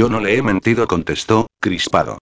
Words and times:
Yo 0.00 0.08
no 0.08 0.18
le 0.18 0.34
he 0.34 0.42
mentido, 0.42 0.88
contestó, 0.88 1.48
crispado. 1.60 2.16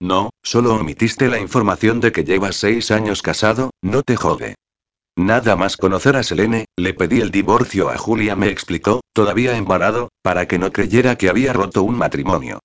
No, 0.00 0.30
solo 0.42 0.74
omitiste 0.74 1.28
la 1.28 1.38
información 1.38 2.00
de 2.00 2.12
que 2.12 2.24
llevas 2.24 2.56
seis 2.56 2.90
años 2.90 3.20
casado, 3.20 3.72
no 3.82 4.02
te 4.02 4.16
jode. 4.16 4.54
Nada 5.18 5.54
más 5.54 5.76
conocer 5.76 6.16
a 6.16 6.22
Selene, 6.22 6.64
le 6.78 6.94
pedí 6.94 7.20
el 7.20 7.30
divorcio 7.30 7.90
a 7.90 7.98
Julia, 7.98 8.36
me 8.36 8.48
explicó, 8.48 9.02
todavía 9.12 9.58
embarado, 9.58 10.08
para 10.22 10.48
que 10.48 10.58
no 10.58 10.72
creyera 10.72 11.16
que 11.16 11.28
había 11.28 11.52
roto 11.52 11.82
un 11.82 11.98
matrimonio. 11.98 12.60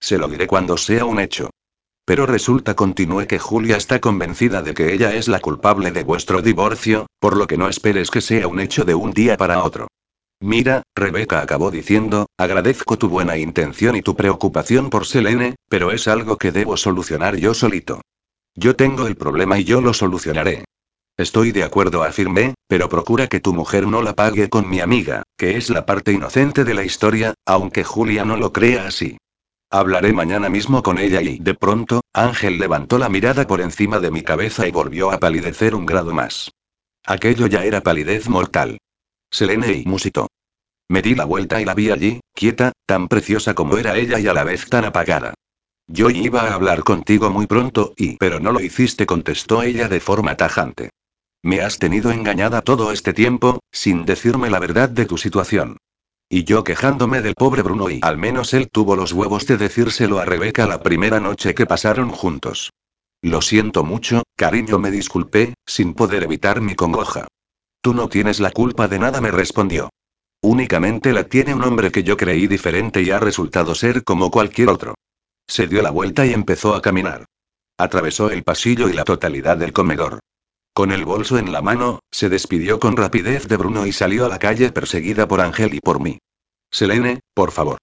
Se 0.00 0.16
lo 0.16 0.26
diré 0.28 0.46
cuando 0.46 0.78
sea 0.78 1.04
un 1.04 1.20
hecho. 1.20 1.50
Pero 2.06 2.24
resulta, 2.24 2.74
continué, 2.74 3.26
que 3.26 3.38
Julia 3.38 3.76
está 3.76 4.00
convencida 4.00 4.62
de 4.62 4.72
que 4.72 4.94
ella 4.94 5.14
es 5.14 5.28
la 5.28 5.40
culpable 5.40 5.90
de 5.90 6.04
vuestro 6.04 6.40
divorcio, 6.40 7.08
por 7.20 7.36
lo 7.36 7.46
que 7.46 7.58
no 7.58 7.68
esperes 7.68 8.10
que 8.10 8.22
sea 8.22 8.48
un 8.48 8.58
hecho 8.58 8.86
de 8.86 8.94
un 8.94 9.10
día 9.10 9.36
para 9.36 9.62
otro. 9.62 9.86
Mira, 10.40 10.84
Rebeca 10.94 11.40
acabó 11.40 11.70
diciendo, 11.72 12.26
agradezco 12.38 12.96
tu 12.96 13.08
buena 13.08 13.36
intención 13.36 13.96
y 13.96 14.02
tu 14.02 14.14
preocupación 14.14 14.88
por 14.88 15.04
Selene, 15.04 15.56
pero 15.68 15.90
es 15.90 16.06
algo 16.06 16.38
que 16.38 16.52
debo 16.52 16.76
solucionar 16.76 17.36
yo 17.36 17.54
solito. 17.54 18.00
Yo 18.54 18.76
tengo 18.76 19.06
el 19.08 19.16
problema 19.16 19.58
y 19.58 19.64
yo 19.64 19.80
lo 19.80 19.92
solucionaré. 19.92 20.64
Estoy 21.16 21.50
de 21.50 21.64
acuerdo, 21.64 22.04
afirmé, 22.04 22.54
pero 22.68 22.88
procura 22.88 23.26
que 23.26 23.40
tu 23.40 23.52
mujer 23.52 23.88
no 23.88 24.02
la 24.02 24.14
pague 24.14 24.48
con 24.48 24.70
mi 24.70 24.78
amiga, 24.78 25.24
que 25.36 25.56
es 25.56 25.70
la 25.70 25.84
parte 25.84 26.12
inocente 26.12 26.62
de 26.62 26.74
la 26.74 26.84
historia, 26.84 27.34
aunque 27.44 27.82
Julia 27.82 28.24
no 28.24 28.36
lo 28.36 28.52
crea 28.52 28.86
así. 28.86 29.18
Hablaré 29.70 30.12
mañana 30.12 30.48
mismo 30.48 30.84
con 30.84 30.98
ella 30.98 31.20
y, 31.20 31.40
de 31.40 31.54
pronto, 31.54 32.00
Ángel 32.12 32.58
levantó 32.58 32.98
la 32.98 33.08
mirada 33.08 33.46
por 33.48 33.60
encima 33.60 33.98
de 33.98 34.12
mi 34.12 34.22
cabeza 34.22 34.68
y 34.68 34.70
volvió 34.70 35.10
a 35.10 35.18
palidecer 35.18 35.74
un 35.74 35.84
grado 35.84 36.14
más. 36.14 36.52
Aquello 37.04 37.48
ya 37.48 37.64
era 37.64 37.80
palidez 37.80 38.28
mortal. 38.28 38.78
Selene 39.30 39.72
y 39.72 39.84
musitó. 39.84 40.28
Me 40.88 41.02
di 41.02 41.14
la 41.14 41.24
vuelta 41.24 41.60
y 41.60 41.64
la 41.64 41.74
vi 41.74 41.90
allí, 41.90 42.20
quieta, 42.34 42.72
tan 42.86 43.08
preciosa 43.08 43.54
como 43.54 43.76
era 43.76 43.96
ella 43.96 44.18
y 44.18 44.26
a 44.26 44.32
la 44.32 44.44
vez 44.44 44.68
tan 44.68 44.84
apagada. 44.84 45.34
Yo 45.86 46.10
iba 46.10 46.42
a 46.42 46.54
hablar 46.54 46.82
contigo 46.82 47.30
muy 47.30 47.46
pronto 47.46 47.94
y... 47.96 48.16
Pero 48.16 48.40
no 48.40 48.52
lo 48.52 48.60
hiciste, 48.60 49.06
contestó 49.06 49.62
ella 49.62 49.88
de 49.88 50.00
forma 50.00 50.36
tajante. 50.36 50.90
Me 51.42 51.60
has 51.60 51.78
tenido 51.78 52.10
engañada 52.10 52.62
todo 52.62 52.92
este 52.92 53.12
tiempo, 53.12 53.60
sin 53.70 54.04
decirme 54.04 54.50
la 54.50 54.58
verdad 54.58 54.88
de 54.88 55.06
tu 55.06 55.16
situación. 55.16 55.78
Y 56.28 56.44
yo 56.44 56.62
quejándome 56.62 57.22
del 57.22 57.34
pobre 57.34 57.62
Bruno 57.62 57.88
y 57.88 58.00
al 58.02 58.18
menos 58.18 58.52
él 58.52 58.68
tuvo 58.70 58.96
los 58.96 59.12
huevos 59.12 59.46
de 59.46 59.56
decírselo 59.56 60.18
a 60.18 60.26
Rebeca 60.26 60.66
la 60.66 60.82
primera 60.82 61.20
noche 61.20 61.54
que 61.54 61.64
pasaron 61.64 62.10
juntos. 62.10 62.70
Lo 63.22 63.40
siento 63.40 63.82
mucho, 63.82 64.24
cariño, 64.36 64.78
me 64.78 64.90
disculpé, 64.90 65.54
sin 65.66 65.94
poder 65.94 66.24
evitar 66.24 66.60
mi 66.60 66.74
congoja. 66.74 67.28
Tú 67.80 67.94
no 67.94 68.08
tienes 68.08 68.40
la 68.40 68.50
culpa 68.50 68.88
de 68.88 68.98
nada, 68.98 69.20
me 69.20 69.30
respondió. 69.30 69.90
Únicamente 70.42 71.12
la 71.12 71.24
tiene 71.24 71.54
un 71.54 71.64
hombre 71.64 71.90
que 71.90 72.02
yo 72.02 72.16
creí 72.16 72.46
diferente 72.46 73.02
y 73.02 73.10
ha 73.10 73.18
resultado 73.18 73.74
ser 73.74 74.04
como 74.04 74.30
cualquier 74.30 74.68
otro. 74.68 74.94
Se 75.48 75.66
dio 75.66 75.82
la 75.82 75.90
vuelta 75.90 76.26
y 76.26 76.32
empezó 76.32 76.74
a 76.74 76.82
caminar. 76.82 77.24
Atravesó 77.78 78.30
el 78.30 78.42
pasillo 78.42 78.88
y 78.88 78.92
la 78.92 79.04
totalidad 79.04 79.56
del 79.56 79.72
comedor. 79.72 80.20
Con 80.74 80.92
el 80.92 81.04
bolso 81.04 81.38
en 81.38 81.50
la 81.50 81.62
mano, 81.62 82.00
se 82.12 82.28
despidió 82.28 82.78
con 82.78 82.96
rapidez 82.96 83.48
de 83.48 83.56
Bruno 83.56 83.86
y 83.86 83.92
salió 83.92 84.26
a 84.26 84.28
la 84.28 84.38
calle 84.38 84.70
perseguida 84.70 85.26
por 85.26 85.40
Ángel 85.40 85.74
y 85.74 85.80
por 85.80 86.00
mí. 86.00 86.18
Selene, 86.70 87.20
por 87.34 87.50
favor. 87.50 87.78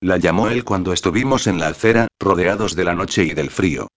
La 0.00 0.16
llamó 0.16 0.48
él 0.48 0.64
cuando 0.64 0.94
estuvimos 0.94 1.46
en 1.46 1.58
la 1.58 1.68
acera, 1.68 2.08
rodeados 2.18 2.74
de 2.76 2.84
la 2.84 2.94
noche 2.94 3.24
y 3.24 3.34
del 3.34 3.50
frío. 3.50 3.88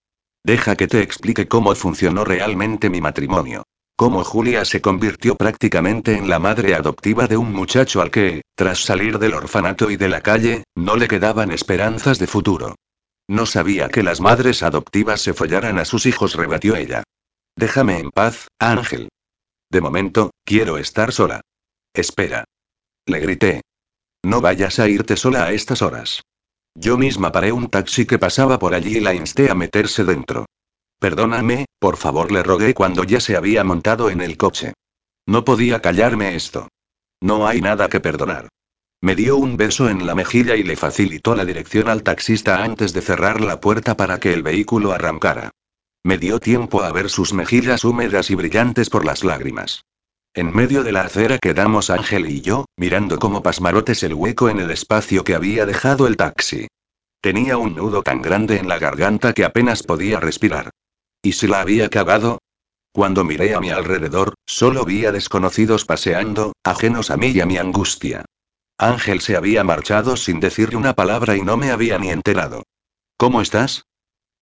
Deja 0.44 0.76
que 0.76 0.88
te 0.88 1.02
explique 1.02 1.48
cómo 1.48 1.74
funcionó 1.76 2.26
realmente 2.26 2.90
mi 2.90 3.00
matrimonio. 3.00 3.64
Cómo 4.04 4.26
Julia 4.26 4.66
se 4.66 4.82
convirtió 4.82 5.36
prácticamente 5.38 6.18
en 6.18 6.28
la 6.28 6.38
madre 6.38 6.76
adoptiva 6.76 7.26
de 7.26 7.38
un 7.38 7.54
muchacho 7.54 8.02
al 8.02 8.12
que, 8.12 8.42
tras 8.54 8.80
salir 8.80 9.18
del 9.18 9.34
orfanato 9.34 9.90
y 9.90 9.96
de 9.96 10.10
la 10.10 10.20
calle, 10.20 10.66
no 10.76 10.98
le 10.98 11.08
quedaban 11.08 11.54
esperanzas 11.54 12.20
de 12.20 12.28
futuro. 12.28 12.76
No 13.30 13.46
sabía 13.46 13.88
que 13.88 14.04
las 14.04 14.20
madres 14.20 14.62
adoptivas 14.62 15.22
se 15.22 15.34
follaran 15.34 15.80
a 15.80 15.86
sus 15.86 16.06
hijos, 16.06 16.36
rebatió 16.36 16.76
ella. 16.76 17.04
Déjame 17.56 17.98
en 17.98 18.12
paz, 18.12 18.50
Ángel. 18.60 19.08
De 19.72 19.80
momento, 19.80 20.32
quiero 20.44 20.78
estar 20.78 21.14
sola. 21.14 21.40
Espera. 21.94 22.44
Le 23.06 23.22
grité. 23.22 23.62
No 24.22 24.42
vayas 24.42 24.80
a 24.80 24.90
irte 24.90 25.16
sola 25.16 25.46
a 25.46 25.54
estas 25.54 25.82
horas. 25.82 26.24
Yo 26.76 26.98
misma 26.98 27.32
paré 27.32 27.54
un 27.54 27.70
taxi 27.70 28.06
que 28.06 28.20
pasaba 28.20 28.60
por 28.60 28.76
allí 28.76 28.98
y 28.98 29.00
la 29.00 29.14
insté 29.14 29.50
a 29.50 29.56
meterse 29.56 30.04
dentro. 30.04 30.46
Perdóname, 31.04 31.66
por 31.80 31.98
favor, 31.98 32.32
le 32.32 32.44
rogué 32.44 32.74
cuando 32.74 33.04
ya 33.04 33.20
se 33.20 33.36
había 33.36 33.66
montado 33.66 34.10
en 34.10 34.22
el 34.22 34.38
coche. 34.38 34.72
No 35.26 35.44
podía 35.44 35.82
callarme 35.82 36.34
esto. 36.38 36.70
No 37.20 37.46
hay 37.46 37.60
nada 37.60 37.90
que 37.90 38.00
perdonar. 38.00 38.48
Me 39.02 39.14
dio 39.14 39.36
un 39.36 39.58
beso 39.58 39.90
en 39.90 40.08
la 40.08 40.16
mejilla 40.16 40.56
y 40.56 40.64
le 40.64 40.78
facilitó 40.78 41.36
la 41.36 41.44
dirección 41.44 41.90
al 41.90 42.04
taxista 42.04 42.64
antes 42.64 42.94
de 42.94 43.02
cerrar 43.02 43.42
la 43.42 43.60
puerta 43.60 43.98
para 43.98 44.22
que 44.22 44.32
el 44.32 44.44
vehículo 44.44 44.94
arrancara. 44.94 45.52
Me 46.06 46.18
dio 46.18 46.40
tiempo 46.40 46.84
a 46.84 46.94
ver 46.94 47.10
sus 47.10 47.34
mejillas 47.34 47.84
húmedas 47.84 48.32
y 48.32 48.36
brillantes 48.36 48.90
por 48.90 49.04
las 49.04 49.26
lágrimas. 49.26 49.84
En 50.34 50.56
medio 50.56 50.86
de 50.86 50.94
la 50.94 51.02
acera 51.02 51.38
quedamos 51.38 51.90
Ángel 51.90 52.32
y 52.32 52.40
yo, 52.40 52.64
mirando 52.78 53.20
como 53.20 53.44
pasmarotes 53.44 54.04
el 54.04 54.14
hueco 54.14 54.48
en 54.48 54.62
el 54.62 54.72
espacio 54.72 55.26
que 55.26 55.36
había 55.36 55.66
dejado 55.66 56.08
el 56.08 56.16
taxi. 56.16 56.68
Tenía 57.20 57.58
un 57.58 57.76
nudo 57.76 58.04
tan 58.04 58.22
grande 58.22 58.56
en 58.56 58.70
la 58.70 58.80
garganta 58.80 59.34
que 59.34 59.44
apenas 59.44 59.84
podía 59.84 60.22
respirar. 60.22 60.72
¿Y 61.26 61.32
si 61.32 61.48
la 61.48 61.62
había 61.62 61.90
cagado? 61.90 62.40
Cuando 62.92 63.24
miré 63.24 63.56
a 63.56 63.62
mi 63.62 63.70
alrededor, 63.70 64.36
solo 64.46 64.84
vi 64.84 65.06
a 65.06 65.14
desconocidos 65.14 65.86
paseando, 65.86 66.52
ajenos 66.66 67.10
a 67.10 67.18
mí 67.18 67.28
y 67.28 67.40
a 67.40 67.46
mi 67.46 67.58
angustia. 67.58 68.26
Ángel 68.78 69.22
se 69.22 69.38
había 69.38 69.64
marchado 69.64 70.18
sin 70.18 70.42
decirle 70.42 70.76
una 70.76 70.94
palabra 70.94 71.38
y 71.38 71.42
no 71.42 71.56
me 71.56 71.72
había 71.72 71.98
ni 71.98 72.10
enterado. 72.10 72.64
¿Cómo 73.18 73.42
estás? 73.42 73.86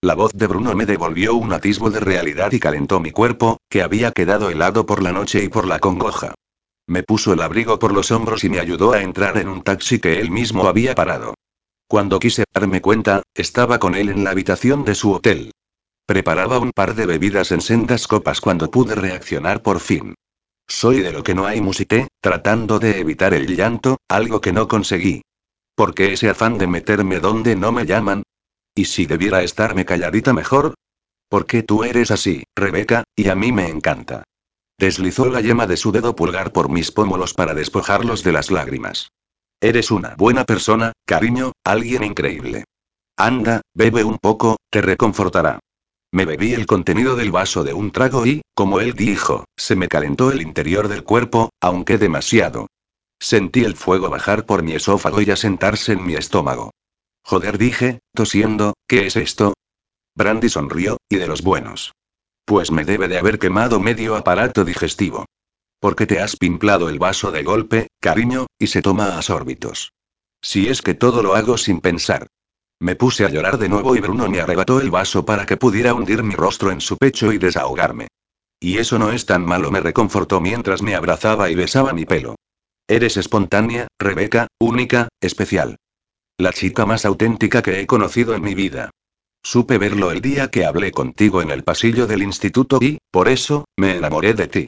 La 0.01 0.15
voz 0.15 0.33
de 0.33 0.47
Bruno 0.47 0.73
me 0.73 0.87
devolvió 0.87 1.35
un 1.35 1.53
atisbo 1.53 1.91
de 1.91 1.99
realidad 1.99 2.51
y 2.51 2.59
calentó 2.59 2.99
mi 2.99 3.11
cuerpo, 3.11 3.57
que 3.69 3.83
había 3.83 4.11
quedado 4.11 4.49
helado 4.49 4.87
por 4.87 5.03
la 5.03 5.11
noche 5.11 5.43
y 5.43 5.49
por 5.49 5.67
la 5.67 5.77
congoja. 5.77 6.33
Me 6.87 7.03
puso 7.03 7.33
el 7.33 7.41
abrigo 7.43 7.77
por 7.77 7.93
los 7.93 8.09
hombros 8.09 8.43
y 8.43 8.49
me 8.49 8.59
ayudó 8.59 8.93
a 8.93 9.03
entrar 9.03 9.37
en 9.37 9.49
un 9.49 9.61
taxi 9.61 9.99
que 9.99 10.19
él 10.19 10.31
mismo 10.31 10.67
había 10.67 10.95
parado. 10.95 11.35
Cuando 11.87 12.17
quise 12.17 12.45
darme 12.51 12.81
cuenta, 12.81 13.21
estaba 13.35 13.77
con 13.77 13.93
él 13.93 14.09
en 14.09 14.23
la 14.23 14.31
habitación 14.31 14.83
de 14.83 14.95
su 14.95 15.11
hotel. 15.11 15.51
Preparaba 16.05 16.59
un 16.59 16.71
par 16.71 16.95
de 16.95 17.05
bebidas 17.05 17.51
en 17.51 17.61
sendas 17.61 18.07
copas 18.07 18.41
cuando 18.41 18.69
pude 18.69 18.95
reaccionar 18.95 19.61
por 19.61 19.79
fin. 19.79 20.15
Soy 20.67 21.01
de 21.01 21.11
lo 21.11 21.23
que 21.23 21.35
no 21.35 21.45
hay 21.45 21.61
musité, 21.61 22.07
tratando 22.21 22.79
de 22.79 22.99
evitar 22.99 23.33
el 23.33 23.55
llanto, 23.55 23.97
algo 24.07 24.41
que 24.41 24.53
no 24.53 24.67
conseguí. 24.67 25.21
¿Por 25.75 25.93
qué 25.93 26.13
ese 26.13 26.29
afán 26.29 26.57
de 26.57 26.67
meterme 26.67 27.19
donde 27.19 27.55
no 27.55 27.71
me 27.71 27.85
llaman? 27.85 28.23
¿Y 28.75 28.85
si 28.85 29.05
debiera 29.05 29.43
estarme 29.43 29.85
calladita 29.85 30.33
mejor? 30.33 30.75
Porque 31.29 31.63
tú 31.63 31.83
eres 31.83 32.11
así, 32.11 32.43
Rebeca, 32.55 33.03
y 33.15 33.29
a 33.29 33.35
mí 33.35 33.51
me 33.51 33.67
encanta. 33.67 34.23
Deslizó 34.77 35.27
la 35.27 35.41
yema 35.41 35.67
de 35.67 35.77
su 35.77 35.91
dedo 35.91 36.15
pulgar 36.15 36.51
por 36.51 36.69
mis 36.69 36.91
pómulos 36.91 37.33
para 37.33 37.53
despojarlos 37.53 38.23
de 38.23 38.31
las 38.31 38.49
lágrimas. 38.49 39.11
Eres 39.61 39.91
una 39.91 40.15
buena 40.15 40.43
persona, 40.43 40.93
cariño, 41.05 41.51
alguien 41.63 42.03
increíble. 42.03 42.63
Anda, 43.15 43.61
bebe 43.75 44.03
un 44.03 44.17
poco, 44.17 44.57
te 44.71 44.81
reconfortará. 44.81 45.59
Me 46.13 46.25
bebí 46.25 46.53
el 46.53 46.65
contenido 46.65 47.15
del 47.15 47.31
vaso 47.31 47.63
de 47.63 47.73
un 47.73 47.91
trago 47.91 48.25
y, 48.25 48.41
como 48.53 48.81
él 48.81 48.93
dijo, 48.93 49.45
se 49.57 49.77
me 49.77 49.87
calentó 49.87 50.31
el 50.31 50.41
interior 50.41 50.89
del 50.89 51.03
cuerpo, 51.03 51.51
aunque 51.61 51.97
demasiado. 51.97 52.67
Sentí 53.19 53.63
el 53.63 53.75
fuego 53.75 54.09
bajar 54.09 54.45
por 54.45 54.61
mi 54.61 54.73
esófago 54.73 55.21
y 55.21 55.31
asentarse 55.31 55.93
en 55.93 56.05
mi 56.05 56.15
estómago. 56.15 56.71
Joder, 57.23 57.57
dije, 57.57 57.99
tosiendo, 58.13 58.73
¿qué 58.87 59.05
es 59.05 59.15
esto? 59.15 59.53
Brandy 60.15 60.49
sonrió, 60.49 60.97
y 61.07 61.15
de 61.15 61.27
los 61.27 61.43
buenos. 61.43 61.93
Pues 62.45 62.71
me 62.71 62.83
debe 62.83 63.07
de 63.07 63.17
haber 63.17 63.39
quemado 63.39 63.79
medio 63.79 64.17
aparato 64.17 64.65
digestivo. 64.65 65.25
¿Por 65.79 65.95
qué 65.95 66.05
te 66.07 66.19
has 66.19 66.35
pimplado 66.35 66.89
el 66.89 66.99
vaso 66.99 67.31
de 67.31 67.43
golpe, 67.43 67.87
cariño, 68.01 68.47
y 68.59 68.67
se 68.67 68.81
toma 68.81 69.17
a 69.17 69.21
sórbitos? 69.21 69.93
Si 70.41 70.67
es 70.67 70.81
que 70.81 70.93
todo 70.93 71.23
lo 71.23 71.35
hago 71.35 71.57
sin 71.57 71.79
pensar. 71.79 72.27
Me 72.81 72.95
puse 72.95 73.25
a 73.25 73.29
llorar 73.29 73.59
de 73.59 73.69
nuevo 73.69 73.95
y 73.95 73.99
Bruno 73.99 74.27
me 74.27 74.41
arrebató 74.41 74.81
el 74.81 74.89
vaso 74.89 75.23
para 75.23 75.45
que 75.45 75.55
pudiera 75.55 75.93
hundir 75.93 76.23
mi 76.23 76.33
rostro 76.33 76.71
en 76.71 76.81
su 76.81 76.97
pecho 76.97 77.31
y 77.31 77.37
desahogarme. 77.37 78.07
Y 78.59 78.79
eso 78.79 78.97
no 78.97 79.11
es 79.11 79.27
tan 79.27 79.45
malo, 79.45 79.69
me 79.69 79.81
reconfortó 79.81 80.41
mientras 80.41 80.81
me 80.81 80.95
abrazaba 80.95 81.51
y 81.51 81.53
besaba 81.53 81.93
mi 81.93 82.05
pelo. 82.05 82.37
Eres 82.87 83.17
espontánea, 83.17 83.87
Rebeca, 83.99 84.47
única, 84.59 85.09
especial. 85.21 85.75
La 86.39 86.53
chica 86.53 86.87
más 86.87 87.05
auténtica 87.05 87.61
que 87.61 87.81
he 87.81 87.85
conocido 87.85 88.33
en 88.33 88.41
mi 88.41 88.55
vida. 88.55 88.89
Supe 89.43 89.77
verlo 89.77 90.09
el 90.09 90.21
día 90.21 90.49
que 90.49 90.65
hablé 90.65 90.91
contigo 90.91 91.43
en 91.43 91.51
el 91.51 91.63
pasillo 91.63 92.07
del 92.07 92.23
instituto 92.23 92.79
y, 92.81 92.97
por 93.11 93.29
eso, 93.29 93.65
me 93.77 93.95
enamoré 93.95 94.33
de 94.33 94.47
ti. 94.47 94.67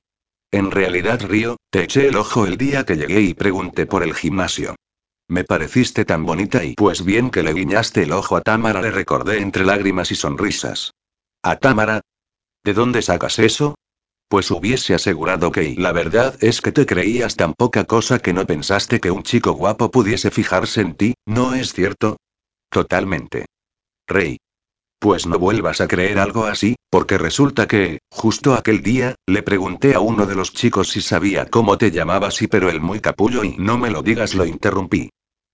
En 0.51 0.69
realidad, 0.69 1.19
Río, 1.23 1.57
te 1.71 1.81
eché 1.85 2.09
el 2.09 2.17
ojo 2.17 2.45
el 2.45 2.57
día 2.57 2.85
que 2.85 2.95
llegué 2.95 3.21
y 3.21 3.33
pregunté 3.33 3.87
por 3.87 4.03
el 4.03 4.13
gimnasio. 4.13 4.75
Me 5.33 5.43
pareciste 5.43 6.05
tan 6.05 6.27
bonita 6.27 6.63
y 6.63 6.75
pues 6.75 7.03
bien 7.03 7.31
que 7.31 7.41
le 7.41 7.53
guiñaste 7.53 8.03
el 8.03 8.11
ojo 8.11 8.35
a 8.35 8.41
Támara, 8.41 8.83
le 8.83 8.91
recordé 8.91 9.41
entre 9.41 9.65
lágrimas 9.65 10.11
y 10.11 10.15
sonrisas. 10.15 10.93
¿A 11.41 11.55
Támara? 11.55 12.01
¿De 12.63 12.75
dónde 12.75 13.01
sacas 13.01 13.39
eso? 13.39 13.73
Pues 14.27 14.51
hubiese 14.51 14.93
asegurado 14.93 15.51
que 15.51 15.73
la 15.75 15.91
verdad 15.91 16.35
es 16.39 16.61
que 16.61 16.71
te 16.71 16.85
creías 16.85 17.35
tan 17.35 17.55
poca 17.55 17.85
cosa 17.85 18.19
que 18.19 18.31
no 18.31 18.45
pensaste 18.45 18.99
que 18.99 19.09
un 19.09 19.23
chico 19.23 19.53
guapo 19.53 19.89
pudiese 19.89 20.29
fijarse 20.29 20.81
en 20.81 20.93
ti, 20.93 21.15
¿no 21.25 21.55
es 21.55 21.73
cierto? 21.73 22.17
Totalmente. 22.69 23.47
Rey. 24.07 24.37
Pues 24.99 25.25
no 25.25 25.39
vuelvas 25.39 25.81
a 25.81 25.87
creer 25.87 26.19
algo 26.19 26.45
así, 26.45 26.75
porque 26.91 27.17
resulta 27.17 27.67
que, 27.67 27.97
justo 28.11 28.53
aquel 28.53 28.83
día, 28.83 29.15
le 29.25 29.41
pregunté 29.41 29.95
a 29.95 29.99
uno 29.99 30.27
de 30.27 30.35
los 30.35 30.53
chicos 30.53 30.89
si 30.89 31.01
sabía 31.01 31.47
cómo 31.47 31.79
te 31.79 31.89
llamabas 31.89 32.39
y 32.43 32.47
pero 32.47 32.69
el 32.69 32.81
muy 32.81 32.99
capullo 32.99 33.43
y 33.43 33.57
no 33.57 33.79
me 33.79 33.89
lo 33.89 34.03
digas 34.03 34.35
lo 34.35 34.45
interrumpí. 34.45 35.09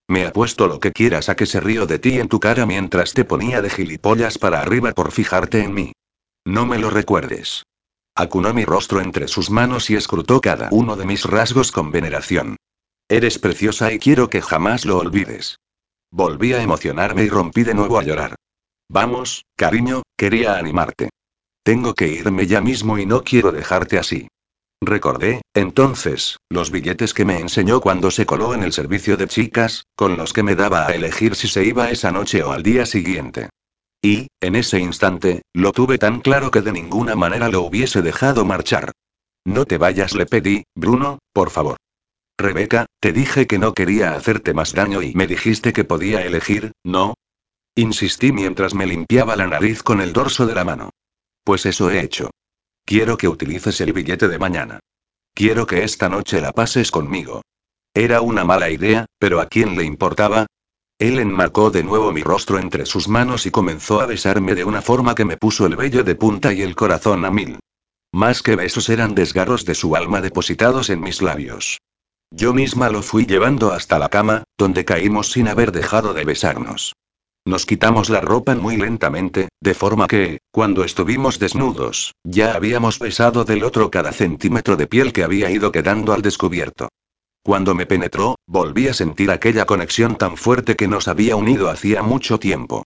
Me 0.10 0.26
apuesto 0.26 0.68
lo 0.68 0.80
que 0.80 0.92
quieras 0.92 1.30
a 1.30 1.36
que 1.36 1.46
se 1.46 1.60
río 1.60 1.86
de 1.86 2.00
ti 2.00 2.20
en 2.20 2.30
tu 2.30 2.40
cara 2.40 2.66
mientras 2.66 3.14
te 3.14 3.26
ponía 3.26 3.62
de 3.62 3.70
gilipollas 3.70 4.40
para 4.40 4.60
arriba 4.60 4.92
por 4.94 5.12
fijarte 5.12 5.62
en 5.62 5.76
mí. 5.76 5.94
No 6.46 6.66
me 6.66 6.80
lo 6.80 6.90
recuerdes. 6.90 7.64
Acunó 8.16 8.52
mi 8.52 8.66
rostro 8.66 9.02
entre 9.02 9.28
sus 9.28 9.52
manos 9.52 9.92
y 9.92 9.96
escrutó 9.96 10.42
cada 10.42 10.70
uno 10.72 10.96
de 10.96 11.06
mis 11.06 11.26
rasgos 11.26 11.72
con 11.72 11.92
veneración. 11.92 12.56
Eres 13.08 13.38
preciosa 13.38 13.94
y 13.94 14.00
quiero 14.00 14.32
que 14.32 14.42
jamás 14.42 14.84
lo 14.84 14.98
olvides. 14.98 15.58
Volví 16.10 16.54
a 16.54 16.64
emocionarme 16.64 17.26
y 17.26 17.30
rompí 17.30 17.64
de 17.64 17.76
nuevo 17.76 18.00
a 18.00 18.04
llorar. 18.04 18.34
Vamos, 18.90 19.46
cariño, 19.56 20.02
quería 20.18 20.58
animarte. 20.58 21.12
Tengo 21.62 21.94
que 21.94 22.08
irme 22.08 22.48
ya 22.48 22.62
mismo 22.62 22.98
y 22.98 23.06
no 23.06 23.24
quiero 23.24 23.52
dejarte 23.52 24.00
así. 24.00 24.28
Recordé, 24.82 25.42
entonces, 25.54 26.38
los 26.50 26.72
billetes 26.72 27.14
que 27.14 27.26
me 27.26 27.40
enseñó 27.40 27.82
cuando 27.82 28.12
se 28.12 28.26
coló 28.26 28.54
en 28.54 28.64
el 28.64 28.72
servicio 28.72 29.18
de 29.18 29.28
chicas, 29.28 29.84
con 29.96 30.16
los 30.16 30.32
que 30.32 30.44
me 30.44 30.56
daba 30.56 30.88
a 30.88 30.96
elegir 30.96 31.36
si 31.36 31.48
se 31.48 31.66
iba 31.66 31.92
esa 31.92 32.12
noche 32.12 32.44
o 32.44 32.52
al 32.52 32.64
día 32.64 32.86
siguiente. 32.86 33.50
Y, 34.02 34.28
en 34.40 34.56
ese 34.56 34.80
instante, 34.80 35.42
lo 35.54 35.74
tuve 35.74 35.98
tan 35.98 36.22
claro 36.22 36.52
que 36.52 36.62
de 36.62 36.72
ninguna 36.72 37.16
manera 37.16 37.50
lo 37.50 37.62
hubiese 37.64 38.02
dejado 38.02 38.46
marchar. 38.46 38.94
No 39.46 39.66
te 39.66 39.78
vayas, 39.78 40.16
le 40.16 40.26
pedí, 40.26 40.64
Bruno, 40.76 41.20
por 41.34 41.50
favor. 41.50 41.78
Rebeca, 42.38 42.86
te 43.02 43.12
dije 43.12 43.48
que 43.48 43.60
no 43.60 43.74
quería 43.74 44.14
hacerte 44.14 44.54
más 44.54 44.74
daño 44.74 45.02
y 45.02 45.14
me 45.14 45.28
dijiste 45.28 45.74
que 45.74 45.84
podía 45.84 46.26
elegir, 46.26 46.72
¿no? 46.86 47.16
Insistí 47.76 48.32
mientras 48.32 48.74
me 48.74 48.88
limpiaba 48.88 49.36
la 49.36 49.48
nariz 49.48 49.84
con 49.84 50.00
el 50.00 50.14
dorso 50.14 50.46
de 50.46 50.56
la 50.56 50.64
mano. 50.64 50.92
Pues 51.44 51.66
eso 51.66 51.90
he 51.92 52.00
hecho. 52.00 52.30
Quiero 52.90 53.20
que 53.20 53.28
utilices 53.28 53.80
el 53.82 53.94
billete 53.94 54.28
de 54.28 54.40
mañana. 54.40 54.80
Quiero 55.36 55.68
que 55.68 55.84
esta 55.84 56.10
noche 56.10 56.42
la 56.42 56.54
pases 56.54 56.90
conmigo. 56.90 57.44
Era 57.94 58.22
una 58.22 58.44
mala 58.44 58.72
idea, 58.72 59.06
pero 59.20 59.42
¿a 59.42 59.46
quién 59.46 59.78
le 59.78 59.84
importaba? 59.84 60.48
Él 60.98 61.20
enmarcó 61.20 61.70
de 61.70 61.84
nuevo 61.84 62.12
mi 62.12 62.24
rostro 62.24 62.58
entre 62.58 62.88
sus 62.88 63.08
manos 63.08 63.46
y 63.46 63.52
comenzó 63.52 64.02
a 64.02 64.08
besarme 64.08 64.56
de 64.56 64.64
una 64.64 64.82
forma 64.82 65.14
que 65.14 65.24
me 65.24 65.38
puso 65.38 65.68
el 65.68 65.76
vello 65.76 66.04
de 66.04 66.16
punta 66.16 66.52
y 66.52 66.64
el 66.64 66.76
corazón 66.76 67.26
a 67.26 67.30
mil. 67.30 67.60
Más 68.12 68.42
que 68.42 68.56
besos 68.56 68.90
eran 68.90 69.14
desgarros 69.14 69.66
de 69.66 69.76
su 69.76 69.96
alma 69.96 70.20
depositados 70.20 70.90
en 70.90 71.02
mis 71.02 71.22
labios. 71.22 71.78
Yo 72.32 72.56
misma 72.56 72.90
lo 72.90 73.04
fui 73.04 73.28
llevando 73.28 73.72
hasta 73.72 74.00
la 74.00 74.10
cama, 74.10 74.46
donde 74.58 74.84
caímos 74.84 75.32
sin 75.32 75.48
haber 75.48 75.72
dejado 75.72 76.16
de 76.16 76.26
besarnos. 76.26 76.94
Nos 77.50 77.66
quitamos 77.66 78.12
la 78.12 78.22
ropa 78.22 78.54
muy 78.54 78.78
lentamente, 78.78 79.50
de 79.60 79.74
forma 79.74 80.06
que, 80.06 80.38
cuando 80.52 80.84
estuvimos 80.84 81.40
desnudos, 81.40 82.14
ya 82.24 82.54
habíamos 82.54 83.00
besado 83.00 83.44
del 83.44 83.64
otro 83.64 83.90
cada 83.90 84.12
centímetro 84.12 84.78
de 84.78 84.86
piel 84.86 85.12
que 85.12 85.24
había 85.24 85.50
ido 85.50 85.72
quedando 85.72 86.14
al 86.14 86.22
descubierto. 86.22 86.90
Cuando 87.42 87.74
me 87.74 87.88
penetró, 87.88 88.36
volví 88.46 88.88
a 88.88 88.94
sentir 88.94 89.32
aquella 89.32 89.66
conexión 89.66 90.16
tan 90.16 90.38
fuerte 90.38 90.76
que 90.76 90.88
nos 90.88 91.08
había 91.08 91.36
unido 91.36 91.72
hacía 91.72 92.04
mucho 92.04 92.38
tiempo. 92.38 92.84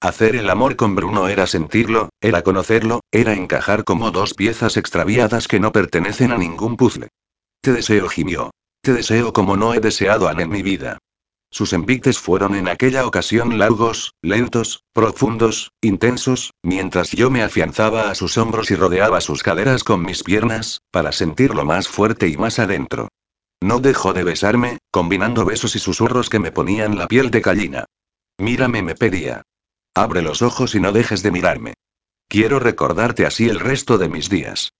Hacer 0.00 0.36
el 0.36 0.48
amor 0.48 0.76
con 0.76 0.94
Bruno 0.94 1.26
era 1.26 1.48
sentirlo, 1.48 2.10
era 2.20 2.42
conocerlo, 2.42 3.00
era 3.10 3.34
encajar 3.34 3.82
como 3.82 4.12
dos 4.12 4.34
piezas 4.34 4.76
extraviadas 4.76 5.48
que 5.48 5.58
no 5.58 5.72
pertenecen 5.72 6.30
a 6.30 6.38
ningún 6.38 6.76
puzzle. 6.76 7.08
Te 7.60 7.72
deseo, 7.72 8.08
gimió. 8.08 8.52
Te 8.80 8.92
deseo 8.92 9.32
como 9.32 9.56
no 9.56 9.74
he 9.74 9.80
deseado 9.80 10.28
a 10.28 10.40
en 10.40 10.50
mi 10.50 10.62
vida. 10.62 10.98
Sus 11.54 11.72
envites 11.72 12.18
fueron 12.18 12.56
en 12.56 12.66
aquella 12.66 13.06
ocasión 13.06 13.58
largos, 13.60 14.14
lentos, 14.22 14.82
profundos, 14.92 15.70
intensos, 15.80 16.50
mientras 16.64 17.12
yo 17.12 17.30
me 17.30 17.44
afianzaba 17.44 18.10
a 18.10 18.16
sus 18.16 18.36
hombros 18.38 18.72
y 18.72 18.74
rodeaba 18.74 19.20
sus 19.20 19.44
caderas 19.44 19.84
con 19.84 20.02
mis 20.04 20.24
piernas, 20.24 20.80
para 20.90 21.12
sentirlo 21.12 21.64
más 21.64 21.86
fuerte 21.86 22.26
y 22.26 22.36
más 22.36 22.58
adentro. 22.58 23.06
No 23.62 23.78
dejó 23.78 24.12
de 24.12 24.24
besarme, 24.24 24.78
combinando 24.90 25.44
besos 25.44 25.76
y 25.76 25.78
susurros 25.78 26.28
que 26.28 26.40
me 26.40 26.50
ponían 26.50 26.98
la 26.98 27.06
piel 27.06 27.30
de 27.30 27.40
gallina. 27.40 27.84
Mírame, 28.36 28.82
me 28.82 28.96
pedía. 28.96 29.42
Abre 29.94 30.22
los 30.22 30.42
ojos 30.42 30.74
y 30.74 30.80
no 30.80 30.90
dejes 30.90 31.22
de 31.22 31.30
mirarme. 31.30 31.74
Quiero 32.28 32.58
recordarte 32.58 33.26
así 33.26 33.48
el 33.48 33.60
resto 33.60 33.96
de 33.96 34.08
mis 34.08 34.28
días. 34.28 34.72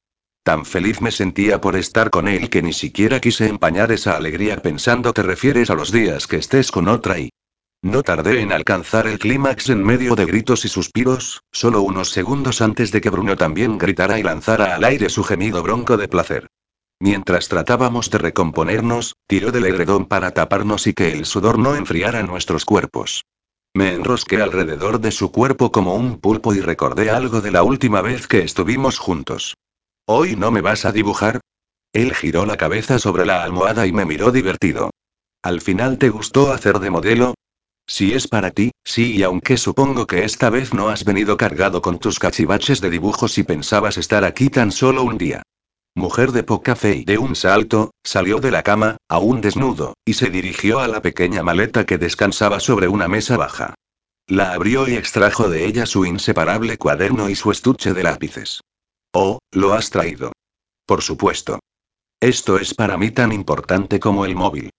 Tan 0.44 0.66
feliz 0.66 1.00
me 1.00 1.10
sentía 1.10 1.58
por 1.58 1.74
estar 1.74 2.10
con 2.10 2.28
él 2.28 2.50
que 2.50 2.60
ni 2.60 2.74
siquiera 2.74 3.18
quise 3.18 3.48
empañar 3.48 3.90
esa 3.92 4.14
alegría 4.14 4.60
pensando 4.60 5.14
te 5.14 5.22
refieres 5.22 5.70
a 5.70 5.74
los 5.74 5.90
días 5.90 6.26
que 6.26 6.36
estés 6.36 6.70
con 6.70 6.86
otra 6.88 7.18
y... 7.18 7.30
No 7.80 8.02
tardé 8.02 8.42
en 8.42 8.52
alcanzar 8.52 9.06
el 9.06 9.18
clímax 9.18 9.70
en 9.70 9.82
medio 9.82 10.14
de 10.14 10.26
gritos 10.26 10.66
y 10.66 10.68
suspiros, 10.68 11.40
solo 11.50 11.80
unos 11.80 12.10
segundos 12.10 12.60
antes 12.60 12.92
de 12.92 13.00
que 13.00 13.08
Bruno 13.08 13.38
también 13.38 13.78
gritara 13.78 14.18
y 14.18 14.22
lanzara 14.22 14.74
al 14.74 14.84
aire 14.84 15.08
su 15.08 15.24
gemido 15.24 15.62
bronco 15.62 15.96
de 15.96 16.08
placer. 16.08 16.46
Mientras 17.00 17.48
tratábamos 17.48 18.10
de 18.10 18.18
recomponernos, 18.18 19.14
tiró 19.26 19.50
del 19.50 19.64
edredón 19.64 20.04
para 20.04 20.32
taparnos 20.32 20.86
y 20.86 20.92
que 20.92 21.12
el 21.12 21.24
sudor 21.24 21.58
no 21.58 21.74
enfriara 21.74 22.22
nuestros 22.22 22.66
cuerpos. 22.66 23.24
Me 23.74 23.94
enrosqué 23.94 24.42
alrededor 24.42 25.00
de 25.00 25.10
su 25.10 25.32
cuerpo 25.32 25.72
como 25.72 25.94
un 25.94 26.20
pulpo 26.20 26.52
y 26.52 26.60
recordé 26.60 27.10
algo 27.10 27.40
de 27.40 27.50
la 27.50 27.62
última 27.62 28.02
vez 28.02 28.26
que 28.26 28.40
estuvimos 28.40 28.98
juntos. 28.98 29.54
¿Hoy 30.06 30.36
no 30.36 30.50
me 30.50 30.60
vas 30.60 30.84
a 30.84 30.92
dibujar? 30.92 31.40
Él 31.94 32.14
giró 32.14 32.44
la 32.44 32.58
cabeza 32.58 32.98
sobre 32.98 33.24
la 33.24 33.42
almohada 33.42 33.86
y 33.86 33.92
me 33.92 34.04
miró 34.04 34.32
divertido. 34.32 34.90
¿Al 35.42 35.62
final 35.62 35.96
te 35.96 36.10
gustó 36.10 36.52
hacer 36.52 36.78
de 36.78 36.90
modelo? 36.90 37.34
Si 37.86 38.12
es 38.12 38.28
para 38.28 38.50
ti, 38.50 38.72
sí, 38.84 39.16
y 39.16 39.22
aunque 39.22 39.56
supongo 39.56 40.06
que 40.06 40.24
esta 40.24 40.50
vez 40.50 40.74
no 40.74 40.90
has 40.90 41.04
venido 41.04 41.38
cargado 41.38 41.80
con 41.80 41.98
tus 41.98 42.18
cachivaches 42.18 42.82
de 42.82 42.90
dibujos 42.90 43.38
y 43.38 43.44
pensabas 43.44 43.96
estar 43.96 44.24
aquí 44.24 44.50
tan 44.50 44.72
solo 44.72 45.04
un 45.04 45.16
día. 45.16 45.42
Mujer 45.94 46.32
de 46.32 46.42
poca 46.42 46.76
fe 46.76 46.96
y 46.96 47.04
de 47.04 47.16
un 47.16 47.34
salto, 47.34 47.92
salió 48.02 48.40
de 48.40 48.50
la 48.50 48.62
cama, 48.62 48.98
aún 49.08 49.40
desnudo, 49.40 49.94
y 50.04 50.14
se 50.14 50.28
dirigió 50.28 50.80
a 50.80 50.88
la 50.88 51.00
pequeña 51.00 51.42
maleta 51.42 51.86
que 51.86 51.96
descansaba 51.96 52.60
sobre 52.60 52.88
una 52.88 53.08
mesa 53.08 53.38
baja. 53.38 53.74
La 54.26 54.52
abrió 54.52 54.86
y 54.86 54.96
extrajo 54.96 55.48
de 55.48 55.64
ella 55.64 55.86
su 55.86 56.04
inseparable 56.04 56.76
cuaderno 56.76 57.30
y 57.30 57.36
su 57.36 57.50
estuche 57.50 57.94
de 57.94 58.02
lápices. 58.02 58.60
Oh, 59.16 59.38
lo 59.52 59.74
has 59.74 59.90
traído. 59.90 60.32
Por 60.86 61.00
supuesto. 61.00 61.60
Esto 62.20 62.58
es 62.58 62.74
para 62.74 62.96
mí 62.96 63.12
tan 63.12 63.32
importante 63.32 64.00
como 64.00 64.24
el 64.24 64.34
móvil. 64.34 64.70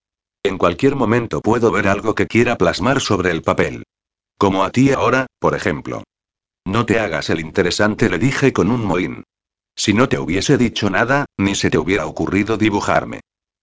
En 0.44 0.58
cualquier 0.58 0.96
momento 0.96 1.42
puedo 1.42 1.72
ver 1.72 1.88
algo 1.88 2.16
que 2.16 2.28
quiera 2.28 2.58
plasmar 2.58 3.00
sobre 3.00 3.32
el 3.32 3.42
papel. 3.42 3.84
Como 4.38 4.66
a 4.66 4.72
ti 4.72 4.92
ahora, 4.92 5.28
por 5.40 5.56
ejemplo. 5.56 6.04
No 6.66 6.86
te 6.86 7.00
hagas 7.00 7.30
el 7.30 7.40
interesante, 7.40 8.10
le 8.10 8.20
dije 8.20 8.52
con 8.52 8.70
un 8.70 8.84
mohín. 8.84 9.24
Si 9.74 9.94
no 9.94 10.10
te 10.10 10.20
hubiese 10.20 10.58
dicho 10.58 10.90
nada, 10.90 11.26
ni 11.38 11.56
se 11.56 11.70
te 11.70 11.78
hubiera 11.78 12.06
ocurrido 12.06 12.58
dibujarme. 12.58 13.22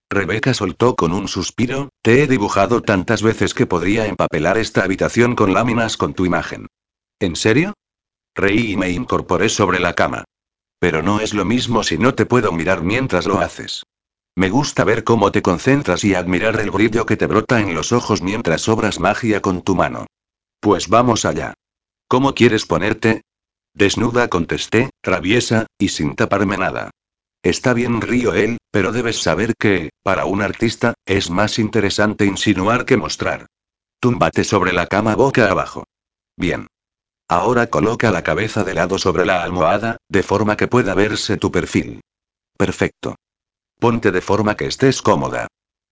Rebeca 0.08 0.54
soltó 0.54 0.96
con 0.96 1.12
un 1.12 1.28
suspiro, 1.28 1.90
te 2.02 2.23
he 2.23 2.26
dibujado 2.26 2.80
tantas 2.80 3.23
veces 3.23 3.52
que 3.52 3.66
podría 3.66 4.06
empapelar 4.06 4.56
esta 4.56 4.85
habitación 4.85 5.35
con 5.37 5.52
láminas 5.52 5.99
con 5.99 6.14
tu 6.14 6.25
imagen. 6.25 6.66
¿En 7.20 7.37
serio? 7.37 7.75
Reí 8.35 8.73
y 8.73 8.76
me 8.76 8.90
incorporé 8.90 9.50
sobre 9.50 9.78
la 9.78 9.94
cama. 9.94 10.25
Pero 10.82 11.00
no 11.00 11.20
es 11.20 11.32
lo 11.32 11.44
mismo 11.44 11.84
si 11.84 11.96
no 11.96 12.12
te 12.12 12.26
puedo 12.26 12.50
mirar 12.50 12.82
mientras 12.82 13.24
lo 13.24 13.38
haces. 13.38 13.84
Me 14.34 14.50
gusta 14.50 14.82
ver 14.82 15.04
cómo 15.04 15.30
te 15.30 15.40
concentras 15.40 16.02
y 16.02 16.16
admirar 16.16 16.58
el 16.58 16.72
brillo 16.72 17.06
que 17.06 17.16
te 17.16 17.28
brota 17.28 17.60
en 17.60 17.72
los 17.72 17.92
ojos 17.92 18.20
mientras 18.20 18.68
obras 18.68 18.98
magia 18.98 19.40
con 19.40 19.62
tu 19.62 19.76
mano. 19.76 20.06
Pues 20.58 20.88
vamos 20.88 21.24
allá. 21.24 21.54
¿Cómo 22.08 22.34
quieres 22.34 22.66
ponerte? 22.66 23.22
Desnuda 23.72 24.26
contesté, 24.26 24.90
traviesa, 25.00 25.66
y 25.78 25.90
sin 25.90 26.16
taparme 26.16 26.56
nada. 26.56 26.90
Está 27.44 27.74
bien, 27.74 28.00
río 28.00 28.34
él, 28.34 28.58
pero 28.72 28.90
debes 28.90 29.22
saber 29.22 29.54
que, 29.56 29.90
para 30.02 30.24
un 30.24 30.42
artista, 30.42 30.94
es 31.06 31.30
más 31.30 31.60
interesante 31.60 32.26
insinuar 32.26 32.86
que 32.86 32.96
mostrar. 32.96 33.46
Túmbate 34.00 34.42
sobre 34.42 34.72
la 34.72 34.88
cama 34.88 35.14
boca 35.14 35.48
abajo. 35.48 35.84
Bien. 36.36 36.66
Ahora 37.32 37.68
coloca 37.68 38.10
la 38.10 38.22
cabeza 38.22 38.62
de 38.62 38.74
lado 38.74 38.98
sobre 38.98 39.24
la 39.24 39.42
almohada, 39.42 39.96
de 40.06 40.22
forma 40.22 40.54
que 40.54 40.68
pueda 40.68 40.92
verse 40.92 41.38
tu 41.38 41.50
perfil. 41.50 42.02
Perfecto. 42.58 43.14
Ponte 43.80 44.10
de 44.10 44.20
forma 44.20 44.54
que 44.54 44.66
estés 44.66 45.00
cómoda. 45.00 45.46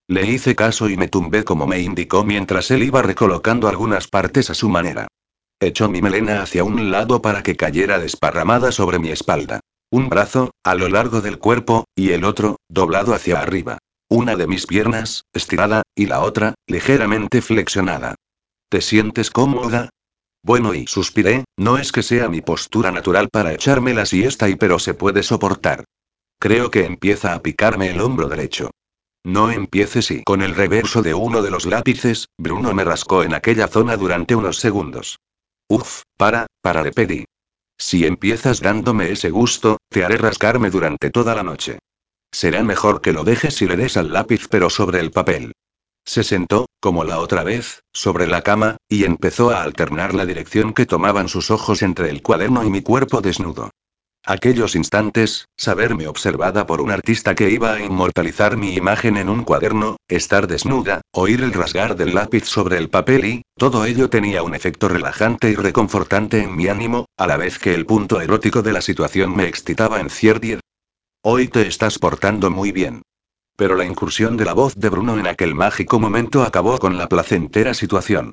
Le 0.07 0.27
hice 0.27 0.55
caso 0.55 0.91
y 0.91 0.99
me 0.99 1.09
tumbé 1.09 1.43
como 1.43 1.67
me 1.67 1.81
indicó 1.81 2.25
mientras 2.25 2.71
él 2.71 2.83
iba 2.83 3.01
recolocando 3.01 3.69
algunas 3.69 4.07
partes 4.07 4.51
a 4.51 4.55
su 4.55 4.69
manera. 4.69 5.09
Echó 5.59 5.89
mi 5.89 6.03
melena 6.03 6.43
hacia 6.43 6.63
un 6.63 6.91
lado 6.91 7.23
para 7.23 7.43
que 7.43 7.57
cayera 7.57 7.99
desparramada 7.99 8.71
sobre 8.71 8.99
mi 8.99 9.09
espalda. 9.09 9.61
Un 9.91 10.11
brazo, 10.11 10.51
a 10.63 10.75
lo 10.75 10.91
largo 10.91 11.23
del 11.23 11.39
cuerpo, 11.39 11.87
y 11.95 12.11
el 12.11 12.25
otro, 12.25 12.57
doblado 12.69 13.15
hacia 13.15 13.41
arriba. 13.41 13.79
Una 14.11 14.37
de 14.37 14.47
mis 14.47 14.67
piernas, 14.67 15.23
estirada, 15.33 15.85
y 15.95 16.05
la 16.05 16.21
otra, 16.21 16.53
ligeramente 16.67 17.41
flexionada. 17.41 18.17
¿Te 18.69 18.83
sientes 18.83 19.31
cómoda? 19.31 19.89
Bueno, 20.43 20.75
y 20.75 20.87
suspiré, 20.87 21.45
no 21.57 21.77
es 21.77 21.93
que 21.93 22.03
sea 22.03 22.29
mi 22.29 22.41
postura 22.41 22.91
natural 22.91 23.29
para 23.29 23.53
echarme 23.53 23.95
la 23.95 24.07
siesta 24.07 24.49
y 24.49 24.57
pero 24.57 24.79
se 24.79 24.95
puede 24.95 25.23
soportar. 25.23 25.85
Creo 26.39 26.71
que 26.71 26.87
empieza 26.87 27.35
a 27.35 27.43
picarme 27.43 27.91
el 27.91 28.01
hombro 28.01 28.29
derecho. 28.29 28.71
No 29.23 29.51
empieces 29.51 30.11
y 30.11 30.23
con 30.25 30.41
el 30.41 30.55
reverso 30.55 31.03
de 31.03 31.13
uno 31.13 31.43
de 31.43 31.51
los 31.51 31.67
lápices, 31.67 32.29
Bruno 32.39 32.73
me 32.73 32.85
rascó 32.85 33.23
en 33.23 33.35
aquella 33.35 33.69
zona 33.69 33.99
durante 33.99 34.35
unos 34.35 34.59
segundos. 34.59 35.19
Uf, 35.69 36.03
para, 36.17 36.47
para, 36.63 36.83
le. 36.83 37.27
Si 37.77 38.07
empiezas 38.07 38.61
dándome 38.61 39.11
ese 39.13 39.31
gusto, 39.31 39.77
te 39.91 40.05
haré 40.05 40.17
rascarme 40.17 40.71
durante 40.71 41.11
toda 41.11 41.35
la 41.35 41.43
noche. 41.43 41.79
Será 42.33 42.63
mejor 42.63 43.03
que 43.03 43.13
lo 43.13 43.25
dejes 43.25 43.61
y 43.61 43.67
le 43.67 43.77
des 43.77 43.99
al 43.99 44.13
lápiz 44.13 44.49
pero 44.49 44.71
sobre 44.71 45.01
el 45.01 45.11
papel. 45.11 45.53
Se 46.11 46.25
sentó, 46.25 46.67
como 46.81 47.05
la 47.05 47.21
otra 47.21 47.45
vez, 47.45 47.85
sobre 47.93 48.27
la 48.27 48.43
cama, 48.43 48.79
y 48.89 49.05
empezó 49.05 49.51
a 49.51 49.63
alternar 49.63 50.13
la 50.13 50.27
dirección 50.27 50.75
que 50.75 50.85
tomaban 50.85 51.29
sus 51.29 51.53
ojos 51.53 51.83
entre 51.83 52.11
el 52.11 52.21
cuaderno 52.21 52.65
y 52.65 52.69
mi 52.69 52.83
cuerpo 52.83 53.21
desnudo. 53.21 53.71
Aquellos 54.27 54.75
instantes, 54.75 55.45
saberme 55.57 56.09
observada 56.09 56.67
por 56.67 56.81
un 56.81 56.91
artista 56.91 57.37
que 57.37 57.51
iba 57.51 57.75
a 57.75 57.81
inmortalizar 57.81 58.57
mi 58.57 58.75
imagen 58.75 59.19
en 59.19 59.29
un 59.29 59.45
cuaderno, 59.45 59.99
estar 60.09 60.49
desnuda, 60.49 61.01
oír 61.13 61.43
el 61.43 61.53
rasgar 61.53 61.95
del 61.95 62.13
lápiz 62.13 62.45
sobre 62.45 62.79
el 62.79 62.91
papel 62.91 63.25
y, 63.25 63.43
todo 63.57 63.85
ello 63.85 64.11
tenía 64.11 64.43
un 64.43 64.57
efecto 64.57 64.89
relajante 64.89 65.51
y 65.51 65.55
reconfortante 65.55 66.43
en 66.43 66.57
mi 66.57 66.67
ánimo, 66.67 67.07
a 67.17 67.29
la 67.29 67.37
vez 67.37 67.61
que 67.61 67.73
el 67.73 67.87
punto 67.87 68.21
erótico 68.21 68.63
de 68.63 68.73
la 68.73 68.83
situación 68.83 69.37
me 69.37 69.47
excitaba 69.47 70.01
en 70.01 70.11
cierta. 70.11 70.59
Hoy 71.23 71.47
te 71.47 71.69
estás 71.69 72.01
portando 72.01 72.51
muy 72.51 72.73
bien. 72.73 73.03
Pero 73.61 73.77
la 73.77 73.85
incursión 73.85 74.39
de 74.39 74.47
la 74.47 74.55
voz 74.55 74.75
de 74.75 74.89
Bruno 74.89 75.19
en 75.19 75.27
aquel 75.27 75.55
mágico 75.55 76.01
momento 76.01 76.45
acabó 76.45 76.79
con 76.79 76.97
la 76.97 77.11
placentera 77.11 77.75
situación. 77.75 78.33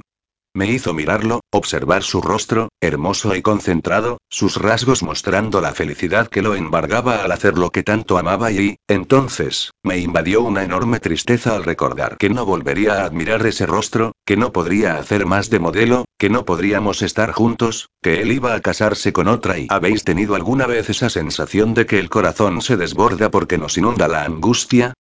Me 0.55 0.72
hizo 0.72 0.93
mirarlo, 0.93 1.41
observar 1.51 2.03
su 2.03 2.22
rostro, 2.22 2.69
hermoso 2.79 3.36
y 3.36 3.41
concentrado, 3.41 4.19
sus 4.29 4.55
rasgos 4.55 5.03
mostrando 5.03 5.60
la 5.60 5.74
felicidad 5.74 6.29
que 6.29 6.41
lo 6.41 6.55
embargaba 6.55 7.25
al 7.25 7.34
hacer 7.34 7.57
lo 7.57 7.72
que 7.72 7.84
tanto 7.84 8.17
amaba 8.17 8.53
y, 8.53 8.77
entonces, 8.88 9.72
me 9.84 9.98
invadió 9.98 10.43
una 10.43 10.63
enorme 10.63 11.01
tristeza 11.01 11.57
al 11.57 11.65
recordar 11.65 12.15
que 12.15 12.29
no 12.29 12.46
volvería 12.46 13.01
a 13.01 13.03
admirar 13.03 13.46
ese 13.46 13.65
rostro, 13.65 14.13
que 14.25 14.38
no 14.38 14.53
podría 14.53 14.96
hacer 14.96 15.25
más 15.25 15.50
de 15.50 15.60
modelo, 15.60 16.05
que 16.17 16.29
no 16.29 16.46
podríamos 16.46 17.01
estar 17.01 17.34
juntos, 17.34 17.89
que 18.01 18.22
él 18.22 18.31
iba 18.31 18.55
a 18.55 18.62
casarse 18.62 19.12
con 19.12 19.27
otra 19.27 19.60
y 19.60 19.67
¿habéis 19.69 20.05
tenido 20.05 20.36
alguna 20.36 20.67
vez 20.67 20.89
esa 20.89 21.10
sensación 21.10 21.74
de 21.74 21.86
que 21.86 22.00
el 22.00 22.10
corazón 22.10 22.62
se 22.62 22.77
desborda 22.77 23.29
porque 23.29 23.57
nos 23.57 23.77
inunda 23.77 24.07
la 24.07 24.24
angustia? 24.24 24.93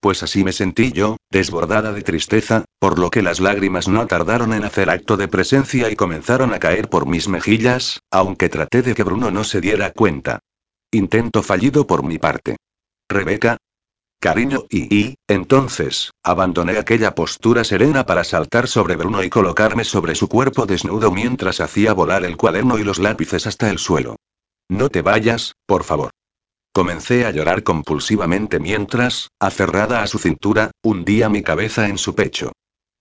Pues 0.00 0.22
así 0.22 0.44
me 0.44 0.52
sentí 0.52 0.92
yo, 0.92 1.18
desbordada 1.30 1.92
de 1.92 2.00
tristeza, 2.00 2.64
por 2.78 2.98
lo 2.98 3.10
que 3.10 3.20
las 3.20 3.38
lágrimas 3.38 3.86
no 3.86 4.06
tardaron 4.06 4.54
en 4.54 4.64
hacer 4.64 4.88
acto 4.88 5.18
de 5.18 5.28
presencia 5.28 5.90
y 5.90 5.96
comenzaron 5.96 6.54
a 6.54 6.58
caer 6.58 6.88
por 6.88 7.06
mis 7.06 7.28
mejillas, 7.28 8.00
aunque 8.10 8.48
traté 8.48 8.80
de 8.80 8.94
que 8.94 9.02
Bruno 9.02 9.30
no 9.30 9.44
se 9.44 9.60
diera 9.60 9.92
cuenta. 9.92 10.38
Intento 10.90 11.42
fallido 11.42 11.86
por 11.86 12.02
mi 12.02 12.18
parte. 12.18 12.56
Rebeca. 13.10 13.58
Cariño 14.20 14.64
y, 14.70 14.94
y, 14.94 15.14
entonces, 15.28 16.10
abandoné 16.22 16.78
aquella 16.78 17.14
postura 17.14 17.64
serena 17.64 18.04
para 18.06 18.24
saltar 18.24 18.68
sobre 18.68 18.96
Bruno 18.96 19.22
y 19.22 19.30
colocarme 19.30 19.84
sobre 19.84 20.14
su 20.14 20.28
cuerpo 20.28 20.66
desnudo 20.66 21.10
mientras 21.10 21.60
hacía 21.60 21.92
volar 21.92 22.24
el 22.24 22.36
cuaderno 22.36 22.78
y 22.78 22.84
los 22.84 22.98
lápices 22.98 23.46
hasta 23.46 23.70
el 23.70 23.78
suelo. 23.78 24.16
No 24.68 24.88
te 24.88 25.02
vayas, 25.02 25.54
por 25.66 25.84
favor. 25.84 26.10
Comencé 26.72 27.26
a 27.26 27.32
llorar 27.32 27.64
compulsivamente 27.64 28.60
mientras, 28.60 29.30
aferrada 29.40 30.02
a 30.02 30.06
su 30.06 30.18
cintura, 30.18 30.70
hundía 30.84 31.28
mi 31.28 31.42
cabeza 31.42 31.88
en 31.88 31.98
su 31.98 32.14
pecho. 32.14 32.52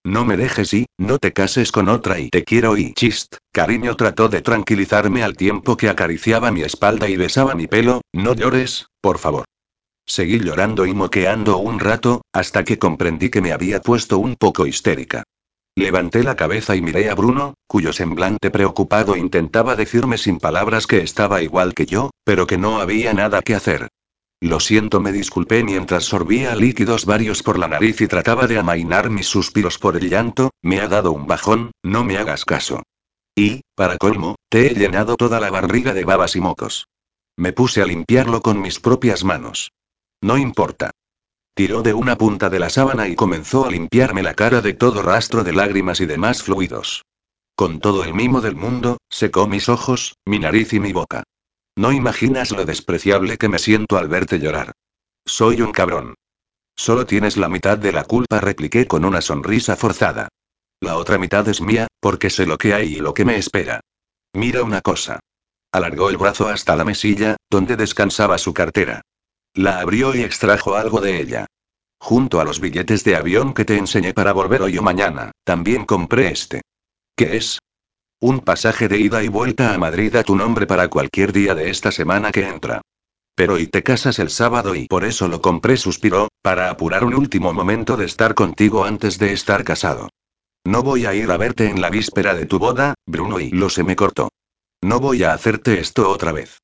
No 0.03 0.25
me 0.25 0.37
dejes 0.37 0.73
y, 0.73 0.87
no 0.97 1.19
te 1.19 1.33
cases 1.33 1.71
con 1.71 1.87
otra 1.87 2.19
y 2.19 2.29
te 2.29 2.43
quiero 2.43 2.77
y 2.77 2.93
chist, 2.93 3.35
cariño 3.51 3.95
trató 3.95 4.27
de 4.27 4.41
tranquilizarme 4.41 5.21
al 5.21 5.37
tiempo 5.37 5.77
que 5.77 5.89
acariciaba 5.89 6.51
mi 6.51 6.61
espalda 6.61 7.07
y 7.09 7.17
besaba 7.17 7.53
mi 7.53 7.67
pelo, 7.67 8.01
no 8.11 8.33
llores, 8.33 8.87
por 9.01 9.19
favor. 9.19 9.45
Seguí 10.07 10.39
llorando 10.39 10.87
y 10.87 10.93
moqueando 10.95 11.57
un 11.57 11.79
rato, 11.79 12.21
hasta 12.33 12.63
que 12.63 12.79
comprendí 12.79 13.29
que 13.29 13.41
me 13.41 13.51
había 13.51 13.81
puesto 13.81 14.17
un 14.17 14.35
poco 14.35 14.65
histérica. 14.65 15.23
Levanté 15.75 16.23
la 16.23 16.35
cabeza 16.35 16.75
y 16.75 16.81
miré 16.81 17.09
a 17.09 17.15
Bruno, 17.15 17.53
cuyo 17.67 17.93
semblante 17.93 18.51
preocupado 18.51 19.15
intentaba 19.15 19.75
decirme 19.75 20.17
sin 20.17 20.39
palabras 20.39 20.87
que 20.87 20.99
estaba 20.99 21.41
igual 21.41 21.73
que 21.73 21.85
yo, 21.85 22.11
pero 22.23 22.47
que 22.47 22.57
no 22.57 22.81
había 22.81 23.13
nada 23.13 23.41
que 23.41 23.55
hacer. 23.55 23.87
Lo 24.41 24.59
siento, 24.59 25.01
me 25.01 25.11
disculpé 25.11 25.63
mientras 25.63 26.05
sorbía 26.05 26.55
líquidos 26.55 27.05
varios 27.05 27.43
por 27.43 27.59
la 27.59 27.67
nariz 27.67 27.99
y 27.99 28.07
trataba 28.07 28.47
de 28.47 28.57
amainar 28.57 29.09
mis 29.09 29.27
suspiros 29.27 29.77
por 29.77 29.97
el 29.97 30.09
llanto, 30.09 30.51
me 30.61 30.79
ha 30.79 30.87
dado 30.87 31.11
un 31.11 31.27
bajón, 31.27 31.71
no 31.83 32.05
me 32.05 32.17
hagas 32.17 32.45
caso. 32.45 32.83
Y, 33.35 33.61
para 33.75 33.97
colmo, 33.97 34.35
te 34.49 34.67
he 34.67 34.75
llenado 34.75 35.15
toda 35.17 35.39
la 35.39 35.49
barriga 35.49 35.93
de 35.93 36.05
babas 36.05 36.35
y 36.35 36.41
mocos. 36.41 36.87
Me 37.37 37.53
puse 37.53 37.81
a 37.81 37.85
limpiarlo 37.85 38.41
con 38.41 38.61
mis 38.61 38.79
propias 38.79 39.23
manos. 39.23 39.71
No 40.21 40.37
importa. 40.37 40.91
Tiró 41.59 41.81
de 41.81 41.93
una 41.93 42.17
punta 42.17 42.49
de 42.49 42.57
la 42.57 42.69
sábana 42.69 43.09
y 43.09 43.15
comenzó 43.15 43.65
a 43.65 43.69
limpiarme 43.69 44.23
la 44.23 44.33
cara 44.33 44.61
de 44.61 44.71
todo 44.71 45.01
rastro 45.01 45.43
de 45.43 45.51
lágrimas 45.51 45.99
y 45.99 46.05
demás 46.05 46.41
fluidos. 46.41 47.03
Con 47.53 47.81
todo 47.81 48.05
el 48.05 48.13
mimo 48.13 48.39
del 48.39 48.55
mundo, 48.55 48.99
secó 49.09 49.45
mis 49.45 49.67
ojos, 49.67 50.15
mi 50.25 50.39
nariz 50.39 50.71
y 50.71 50.79
mi 50.79 50.93
boca. 50.93 51.23
No 51.75 51.91
imaginas 51.91 52.51
lo 52.51 52.63
despreciable 52.63 53.37
que 53.37 53.49
me 53.49 53.59
siento 53.59 53.97
al 53.97 54.07
verte 54.07 54.39
llorar. 54.39 54.71
Soy 55.25 55.61
un 55.61 55.73
cabrón. 55.73 56.15
Solo 56.77 57.05
tienes 57.05 57.35
la 57.35 57.49
mitad 57.49 57.77
de 57.77 57.91
la 57.91 58.05
culpa, 58.05 58.39
repliqué 58.39 58.87
con 58.87 59.03
una 59.03 59.19
sonrisa 59.19 59.75
forzada. 59.75 60.29
La 60.79 60.95
otra 60.95 61.17
mitad 61.17 61.45
es 61.49 61.59
mía, 61.59 61.87
porque 61.99 62.29
sé 62.29 62.45
lo 62.45 62.57
que 62.57 62.73
hay 62.73 62.93
y 62.93 62.99
lo 63.01 63.13
que 63.13 63.25
me 63.25 63.35
espera. 63.35 63.81
Mira 64.33 64.63
una 64.63 64.79
cosa. 64.79 65.19
Alargó 65.73 66.09
el 66.09 66.15
brazo 66.15 66.47
hasta 66.47 66.77
la 66.77 66.85
mesilla, 66.85 67.35
donde 67.49 67.75
descansaba 67.75 68.37
su 68.37 68.53
cartera. 68.53 69.01
La 69.55 69.79
abrió 69.79 70.15
y 70.15 70.21
extrajo 70.21 70.75
algo 70.75 71.01
de 71.01 71.21
ella. 71.21 71.45
Junto 71.99 72.39
a 72.39 72.45
los 72.45 72.59
billetes 72.59 73.03
de 73.03 73.15
avión 73.15 73.53
que 73.53 73.65
te 73.65 73.77
enseñé 73.77 74.13
para 74.13 74.31
volver 74.31 74.61
hoy 74.61 74.77
o 74.77 74.81
mañana, 74.81 75.31
también 75.43 75.85
compré 75.85 76.31
este. 76.31 76.61
¿Qué 77.15 77.37
es? 77.37 77.59
Un 78.21 78.41
pasaje 78.41 78.87
de 78.87 78.99
ida 78.99 79.23
y 79.23 79.27
vuelta 79.27 79.73
a 79.73 79.77
Madrid 79.77 80.15
a 80.15 80.23
tu 80.23 80.35
nombre 80.35 80.67
para 80.67 80.87
cualquier 80.87 81.33
día 81.33 81.55
de 81.55 81.69
esta 81.69 81.91
semana 81.91 82.31
que 82.31 82.47
entra. 82.47 82.81
Pero 83.35 83.57
y 83.57 83.67
te 83.67 83.83
casas 83.83 84.19
el 84.19 84.29
sábado 84.29 84.75
y 84.75 84.85
por 84.87 85.05
eso 85.05 85.27
lo 85.27 85.41
compré, 85.41 85.77
suspiró, 85.77 86.27
para 86.41 86.69
apurar 86.69 87.03
un 87.03 87.15
último 87.15 87.53
momento 87.53 87.95
de 87.97 88.05
estar 88.05 88.35
contigo 88.35 88.83
antes 88.83 89.17
de 89.17 89.33
estar 89.33 89.63
casado. 89.63 90.09
No 90.65 90.83
voy 90.83 91.05
a 91.05 91.13
ir 91.13 91.31
a 91.31 91.37
verte 91.37 91.69
en 91.69 91.81
la 91.81 91.89
víspera 91.89 92.33
de 92.33 92.45
tu 92.45 92.59
boda, 92.59 92.95
Bruno, 93.05 93.39
y 93.39 93.49
lo 93.49 93.69
se 93.69 93.83
me 93.83 93.95
cortó. 93.95 94.29
No 94.81 94.99
voy 94.99 95.23
a 95.23 95.33
hacerte 95.33 95.79
esto 95.79 96.09
otra 96.09 96.33
vez. 96.33 96.59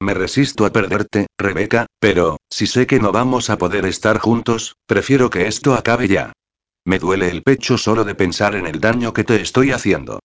Me 0.00 0.14
resisto 0.14 0.64
a 0.64 0.70
perderte, 0.70 1.26
Rebeca, 1.36 1.86
pero, 1.98 2.38
si 2.50 2.66
sé 2.66 2.86
que 2.86 3.00
no 3.00 3.10
vamos 3.10 3.50
a 3.50 3.58
poder 3.58 3.84
estar 3.84 4.18
juntos, 4.18 4.76
prefiero 4.86 5.28
que 5.28 5.48
esto 5.48 5.74
acabe 5.74 6.06
ya. 6.06 6.32
Me 6.84 6.98
duele 6.98 7.28
el 7.30 7.42
pecho 7.42 7.76
solo 7.76 8.04
de 8.04 8.14
pensar 8.14 8.54
en 8.54 8.66
el 8.66 8.80
daño 8.80 9.12
que 9.12 9.24
te 9.24 9.40
estoy 9.40 9.72
haciendo. 9.72 10.20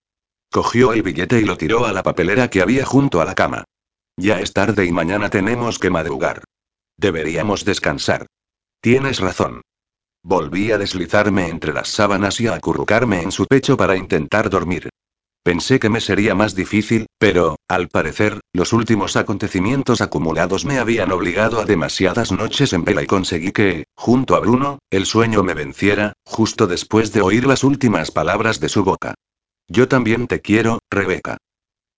Cogió 0.50 0.92
el 0.92 1.02
billete 1.02 1.40
y 1.40 1.44
lo 1.44 1.56
tiró 1.56 1.86
a 1.86 1.92
la 1.92 2.04
papelera 2.04 2.48
que 2.48 2.62
había 2.62 2.84
junto 2.84 3.20
a 3.20 3.24
la 3.24 3.34
cama. 3.34 3.64
Ya 4.16 4.38
es 4.40 4.52
tarde 4.52 4.86
y 4.86 4.92
mañana 4.92 5.28
tenemos 5.28 5.80
que 5.80 5.90
madrugar. 5.90 6.44
Deberíamos 6.96 7.64
descansar. 7.64 8.26
Tienes 8.80 9.18
razón. 9.18 9.62
Volví 10.22 10.70
a 10.70 10.78
deslizarme 10.78 11.48
entre 11.48 11.72
las 11.72 11.88
sábanas 11.88 12.40
y 12.40 12.46
a 12.46 12.54
acurrucarme 12.54 13.22
en 13.22 13.32
su 13.32 13.46
pecho 13.46 13.76
para 13.76 13.96
intentar 13.96 14.48
dormir. 14.48 14.88
Pensé 15.44 15.78
que 15.78 15.90
me 15.90 16.00
sería 16.00 16.34
más 16.34 16.54
difícil, 16.54 17.04
pero, 17.18 17.56
al 17.68 17.88
parecer, 17.88 18.40
los 18.54 18.72
últimos 18.72 19.14
acontecimientos 19.14 20.00
acumulados 20.00 20.64
me 20.64 20.78
habían 20.78 21.12
obligado 21.12 21.60
a 21.60 21.66
demasiadas 21.66 22.32
noches 22.32 22.72
en 22.72 22.82
vela 22.82 23.02
y 23.02 23.06
conseguí 23.06 23.52
que, 23.52 23.84
junto 23.94 24.36
a 24.36 24.40
Bruno, 24.40 24.78
el 24.90 25.04
sueño 25.04 25.42
me 25.42 25.52
venciera, 25.52 26.14
justo 26.24 26.66
después 26.66 27.12
de 27.12 27.20
oír 27.20 27.46
las 27.46 27.62
últimas 27.62 28.10
palabras 28.10 28.58
de 28.58 28.70
su 28.70 28.84
boca. 28.84 29.12
Yo 29.68 29.86
también 29.86 30.28
te 30.28 30.40
quiero, 30.40 30.78
Rebeca. 30.90 31.36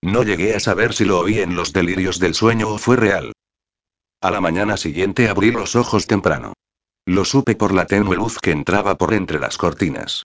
No 0.01 0.23
llegué 0.23 0.53
a 0.53 0.59
saber 0.59 0.93
si 0.93 1.05
lo 1.05 1.17
oí 1.19 1.39
en 1.39 1.55
los 1.55 1.71
delirios 1.71 2.19
del 2.19 2.33
sueño 2.33 2.67
o 2.67 2.77
fue 2.77 2.97
real. 2.97 3.31
A 4.21 4.29
la 4.29 4.41
mañana 4.41 4.75
siguiente 4.75 5.29
abrí 5.29 5.51
los 5.51 5.77
ojos 5.77 6.05
temprano. 6.05 6.51
Lo 7.05 7.23
supe 7.23 7.55
por 7.55 7.73
la 7.73 7.85
tenue 7.85 8.17
luz 8.17 8.39
que 8.39 8.51
entraba 8.51 8.97
por 8.97 9.13
entre 9.13 9.39
las 9.39 9.57
cortinas. 9.57 10.23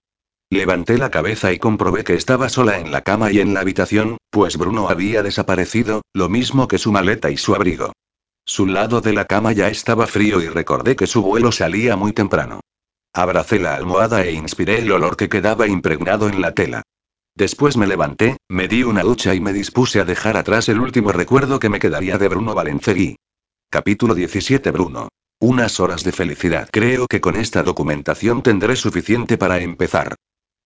Levanté 0.53 0.99
la 0.99 1.11
cabeza 1.11 1.51
y 1.51 1.59
comprobé 1.59 2.05
que 2.05 2.13
estaba 2.13 2.51
sola 2.51 2.79
en 2.79 2.93
la 2.93 3.01
cama 3.01 3.33
y 3.33 3.41
en 3.41 3.55
la 3.55 3.61
habitación, 3.61 4.19
pues 4.29 4.59
Bruno 4.59 4.91
había 4.91 5.23
desaparecido, 5.23 6.03
lo 6.13 6.29
mismo 6.29 6.69
que 6.69 6.77
su 6.77 6.93
maleta 6.93 7.31
y 7.31 7.39
su 7.39 7.55
abrigo. 7.55 7.95
Su 8.45 8.67
lado 8.67 9.01
de 9.01 9.15
la 9.15 9.25
cama 9.25 9.53
ya 9.53 9.69
estaba 9.69 10.07
frío 10.07 10.43
y 10.43 10.51
recordé 10.51 10.95
que 10.95 11.07
su 11.07 11.23
vuelo 11.23 11.53
salía 11.53 11.97
muy 11.97 12.13
temprano. 12.13 12.61
Abracé 13.15 13.61
la 13.61 13.77
almohada 13.77 14.27
e 14.27 14.33
inspiré 14.33 14.81
el 14.81 14.93
olor 14.93 15.17
que 15.17 15.31
quedaba 15.31 15.69
impregnado 15.69 16.29
en 16.29 16.43
la 16.43 16.53
tela. 16.53 16.83
Después 17.35 17.79
me 17.79 17.87
levanté, 17.87 18.37
me 18.51 18.69
di 18.69 18.83
una 18.83 19.05
ducha 19.05 19.35
y 19.35 19.41
me 19.41 19.55
dispuse 19.55 20.01
a 20.01 20.05
dejar 20.05 20.37
atrás 20.37 20.69
el 20.69 20.81
último 20.81 21.13
recuerdo 21.13 21.61
que 21.61 21.71
me 21.71 21.79
quedaría 21.79 22.19
de 22.19 22.29
Bruno 22.29 22.55
Valencegui. 22.55 23.17
Capítulo 23.71 24.15
17 24.15 24.71
Bruno. 24.71 25.09
Unas 25.41 25.81
horas 25.81 26.05
de 26.05 26.13
felicidad. 26.13 26.69
Creo 26.71 27.07
que 27.07 27.23
con 27.23 27.37
esta 27.37 27.63
documentación 27.63 28.43
tendré 28.43 28.77
suficiente 28.77 29.39
para 29.39 29.59
empezar. 29.59 30.15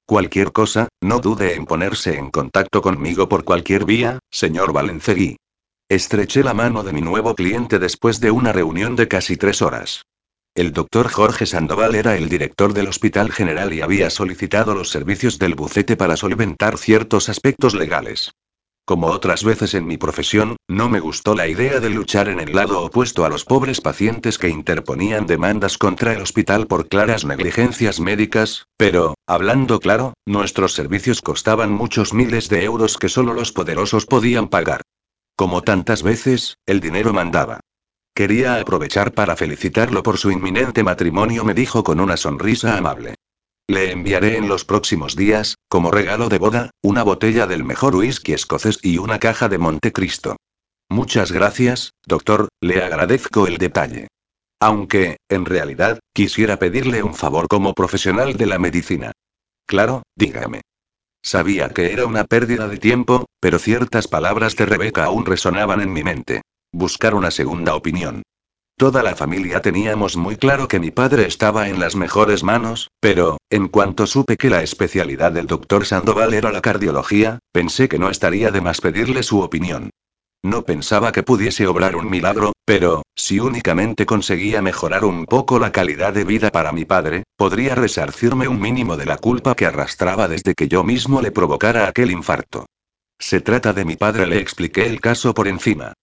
Cualquier 0.08 0.52
cosa, 0.52 0.86
no 1.02 1.18
dude 1.18 1.56
en 1.56 1.66
ponerse 1.66 2.16
en 2.16 2.30
contacto 2.30 2.80
conmigo 2.80 3.28
por 3.28 3.42
cualquier 3.42 3.84
vía, 3.84 4.20
señor 4.30 4.72
Valencegui. 4.72 5.36
Estreché 5.88 6.44
la 6.44 6.54
mano 6.54 6.84
de 6.84 6.92
mi 6.92 7.00
nuevo 7.00 7.34
cliente 7.34 7.80
después 7.80 8.20
de 8.20 8.30
una 8.30 8.52
reunión 8.52 8.94
de 8.94 9.08
casi 9.08 9.36
tres 9.36 9.62
horas. 9.62 10.02
El 10.54 10.72
doctor 10.72 11.08
Jorge 11.10 11.44
Sandoval 11.44 11.96
era 11.96 12.16
el 12.16 12.28
director 12.28 12.72
del 12.72 12.86
Hospital 12.86 13.32
General 13.32 13.74
y 13.74 13.80
había 13.80 14.08
solicitado 14.08 14.76
los 14.76 14.90
servicios 14.90 15.40
del 15.40 15.56
bucete 15.56 15.96
para 15.96 16.16
solventar 16.16 16.78
ciertos 16.78 17.28
aspectos 17.28 17.74
legales. 17.74 18.30
Como 18.86 19.08
otras 19.08 19.42
veces 19.42 19.74
en 19.74 19.84
mi 19.84 19.98
profesión, 19.98 20.58
no 20.68 20.88
me 20.88 21.00
gustó 21.00 21.34
la 21.34 21.48
idea 21.48 21.80
de 21.80 21.90
luchar 21.90 22.28
en 22.28 22.38
el 22.38 22.54
lado 22.54 22.84
opuesto 22.84 23.24
a 23.24 23.28
los 23.28 23.44
pobres 23.44 23.80
pacientes 23.80 24.38
que 24.38 24.48
interponían 24.48 25.26
demandas 25.26 25.76
contra 25.76 26.12
el 26.12 26.22
hospital 26.22 26.68
por 26.68 26.88
claras 26.88 27.24
negligencias 27.24 27.98
médicas, 27.98 28.68
pero, 28.76 29.16
hablando 29.26 29.80
claro, 29.80 30.14
nuestros 30.24 30.72
servicios 30.72 31.20
costaban 31.20 31.72
muchos 31.72 32.14
miles 32.14 32.48
de 32.48 32.62
euros 32.62 32.96
que 32.96 33.08
solo 33.08 33.34
los 33.34 33.50
poderosos 33.50 34.06
podían 34.06 34.46
pagar. 34.46 34.82
Como 35.34 35.62
tantas 35.62 36.04
veces, 36.04 36.58
el 36.64 36.78
dinero 36.78 37.12
mandaba. 37.12 37.58
Quería 38.14 38.60
aprovechar 38.60 39.14
para 39.14 39.34
felicitarlo 39.34 40.04
por 40.04 40.16
su 40.16 40.30
inminente 40.30 40.84
matrimonio, 40.84 41.44
me 41.44 41.54
dijo 41.54 41.82
con 41.82 41.98
una 41.98 42.16
sonrisa 42.16 42.78
amable. 42.78 43.16
Le 43.68 43.90
enviaré 43.90 44.36
en 44.36 44.46
los 44.46 44.64
próximos 44.64 45.16
días, 45.16 45.55
como 45.68 45.90
regalo 45.90 46.28
de 46.28 46.38
boda, 46.38 46.70
una 46.82 47.02
botella 47.02 47.46
del 47.46 47.64
mejor 47.64 47.96
whisky 47.96 48.32
escocés 48.32 48.78
y 48.82 48.98
una 48.98 49.18
caja 49.18 49.48
de 49.48 49.58
Montecristo. 49.58 50.36
Muchas 50.88 51.32
gracias, 51.32 51.90
doctor, 52.06 52.48
le 52.60 52.82
agradezco 52.82 53.46
el 53.46 53.58
detalle. 53.58 54.08
Aunque, 54.60 55.16
en 55.28 55.44
realidad, 55.44 55.98
quisiera 56.14 56.58
pedirle 56.58 57.02
un 57.02 57.14
favor 57.14 57.48
como 57.48 57.74
profesional 57.74 58.36
de 58.36 58.46
la 58.46 58.58
medicina. 58.58 59.12
Claro, 59.66 60.02
dígame. 60.14 60.62
Sabía 61.22 61.70
que 61.70 61.92
era 61.92 62.06
una 62.06 62.24
pérdida 62.24 62.68
de 62.68 62.78
tiempo, 62.78 63.26
pero 63.40 63.58
ciertas 63.58 64.06
palabras 64.06 64.54
de 64.54 64.66
Rebeca 64.66 65.04
aún 65.04 65.26
resonaban 65.26 65.80
en 65.80 65.92
mi 65.92 66.04
mente. 66.04 66.42
Buscar 66.72 67.14
una 67.14 67.30
segunda 67.30 67.74
opinión. 67.74 68.22
Toda 68.78 69.02
la 69.02 69.16
familia 69.16 69.62
teníamos 69.62 70.18
muy 70.18 70.36
claro 70.36 70.68
que 70.68 70.78
mi 70.78 70.90
padre 70.90 71.26
estaba 71.26 71.70
en 71.70 71.80
las 71.80 71.96
mejores 71.96 72.44
manos, 72.44 72.90
pero, 73.00 73.38
en 73.48 73.68
cuanto 73.68 74.06
supe 74.06 74.36
que 74.36 74.50
la 74.50 74.62
especialidad 74.62 75.32
del 75.32 75.46
doctor 75.46 75.86
Sandoval 75.86 76.34
era 76.34 76.52
la 76.52 76.60
cardiología, 76.60 77.38
pensé 77.52 77.88
que 77.88 77.98
no 77.98 78.10
estaría 78.10 78.50
de 78.50 78.60
más 78.60 78.82
pedirle 78.82 79.22
su 79.22 79.40
opinión. 79.40 79.88
No 80.44 80.66
pensaba 80.66 81.10
que 81.10 81.22
pudiese 81.22 81.66
obrar 81.66 81.96
un 81.96 82.10
milagro, 82.10 82.52
pero, 82.66 83.02
si 83.14 83.40
únicamente 83.40 84.04
conseguía 84.04 84.60
mejorar 84.60 85.06
un 85.06 85.24
poco 85.24 85.58
la 85.58 85.72
calidad 85.72 86.12
de 86.12 86.24
vida 86.24 86.50
para 86.50 86.72
mi 86.72 86.84
padre, 86.84 87.22
podría 87.38 87.76
resarcirme 87.76 88.46
un 88.46 88.60
mínimo 88.60 88.98
de 88.98 89.06
la 89.06 89.16
culpa 89.16 89.54
que 89.54 89.64
arrastraba 89.64 90.28
desde 90.28 90.52
que 90.52 90.68
yo 90.68 90.84
mismo 90.84 91.22
le 91.22 91.32
provocara 91.32 91.88
aquel 91.88 92.10
infarto. 92.10 92.66
Se 93.18 93.40
trata 93.40 93.72
de 93.72 93.86
mi 93.86 93.96
padre, 93.96 94.26
le 94.26 94.38
expliqué 94.38 94.84
el 94.84 95.00
caso 95.00 95.32
por 95.32 95.48
encima. 95.48 95.94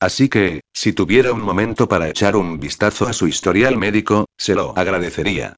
Así 0.00 0.30
que, 0.30 0.62
si 0.72 0.94
tuviera 0.94 1.32
un 1.32 1.42
momento 1.42 1.86
para 1.86 2.08
echar 2.08 2.34
un 2.34 2.58
vistazo 2.58 3.06
a 3.06 3.12
su 3.12 3.28
historial 3.28 3.76
médico, 3.76 4.24
se 4.38 4.54
lo 4.54 4.76
agradecería. 4.76 5.56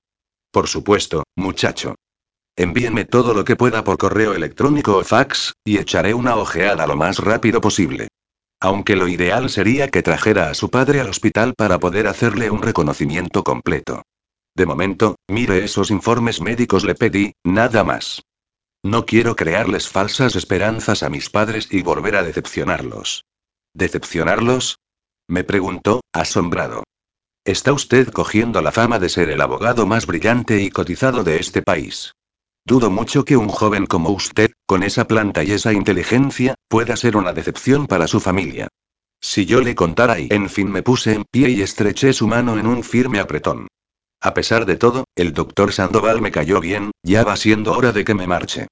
Por 0.51 0.67
supuesto, 0.67 1.23
muchacho. 1.37 1.95
Envíenme 2.57 3.05
todo 3.05 3.35
lo 3.35 3.45
que 3.45 3.57
pueda 3.57 3.85
por 3.85 3.99
correo 3.99 4.35
electrónico 4.35 4.97
o 4.99 5.05
fax, 5.05 5.55
y 5.65 5.79
echaré 5.79 6.13
una 6.13 6.37
ojeada 6.37 6.87
lo 6.89 6.97
más 6.97 7.19
rápido 7.19 7.61
posible. 7.61 8.09
Aunque 8.61 8.97
lo 8.97 9.09
ideal 9.09 9.49
sería 9.49 9.89
que 9.89 10.03
trajera 10.03 10.51
a 10.51 10.55
su 10.55 10.71
padre 10.71 11.01
al 11.01 11.09
hospital 11.09 11.55
para 11.57 11.79
poder 11.79 12.09
hacerle 12.09 12.51
un 12.51 12.63
reconocimiento 12.63 13.45
completo. 13.45 14.03
De 14.55 14.67
momento, 14.67 15.17
mire 15.29 15.65
esos 15.65 15.91
informes 15.91 16.41
médicos, 16.41 16.85
le 16.85 16.95
pedí, 16.95 17.33
nada 17.45 17.85
más. 17.85 18.23
No 18.85 19.07
quiero 19.07 19.37
crearles 19.37 19.89
falsas 19.89 20.37
esperanzas 20.37 21.03
a 21.03 21.09
mis 21.09 21.31
padres 21.31 21.69
y 21.71 21.83
volver 21.83 22.17
a 22.17 22.23
decepcionarlos. 22.23 23.25
¿Decepcionarlos? 23.75 24.79
Me 25.29 25.45
preguntó, 25.45 26.03
asombrado. 26.13 26.85
Está 27.45 27.73
usted 27.73 28.09
cogiendo 28.09 28.61
la 28.61 28.71
fama 28.71 28.99
de 28.99 29.09
ser 29.09 29.31
el 29.31 29.41
abogado 29.41 29.87
más 29.87 30.07
brillante 30.07 30.63
y 30.63 30.71
cotizado 30.71 31.25
de 31.25 31.37
este 31.37 31.63
país. 31.63 32.13
Dudo 32.65 32.91
mucho 32.91 33.25
que 33.25 33.37
un 33.37 33.49
joven 33.49 33.87
como 33.87 34.11
usted, 34.11 34.53
con 34.67 34.83
esa 34.83 35.09
planta 35.09 35.43
y 35.43 35.53
esa 35.53 35.73
inteligencia, 35.73 36.55
pueda 36.69 36.97
ser 36.97 37.17
una 37.17 37.33
decepción 37.33 37.87
para 37.87 38.07
su 38.07 38.21
familia. 38.21 38.69
Si 39.21 39.47
yo 39.47 39.61
le 39.61 39.75
contara 39.75 40.21
y 40.21 40.29
en 40.31 40.49
fin 40.49 40.71
me 40.71 40.83
puse 40.83 41.15
en 41.15 41.25
pie 41.25 41.51
y 41.51 41.63
estreché 41.63 42.13
su 42.13 42.29
mano 42.29 42.59
en 42.59 42.67
un 42.67 42.85
firme 42.85 43.19
apretón. 43.19 43.69
A 44.21 44.35
pesar 44.35 44.67
de 44.67 44.77
todo, 44.77 45.05
el 45.17 45.33
doctor 45.33 45.73
Sandoval 45.73 46.21
me 46.21 46.31
cayó 46.31 46.61
bien, 46.61 46.93
ya 47.03 47.25
va 47.25 47.37
siendo 47.37 47.73
hora 47.73 47.91
de 47.91 48.05
que 48.05 48.15
me 48.15 48.29
marche. 48.29 48.69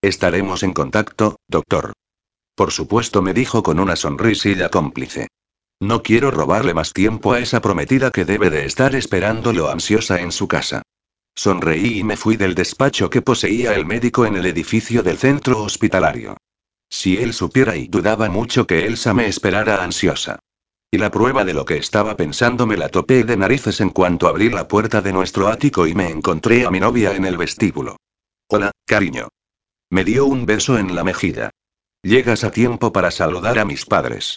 Estaremos 0.00 0.62
en 0.62 0.72
contacto, 0.72 1.36
doctor. 1.48 1.92
Por 2.54 2.70
supuesto, 2.70 3.22
me 3.22 3.34
dijo 3.34 3.62
con 3.62 3.80
una 3.80 3.96
sonrisilla 3.96 4.68
cómplice. 4.68 5.28
No 5.80 6.02
quiero 6.02 6.30
robarle 6.30 6.72
más 6.72 6.92
tiempo 6.92 7.32
a 7.32 7.40
esa 7.40 7.60
prometida 7.60 8.10
que 8.10 8.24
debe 8.24 8.48
de 8.48 8.64
estar 8.64 8.94
esperándolo 8.94 9.70
ansiosa 9.70 10.20
en 10.20 10.30
su 10.30 10.46
casa. 10.46 10.82
Sonreí 11.34 11.98
y 11.98 12.04
me 12.04 12.16
fui 12.16 12.36
del 12.36 12.54
despacho 12.54 13.10
que 13.10 13.22
poseía 13.22 13.74
el 13.74 13.86
médico 13.86 14.24
en 14.24 14.36
el 14.36 14.46
edificio 14.46 15.02
del 15.02 15.18
centro 15.18 15.62
hospitalario. 15.62 16.36
Si 16.88 17.16
él 17.16 17.32
supiera 17.32 17.76
y 17.76 17.88
dudaba 17.88 18.30
mucho 18.30 18.68
que 18.68 18.86
Elsa 18.86 19.14
me 19.14 19.26
esperara 19.26 19.82
ansiosa. 19.82 20.38
Y 20.92 20.98
la 20.98 21.10
prueba 21.10 21.44
de 21.44 21.54
lo 21.54 21.64
que 21.64 21.76
estaba 21.76 22.16
pensando 22.16 22.68
me 22.68 22.76
la 22.76 22.88
topé 22.88 23.24
de 23.24 23.36
narices 23.36 23.80
en 23.80 23.90
cuanto 23.90 24.28
abrí 24.28 24.48
la 24.48 24.68
puerta 24.68 25.00
de 25.00 25.12
nuestro 25.12 25.48
ático 25.48 25.88
y 25.88 25.94
me 25.94 26.08
encontré 26.08 26.64
a 26.64 26.70
mi 26.70 26.78
novia 26.78 27.16
en 27.16 27.24
el 27.24 27.36
vestíbulo. 27.36 27.96
Hola, 28.46 28.70
cariño. 28.86 29.28
Me 29.90 30.04
dio 30.04 30.26
un 30.26 30.46
beso 30.46 30.78
en 30.78 30.94
la 30.94 31.02
mejilla. 31.02 31.50
Llegas 32.04 32.44
a 32.44 32.50
tiempo 32.50 32.92
para 32.92 33.10
saludar 33.10 33.58
a 33.58 33.64
mis 33.64 33.86
padres. 33.86 34.36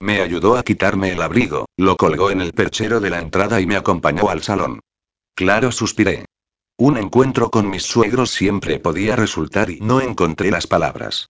Me 0.00 0.20
ayudó 0.20 0.56
a 0.56 0.64
quitarme 0.64 1.12
el 1.12 1.22
abrigo, 1.22 1.66
lo 1.76 1.96
colgó 1.96 2.32
en 2.32 2.40
el 2.40 2.52
perchero 2.52 2.98
de 2.98 3.08
la 3.08 3.20
entrada 3.20 3.60
y 3.60 3.66
me 3.66 3.76
acompañó 3.76 4.30
al 4.30 4.42
salón. 4.42 4.80
Claro, 5.36 5.70
suspiré. 5.70 6.24
Un 6.76 6.96
encuentro 6.96 7.50
con 7.50 7.70
mis 7.70 7.84
suegros 7.84 8.32
siempre 8.32 8.80
podía 8.80 9.14
resultar 9.14 9.70
y 9.70 9.78
no 9.78 10.00
encontré 10.00 10.50
las 10.50 10.66
palabras. 10.66 11.28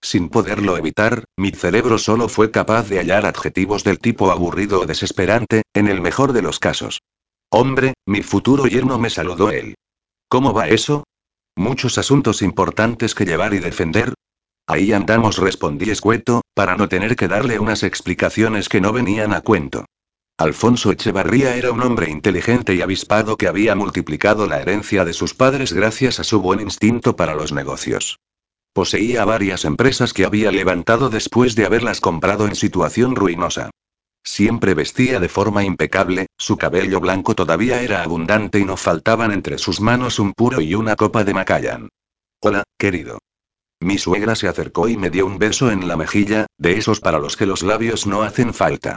Sin 0.00 0.28
poderlo 0.28 0.76
evitar, 0.76 1.24
mi 1.36 1.50
cerebro 1.50 1.98
solo 1.98 2.28
fue 2.28 2.52
capaz 2.52 2.88
de 2.88 3.00
hallar 3.00 3.26
adjetivos 3.26 3.82
del 3.82 3.98
tipo 3.98 4.30
aburrido 4.30 4.82
o 4.82 4.86
desesperante, 4.86 5.62
en 5.74 5.88
el 5.88 6.00
mejor 6.00 6.32
de 6.32 6.42
los 6.42 6.60
casos. 6.60 7.00
Hombre, 7.50 7.94
mi 8.06 8.22
futuro 8.22 8.66
yerno 8.66 9.00
me 9.00 9.10
saludó 9.10 9.50
él. 9.50 9.74
¿Cómo 10.28 10.52
va 10.52 10.68
eso? 10.68 11.02
Muchos 11.56 11.98
asuntos 11.98 12.40
importantes 12.40 13.16
que 13.16 13.24
llevar 13.24 13.52
y 13.54 13.58
defender, 13.58 14.14
Ahí 14.66 14.92
andamos, 14.92 15.38
respondí 15.38 15.90
escueto, 15.90 16.40
para 16.54 16.76
no 16.76 16.88
tener 16.88 17.16
que 17.16 17.28
darle 17.28 17.58
unas 17.58 17.82
explicaciones 17.82 18.68
que 18.68 18.80
no 18.80 18.92
venían 18.92 19.34
a 19.34 19.42
cuento. 19.42 19.84
Alfonso 20.38 20.90
Echevarría 20.90 21.56
era 21.56 21.70
un 21.70 21.80
hombre 21.82 22.10
inteligente 22.10 22.74
y 22.74 22.82
avispado 22.82 23.36
que 23.36 23.46
había 23.46 23.74
multiplicado 23.74 24.46
la 24.48 24.60
herencia 24.60 25.04
de 25.04 25.12
sus 25.12 25.34
padres 25.34 25.72
gracias 25.72 26.18
a 26.18 26.24
su 26.24 26.40
buen 26.40 26.60
instinto 26.60 27.14
para 27.14 27.34
los 27.34 27.52
negocios. 27.52 28.18
Poseía 28.72 29.24
varias 29.24 29.64
empresas 29.64 30.12
que 30.12 30.24
había 30.24 30.50
levantado 30.50 31.08
después 31.08 31.54
de 31.54 31.66
haberlas 31.66 32.00
comprado 32.00 32.48
en 32.48 32.56
situación 32.56 33.14
ruinosa. 33.14 33.70
Siempre 34.24 34.74
vestía 34.74 35.20
de 35.20 35.28
forma 35.28 35.62
impecable, 35.62 36.26
su 36.36 36.56
cabello 36.56 36.98
blanco 36.98 37.34
todavía 37.34 37.82
era 37.82 38.02
abundante 38.02 38.58
y 38.58 38.64
no 38.64 38.76
faltaban 38.76 39.30
entre 39.30 39.58
sus 39.58 39.80
manos 39.80 40.18
un 40.18 40.32
puro 40.32 40.60
y 40.60 40.74
una 40.74 40.96
copa 40.96 41.22
de 41.22 41.34
Macallan. 41.34 41.88
Hola, 42.40 42.64
querido. 42.76 43.18
Mi 43.84 43.98
suegra 43.98 44.34
se 44.34 44.48
acercó 44.48 44.88
y 44.88 44.96
me 44.96 45.10
dio 45.10 45.26
un 45.26 45.38
beso 45.38 45.70
en 45.70 45.86
la 45.86 45.98
mejilla, 45.98 46.46
de 46.56 46.78
esos 46.78 47.00
para 47.00 47.18
los 47.18 47.36
que 47.36 47.44
los 47.44 47.62
labios 47.62 48.06
no 48.06 48.22
hacen 48.22 48.54
falta. 48.54 48.96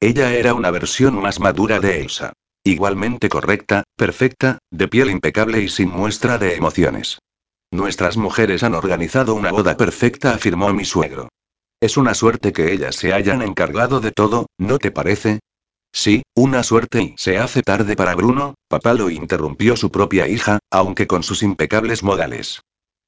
Ella 0.00 0.34
era 0.34 0.54
una 0.54 0.72
versión 0.72 1.22
más 1.22 1.38
madura 1.38 1.78
de 1.78 2.00
Elsa. 2.00 2.32
Igualmente 2.64 3.28
correcta, 3.28 3.84
perfecta, 3.96 4.58
de 4.72 4.88
piel 4.88 5.10
impecable 5.10 5.60
y 5.60 5.68
sin 5.68 5.88
muestra 5.88 6.36
de 6.36 6.56
emociones. 6.56 7.20
Nuestras 7.70 8.16
mujeres 8.16 8.64
han 8.64 8.74
organizado 8.74 9.36
una 9.36 9.52
boda 9.52 9.76
perfecta, 9.76 10.34
afirmó 10.34 10.72
mi 10.72 10.84
suegro. 10.84 11.28
Es 11.80 11.96
una 11.96 12.12
suerte 12.14 12.52
que 12.52 12.72
ellas 12.72 12.96
se 12.96 13.12
hayan 13.12 13.40
encargado 13.40 14.00
de 14.00 14.10
todo, 14.10 14.46
¿no 14.58 14.78
te 14.78 14.90
parece? 14.90 15.38
Sí, 15.92 16.24
una 16.34 16.64
suerte 16.64 17.02
y 17.02 17.14
se 17.18 17.38
hace 17.38 17.62
tarde 17.62 17.94
para 17.94 18.16
Bruno, 18.16 18.56
papá 18.66 18.94
lo 18.94 19.10
interrumpió 19.10 19.76
su 19.76 19.92
propia 19.92 20.26
hija, 20.26 20.58
aunque 20.72 21.06
con 21.06 21.22
sus 21.22 21.44
impecables 21.44 22.02
modales. 22.02 22.62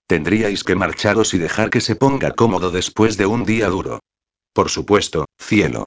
Tendríais 0.06 0.62
que 0.62 0.76
marcharos 0.76 1.34
y 1.34 1.38
dejar 1.38 1.70
que 1.70 1.80
se 1.80 1.96
ponga 1.96 2.32
cómodo 2.32 2.70
después 2.70 3.16
de 3.16 3.26
un 3.26 3.44
día 3.44 3.68
duro. 3.68 4.00
Por 4.52 4.70
supuesto, 4.70 5.26
cielo. 5.38 5.86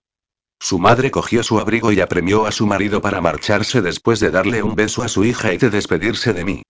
Su 0.60 0.77
madre 0.77 1.10
cogió 1.10 1.41
su 1.41 1.60
abrigo 1.60 1.93
y 1.93 2.01
apremió 2.01 2.45
a 2.45 2.51
su 2.51 2.67
marido 2.67 3.01
para 3.01 3.21
marcharse 3.21 3.82
después 3.82 4.19
de 4.19 4.29
darle 4.29 4.62
un 4.62 4.75
beso 4.75 5.03
a 5.03 5.08
su 5.08 5.23
hija 5.23 5.53
y 5.53 5.58
de 5.58 5.69
despedirse 5.69 6.34
de 6.34 6.43
mí. 6.43 6.63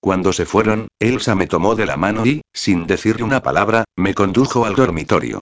Cuando 0.00 0.32
se 0.32 0.44
fueron, 0.44 0.88
Elsa 0.98 1.34
me 1.34 1.46
tomó 1.46 1.74
de 1.74 1.86
la 1.86 1.96
mano 1.96 2.26
y, 2.26 2.42
sin 2.52 2.86
decirle 2.86 3.24
una 3.24 3.42
palabra, 3.42 3.84
me 3.96 4.14
condujo 4.14 4.66
al 4.66 4.74
dormitorio. 4.74 5.40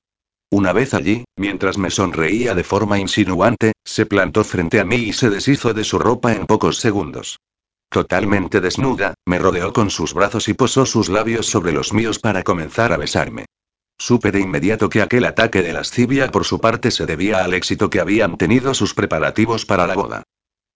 Una 0.50 0.72
vez 0.72 0.94
allí, 0.94 1.24
mientras 1.36 1.76
me 1.76 1.90
sonreía 1.90 2.54
de 2.54 2.64
forma 2.64 2.98
insinuante, 2.98 3.72
se 3.84 4.06
plantó 4.06 4.44
frente 4.44 4.80
a 4.80 4.84
mí 4.84 4.96
y 4.96 5.12
se 5.12 5.28
deshizo 5.28 5.74
de 5.74 5.84
su 5.84 5.98
ropa 5.98 6.32
en 6.32 6.46
pocos 6.46 6.78
segundos. 6.78 7.38
Totalmente 7.90 8.60
desnuda, 8.60 9.14
me 9.26 9.38
rodeó 9.38 9.72
con 9.72 9.90
sus 9.90 10.12
brazos 10.12 10.48
y 10.48 10.54
posó 10.54 10.84
sus 10.84 11.08
labios 11.08 11.46
sobre 11.46 11.72
los 11.72 11.92
míos 11.92 12.18
para 12.18 12.42
comenzar 12.42 12.92
a 12.92 12.98
besarme. 12.98 13.46
Supe 13.98 14.30
de 14.30 14.40
inmediato 14.40 14.88
que 14.88 15.02
aquel 15.02 15.24
ataque 15.24 15.62
de 15.62 15.72
lascivia 15.72 16.30
por 16.30 16.44
su 16.44 16.60
parte 16.60 16.90
se 16.90 17.06
debía 17.06 17.42
al 17.42 17.54
éxito 17.54 17.90
que 17.90 18.00
habían 18.00 18.36
tenido 18.36 18.74
sus 18.74 18.94
preparativos 18.94 19.64
para 19.64 19.86
la 19.86 19.94
boda. 19.94 20.22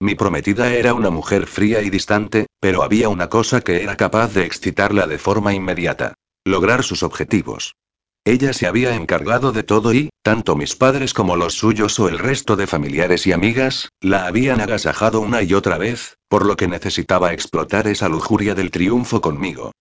Mi 0.00 0.16
prometida 0.16 0.72
era 0.72 0.94
una 0.94 1.10
mujer 1.10 1.46
fría 1.46 1.82
y 1.82 1.90
distante, 1.90 2.46
pero 2.58 2.82
había 2.82 3.08
una 3.08 3.28
cosa 3.28 3.60
que 3.60 3.82
era 3.82 3.96
capaz 3.96 4.34
de 4.34 4.44
excitarla 4.44 5.06
de 5.06 5.18
forma 5.18 5.54
inmediata. 5.54 6.14
Lograr 6.44 6.82
sus 6.82 7.04
objetivos. 7.04 7.76
Ella 8.24 8.52
se 8.52 8.68
había 8.68 8.94
encargado 8.94 9.50
de 9.50 9.64
todo 9.64 9.92
y, 9.92 10.10
tanto 10.22 10.54
mis 10.54 10.76
padres 10.76 11.12
como 11.12 11.34
los 11.34 11.54
suyos 11.54 11.98
o 11.98 12.08
el 12.08 12.20
resto 12.20 12.54
de 12.54 12.68
familiares 12.68 13.26
y 13.26 13.32
amigas, 13.32 13.88
la 14.00 14.26
habían 14.26 14.60
agasajado 14.60 15.20
una 15.20 15.42
y 15.42 15.54
otra 15.54 15.76
vez, 15.76 16.18
por 16.28 16.46
lo 16.46 16.54
que 16.54 16.68
necesitaba 16.68 17.32
explotar 17.32 17.88
esa 17.88 18.08
lujuria 18.08 18.54
del 18.54 18.70
triunfo 18.70 19.20
conmigo. 19.20 19.72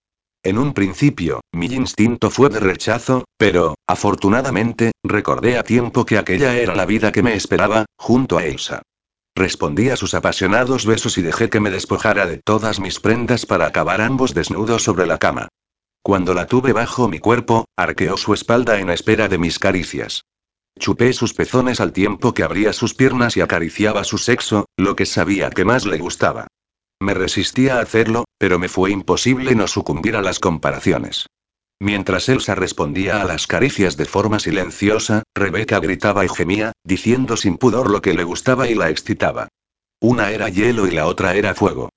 En 0.42 0.58
un 0.58 0.74
principio, 0.74 1.42
mi 1.52 1.68
instinto 1.68 2.32
fue 2.32 2.50
de 2.50 2.60
rechazo, 2.60 3.26
pero, 3.38 3.76
afortunadamente, 3.86 4.92
recordé 5.04 5.60
a 5.60 5.64
tiempo 5.64 6.04
que 6.04 6.18
aquella 6.18 6.58
era 6.58 6.74
la 6.74 6.88
vida 6.88 7.12
que 7.12 7.22
me 7.22 7.36
esperaba, 7.36 7.86
junto 7.96 8.40
a 8.40 8.46
Elsa. 8.46 8.82
Respondí 9.36 9.90
a 9.90 9.96
sus 9.96 10.16
apasionados 10.16 10.88
besos 10.88 11.20
y 11.20 11.22
dejé 11.22 11.52
que 11.52 11.60
me 11.60 11.70
despojara 11.70 12.26
de 12.26 12.38
todas 12.38 12.80
mis 12.80 13.00
prendas 13.00 13.46
para 13.46 13.68
acabar 13.68 14.02
ambos 14.02 14.34
desnudos 14.34 14.84
sobre 14.84 15.06
la 15.06 15.20
cama. 15.20 15.48
Cuando 16.04 16.34
la 16.34 16.48
tuve 16.48 16.74
bajo 16.74 17.08
mi 17.08 17.20
cuerpo, 17.20 17.66
arqueó 17.78 18.18
su 18.18 18.34
espalda 18.34 18.80
en 18.80 18.90
espera 18.90 19.28
de 19.28 19.38
mis 19.38 19.60
caricias. 19.60 20.26
Chupé 20.80 21.14
sus 21.14 21.34
pezones 21.34 21.80
al 21.80 21.94
tiempo 21.94 22.34
que 22.34 22.44
abría 22.44 22.74
sus 22.74 22.96
piernas 22.96 23.38
y 23.38 23.42
acariciaba 23.42 24.04
su 24.04 24.18
sexo, 24.18 24.66
lo 24.78 24.96
que 24.96 25.06
sabía 25.06 25.52
que 25.52 25.66
más 25.66 25.86
le 25.86 26.00
gustaba. 26.00 26.48
Me 27.00 27.14
resistía 27.14 27.78
a 27.78 27.82
hacerlo, 27.82 28.26
pero 28.38 28.58
me 28.58 28.68
fue 28.68 28.92
imposible 28.92 29.54
no 29.54 29.68
sucumbir 29.68 30.16
a 30.16 30.22
las 30.22 30.40
comparaciones. 30.40 31.28
Mientras 31.80 32.30
Elsa 32.30 32.56
respondía 32.56 33.22
a 33.22 33.26
las 33.26 33.48
caricias 33.48 33.98
de 33.98 34.06
forma 34.06 34.40
silenciosa, 34.40 35.24
Rebeca 35.36 35.80
gritaba 35.80 36.26
y 36.26 36.30
gemía, 36.30 36.74
diciendo 36.84 37.38
sin 37.38 37.58
pudor 37.58 37.90
lo 37.90 38.02
que 38.02 38.14
le 38.14 38.24
gustaba 38.24 38.68
y 38.68 38.76
la 38.76 38.90
excitaba. 38.90 39.48
Una 40.00 40.32
era 40.32 40.50
hielo 40.50 40.88
y 40.88 40.92
la 40.92 41.08
otra 41.08 41.36
era 41.36 41.56
fuego. 41.56 41.90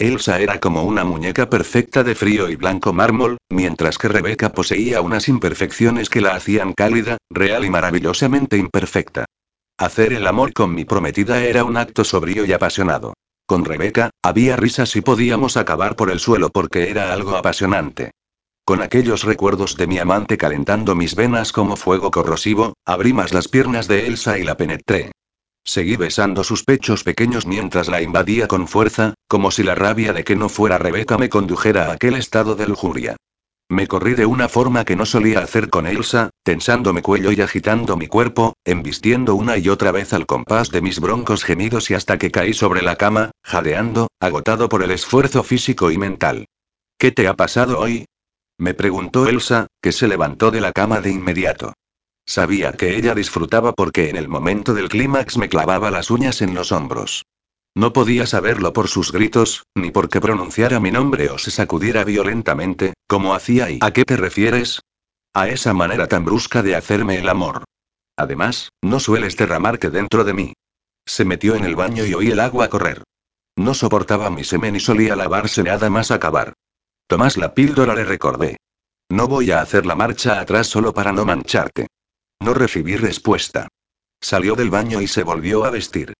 Elsa 0.00 0.40
era 0.40 0.60
como 0.60 0.84
una 0.84 1.02
muñeca 1.02 1.50
perfecta 1.50 2.04
de 2.04 2.14
frío 2.14 2.48
y 2.48 2.54
blanco 2.54 2.92
mármol, 2.92 3.38
mientras 3.50 3.98
que 3.98 4.06
Rebeca 4.06 4.52
poseía 4.52 5.00
unas 5.00 5.28
imperfecciones 5.28 6.08
que 6.08 6.20
la 6.20 6.36
hacían 6.36 6.72
cálida, 6.72 7.16
real 7.30 7.64
y 7.64 7.70
maravillosamente 7.70 8.56
imperfecta. 8.56 9.24
Hacer 9.76 10.12
el 10.12 10.28
amor 10.28 10.52
con 10.52 10.72
mi 10.72 10.84
prometida 10.84 11.42
era 11.42 11.64
un 11.64 11.76
acto 11.76 12.04
sobrio 12.04 12.44
y 12.44 12.52
apasionado. 12.52 13.14
Con 13.44 13.64
Rebeca, 13.64 14.10
había 14.22 14.54
risas 14.54 14.94
y 14.94 15.00
podíamos 15.00 15.56
acabar 15.56 15.96
por 15.96 16.12
el 16.12 16.20
suelo 16.20 16.50
porque 16.50 16.90
era 16.90 17.12
algo 17.12 17.36
apasionante. 17.36 18.12
Con 18.64 18.82
aquellos 18.82 19.24
recuerdos 19.24 19.76
de 19.76 19.88
mi 19.88 19.98
amante 19.98 20.36
calentando 20.36 20.94
mis 20.94 21.16
venas 21.16 21.50
como 21.50 21.74
fuego 21.74 22.12
corrosivo, 22.12 22.74
abrí 22.84 23.12
más 23.12 23.32
las 23.32 23.48
piernas 23.48 23.88
de 23.88 24.06
Elsa 24.06 24.38
y 24.38 24.44
la 24.44 24.56
penetré. 24.56 25.10
Seguí 25.68 25.96
besando 25.96 26.44
sus 26.44 26.64
pechos 26.64 27.04
pequeños 27.04 27.44
mientras 27.44 27.88
la 27.88 28.00
invadía 28.00 28.48
con 28.48 28.68
fuerza, 28.68 29.12
como 29.28 29.50
si 29.50 29.62
la 29.62 29.74
rabia 29.74 30.14
de 30.14 30.24
que 30.24 30.34
no 30.34 30.48
fuera 30.48 30.78
Rebeca 30.78 31.18
me 31.18 31.28
condujera 31.28 31.88
a 31.88 31.92
aquel 31.92 32.14
estado 32.14 32.54
de 32.54 32.66
lujuria. 32.66 33.16
Me 33.68 33.86
corrí 33.86 34.14
de 34.14 34.24
una 34.24 34.48
forma 34.48 34.86
que 34.86 34.96
no 34.96 35.04
solía 35.04 35.40
hacer 35.40 35.68
con 35.68 35.86
Elsa, 35.86 36.30
tensando 36.42 36.94
mi 36.94 37.02
cuello 37.02 37.32
y 37.32 37.42
agitando 37.42 37.98
mi 37.98 38.06
cuerpo, 38.06 38.54
embistiendo 38.64 39.34
una 39.34 39.58
y 39.58 39.68
otra 39.68 39.92
vez 39.92 40.14
al 40.14 40.24
compás 40.24 40.70
de 40.70 40.80
mis 40.80 41.00
broncos 41.00 41.44
gemidos 41.44 41.90
y 41.90 41.94
hasta 41.94 42.16
que 42.16 42.30
caí 42.30 42.54
sobre 42.54 42.80
la 42.80 42.96
cama, 42.96 43.32
jadeando, 43.44 44.08
agotado 44.20 44.70
por 44.70 44.82
el 44.82 44.90
esfuerzo 44.90 45.42
físico 45.42 45.90
y 45.90 45.98
mental. 45.98 46.46
¿Qué 46.96 47.12
te 47.12 47.28
ha 47.28 47.34
pasado 47.34 47.78
hoy? 47.78 48.06
Me 48.56 48.72
preguntó 48.72 49.28
Elsa, 49.28 49.66
que 49.82 49.92
se 49.92 50.08
levantó 50.08 50.50
de 50.50 50.62
la 50.62 50.72
cama 50.72 51.02
de 51.02 51.10
inmediato. 51.10 51.74
Sabía 52.28 52.72
que 52.72 52.94
ella 52.94 53.14
disfrutaba 53.14 53.72
porque 53.72 54.10
en 54.10 54.16
el 54.16 54.28
momento 54.28 54.74
del 54.74 54.90
clímax 54.90 55.38
me 55.38 55.48
clavaba 55.48 55.90
las 55.90 56.10
uñas 56.10 56.42
en 56.42 56.54
los 56.54 56.72
hombros. 56.72 57.24
No 57.74 57.94
podía 57.94 58.26
saberlo 58.26 58.74
por 58.74 58.88
sus 58.88 59.12
gritos, 59.12 59.62
ni 59.74 59.90
porque 59.90 60.20
pronunciara 60.20 60.78
mi 60.78 60.90
nombre 60.90 61.30
o 61.30 61.38
se 61.38 61.50
sacudiera 61.50 62.04
violentamente, 62.04 62.92
como 63.06 63.32
hacía 63.32 63.70
y 63.70 63.78
¿A 63.80 63.92
qué 63.94 64.04
te 64.04 64.18
refieres? 64.18 64.82
A 65.32 65.48
esa 65.48 65.72
manera 65.72 66.06
tan 66.06 66.26
brusca 66.26 66.62
de 66.62 66.76
hacerme 66.76 67.16
el 67.16 67.30
amor. 67.30 67.64
Además, 68.14 68.68
no 68.82 69.00
sueles 69.00 69.38
derramarte 69.38 69.88
dentro 69.88 70.22
de 70.24 70.34
mí. 70.34 70.52
Se 71.06 71.24
metió 71.24 71.54
en 71.54 71.64
el 71.64 71.76
baño 71.76 72.04
y 72.04 72.12
oí 72.12 72.30
el 72.30 72.40
agua 72.40 72.68
correr. 72.68 73.04
No 73.56 73.72
soportaba 73.72 74.28
mi 74.28 74.44
semen 74.44 74.76
y 74.76 74.80
solía 74.80 75.16
lavarse 75.16 75.62
nada 75.62 75.88
más 75.88 76.10
acabar. 76.10 76.52
Tomás 77.06 77.38
la 77.38 77.54
píldora 77.54 77.94
le 77.94 78.04
recordé. 78.04 78.58
No 79.08 79.28
voy 79.28 79.50
a 79.50 79.62
hacer 79.62 79.86
la 79.86 79.94
marcha 79.94 80.40
atrás 80.40 80.66
solo 80.66 80.92
para 80.92 81.12
no 81.12 81.24
mancharte. 81.24 81.86
No 82.40 82.54
recibí 82.54 82.96
respuesta. 82.96 83.68
Salió 84.20 84.54
del 84.54 84.70
baño 84.70 85.00
y 85.00 85.06
se 85.06 85.22
volvió 85.22 85.64
a 85.64 85.70
vestir. 85.70 86.14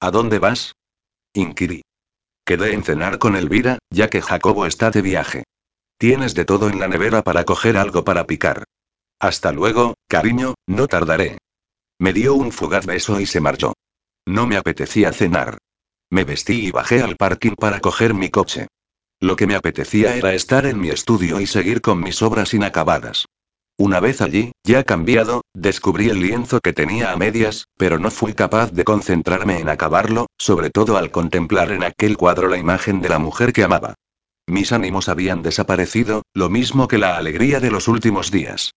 ¿A 0.00 0.10
dónde 0.10 0.38
vas? 0.38 0.74
Inquirí. 1.34 1.82
Quedé 2.44 2.72
en 2.74 2.82
cenar 2.82 3.18
con 3.18 3.36
Elvira, 3.36 3.78
ya 3.90 4.08
que 4.08 4.20
Jacobo 4.20 4.66
está 4.66 4.90
de 4.90 5.02
viaje. 5.02 5.44
Tienes 5.98 6.34
de 6.34 6.44
todo 6.44 6.68
en 6.68 6.80
la 6.80 6.88
nevera 6.88 7.22
para 7.22 7.44
coger 7.44 7.76
algo 7.76 8.04
para 8.04 8.26
picar. 8.26 8.64
Hasta 9.20 9.52
luego, 9.52 9.94
cariño, 10.08 10.54
no 10.66 10.88
tardaré. 10.88 11.38
Me 11.98 12.12
dio 12.12 12.34
un 12.34 12.50
fugaz 12.50 12.84
beso 12.86 13.20
y 13.20 13.26
se 13.26 13.40
marchó. 13.40 13.74
No 14.26 14.46
me 14.46 14.56
apetecía 14.56 15.12
cenar. 15.12 15.58
Me 16.10 16.24
vestí 16.24 16.66
y 16.66 16.70
bajé 16.72 17.02
al 17.02 17.16
parking 17.16 17.54
para 17.54 17.80
coger 17.80 18.14
mi 18.14 18.28
coche. 18.28 18.66
Lo 19.20 19.36
que 19.36 19.46
me 19.46 19.54
apetecía 19.54 20.16
era 20.16 20.34
estar 20.34 20.66
en 20.66 20.80
mi 20.80 20.90
estudio 20.90 21.40
y 21.40 21.46
seguir 21.46 21.80
con 21.80 22.02
mis 22.02 22.20
obras 22.22 22.52
inacabadas. 22.54 23.26
Una 23.78 24.00
vez 24.00 24.20
allí, 24.20 24.52
ya 24.64 24.84
cambiado, 24.84 25.42
descubrí 25.54 26.08
el 26.08 26.20
lienzo 26.20 26.60
que 26.60 26.72
tenía 26.72 27.12
a 27.12 27.16
medias, 27.16 27.66
pero 27.76 27.98
no 27.98 28.10
fui 28.10 28.34
capaz 28.34 28.70
de 28.72 28.84
concentrarme 28.84 29.58
en 29.58 29.68
acabarlo, 29.68 30.26
sobre 30.38 30.70
todo 30.70 30.96
al 30.96 31.10
contemplar 31.10 31.72
en 31.72 31.82
aquel 31.82 32.16
cuadro 32.16 32.48
la 32.48 32.58
imagen 32.58 33.00
de 33.00 33.08
la 33.08 33.18
mujer 33.18 33.52
que 33.52 33.64
amaba. 33.64 33.94
Mis 34.46 34.72
ánimos 34.72 35.08
habían 35.08 35.42
desaparecido, 35.42 36.22
lo 36.34 36.50
mismo 36.50 36.88
que 36.88 36.98
la 36.98 37.16
alegría 37.16 37.60
de 37.60 37.70
los 37.70 37.88
últimos 37.88 38.30
días. 38.30 38.74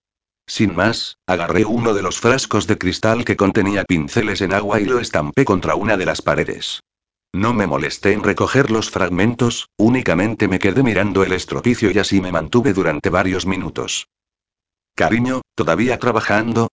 Sin 0.48 0.76
más, 0.76 1.18
agarré 1.26 1.66
uno 1.66 1.94
de 1.94 2.04
los 2.04 2.20
frascos 2.20 2.68
de 2.68 2.78
cristal 2.78 3.26
que 3.26 3.36
contenía 3.36 3.84
pinceles 3.84 4.42
en 4.42 4.54
agua 4.54 4.80
y 4.80 4.86
lo 4.86 5.00
estampé 5.00 5.44
contra 5.44 5.76
una 5.76 5.98
de 5.98 6.06
las 6.06 6.22
paredes. 6.22 6.82
No 7.34 7.54
me 7.54 7.68
molesté 7.68 8.14
en 8.14 8.24
recoger 8.24 8.72
los 8.72 8.90
fragmentos, 8.90 9.68
únicamente 9.78 10.48
me 10.48 10.60
quedé 10.60 10.84
mirando 10.84 11.24
el 11.24 11.34
estropicio 11.34 11.92
y 11.92 12.00
así 12.00 12.22
me 12.22 12.32
mantuve 12.32 12.74
durante 12.74 13.10
varios 13.10 13.46
minutos. 13.46 14.08
Cariño, 14.96 15.42
¿todavía 15.56 16.00
trabajando? 16.00 16.70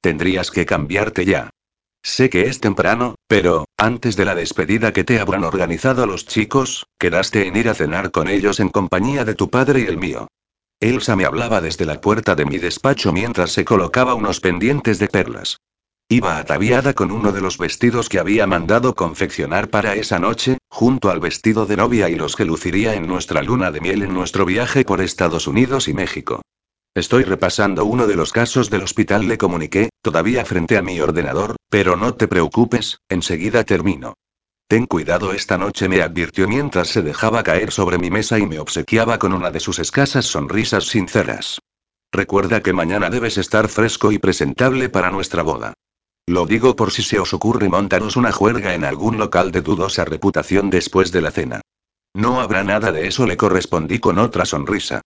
Tendrías 0.00 0.52
que 0.52 0.64
cambiarte 0.64 1.24
ya. 1.24 1.50
Sé 2.04 2.30
que 2.30 2.42
es 2.42 2.60
temprano, 2.60 3.16
pero, 3.26 3.64
antes 3.76 4.14
de 4.14 4.24
la 4.24 4.36
despedida 4.36 4.92
que 4.92 5.02
te 5.02 5.18
habrán 5.18 5.42
organizado 5.42 6.06
los 6.06 6.24
chicos, 6.24 6.86
quedaste 7.00 7.48
en 7.48 7.56
ir 7.56 7.68
a 7.68 7.74
cenar 7.74 8.12
con 8.12 8.28
ellos 8.28 8.60
en 8.60 8.68
compañía 8.68 9.24
de 9.24 9.34
tu 9.34 9.50
padre 9.50 9.80
y 9.80 9.86
el 9.86 9.98
mío. 9.98 10.28
Elsa 10.78 11.16
me 11.16 11.24
hablaba 11.24 11.60
desde 11.60 11.84
la 11.84 12.00
puerta 12.00 12.36
de 12.36 12.44
mi 12.44 12.58
despacho 12.58 13.12
mientras 13.12 13.50
se 13.50 13.64
colocaba 13.64 14.14
unos 14.14 14.38
pendientes 14.38 15.00
de 15.00 15.08
perlas. 15.08 15.58
Iba 16.08 16.38
ataviada 16.38 16.92
con 16.92 17.10
uno 17.10 17.32
de 17.32 17.40
los 17.40 17.58
vestidos 17.58 18.08
que 18.08 18.20
había 18.20 18.46
mandado 18.46 18.94
confeccionar 18.94 19.68
para 19.68 19.96
esa 19.96 20.20
noche, 20.20 20.58
junto 20.68 21.10
al 21.10 21.18
vestido 21.18 21.66
de 21.66 21.76
novia 21.78 22.08
y 22.08 22.14
los 22.14 22.36
que 22.36 22.44
luciría 22.44 22.94
en 22.94 23.08
nuestra 23.08 23.42
luna 23.42 23.72
de 23.72 23.80
miel 23.80 24.02
en 24.02 24.14
nuestro 24.14 24.44
viaje 24.44 24.84
por 24.84 25.00
Estados 25.00 25.48
Unidos 25.48 25.88
y 25.88 25.94
México. 25.94 26.42
Estoy 26.94 27.24
repasando 27.24 27.84
uno 27.84 28.06
de 28.06 28.14
los 28.14 28.30
casos 28.30 28.70
del 28.70 28.84
hospital, 28.84 29.26
le 29.26 29.36
comuniqué, 29.36 29.88
todavía 30.00 30.44
frente 30.44 30.76
a 30.76 30.82
mi 30.82 31.00
ordenador, 31.00 31.56
pero 31.68 31.96
no 31.96 32.14
te 32.14 32.28
preocupes, 32.28 32.98
enseguida 33.08 33.64
termino. 33.64 34.14
Ten 34.68 34.86
cuidado 34.86 35.32
esta 35.32 35.58
noche, 35.58 35.88
me 35.88 36.02
advirtió 36.02 36.46
mientras 36.46 36.86
se 36.88 37.02
dejaba 37.02 37.42
caer 37.42 37.72
sobre 37.72 37.98
mi 37.98 38.10
mesa 38.10 38.38
y 38.38 38.46
me 38.46 38.60
obsequiaba 38.60 39.18
con 39.18 39.32
una 39.32 39.50
de 39.50 39.58
sus 39.58 39.80
escasas 39.80 40.26
sonrisas 40.26 40.84
sinceras. 40.84 41.58
Recuerda 42.12 42.62
que 42.62 42.72
mañana 42.72 43.10
debes 43.10 43.38
estar 43.38 43.68
fresco 43.68 44.12
y 44.12 44.18
presentable 44.18 44.88
para 44.88 45.10
nuestra 45.10 45.42
boda. 45.42 45.74
Lo 46.26 46.46
digo 46.46 46.76
por 46.76 46.92
si 46.92 47.02
se 47.02 47.18
os 47.18 47.34
ocurre 47.34 47.68
montaros 47.68 48.14
una 48.14 48.30
juerga 48.30 48.72
en 48.72 48.84
algún 48.84 49.18
local 49.18 49.50
de 49.50 49.62
dudosa 49.62 50.04
reputación 50.04 50.70
después 50.70 51.10
de 51.10 51.22
la 51.22 51.32
cena. 51.32 51.60
No 52.14 52.40
habrá 52.40 52.62
nada 52.62 52.92
de 52.92 53.08
eso, 53.08 53.26
le 53.26 53.36
correspondí 53.36 53.98
con 53.98 54.20
otra 54.20 54.44
sonrisa. 54.44 55.02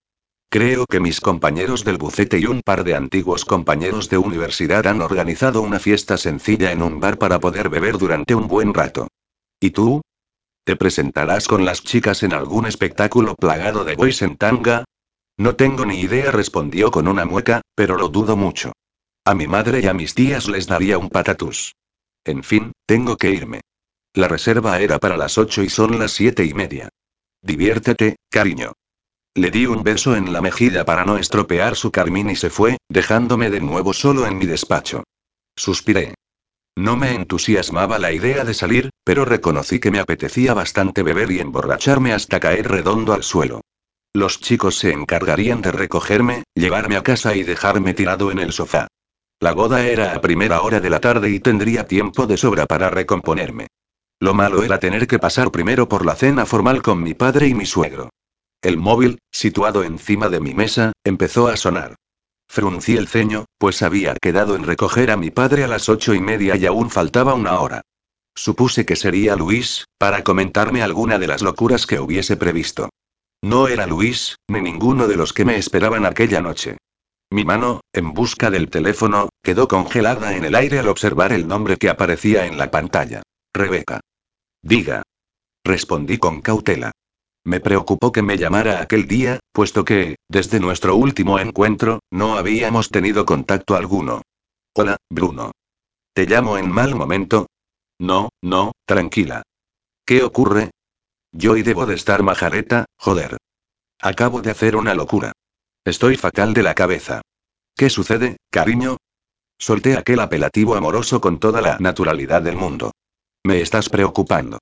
Creo 0.50 0.86
que 0.86 0.98
mis 0.98 1.20
compañeros 1.20 1.84
del 1.84 1.98
bucete 1.98 2.38
y 2.38 2.46
un 2.46 2.62
par 2.62 2.82
de 2.82 2.94
antiguos 2.94 3.44
compañeros 3.44 4.08
de 4.08 4.16
universidad 4.16 4.86
han 4.86 5.02
organizado 5.02 5.60
una 5.60 5.78
fiesta 5.78 6.16
sencilla 6.16 6.72
en 6.72 6.80
un 6.82 7.00
bar 7.00 7.18
para 7.18 7.38
poder 7.38 7.68
beber 7.68 7.98
durante 7.98 8.34
un 8.34 8.48
buen 8.48 8.72
rato. 8.72 9.08
¿Y 9.60 9.70
tú? 9.72 10.00
¿Te 10.64 10.74
presentarás 10.76 11.48
con 11.48 11.66
las 11.66 11.82
chicas 11.82 12.22
en 12.22 12.32
algún 12.32 12.66
espectáculo 12.66 13.34
plagado 13.34 13.84
de 13.84 13.94
boys 13.94 14.22
en 14.22 14.38
tanga? 14.38 14.84
No 15.36 15.54
tengo 15.54 15.84
ni 15.84 16.00
idea, 16.00 16.30
respondió 16.30 16.90
con 16.90 17.08
una 17.08 17.26
mueca, 17.26 17.60
pero 17.74 17.98
lo 17.98 18.08
dudo 18.08 18.34
mucho. 18.34 18.72
A 19.26 19.34
mi 19.34 19.46
madre 19.46 19.80
y 19.80 19.86
a 19.86 19.92
mis 19.92 20.14
tías 20.14 20.48
les 20.48 20.66
daría 20.66 20.96
un 20.96 21.10
patatús. 21.10 21.74
En 22.24 22.42
fin, 22.42 22.72
tengo 22.86 23.18
que 23.18 23.30
irme. 23.30 23.60
La 24.14 24.28
reserva 24.28 24.80
era 24.80 24.98
para 24.98 25.18
las 25.18 25.36
ocho 25.36 25.62
y 25.62 25.68
son 25.68 25.98
las 25.98 26.12
siete 26.12 26.46
y 26.46 26.54
media. 26.54 26.88
Diviértete, 27.42 28.16
cariño. 28.30 28.72
Le 29.38 29.52
di 29.52 29.66
un 29.66 29.84
beso 29.84 30.16
en 30.16 30.32
la 30.32 30.40
mejilla 30.40 30.84
para 30.84 31.04
no 31.04 31.16
estropear 31.16 31.76
su 31.76 31.92
carmín 31.92 32.28
y 32.28 32.34
se 32.34 32.50
fue, 32.50 32.76
dejándome 32.88 33.50
de 33.50 33.60
nuevo 33.60 33.92
solo 33.92 34.26
en 34.26 34.36
mi 34.36 34.46
despacho. 34.46 35.04
Suspiré. 35.54 36.14
No 36.76 36.96
me 36.96 37.14
entusiasmaba 37.14 38.00
la 38.00 38.10
idea 38.10 38.42
de 38.42 38.52
salir, 38.52 38.90
pero 39.04 39.24
reconocí 39.24 39.78
que 39.78 39.92
me 39.92 40.00
apetecía 40.00 40.54
bastante 40.54 41.04
beber 41.04 41.30
y 41.30 41.38
emborracharme 41.38 42.12
hasta 42.12 42.40
caer 42.40 42.68
redondo 42.68 43.12
al 43.12 43.22
suelo. 43.22 43.60
Los 44.12 44.40
chicos 44.40 44.76
se 44.76 44.90
encargarían 44.90 45.62
de 45.62 45.70
recogerme, 45.70 46.42
llevarme 46.56 46.96
a 46.96 47.04
casa 47.04 47.36
y 47.36 47.44
dejarme 47.44 47.94
tirado 47.94 48.32
en 48.32 48.40
el 48.40 48.52
sofá. 48.52 48.88
La 49.38 49.52
boda 49.52 49.86
era 49.86 50.16
a 50.16 50.20
primera 50.20 50.62
hora 50.62 50.80
de 50.80 50.90
la 50.90 50.98
tarde 50.98 51.30
y 51.30 51.38
tendría 51.38 51.86
tiempo 51.86 52.26
de 52.26 52.36
sobra 52.36 52.66
para 52.66 52.90
recomponerme. 52.90 53.68
Lo 54.18 54.34
malo 54.34 54.64
era 54.64 54.80
tener 54.80 55.06
que 55.06 55.20
pasar 55.20 55.52
primero 55.52 55.88
por 55.88 56.04
la 56.04 56.16
cena 56.16 56.44
formal 56.44 56.82
con 56.82 57.00
mi 57.00 57.14
padre 57.14 57.46
y 57.46 57.54
mi 57.54 57.66
suegro. 57.66 58.10
El 58.62 58.76
móvil, 58.76 59.20
situado 59.30 59.84
encima 59.84 60.28
de 60.28 60.40
mi 60.40 60.52
mesa, 60.52 60.92
empezó 61.04 61.46
a 61.46 61.56
sonar. 61.56 61.94
Fruncí 62.48 62.96
el 62.96 63.06
ceño, 63.06 63.44
pues 63.58 63.82
había 63.82 64.16
quedado 64.20 64.56
en 64.56 64.64
recoger 64.64 65.10
a 65.10 65.16
mi 65.16 65.30
padre 65.30 65.64
a 65.64 65.68
las 65.68 65.88
ocho 65.88 66.14
y 66.14 66.20
media 66.20 66.56
y 66.56 66.66
aún 66.66 66.90
faltaba 66.90 67.34
una 67.34 67.60
hora. 67.60 67.82
Supuse 68.34 68.86
que 68.86 68.96
sería 68.96 69.36
Luis, 69.36 69.84
para 69.98 70.24
comentarme 70.24 70.82
alguna 70.82 71.18
de 71.18 71.26
las 71.26 71.42
locuras 71.42 71.86
que 71.86 72.00
hubiese 72.00 72.36
previsto. 72.36 72.88
No 73.42 73.68
era 73.68 73.86
Luis, 73.86 74.36
ni 74.48 74.60
ninguno 74.60 75.06
de 75.06 75.16
los 75.16 75.32
que 75.32 75.44
me 75.44 75.56
esperaban 75.56 76.06
aquella 76.06 76.40
noche. 76.40 76.78
Mi 77.30 77.44
mano, 77.44 77.82
en 77.92 78.14
busca 78.14 78.50
del 78.50 78.70
teléfono, 78.70 79.28
quedó 79.42 79.68
congelada 79.68 80.34
en 80.34 80.44
el 80.44 80.54
aire 80.54 80.78
al 80.78 80.88
observar 80.88 81.32
el 81.32 81.46
nombre 81.46 81.76
que 81.76 81.90
aparecía 81.90 82.46
en 82.46 82.56
la 82.58 82.70
pantalla. 82.70 83.22
Rebeca. 83.52 84.00
Diga. 84.62 85.02
Respondí 85.64 86.18
con 86.18 86.40
cautela. 86.40 86.90
Me 87.48 87.60
preocupó 87.60 88.12
que 88.12 88.20
me 88.20 88.36
llamara 88.36 88.82
aquel 88.82 89.08
día, 89.08 89.40
puesto 89.54 89.82
que, 89.82 90.16
desde 90.28 90.60
nuestro 90.60 90.96
último 90.96 91.38
encuentro, 91.38 92.00
no 92.10 92.36
habíamos 92.36 92.90
tenido 92.90 93.24
contacto 93.24 93.74
alguno. 93.74 94.20
Hola, 94.76 94.98
Bruno. 95.08 95.52
¿Te 96.12 96.26
llamo 96.26 96.58
en 96.58 96.70
mal 96.70 96.94
momento? 96.94 97.46
No, 97.98 98.28
no, 98.42 98.72
tranquila. 98.86 99.44
¿Qué 100.04 100.22
ocurre? 100.22 100.72
Yo 101.32 101.56
y 101.56 101.62
debo 101.62 101.86
de 101.86 101.94
estar 101.94 102.22
majareta, 102.22 102.84
joder. 102.98 103.38
Acabo 103.98 104.42
de 104.42 104.50
hacer 104.50 104.76
una 104.76 104.92
locura. 104.92 105.32
Estoy 105.86 106.18
fatal 106.18 106.52
de 106.52 106.62
la 106.62 106.74
cabeza. 106.74 107.22
¿Qué 107.74 107.88
sucede, 107.88 108.36
cariño? 108.50 108.98
Solté 109.58 109.96
aquel 109.96 110.20
apelativo 110.20 110.74
amoroso 110.74 111.22
con 111.22 111.38
toda 111.38 111.62
la 111.62 111.78
naturalidad 111.78 112.42
del 112.42 112.56
mundo. 112.56 112.92
Me 113.42 113.62
estás 113.62 113.88
preocupando. 113.88 114.58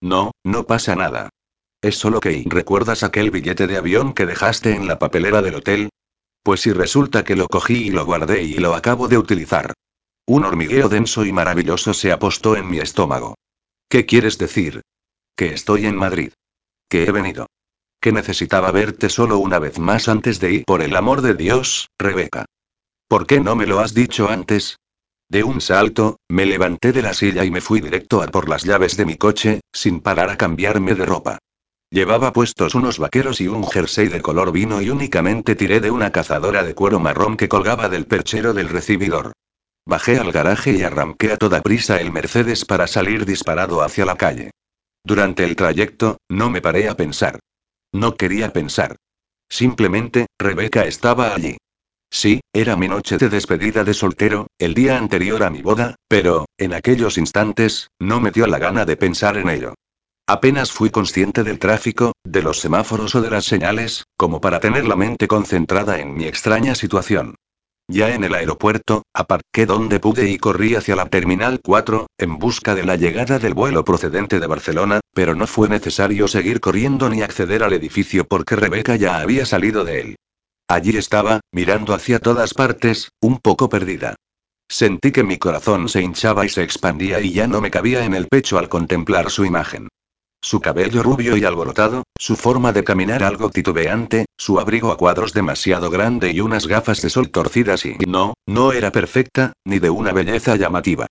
No, 0.00 0.30
no 0.44 0.66
pasa 0.66 0.94
nada. 0.94 1.30
Es 1.80 1.96
solo 1.96 2.18
que 2.18 2.42
¿recuerdas 2.46 3.04
aquel 3.04 3.30
billete 3.30 3.68
de 3.68 3.76
avión 3.76 4.12
que 4.12 4.26
dejaste 4.26 4.74
en 4.74 4.88
la 4.88 4.98
papelera 4.98 5.42
del 5.42 5.54
hotel? 5.54 5.90
Pues 6.42 6.62
si 6.62 6.72
resulta 6.72 7.22
que 7.22 7.36
lo 7.36 7.46
cogí 7.46 7.86
y 7.86 7.90
lo 7.90 8.04
guardé 8.04 8.42
y 8.42 8.54
lo 8.54 8.74
acabo 8.74 9.06
de 9.06 9.16
utilizar. 9.16 9.74
Un 10.26 10.44
hormigueo 10.44 10.88
denso 10.88 11.24
y 11.24 11.32
maravilloso 11.32 11.94
se 11.94 12.10
apostó 12.10 12.56
en 12.56 12.68
mi 12.68 12.78
estómago. 12.78 13.36
¿Qué 13.88 14.06
quieres 14.06 14.38
decir? 14.38 14.82
Que 15.36 15.54
estoy 15.54 15.86
en 15.86 15.94
Madrid. 15.94 16.32
Que 16.88 17.04
he 17.04 17.12
venido. 17.12 17.46
Que 18.00 18.10
necesitaba 18.10 18.72
verte 18.72 19.08
solo 19.08 19.38
una 19.38 19.60
vez 19.60 19.78
más 19.78 20.08
antes 20.08 20.40
de 20.40 20.52
ir. 20.52 20.64
Por 20.64 20.82
el 20.82 20.96
amor 20.96 21.22
de 21.22 21.34
Dios, 21.34 21.88
Rebeca. 21.96 22.44
¿Por 23.06 23.26
qué 23.26 23.38
no 23.38 23.54
me 23.54 23.66
lo 23.66 23.78
has 23.78 23.94
dicho 23.94 24.28
antes? 24.28 24.78
De 25.28 25.44
un 25.44 25.60
salto, 25.60 26.18
me 26.28 26.44
levanté 26.44 26.92
de 26.92 27.02
la 27.02 27.14
silla 27.14 27.44
y 27.44 27.52
me 27.52 27.60
fui 27.60 27.80
directo 27.80 28.20
a 28.20 28.26
por 28.26 28.48
las 28.48 28.64
llaves 28.64 28.96
de 28.96 29.06
mi 29.06 29.16
coche, 29.16 29.60
sin 29.72 30.00
parar 30.00 30.30
a 30.30 30.36
cambiarme 30.36 30.94
de 30.94 31.06
ropa. 31.06 31.38
Llevaba 31.90 32.34
puestos 32.34 32.74
unos 32.74 32.98
vaqueros 32.98 33.40
y 33.40 33.48
un 33.48 33.66
jersey 33.66 34.08
de 34.08 34.20
color 34.20 34.52
vino 34.52 34.82
y 34.82 34.90
únicamente 34.90 35.56
tiré 35.56 35.80
de 35.80 35.90
una 35.90 36.12
cazadora 36.12 36.62
de 36.62 36.74
cuero 36.74 37.00
marrón 37.00 37.36
que 37.38 37.48
colgaba 37.48 37.88
del 37.88 38.04
perchero 38.04 38.52
del 38.52 38.68
recibidor. 38.68 39.32
Bajé 39.86 40.18
al 40.18 40.30
garaje 40.30 40.72
y 40.72 40.82
arranqué 40.82 41.32
a 41.32 41.38
toda 41.38 41.62
prisa 41.62 41.98
el 41.98 42.12
Mercedes 42.12 42.66
para 42.66 42.86
salir 42.86 43.24
disparado 43.24 43.80
hacia 43.80 44.04
la 44.04 44.16
calle. 44.16 44.50
Durante 45.02 45.44
el 45.44 45.56
trayecto, 45.56 46.18
no 46.28 46.50
me 46.50 46.60
paré 46.60 46.90
a 46.90 46.94
pensar. 46.94 47.38
No 47.92 48.16
quería 48.16 48.52
pensar. 48.52 48.96
Simplemente, 49.48 50.26
Rebeca 50.38 50.84
estaba 50.84 51.34
allí. 51.34 51.56
Sí, 52.10 52.40
era 52.52 52.76
mi 52.76 52.88
noche 52.88 53.16
de 53.16 53.30
despedida 53.30 53.82
de 53.82 53.94
soltero, 53.94 54.48
el 54.58 54.74
día 54.74 54.98
anterior 54.98 55.42
a 55.42 55.48
mi 55.48 55.62
boda, 55.62 55.94
pero, 56.06 56.44
en 56.58 56.74
aquellos 56.74 57.16
instantes, 57.16 57.88
no 57.98 58.20
me 58.20 58.30
dio 58.30 58.46
la 58.46 58.58
gana 58.58 58.84
de 58.84 58.98
pensar 58.98 59.38
en 59.38 59.48
ello. 59.48 59.74
Apenas 60.30 60.72
fui 60.72 60.90
consciente 60.90 61.42
del 61.42 61.58
tráfico, 61.58 62.12
de 62.22 62.42
los 62.42 62.60
semáforos 62.60 63.14
o 63.14 63.22
de 63.22 63.30
las 63.30 63.46
señales, 63.46 64.04
como 64.18 64.42
para 64.42 64.60
tener 64.60 64.86
la 64.86 64.94
mente 64.94 65.26
concentrada 65.26 66.00
en 66.00 66.12
mi 66.12 66.26
extraña 66.26 66.74
situación. 66.74 67.36
Ya 67.90 68.14
en 68.14 68.24
el 68.24 68.34
aeropuerto, 68.34 69.04
aparqué 69.14 69.64
donde 69.64 70.00
pude 70.00 70.28
y 70.28 70.36
corrí 70.36 70.74
hacia 70.74 70.96
la 70.96 71.06
Terminal 71.06 71.60
4, 71.64 72.08
en 72.18 72.38
busca 72.38 72.74
de 72.74 72.84
la 72.84 72.96
llegada 72.96 73.38
del 73.38 73.54
vuelo 73.54 73.86
procedente 73.86 74.38
de 74.38 74.46
Barcelona, 74.46 75.00
pero 75.14 75.34
no 75.34 75.46
fue 75.46 75.70
necesario 75.70 76.28
seguir 76.28 76.60
corriendo 76.60 77.08
ni 77.08 77.22
acceder 77.22 77.62
al 77.62 77.72
edificio 77.72 78.26
porque 78.28 78.54
Rebeca 78.54 78.96
ya 78.96 79.20
había 79.20 79.46
salido 79.46 79.86
de 79.86 80.00
él. 80.02 80.16
Allí 80.68 80.94
estaba, 80.98 81.40
mirando 81.52 81.94
hacia 81.94 82.18
todas 82.18 82.52
partes, 82.52 83.08
un 83.22 83.38
poco 83.38 83.70
perdida. 83.70 84.14
Sentí 84.70 85.10
que 85.10 85.24
mi 85.24 85.38
corazón 85.38 85.88
se 85.88 86.02
hinchaba 86.02 86.44
y 86.44 86.50
se 86.50 86.62
expandía 86.62 87.18
y 87.20 87.32
ya 87.32 87.46
no 87.46 87.62
me 87.62 87.70
cabía 87.70 88.04
en 88.04 88.12
el 88.12 88.28
pecho 88.28 88.58
al 88.58 88.68
contemplar 88.68 89.30
su 89.30 89.46
imagen. 89.46 89.87
Su 90.40 90.60
cabello 90.60 91.02
rubio 91.02 91.36
y 91.36 91.44
alborotado, 91.44 92.04
su 92.16 92.36
forma 92.36 92.72
de 92.72 92.84
caminar 92.84 93.22
algo 93.22 93.50
titubeante, 93.50 94.26
su 94.36 94.60
abrigo 94.60 94.92
a 94.92 94.96
cuadros 94.96 95.32
demasiado 95.32 95.90
grande 95.90 96.30
y 96.30 96.40
unas 96.40 96.66
gafas 96.66 97.02
de 97.02 97.10
sol 97.10 97.30
torcidas 97.30 97.84
y 97.84 97.96
no, 98.06 98.34
no 98.46 98.72
era 98.72 98.92
perfecta, 98.92 99.52
ni 99.64 99.78
de 99.78 99.90
una 99.90 100.12
belleza 100.12 100.56
llamativa. 100.56 101.06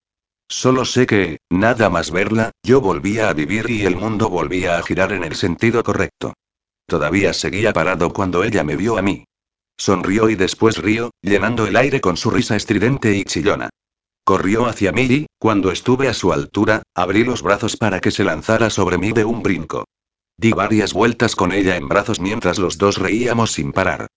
Solo 0.50 0.86
sé 0.86 1.06
que, 1.06 1.40
nada 1.50 1.90
más 1.90 2.10
verla, 2.12 2.52
yo 2.64 2.80
volvía 2.80 3.30
a 3.30 3.34
vivir 3.34 3.70
y 3.70 3.86
el 3.86 3.98
mundo 3.98 4.30
volvía 4.30 4.78
a 4.78 4.84
girar 4.84 5.12
en 5.12 5.26
el 5.26 5.36
sentido 5.36 5.84
correcto. 5.84 6.34
Todavía 6.88 7.34
seguía 7.34 7.74
parado 7.74 8.14
cuando 8.14 8.46
ella 8.46 8.64
me 8.64 8.78
vio 8.78 8.98
a 8.98 9.02
mí. 9.02 9.26
Sonrió 9.78 10.30
y 10.30 10.36
después 10.36 10.78
rió, 10.78 11.12
llenando 11.22 11.68
el 11.68 11.76
aire 11.76 12.00
con 12.00 12.16
su 12.16 12.32
risa 12.32 12.56
estridente 12.56 13.14
y 13.16 13.26
chillona. 13.26 13.70
Corrió 14.28 14.66
hacia 14.66 14.92
mí 14.92 15.04
y, 15.04 15.26
cuando 15.40 15.72
estuve 15.72 16.10
a 16.10 16.14
su 16.14 16.34
altura, 16.34 16.84
abrí 16.94 17.24
los 17.24 17.42
brazos 17.42 17.78
para 17.78 18.02
que 18.02 18.12
se 18.12 18.26
lanzara 18.26 18.70
sobre 18.70 18.98
mí 18.98 19.14
de 19.14 19.24
un 19.24 19.42
brinco. 19.42 19.86
Di 20.38 20.52
varias 20.52 20.92
vueltas 20.92 21.34
con 21.34 21.54
ella 21.54 21.78
en 21.78 21.88
brazos 21.88 22.20
mientras 22.20 22.60
los 22.60 22.78
dos 22.78 22.98
reíamos 22.98 23.54
sin 23.54 23.72
parar. 23.72 24.08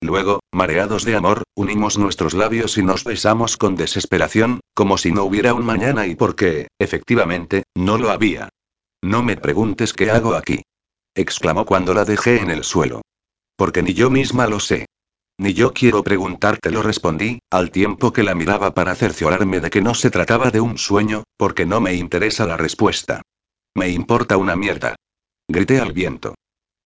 Luego, 0.00 0.40
mareados 0.54 1.04
de 1.04 1.16
amor, 1.16 1.42
unimos 1.54 1.98
nuestros 1.98 2.32
labios 2.32 2.78
y 2.78 2.82
nos 2.82 3.04
besamos 3.04 3.58
con 3.58 3.76
desesperación, 3.76 4.60
como 4.72 4.96
si 4.96 5.12
no 5.12 5.24
hubiera 5.24 5.52
un 5.52 5.66
mañana 5.66 6.06
y 6.06 6.14
porque, 6.14 6.68
efectivamente, 6.78 7.64
no 7.76 7.98
lo 7.98 8.08
había. 8.10 8.48
No 9.02 9.22
me 9.22 9.36
preguntes 9.36 9.92
qué 9.92 10.10
hago 10.10 10.34
aquí. 10.34 10.62
exclamó 11.14 11.66
cuando 11.66 11.92
la 11.92 12.06
dejé 12.06 12.40
en 12.40 12.50
el 12.50 12.64
suelo. 12.64 13.02
Porque 13.54 13.82
ni 13.82 13.92
yo 13.92 14.08
misma 14.08 14.46
lo 14.46 14.60
sé. 14.60 14.86
Ni 15.38 15.54
yo 15.54 15.72
quiero 15.72 16.02
preguntártelo, 16.02 16.82
respondí, 16.82 17.38
al 17.50 17.70
tiempo 17.70 18.12
que 18.12 18.24
la 18.24 18.34
miraba 18.34 18.74
para 18.74 18.96
cerciorarme 18.96 19.60
de 19.60 19.70
que 19.70 19.80
no 19.80 19.94
se 19.94 20.10
trataba 20.10 20.50
de 20.50 20.60
un 20.60 20.78
sueño, 20.78 21.22
porque 21.36 21.64
no 21.64 21.80
me 21.80 21.94
interesa 21.94 22.44
la 22.44 22.56
respuesta. 22.56 23.22
Me 23.76 23.88
importa 23.88 24.36
una 24.36 24.56
mierda. 24.56 24.96
Grité 25.48 25.78
al 25.78 25.92
viento. 25.92 26.34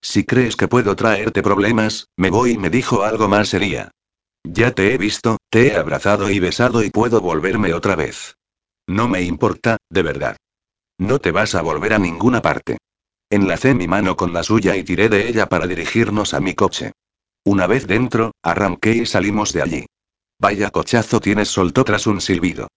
Si 0.02 0.24
crees 0.24 0.56
que 0.56 0.68
puedo 0.68 0.94
traerte 0.96 1.42
problemas, 1.42 2.08
me 2.18 2.28
voy, 2.28 2.58
me 2.58 2.68
dijo 2.68 3.04
algo 3.04 3.26
más 3.26 3.48
sería. 3.48 3.90
Ya 4.44 4.72
te 4.72 4.92
he 4.92 4.98
visto, 4.98 5.38
te 5.48 5.68
he 5.68 5.76
abrazado 5.76 6.28
y 6.28 6.38
besado 6.38 6.82
y 6.82 6.90
puedo 6.90 7.22
volverme 7.22 7.72
otra 7.72 7.96
vez. 7.96 8.36
No 8.86 9.08
me 9.08 9.22
importa, 9.22 9.78
de 9.88 10.02
verdad. 10.02 10.36
No 10.98 11.20
te 11.20 11.30
vas 11.30 11.54
a 11.54 11.62
volver 11.62 11.94
a 11.94 11.98
ninguna 11.98 12.42
parte. 12.42 12.76
Enlacé 13.30 13.74
mi 13.74 13.88
mano 13.88 14.14
con 14.16 14.34
la 14.34 14.42
suya 14.42 14.76
y 14.76 14.84
tiré 14.84 15.08
de 15.08 15.28
ella 15.28 15.48
para 15.48 15.66
dirigirnos 15.66 16.34
a 16.34 16.40
mi 16.40 16.54
coche. 16.54 16.92
Una 17.44 17.66
vez 17.66 17.86
dentro, 17.86 18.32
arranqué 18.42 18.92
y 18.92 19.06
salimos 19.06 19.52
de 19.52 19.62
allí. 19.62 19.86
Vaya 20.40 20.70
cochazo 20.70 21.20
tienes, 21.20 21.48
soltó 21.48 21.84
tras 21.84 22.06
un 22.06 22.20
silbido. 22.20 22.68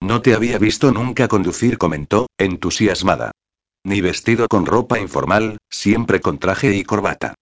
No 0.00 0.22
te 0.22 0.34
había 0.34 0.58
visto 0.58 0.92
nunca 0.92 1.28
conducir, 1.28 1.78
comentó, 1.78 2.26
entusiasmada. 2.38 3.32
Ni 3.84 4.00
vestido 4.00 4.46
con 4.48 4.66
ropa 4.66 4.98
informal, 4.98 5.58
siempre 5.70 6.20
con 6.20 6.38
traje 6.38 6.74
y 6.74 6.84
corbata. 6.84 7.34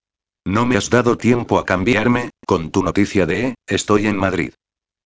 No 0.46 0.64
me 0.64 0.76
has 0.76 0.88
dado 0.88 1.18
tiempo 1.18 1.58
a 1.58 1.66
cambiarme, 1.66 2.30
con 2.46 2.70
tu 2.70 2.82
noticia 2.82 3.26
de, 3.26 3.54
estoy 3.66 4.06
en 4.06 4.16
Madrid. 4.16 4.52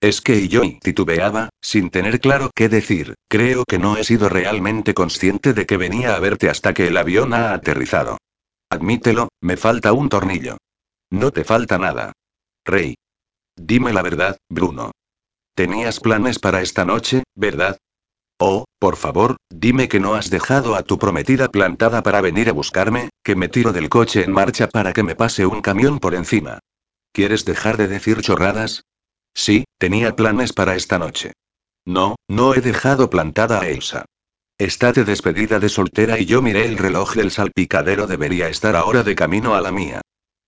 Es 0.00 0.20
que 0.20 0.48
yo 0.48 0.62
titubeaba, 0.80 1.48
sin 1.60 1.90
tener 1.90 2.20
claro 2.20 2.50
qué 2.54 2.68
decir, 2.68 3.14
creo 3.28 3.64
que 3.64 3.78
no 3.78 3.96
he 3.96 4.04
sido 4.04 4.28
realmente 4.28 4.94
consciente 4.94 5.54
de 5.54 5.66
que 5.66 5.76
venía 5.76 6.14
a 6.14 6.20
verte 6.20 6.50
hasta 6.50 6.74
que 6.74 6.88
el 6.88 6.96
avión 6.96 7.34
ha 7.34 7.52
aterrizado. 7.52 8.18
Admítelo, 8.70 9.28
me 9.40 9.56
falta 9.56 9.92
un 9.92 10.08
tornillo. 10.08 10.56
No 11.14 11.30
te 11.30 11.44
falta 11.44 11.78
nada. 11.78 12.12
Rey. 12.64 12.96
Dime 13.54 13.92
la 13.92 14.02
verdad, 14.02 14.36
Bruno. 14.48 14.90
Tenías 15.54 16.00
planes 16.00 16.40
para 16.40 16.60
esta 16.60 16.84
noche, 16.84 17.22
¿verdad? 17.36 17.78
Oh, 18.40 18.64
por 18.80 18.96
favor, 18.96 19.36
dime 19.48 19.88
que 19.88 20.00
no 20.00 20.16
has 20.16 20.28
dejado 20.28 20.74
a 20.74 20.82
tu 20.82 20.98
prometida 20.98 21.48
plantada 21.48 22.02
para 22.02 22.20
venir 22.20 22.48
a 22.48 22.52
buscarme, 22.52 23.10
que 23.22 23.36
me 23.36 23.48
tiro 23.48 23.72
del 23.72 23.88
coche 23.88 24.24
en 24.24 24.32
marcha 24.32 24.66
para 24.66 24.92
que 24.92 25.04
me 25.04 25.14
pase 25.14 25.46
un 25.46 25.62
camión 25.62 26.00
por 26.00 26.16
encima. 26.16 26.58
¿Quieres 27.12 27.44
dejar 27.44 27.76
de 27.76 27.86
decir 27.86 28.20
chorradas? 28.20 28.82
Sí, 29.34 29.66
tenía 29.78 30.16
planes 30.16 30.52
para 30.52 30.74
esta 30.74 30.98
noche. 30.98 31.32
No, 31.84 32.16
no 32.28 32.54
he 32.54 32.60
dejado 32.60 33.08
plantada 33.08 33.60
a 33.60 33.68
Elsa. 33.68 34.04
Estate 34.58 35.04
despedida 35.04 35.60
de 35.60 35.68
soltera 35.68 36.18
y 36.18 36.26
yo 36.26 36.42
miré 36.42 36.66
el 36.66 36.76
reloj 36.76 37.14
del 37.14 37.30
salpicadero 37.30 38.08
debería 38.08 38.48
estar 38.48 38.74
ahora 38.74 39.04
de 39.04 39.14
camino 39.14 39.54
a 39.54 39.60
la 39.60 39.70
mía. 39.70 40.00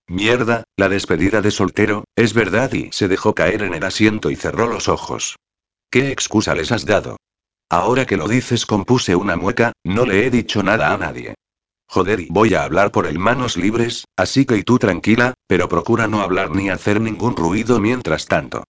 Mierda, 0.09 0.63
la 0.77 0.87
despedida 0.87 1.41
de 1.41 1.51
soltero, 1.51 2.05
es 2.15 2.33
verdad 2.33 2.71
y 2.71 2.89
se 2.93 3.09
dejó 3.09 3.35
caer 3.35 3.61
en 3.63 3.73
el 3.73 3.83
asiento 3.83 4.29
y 4.31 4.37
cerró 4.37 4.67
los 4.67 4.87
ojos. 4.87 5.35
¿Qué 5.91 6.11
excusa 6.11 6.55
les 6.55 6.71
has 6.71 6.85
dado? 6.85 7.17
Ahora 7.69 8.05
que 8.05 8.15
lo 8.15 8.29
dices 8.29 8.65
compuse 8.65 9.15
una 9.17 9.35
mueca, 9.35 9.73
no 9.83 10.05
le 10.05 10.25
he 10.25 10.29
dicho 10.29 10.63
nada 10.63 10.93
a 10.93 10.97
nadie. 10.97 11.35
Joder, 11.89 12.21
y 12.21 12.27
voy 12.29 12.53
a 12.53 12.63
hablar 12.63 12.91
por 12.91 13.05
el 13.05 13.19
manos 13.19 13.57
libres, 13.57 14.05
así 14.15 14.45
que 14.45 14.57
y 14.57 14.63
tú 14.63 14.79
tranquila, 14.79 15.33
pero 15.45 15.67
procura 15.67 16.07
no 16.07 16.21
hablar 16.21 16.51
ni 16.51 16.69
hacer 16.69 17.01
ningún 17.01 17.35
ruido 17.35 17.79
mientras 17.79 18.25
tanto. 18.25 18.63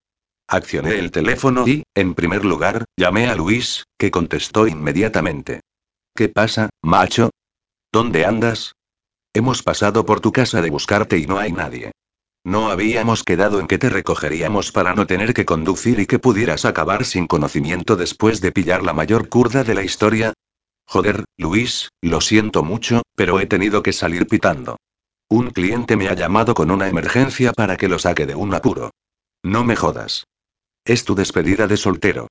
Accioné 0.48 0.98
el 0.98 1.12
teléfono 1.12 1.68
y, 1.68 1.85
en 1.94 2.14
primer 2.14 2.44
lugar, 2.44 2.85
llamé 2.96 3.29
a 3.29 3.37
Luis, 3.37 3.85
que 3.96 4.11
contestó 4.11 4.66
inmediatamente. 4.66 5.61
¿Qué 6.16 6.29
pasa, 6.29 6.70
macho? 6.83 7.31
¿Dónde 7.92 8.24
andas? 8.24 8.72
Hemos 9.35 9.62
pasado 9.62 10.05
por 10.05 10.21
tu 10.21 10.33
casa 10.33 10.62
de 10.62 10.71
buscarte 10.71 11.19
y 11.19 11.27
no 11.27 11.38
hay 11.38 11.53
nadie. 11.53 11.93
No 12.45 12.71
habíamos 12.71 13.25
quedado 13.25 13.61
en 13.61 13.67
que 13.67 13.79
te 13.79 13.91
recogeríamos 13.91 14.73
para 14.73 14.95
no 14.95 15.07
tener 15.07 15.35
que 15.35 15.45
conducir 15.45 16.01
y 16.01 16.07
que 16.07 16.19
pudieras 16.19 16.64
acabar 16.64 17.05
sin 17.05 17.27
conocimiento 17.27 17.97
después 17.97 18.41
de 18.41 18.53
pillar 18.53 18.83
la 18.83 18.95
mayor 18.95 19.29
curda 19.29 19.64
de 19.64 19.75
la 19.75 19.83
historia. 19.83 20.33
Joder, 20.87 21.25
Luis, 21.37 21.91
lo 22.01 22.21
siento 22.23 22.62
mucho, 22.62 23.03
pero 23.14 23.38
he 23.41 23.47
tenido 23.47 23.83
que 23.83 23.93
salir 23.93 24.27
pitando. 24.27 24.79
Un 25.29 25.51
cliente 25.51 25.97
me 25.97 26.09
ha 26.09 26.14
llamado 26.14 26.55
con 26.55 26.71
una 26.71 26.88
emergencia 26.88 27.53
para 27.53 27.77
que 27.77 27.88
lo 27.88 27.99
saque 27.99 28.25
de 28.25 28.35
un 28.35 28.55
apuro. 28.55 28.93
No 29.43 29.62
me 29.62 29.77
jodas. 29.77 30.25
Es 30.87 31.05
tu 31.05 31.14
despedida 31.14 31.67
de 31.67 31.77
soltero. 31.77 32.29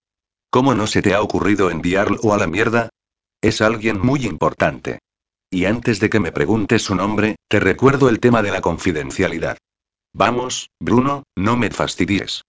¿Cómo 0.50 0.74
no 0.74 0.88
se 0.88 1.04
te 1.04 1.14
ha 1.14 1.22
ocurrido 1.22 1.70
enviarlo 1.70 2.34
a 2.34 2.38
la 2.38 2.48
mierda? 2.48 2.90
Es 3.40 3.62
alguien 3.62 4.00
muy 4.00 4.26
importante. 4.26 4.98
Y 5.50 5.66
antes 5.66 6.00
de 6.00 6.10
que 6.10 6.20
me 6.20 6.32
preguntes 6.32 6.84
su 6.84 6.96
nombre, 6.96 7.38
te 7.48 7.60
recuerdo 7.60 8.10
el 8.10 8.20
tema 8.20 8.42
de 8.42 8.52
la 8.52 8.62
confidencialidad. 8.62 9.58
Vamos, 10.14 10.70
Bruno, 10.80 11.24
no 11.36 11.56
me 11.56 11.70
fastidies. 11.70 12.42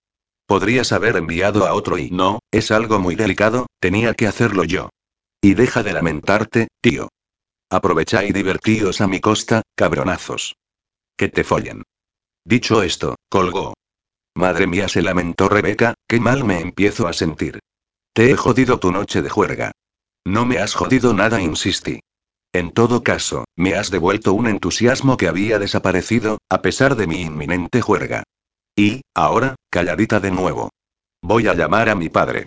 Podrías 0.46 0.92
haber 0.92 1.16
enviado 1.16 1.66
a 1.66 1.74
otro 1.74 1.98
y 1.98 2.10
no, 2.10 2.40
es 2.50 2.70
algo 2.70 2.98
muy 2.98 3.14
delicado, 3.14 3.66
tenía 3.80 4.14
que 4.14 4.26
hacerlo 4.26 4.64
yo. 4.64 4.88
Y 5.42 5.54
deja 5.54 5.82
de 5.82 5.92
lamentarte, 5.92 6.68
tío. 6.80 7.08
Aprovecha 7.70 8.24
y 8.24 8.32
divertíos 8.32 9.00
a 9.00 9.06
mi 9.06 9.20
costa, 9.20 9.62
cabronazos. 9.76 10.56
Que 11.16 11.28
te 11.28 11.44
follen. 11.44 11.82
Dicho 12.44 12.82
esto, 12.82 13.16
colgó. 13.28 13.74
Madre 14.34 14.66
mía, 14.66 14.88
se 14.88 15.02
lamentó 15.02 15.48
Rebeca, 15.48 15.94
qué 16.08 16.18
mal 16.18 16.44
me 16.44 16.60
empiezo 16.60 17.06
a 17.06 17.12
sentir. 17.12 17.60
Te 18.14 18.30
he 18.30 18.36
jodido 18.36 18.80
tu 18.80 18.90
noche 18.90 19.20
de 19.20 19.28
juerga. 19.28 19.72
No 20.24 20.46
me 20.46 20.58
has 20.58 20.74
jodido 20.74 21.12
nada, 21.12 21.42
insistí. 21.42 22.00
En 22.52 22.70
todo 22.70 23.02
caso, 23.02 23.44
me 23.56 23.74
has 23.74 23.90
devuelto 23.90 24.32
un 24.32 24.46
entusiasmo 24.46 25.16
que 25.16 25.28
había 25.28 25.58
desaparecido, 25.58 26.38
a 26.48 26.62
pesar 26.62 26.96
de 26.96 27.06
mi 27.06 27.20
inminente 27.20 27.82
juerga. 27.82 28.22
Y, 28.74 29.02
ahora, 29.14 29.56
calladita 29.70 30.18
de 30.20 30.30
nuevo. 30.30 30.70
Voy 31.22 31.46
a 31.48 31.54
llamar 31.54 31.88
a 31.88 31.94
mi 31.94 32.08
padre. 32.08 32.46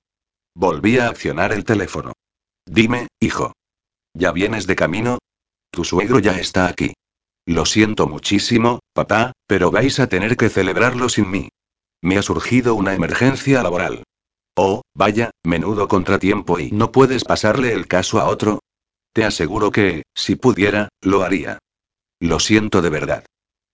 Volví 0.55 0.97
a 0.97 1.07
accionar 1.07 1.51
el 1.51 1.65
teléfono. 1.65 2.13
Dime, 2.65 3.07
hijo. 3.19 3.53
¿Ya 4.13 4.31
vienes 4.31 4.65
de 4.65 4.75
camino? 4.75 5.19
Tu 5.71 5.83
suegro 5.83 6.19
ya 6.19 6.37
está 6.37 6.67
aquí. 6.67 6.93
Lo 7.45 7.65
siento 7.65 8.07
muchísimo, 8.07 8.79
papá, 8.93 9.33
pero 9.47 9.71
vais 9.71 9.99
a 9.99 10.07
tener 10.07 10.35
que 10.35 10.49
celebrarlo 10.49 11.09
sin 11.09 11.29
mí. 11.29 11.49
Me 12.01 12.17
ha 12.17 12.21
surgido 12.21 12.75
una 12.75 12.93
emergencia 12.93 13.61
laboral. 13.61 14.03
Oh, 14.55 14.81
vaya, 14.93 15.31
menudo 15.43 15.87
contratiempo 15.87 16.59
y 16.59 16.71
no 16.71 16.91
puedes 16.91 17.23
pasarle 17.23 17.73
el 17.73 17.87
caso 17.87 18.19
a 18.19 18.27
otro, 18.27 18.59
te 19.13 19.25
aseguro 19.25 19.71
que, 19.71 20.03
si 20.15 20.35
pudiera, 20.35 20.89
lo 21.01 21.23
haría. 21.23 21.59
Lo 22.19 22.39
siento 22.39 22.81
de 22.81 22.89
verdad. 22.89 23.25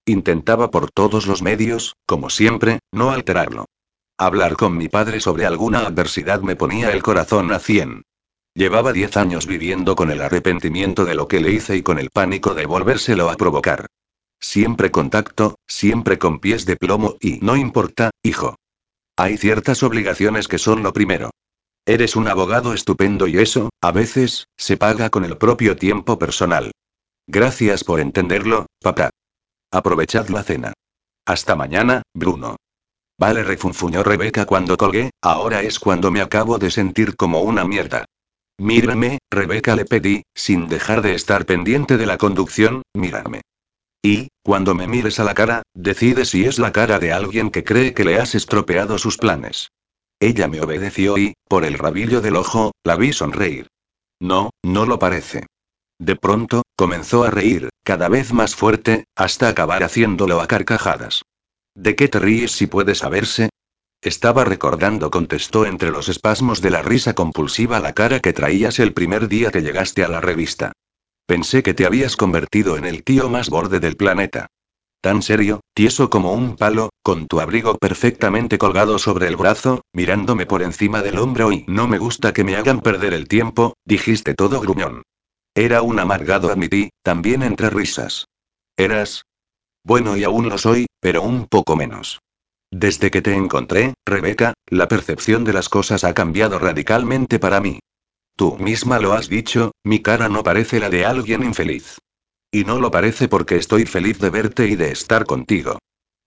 Intentaba 0.05 0.71
por 0.71 0.89
todos 0.91 1.27
los 1.27 1.41
medios, 1.41 1.95
como 2.05 2.29
siempre, 2.29 2.79
no 2.91 3.11
alterarlo. 3.11 3.65
Hablar 4.17 4.55
con 4.55 4.77
mi 4.77 4.87
padre 4.87 5.19
sobre 5.19 5.45
alguna 5.45 5.81
adversidad 5.81 6.41
me 6.41 6.55
ponía 6.55 6.91
el 6.91 7.03
corazón 7.03 7.51
a 7.51 7.59
cien. 7.59 8.03
Llevaba 8.55 8.93
diez 8.93 9.17
años 9.17 9.45
viviendo 9.45 9.95
con 9.95 10.09
el 10.09 10.21
arrepentimiento 10.21 11.05
de 11.05 11.13
lo 11.13 11.27
que 11.27 11.39
le 11.39 11.51
hice 11.51 11.75
y 11.75 11.83
con 11.83 11.99
el 11.99 12.09
pánico 12.09 12.55
de 12.55 12.65
volvérselo 12.65 13.29
a 13.29 13.35
provocar. 13.35 13.85
Siempre 14.39 14.89
contacto, 14.89 15.59
siempre 15.67 16.17
con 16.17 16.39
pies 16.39 16.65
de 16.65 16.77
plomo 16.77 17.17
y 17.19 17.39
no 17.41 17.55
importa, 17.55 18.09
hijo. 18.23 18.55
Hay 19.15 19.37
ciertas 19.37 19.83
obligaciones 19.83 20.47
que 20.47 20.57
son 20.57 20.83
lo 20.83 20.93
primero. 20.93 21.31
Eres 21.89 22.17
un 22.17 22.27
abogado 22.27 22.73
estupendo 22.73 23.27
y 23.27 23.37
eso, 23.37 23.69
a 23.81 23.93
veces, 23.93 24.49
se 24.57 24.75
paga 24.75 25.09
con 25.09 25.23
el 25.23 25.37
propio 25.37 25.77
tiempo 25.77 26.19
personal. 26.19 26.71
Gracias 27.27 27.85
por 27.85 28.01
entenderlo, 28.01 28.65
papá. 28.81 29.09
Aprovechad 29.71 30.27
la 30.27 30.43
cena. 30.43 30.73
Hasta 31.25 31.55
mañana, 31.55 32.01
Bruno. 32.13 32.57
Vale, 33.17 33.41
refunfuñó 33.41 34.03
Rebeca 34.03 34.45
cuando 34.45 34.75
colgué, 34.75 35.11
ahora 35.21 35.61
es 35.61 35.79
cuando 35.79 36.11
me 36.11 36.19
acabo 36.19 36.57
de 36.57 36.71
sentir 36.71 37.15
como 37.15 37.39
una 37.39 37.63
mierda. 37.63 38.03
Mírame, 38.57 39.19
Rebeca 39.31 39.73
le 39.77 39.85
pedí, 39.85 40.23
sin 40.35 40.67
dejar 40.67 41.01
de 41.01 41.15
estar 41.15 41.45
pendiente 41.45 41.95
de 41.95 42.05
la 42.05 42.17
conducción, 42.17 42.81
mírame. 42.93 43.43
Y, 44.03 44.27
cuando 44.43 44.75
me 44.75 44.87
mires 44.87 45.21
a 45.21 45.23
la 45.23 45.33
cara, 45.33 45.63
decide 45.73 46.25
si 46.25 46.43
es 46.43 46.59
la 46.59 46.73
cara 46.73 46.99
de 46.99 47.13
alguien 47.13 47.49
que 47.49 47.63
cree 47.63 47.93
que 47.93 48.03
le 48.03 48.19
has 48.19 48.35
estropeado 48.35 48.97
sus 48.97 49.15
planes. 49.15 49.69
Ella 50.19 50.47
me 50.47 50.61
obedeció 50.61 51.17
y, 51.17 51.33
por 51.47 51.63
el 51.63 51.77
rabillo 51.77 52.21
del 52.21 52.35
ojo, 52.35 52.71
la 52.83 52.95
vi 52.95 53.13
sonreír. 53.13 53.67
No, 54.19 54.49
no 54.63 54.85
lo 54.85 54.97
parece. 54.97 55.45
De 55.99 56.15
pronto, 56.15 56.63
comenzó 56.75 57.23
a 57.23 57.31
reír, 57.31 57.69
cada 57.83 58.09
vez 58.09 58.33
más 58.33 58.55
fuerte, 58.55 59.05
hasta 59.15 59.47
acabar 59.47 59.83
haciéndolo 59.83 60.41
a 60.41 60.47
carcajadas. 60.47 61.23
¿De 61.75 61.95
qué 61.95 62.07
te 62.07 62.19
ríes 62.19 62.51
si 62.51 62.67
puede 62.67 62.95
saberse? 62.95 63.49
Estaba 64.01 64.43
recordando, 64.43 65.09
contestó 65.09 65.65
entre 65.65 65.91
los 65.91 66.09
espasmos 66.09 66.61
de 66.61 66.71
la 66.71 66.81
risa 66.81 67.13
compulsiva 67.13 67.79
la 67.79 67.93
cara 67.93 68.19
que 68.19 68.33
traías 68.33 68.79
el 68.79 68.93
primer 68.93 69.27
día 69.27 69.51
que 69.51 69.61
llegaste 69.61 70.03
a 70.03 70.07
la 70.07 70.21
revista. 70.21 70.71
Pensé 71.25 71.61
que 71.61 71.73
te 71.73 71.85
habías 71.85 72.15
convertido 72.15 72.77
en 72.77 72.85
el 72.85 73.03
tío 73.03 73.29
más 73.29 73.49
borde 73.49 73.79
del 73.79 73.97
planeta. 73.97 74.47
Tan 75.07 75.21
serio, 75.21 75.61
tieso 75.73 76.09
como 76.09 76.33
un 76.33 76.57
palo, 76.57 76.89
con 77.01 77.27
tu 77.27 77.39
abrigo 77.39 77.77
perfectamente 77.77 78.57
colgado 78.57 78.99
sobre 78.99 79.29
el 79.29 79.37
brazo, 79.37 79.83
mirándome 79.93 80.45
por 80.45 80.61
encima 80.61 81.01
del 81.01 81.17
hombro 81.17 81.53
y 81.53 81.63
no 81.65 81.87
me 81.87 81.97
gusta 81.97 82.33
que 82.33 82.43
me 82.43 82.57
hagan 82.57 82.81
perder 82.81 83.13
el 83.13 83.29
tiempo, 83.29 83.77
dijiste 83.85 84.33
todo 84.33 84.59
gruñón. 84.59 85.03
Era 85.55 85.81
un 85.81 85.97
amargado, 85.99 86.51
admití, 86.51 86.89
también 87.03 87.41
entre 87.41 87.69
risas. 87.69 88.25
Eras. 88.75 89.23
Bueno, 89.81 90.17
y 90.17 90.25
aún 90.25 90.49
lo 90.49 90.57
soy, 90.57 90.87
pero 90.99 91.21
un 91.21 91.45
poco 91.45 91.77
menos. 91.77 92.19
Desde 92.69 93.09
que 93.09 93.21
te 93.21 93.33
encontré, 93.33 93.93
Rebeca, 94.05 94.55
la 94.65 94.89
percepción 94.89 95.45
de 95.45 95.53
las 95.53 95.69
cosas 95.69 96.03
ha 96.03 96.13
cambiado 96.13 96.59
radicalmente 96.59 97.39
para 97.39 97.61
mí. 97.61 97.79
Tú 98.35 98.57
misma 98.57 98.99
lo 98.99 99.13
has 99.13 99.29
dicho, 99.29 99.71
mi 99.85 100.01
cara 100.01 100.27
no 100.27 100.43
parece 100.43 100.81
la 100.81 100.89
de 100.89 101.05
alguien 101.05 101.45
infeliz. 101.45 101.97
Y 102.51 102.63
no 102.63 102.79
lo 102.79 102.91
parece 102.91 103.27
porque 103.27 103.57
estoy 103.57 103.85
feliz 103.85 104.19
de 104.19 104.29
verte 104.29 104.67
y 104.67 104.75
de 104.75 104.91
estar 104.91 105.25
contigo. 105.25 105.79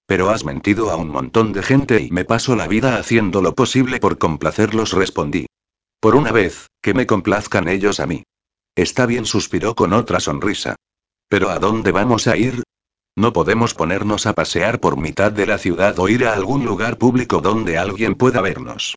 Pero 0.07 0.31
has 0.31 0.45
mentido 0.45 0.91
a 0.91 0.97
un 0.97 1.09
montón 1.09 1.53
de 1.53 1.63
gente 1.63 2.03
y 2.03 2.11
me 2.11 2.25
paso 2.25 2.57
la 2.57 2.67
vida 2.67 2.97
haciendo 2.97 3.43
lo 3.43 3.55
posible 3.55 4.01
por 4.01 4.19
complacerlos, 4.19 4.93
respondí. 4.93 5.47
Por 6.01 6.17
una 6.17 6.33
vez, 6.33 6.67
que 6.83 6.95
me 6.95 7.07
complazcan 7.07 7.69
ellos 7.69 8.01
a 8.01 8.07
mí. 8.07 8.25
Está 8.75 9.07
bien, 9.07 9.25
suspiró 9.25 9.75
con 9.75 9.93
otra 9.93 10.21
sonrisa. 10.21 10.77
Pero 11.29 11.51
¿a 11.51 11.59
dónde 11.59 11.93
vamos 11.93 12.27
a 12.27 12.37
ir? 12.37 12.63
No 13.17 13.33
podemos 13.33 13.75
ponernos 13.75 14.27
a 14.27 14.33
pasear 14.33 14.81
por 14.81 14.97
mitad 14.97 15.31
de 15.31 15.47
la 15.47 15.59
ciudad 15.59 15.99
o 15.99 16.09
ir 16.09 16.25
a 16.25 16.33
algún 16.33 16.65
lugar 16.65 16.99
público 16.99 17.41
donde 17.41 17.79
alguien 17.79 18.15
pueda 18.15 18.41
vernos. 18.41 18.97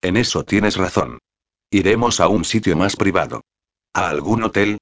En 0.00 0.16
eso 0.16 0.44
tienes 0.44 0.76
razón. 0.76 1.18
Iremos 1.70 2.20
a 2.20 2.28
un 2.28 2.44
sitio 2.44 2.76
más 2.76 2.96
privado. 2.96 3.42
¿A 3.92 4.08
algún 4.08 4.44
hotel? 4.44 4.78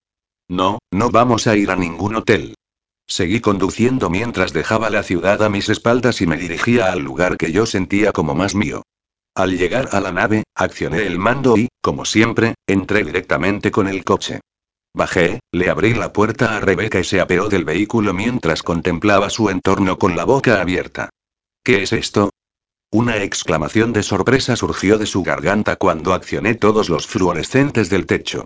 No, 0.53 0.81
no 0.91 1.09
vamos 1.09 1.47
a 1.47 1.57
ir 1.57 1.71
a 1.71 1.77
ningún 1.77 2.15
hotel. 2.15 2.57
Seguí 3.09 3.41
conduciendo 3.41 4.11
mientras 4.11 4.53
dejaba 4.53 4.91
la 4.91 5.03
ciudad 5.03 5.43
a 5.43 5.49
mis 5.49 5.71
espaldas 5.71 6.21
y 6.21 6.27
me 6.27 6.37
dirigía 6.37 6.93
al 6.93 7.01
lugar 7.01 7.39
que 7.39 7.53
yo 7.53 7.65
sentía 7.65 8.13
como 8.13 8.35
más 8.35 8.55
mío. 8.55 8.83
Al 9.35 9.57
llegar 9.57 9.89
a 9.93 10.01
la 10.01 10.13
nave, 10.13 10.43
accioné 10.55 11.07
el 11.07 11.19
mando 11.19 11.57
y, 11.57 11.69
como 11.81 12.05
siempre, 12.05 12.55
entré 12.67 13.03
directamente 13.03 13.71
con 13.71 13.89
el 13.89 14.05
coche. 14.05 14.41
Bajé, 14.95 15.41
le 15.53 15.71
abrí 15.71 15.95
la 15.95 16.13
puerta 16.13 16.55
a 16.55 16.61
Rebeca 16.61 17.01
y 17.01 17.05
se 17.05 17.23
apeó 17.23 17.49
del 17.49 17.65
vehículo 17.65 18.13
mientras 18.13 18.63
contemplaba 18.63 19.31
su 19.31 19.49
entorno 19.49 19.97
con 19.99 20.17
la 20.17 20.27
boca 20.27 20.61
abierta. 20.61 21.09
¿Qué 21.65 21.83
es 21.83 21.95
esto? 21.95 22.29
Una 22.91 23.23
exclamación 23.23 23.95
de 23.95 24.03
sorpresa 24.03 24.55
surgió 24.57 24.99
de 24.99 25.07
su 25.07 25.23
garganta 25.23 25.77
cuando 25.77 26.13
accioné 26.13 26.57
todos 26.57 26.91
los 26.91 27.07
fluorescentes 27.07 27.89
del 27.89 28.05
techo. 28.05 28.45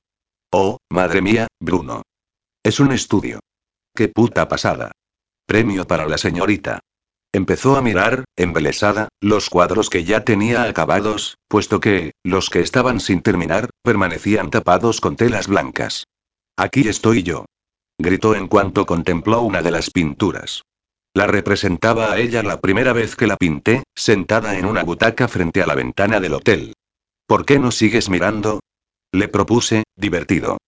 Oh, 0.52 0.78
madre 0.90 1.22
mía, 1.22 1.48
Bruno. 1.60 2.02
Es 2.62 2.78
un 2.80 2.92
estudio. 2.92 3.40
Qué 3.94 4.08
puta 4.08 4.48
pasada. 4.48 4.92
Premio 5.46 5.86
para 5.86 6.06
la 6.06 6.18
señorita. 6.18 6.80
Empezó 7.32 7.76
a 7.76 7.82
mirar, 7.82 8.24
embelesada, 8.36 9.08
los 9.20 9.50
cuadros 9.50 9.90
que 9.90 10.04
ya 10.04 10.24
tenía 10.24 10.62
acabados, 10.62 11.36
puesto 11.48 11.80
que, 11.80 12.12
los 12.22 12.48
que 12.48 12.60
estaban 12.60 13.00
sin 13.00 13.22
terminar, 13.22 13.70
permanecían 13.82 14.50
tapados 14.50 15.00
con 15.00 15.16
telas 15.16 15.48
blancas. 15.48 16.04
Aquí 16.56 16.88
estoy 16.88 17.22
yo. 17.22 17.44
Gritó 17.98 18.34
en 18.34 18.48
cuanto 18.48 18.86
contempló 18.86 19.42
una 19.42 19.62
de 19.62 19.70
las 19.70 19.90
pinturas. 19.90 20.62
La 21.12 21.26
representaba 21.26 22.12
a 22.12 22.18
ella 22.18 22.42
la 22.42 22.60
primera 22.60 22.92
vez 22.92 23.16
que 23.16 23.26
la 23.26 23.36
pinté, 23.36 23.82
sentada 23.94 24.58
en 24.58 24.66
una 24.66 24.84
butaca 24.84 25.28
frente 25.28 25.62
a 25.62 25.66
la 25.66 25.74
ventana 25.74 26.20
del 26.20 26.34
hotel. 26.34 26.74
¿Por 27.26 27.44
qué 27.44 27.58
no 27.58 27.70
sigues 27.70 28.08
mirando? 28.08 28.60
Le 29.12 29.28
propuse, 29.28 29.84
divertido. 29.96 30.58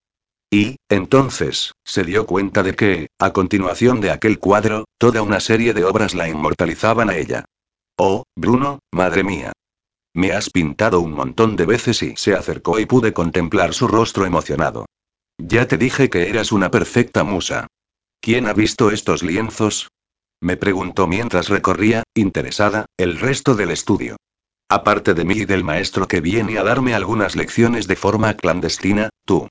Y, 0.51 0.77
entonces, 0.89 1.73
se 1.85 2.05
dio 2.05 2.27
cuenta 2.27 2.63
de 2.63 2.75
que, 2.75 3.09
a 3.19 3.33
continuación 3.33 4.01
de 4.01 4.11
aquel 4.11 4.39
cuadro, 4.39 4.85
toda 4.99 5.23
una 5.23 5.41
serie 5.41 5.75
de 5.75 5.85
obras 5.85 6.15
la 6.15 6.29
inmortalizaban 6.29 7.11
a 7.11 7.17
ella. 7.17 7.45
Oh, 7.99 8.25
Bruno, 8.35 8.79
madre 8.93 9.25
mía. 9.25 9.53
Me 10.15 10.33
has 10.33 10.51
pintado 10.51 11.01
un 11.01 11.13
montón 11.13 11.57
de 11.57 11.67
veces 11.67 12.03
y 12.03 12.17
se 12.17 12.35
acercó 12.35 12.79
y 12.79 12.87
pude 12.87 13.13
contemplar 13.13 13.75
su 13.75 13.89
rostro 13.89 14.25
emocionado. 14.25 14.87
Ya 15.37 15.69
te 15.69 15.77
dije 15.77 16.09
que 16.09 16.29
eras 16.29 16.51
una 16.51 16.71
perfecta 16.71 17.25
musa. 17.25 17.67
¿Quién 18.21 18.47
ha 18.47 18.53
visto 18.53 18.91
estos 18.91 19.23
lienzos? 19.23 19.89
Me 20.41 20.57
preguntó 20.57 21.07
mientras 21.07 21.49
recorría, 21.49 22.05
interesada, 22.15 22.87
el 22.97 23.19
resto 23.19 23.55
del 23.55 23.71
estudio. 23.71 24.17
Aparte 24.71 25.15
de 25.15 25.25
mí 25.25 25.35
y 25.35 25.45
del 25.47 25.65
maestro 25.65 26.07
que 26.07 26.21
viene 26.21 26.59
a 26.59 26.63
darme 26.63 26.95
algunas 26.95 27.37
lecciones 27.37 27.87
de 27.87 27.97
forma 27.97 28.35
clandestina, 28.35 29.09
tú. 29.25 29.49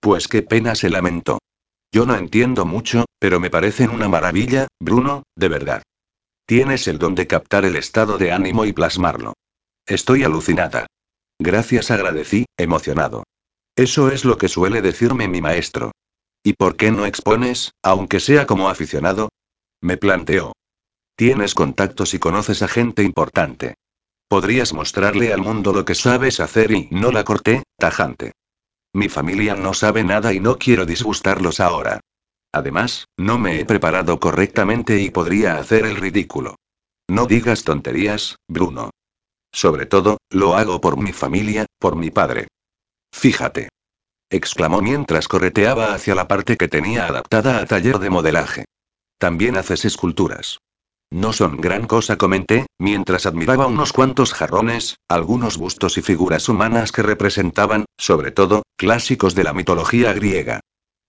Pues 0.00 0.26
qué 0.26 0.42
pena 0.42 0.74
se 0.74 0.90
lamentó. 0.90 1.38
Yo 1.92 2.06
no 2.06 2.16
entiendo 2.16 2.64
mucho, 2.64 3.04
pero 3.18 3.40
me 3.40 3.50
parecen 3.50 3.90
una 3.90 4.08
maravilla, 4.08 4.66
Bruno, 4.80 5.22
de 5.36 5.48
verdad. 5.48 5.82
Tienes 6.44 6.88
el 6.88 6.98
don 6.98 7.14
de 7.14 7.26
captar 7.26 7.64
el 7.64 7.76
estado 7.76 8.18
de 8.18 8.32
ánimo 8.32 8.64
y 8.64 8.72
plasmarlo. 8.72 9.34
Estoy 9.86 10.24
alucinada. 10.24 10.86
Gracias, 11.38 11.90
agradecí, 11.90 12.46
emocionado. 12.56 13.24
Eso 13.76 14.10
es 14.10 14.24
lo 14.24 14.38
que 14.38 14.48
suele 14.48 14.82
decirme 14.82 15.28
mi 15.28 15.40
maestro. 15.40 15.92
¿Y 16.42 16.54
por 16.54 16.76
qué 16.76 16.90
no 16.90 17.06
expones, 17.06 17.72
aunque 17.82 18.18
sea 18.18 18.46
como 18.46 18.68
aficionado? 18.68 19.28
Me 19.80 19.96
planteó. 19.96 20.52
Tienes 21.16 21.54
contactos 21.54 22.12
y 22.14 22.18
conoces 22.18 22.62
a 22.62 22.68
gente 22.68 23.02
importante. 23.04 23.74
Podrías 24.28 24.74
mostrarle 24.74 25.32
al 25.32 25.40
mundo 25.40 25.72
lo 25.72 25.86
que 25.86 25.94
sabes 25.94 26.38
hacer 26.40 26.70
y 26.70 26.88
no 26.90 27.10
la 27.10 27.24
corté, 27.24 27.62
tajante. 27.78 28.32
Mi 28.92 29.08
familia 29.08 29.54
no 29.54 29.72
sabe 29.72 30.04
nada 30.04 30.34
y 30.34 30.40
no 30.40 30.58
quiero 30.58 30.84
disgustarlos 30.84 31.60
ahora. 31.60 32.00
Además, 32.52 33.06
no 33.16 33.38
me 33.38 33.60
he 33.60 33.64
preparado 33.64 34.20
correctamente 34.20 35.00
y 35.00 35.10
podría 35.10 35.58
hacer 35.58 35.86
el 35.86 35.96
ridículo. 35.96 36.56
No 37.08 37.26
digas 37.26 37.64
tonterías, 37.64 38.36
Bruno. 38.48 38.90
Sobre 39.52 39.86
todo, 39.86 40.18
lo 40.30 40.56
hago 40.56 40.80
por 40.80 40.98
mi 40.98 41.12
familia, 41.12 41.66
por 41.78 41.96
mi 41.96 42.10
padre. 42.10 42.48
Fíjate. 43.12 43.70
exclamó 44.30 44.82
mientras 44.82 45.26
correteaba 45.26 45.94
hacia 45.94 46.14
la 46.14 46.28
parte 46.28 46.58
que 46.58 46.68
tenía 46.68 47.06
adaptada 47.06 47.60
a 47.60 47.66
taller 47.66 47.98
de 47.98 48.10
modelaje. 48.10 48.66
También 49.18 49.56
haces 49.56 49.86
esculturas. 49.86 50.58
No 51.10 51.32
son 51.32 51.56
gran 51.56 51.86
cosa, 51.86 52.18
comenté, 52.18 52.66
mientras 52.78 53.24
admiraba 53.24 53.66
unos 53.66 53.94
cuantos 53.94 54.34
jarrones, 54.34 54.98
algunos 55.08 55.56
bustos 55.56 55.96
y 55.96 56.02
figuras 56.02 56.48
humanas 56.48 56.92
que 56.92 57.02
representaban, 57.02 57.86
sobre 57.96 58.30
todo, 58.30 58.62
clásicos 58.76 59.34
de 59.34 59.44
la 59.44 59.54
mitología 59.54 60.12
griega. 60.12 60.60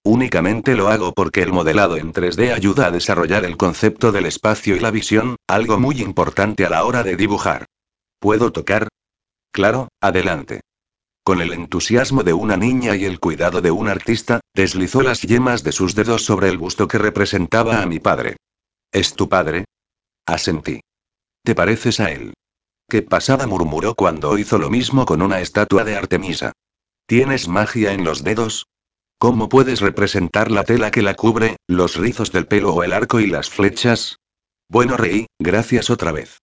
Únicamente 0.06 0.76
lo 0.76 0.88
hago 0.88 1.14
porque 1.14 1.42
el 1.42 1.52
modelado 1.52 1.98
en 1.98 2.14
3D 2.14 2.54
ayuda 2.54 2.88
a 2.88 2.92
desarrollar 2.92 3.44
el 3.44 3.58
concepto 3.58 4.14
del 4.14 4.26
espacio 4.26 4.78
y 4.78 4.80
la 4.80 4.92
visión, 4.92 5.36
algo 5.48 5.78
muy 5.78 6.02
importante 6.02 6.66
a 6.66 6.70
la 6.70 6.86
hora 6.86 7.04
de 7.04 7.18
dibujar. 7.18 7.66
¿Puedo 8.20 8.54
tocar? 8.54 8.88
Claro, 9.52 9.90
adelante. 10.02 10.62
Con 11.26 11.42
el 11.42 11.52
entusiasmo 11.52 12.24
de 12.24 12.32
una 12.32 12.56
niña 12.56 12.96
y 12.96 13.04
el 13.04 13.20
cuidado 13.20 13.62
de 13.62 13.72
un 13.72 13.90
artista, 13.90 14.40
deslizó 14.56 15.02
las 15.02 15.22
yemas 15.22 15.64
de 15.64 15.74
sus 15.74 15.94
dedos 15.94 16.24
sobre 16.24 16.48
el 16.48 16.58
busto 16.58 16.88
que 16.88 16.98
representaba 16.98 17.82
a 17.82 17.86
mi 17.86 18.00
padre. 18.00 18.38
¿Es 18.94 19.14
tu 19.14 19.28
padre? 19.28 19.66
Asentí. 20.30 20.82
¿Te 21.44 21.56
pareces 21.56 22.00
a 22.00 22.12
él? 22.12 22.34
¿Qué 22.88 23.02
pasada? 23.02 23.48
murmuró 23.48 23.96
cuando 23.96 24.38
hizo 24.38 24.60
lo 24.60 24.70
mismo 24.70 25.08
con 25.08 25.24
una 25.24 25.42
estatua 25.42 25.84
de 25.84 25.96
Artemisa. 25.96 26.52
¿Tienes 27.08 27.48
magia 27.48 27.94
en 27.94 28.04
los 28.04 28.24
dedos? 28.24 28.68
¿Cómo 29.18 29.50
puedes 29.50 29.82
representar 29.82 30.52
la 30.52 30.64
tela 30.64 30.92
que 30.92 31.02
la 31.02 31.16
cubre, 31.16 31.58
los 31.68 31.96
rizos 31.96 32.32
del 32.32 32.46
pelo 32.46 32.76
o 32.76 32.84
el 32.84 32.94
arco 32.94 33.20
y 33.20 33.26
las 33.26 33.50
flechas? 33.50 34.18
Bueno, 34.70 34.98
reí, 34.98 35.26
gracias 35.40 35.90
otra 35.90 36.12
vez. 36.12 36.38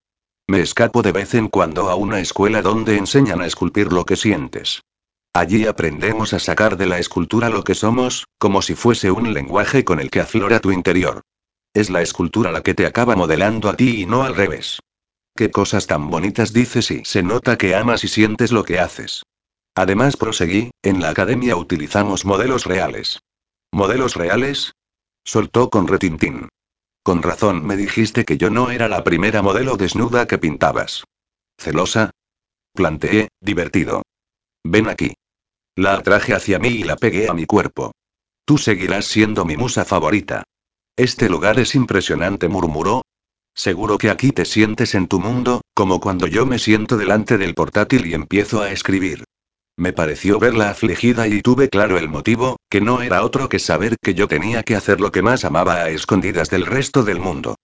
Me 0.49 0.63
escapo 0.63 1.03
de 1.03 1.13
vez 1.13 1.35
en 1.35 1.47
cuando 1.47 1.89
a 1.89 1.95
una 1.95 2.19
escuela 2.19 2.63
donde 2.63 2.97
enseñan 2.97 3.41
a 3.41 3.47
esculpir 3.47 3.93
lo 3.93 4.05
que 4.05 4.17
sientes. 4.17 4.83
Allí 5.33 5.65
aprendemos 5.67 6.33
a 6.33 6.41
sacar 6.41 6.77
de 6.77 6.87
la 6.87 6.99
escultura 6.99 7.51
lo 7.51 7.63
que 7.63 7.77
somos, 7.77 8.27
como 8.39 8.63
si 8.63 8.75
fuese 8.75 9.13
un 9.13 9.33
lenguaje 9.33 9.85
con 9.85 10.01
el 10.01 10.11
que 10.11 10.21
aflora 10.21 10.59
tu 10.59 10.73
interior. 10.73 11.23
Es 11.77 11.91
la 11.91 12.01
escultura 12.01 12.53
la 12.53 12.63
que 12.63 12.73
te 12.73 12.87
acaba 12.87 13.17
modelando 13.17 13.69
a 13.69 13.77
ti 13.77 14.01
y 14.01 14.07
no 14.07 14.23
al 14.23 14.35
revés. 14.35 14.81
Qué 15.37 15.51
cosas 15.51 15.87
tan 15.87 16.09
bonitas 16.09 16.55
dices 16.55 16.91
y 16.91 17.05
se 17.05 17.23
nota 17.23 17.59
que 17.59 17.75
amas 17.75 18.03
y 18.03 18.09
sientes 18.09 18.51
lo 18.51 18.65
que 18.65 18.79
haces. 18.79 19.25
Además, 19.75 20.17
proseguí, 20.17 20.71
en 20.83 21.03
la 21.03 21.11
academia 21.11 21.55
utilizamos 21.55 22.25
modelos 22.25 22.65
reales. 22.65 23.21
¿Modelos 23.73 24.15
reales? 24.15 24.73
Soltó 25.23 25.69
con 25.69 25.87
retintín. 25.87 26.49
Con 27.03 27.23
razón 27.23 27.67
me 27.67 27.77
dijiste 27.77 28.25
que 28.25 28.39
yo 28.39 28.49
no 28.49 28.71
era 28.71 28.89
la 28.89 29.05
primera 29.05 29.43
modelo 29.43 29.77
desnuda 29.77 30.27
que 30.27 30.39
pintabas. 30.39 31.05
¿Celosa? 31.59 32.11
Planteé, 32.73 33.29
divertido. 33.39 34.01
Ven 34.65 34.89
aquí. 34.89 35.13
La 35.75 35.93
atraje 35.93 36.33
hacia 36.33 36.59
mí 36.59 36.69
y 36.69 36.85
la 36.85 36.97
pegué 36.97 37.29
a 37.29 37.35
mi 37.35 37.45
cuerpo. 37.45 37.93
Tú 38.47 38.57
seguirás 38.57 39.05
siendo 39.05 39.45
mi 39.45 39.59
musa 39.59 39.85
favorita. 39.85 40.45
Este 40.97 41.29
lugar 41.29 41.61
es 41.61 41.75
impresionante, 41.75 42.49
murmuró. 42.49 43.03
Seguro 43.55 43.99
que 43.99 44.09
aquí 44.09 44.33
te 44.33 44.47
sientes 44.47 44.95
en 44.95 45.09
tu 45.09 45.21
mundo, 45.21 45.61
como 45.75 46.01
cuando 46.01 46.27
yo 46.27 46.47
me 46.47 46.59
siento 46.59 46.97
delante 46.97 47.37
del 47.37 47.55
portátil 47.55 48.07
y 48.07 48.15
empiezo 48.15 48.63
a 48.63 48.71
escribir. 48.71 49.25
Me 49.79 49.93
pareció 49.93 50.39
verla 50.39 50.71
afligida 50.71 51.29
y 51.29 51.43
tuve 51.43 51.69
claro 51.69 51.99
el 51.99 52.09
motivo, 52.09 52.57
que 52.71 52.81
no 52.81 53.03
era 53.03 53.25
otro 53.25 53.51
que 53.51 53.59
saber 53.59 53.97
que 54.03 54.15
yo 54.15 54.27
tenía 54.27 54.63
que 54.63 54.75
hacer 54.75 55.03
lo 55.03 55.13
que 55.13 55.21
más 55.21 55.45
amaba 55.45 55.75
a 55.75 55.91
escondidas 55.91 56.49
del 56.49 56.65
resto 56.65 57.03
del 57.03 57.21
mundo. 57.21 57.57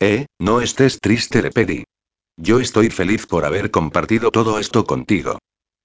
Eh, 0.00 0.24
no 0.38 0.62
estés 0.62 0.98
triste, 0.98 1.42
le 1.42 1.50
pedí. 1.50 1.84
Yo 2.38 2.58
estoy 2.58 2.88
feliz 2.88 3.26
por 3.26 3.44
haber 3.44 3.70
compartido 3.70 4.30
todo 4.30 4.58
esto 4.58 4.86
contigo. 4.86 5.38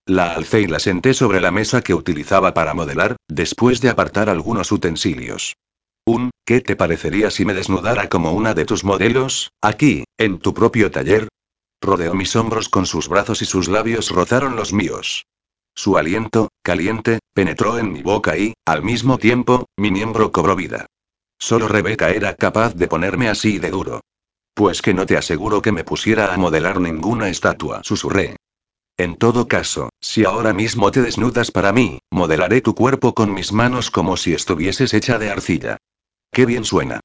La 0.05 0.33
alcé 0.33 0.61
y 0.61 0.67
la 0.67 0.79
senté 0.79 1.13
sobre 1.13 1.41
la 1.41 1.51
mesa 1.51 1.81
que 1.81 1.93
utilizaba 1.93 2.53
para 2.53 2.73
modelar, 2.73 3.17
después 3.27 3.81
de 3.81 3.89
apartar 3.89 4.29
algunos 4.29 4.71
utensilios. 4.71 5.55
Un, 6.05 6.31
¿qué 6.45 6.59
te 6.59 6.75
parecería 6.75 7.31
si 7.31 7.45
me 7.45 7.53
desnudara 7.53 8.09
como 8.09 8.33
una 8.33 8.53
de 8.53 8.65
tus 8.65 8.83
modelos, 8.83 9.51
aquí, 9.61 10.03
en 10.17 10.39
tu 10.39 10.53
propio 10.53 10.91
taller? 10.91 11.29
Rodeó 11.81 12.13
mis 12.13 12.35
hombros 12.35 12.67
con 12.67 12.85
sus 12.85 13.07
brazos 13.07 13.41
y 13.41 13.45
sus 13.45 13.69
labios 13.69 14.09
rozaron 14.09 14.57
los 14.57 14.73
míos. 14.73 15.25
Su 15.73 15.97
aliento, 15.97 16.49
caliente, 16.61 17.19
penetró 17.33 17.79
en 17.79 17.93
mi 17.93 18.03
boca 18.03 18.37
y, 18.37 18.53
al 18.65 18.83
mismo 18.83 19.17
tiempo, 19.17 19.65
mi 19.77 19.91
miembro 19.91 20.33
cobró 20.33 20.57
vida. 20.57 20.87
Solo 21.39 21.69
Rebeca 21.69 22.09
era 22.09 22.35
capaz 22.35 22.75
de 22.75 22.87
ponerme 22.87 23.29
así 23.29 23.57
de 23.59 23.69
duro. 23.69 24.01
Pues 24.53 24.81
que 24.81 24.93
no 24.93 25.05
te 25.05 25.17
aseguro 25.17 25.61
que 25.61 25.71
me 25.71 25.85
pusiera 25.85 26.33
a 26.33 26.37
modelar 26.37 26.81
ninguna 26.81 27.29
estatua, 27.29 27.81
susurré. 27.83 28.35
En 28.97 29.15
todo 29.15 29.47
caso, 29.47 29.89
si 30.01 30.25
ahora 30.25 30.53
mismo 30.53 30.91
te 30.91 31.01
desnudas 31.01 31.49
para 31.49 31.71
mí, 31.71 31.99
modelaré 32.11 32.61
tu 32.61 32.75
cuerpo 32.75 33.13
con 33.13 33.33
mis 33.33 33.51
manos 33.51 33.89
como 33.89 34.17
si 34.17 34.33
estuvieses 34.33 34.93
hecha 34.93 35.17
de 35.17 35.31
arcilla. 35.31 35.77
Qué 36.33 36.47
bien 36.47 36.65
suena. 36.65 36.99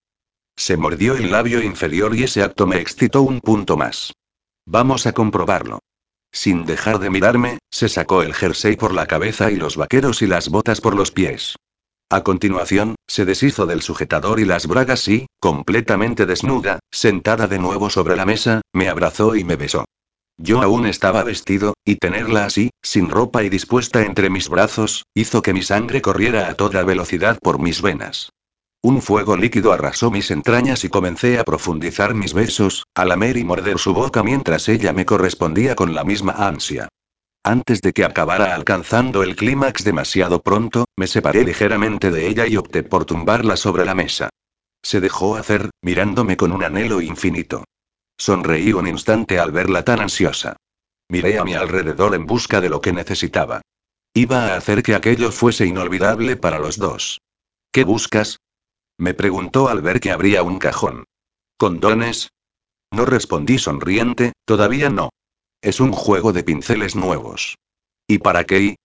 Se 0.57 0.79
mordió 0.79 1.15
el 1.15 1.31
labio 1.31 1.63
inferior 1.63 2.17
y 2.17 2.23
ese 2.23 2.43
acto 2.43 2.67
me 2.67 2.81
excitó 2.81 3.21
un 3.21 3.41
punto 3.41 3.77
más. 3.77 4.15
Vamos 4.65 5.07
a 5.07 5.13
comprobarlo. 5.13 5.81
Sin 6.33 6.65
dejar 6.65 6.99
de 6.99 7.11
mirarme, 7.11 7.59
se 7.71 7.91
sacó 7.91 8.23
el 8.23 8.33
jersey 8.33 8.77
por 8.77 8.95
la 8.95 9.07
cabeza 9.07 9.51
y 9.51 9.57
los 9.57 9.77
vaqueros 9.77 10.23
y 10.23 10.27
las 10.27 10.49
botas 10.49 10.81
por 10.81 10.97
los 10.97 11.11
pies. 11.11 11.57
A 12.11 12.23
continuación, 12.23 12.95
se 13.07 13.27
deshizo 13.27 13.67
del 13.67 13.83
sujetador 13.83 14.41
y 14.41 14.47
las 14.47 14.67
bragas 14.67 15.07
y, 15.09 15.27
completamente 15.41 16.25
desnuda, 16.25 16.79
sentada 16.91 17.47
de 17.47 17.59
nuevo 17.59 17.91
sobre 17.91 18.17
la 18.17 18.25
mesa, 18.25 18.63
me 18.73 18.89
abrazó 18.89 19.37
y 19.37 19.45
me 19.45 19.57
besó. 19.57 19.85
Yo 20.39 20.63
aún 20.63 20.87
estaba 20.87 21.23
vestido, 21.23 21.75
y 21.85 21.97
tenerla 21.97 22.47
así, 22.47 22.71
sin 22.83 23.11
ropa 23.11 23.43
y 23.43 23.51
dispuesta 23.51 24.03
entre 24.03 24.31
mis 24.31 24.49
brazos, 24.49 25.05
hizo 25.13 25.43
que 25.43 25.53
mi 25.53 25.63
sangre 25.63 26.01
corriera 26.01 26.49
a 26.49 26.55
toda 26.55 26.83
velocidad 26.83 27.39
por 27.43 27.59
mis 27.59 27.83
venas. 27.83 28.31
Un 28.81 29.03
fuego 29.03 29.37
líquido 29.37 29.73
arrasó 29.73 30.11
mis 30.11 30.31
entrañas 30.31 30.85
y 30.85 30.89
comencé 30.89 31.41
a 31.41 31.45
profundizar 31.45 32.15
mis 32.15 32.33
besos, 32.33 32.85
a 32.95 33.05
lamer 33.05 33.37
y 33.37 33.45
morder 33.45 33.79
su 33.79 33.93
boca 33.93 34.23
mientras 34.23 34.69
ella 34.69 34.93
me 34.93 35.05
correspondía 35.05 35.75
con 35.75 35.95
la 35.95 36.05
misma 36.05 36.33
ansia. 36.33 36.89
Antes 37.43 37.81
de 37.81 37.93
que 37.93 38.05
acabara 38.05 38.55
alcanzando 38.55 39.25
el 39.25 39.35
clímax 39.35 39.83
demasiado 39.83 40.43
pronto, 40.43 40.85
me 40.97 41.09
separé 41.09 41.45
ligeramente 41.45 42.13
de 42.13 42.29
ella 42.29 42.47
y 42.47 42.57
opté 42.57 42.85
por 42.85 43.05
tumbarla 43.05 43.57
sobre 43.57 43.85
la 43.85 43.95
mesa. 43.95 44.29
Se 44.83 45.01
dejó 45.01 45.35
hacer, 45.35 45.71
mirándome 45.83 46.37
con 46.37 46.53
un 46.53 46.63
anhelo 46.63 47.01
infinito. 47.01 47.65
Sonreí 48.17 48.73
un 48.73 48.87
instante 48.87 49.41
al 49.41 49.51
verla 49.51 49.85
tan 49.85 50.01
ansiosa. 50.01 50.57
Miré 51.09 51.39
a 51.39 51.45
mi 51.45 51.55
alrededor 51.55 52.15
en 52.15 52.27
busca 52.27 52.61
de 52.61 52.69
lo 52.69 52.81
que 52.81 52.93
necesitaba. 52.93 53.61
Iba 54.15 54.47
a 54.47 54.57
hacer 54.57 54.83
que 54.83 54.95
aquello 54.95 55.33
fuese 55.33 55.67
inolvidable 55.67 56.37
para 56.37 56.59
los 56.59 56.77
dos. 56.77 57.19
¿Qué 57.73 57.85
buscas? 57.85 58.39
Me 58.99 59.15
preguntó 59.15 59.69
al 59.69 59.81
ver 59.81 60.01
que 60.01 60.11
abría 60.11 60.43
un 60.43 60.59
cajón. 60.59 61.05
¿Condones? 61.57 62.31
No 62.91 63.05
respondí 63.05 63.59
sonriente, 63.59 64.33
todavía 64.45 64.91
no. 64.91 65.11
Es 65.63 65.81
un 65.81 65.93
juego 65.93 66.33
de 66.33 66.43
pinceles 66.43 66.97
nuevos. 66.97 67.57
¿Y 68.09 68.19
para 68.19 68.45
qué? 68.45 68.77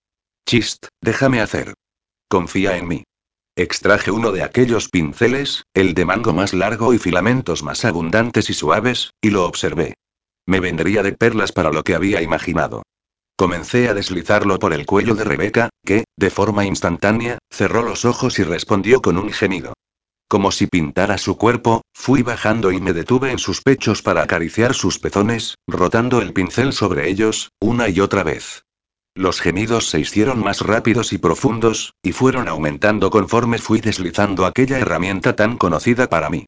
Chist, 0.47 0.88
déjame 1.01 1.41
hacer. 1.41 1.74
Confía 2.30 2.78
en 2.78 2.88
mí. 2.88 3.03
Extraje 3.55 4.11
uno 4.11 4.32
de 4.32 4.43
aquellos 4.43 4.89
pinceles, 4.89 5.64
el 5.74 5.93
de 5.93 6.05
mango 6.05 6.34
más 6.34 6.53
largo 6.53 6.93
y 6.93 6.99
filamentos 6.99 7.64
más 7.64 7.86
abundantes 7.86 8.49
y 8.49 8.53
suaves, 8.53 9.11
y 9.22 9.30
lo 9.30 9.45
observé. 9.45 9.93
Me 10.45 10.59
vendría 10.59 11.03
de 11.03 11.14
perlas 11.14 11.51
para 11.51 11.72
lo 11.72 11.84
que 11.84 11.95
había 11.95 12.22
imaginado. 12.22 12.84
Comencé 13.36 13.89
a 13.89 13.93
deslizarlo 13.93 14.59
por 14.59 14.74
el 14.74 14.86
cuello 14.86 15.16
de 15.16 15.24
Rebeca, 15.24 15.70
que, 15.86 16.05
de 16.18 16.30
forma 16.30 16.66
instantánea, 16.66 17.39
cerró 17.49 17.82
los 17.82 18.05
ojos 18.05 18.38
y 18.39 18.43
respondió 18.43 19.01
con 19.01 19.18
un 19.18 19.32
gemido. 19.32 19.74
Como 20.34 20.51
si 20.51 20.65
pintara 20.65 21.19
su 21.19 21.38
cuerpo, 21.38 21.84
fui 21.93 22.23
bajando 22.23 22.71
y 22.71 22.81
me 22.81 22.93
detuve 22.93 23.29
en 23.29 23.38
sus 23.38 23.61
pechos 23.61 24.01
para 24.01 24.23
acariciar 24.23 24.73
sus 24.73 24.97
pezones, 24.97 25.59
rotando 25.67 26.23
el 26.23 26.34
pincel 26.34 26.73
sobre 26.73 27.07
ellos, 27.07 27.51
una 27.59 27.88
y 27.88 27.99
otra 27.99 28.23
vez. 28.23 28.65
Los 29.13 29.41
gemidos 29.41 29.91
se 29.91 29.99
hicieron 29.99 30.39
más 30.43 30.61
rápidos 30.61 31.13
y 31.13 31.19
profundos, 31.19 31.93
y 32.01 32.13
fueron 32.13 32.47
aumentando 32.47 33.11
conforme 33.11 33.59
fui 33.59 33.79
deslizando 33.79 34.47
aquella 34.47 34.79
herramienta 34.79 35.36
tan 35.36 35.55
conocida 35.55 36.09
para 36.09 36.31
mí. 36.31 36.47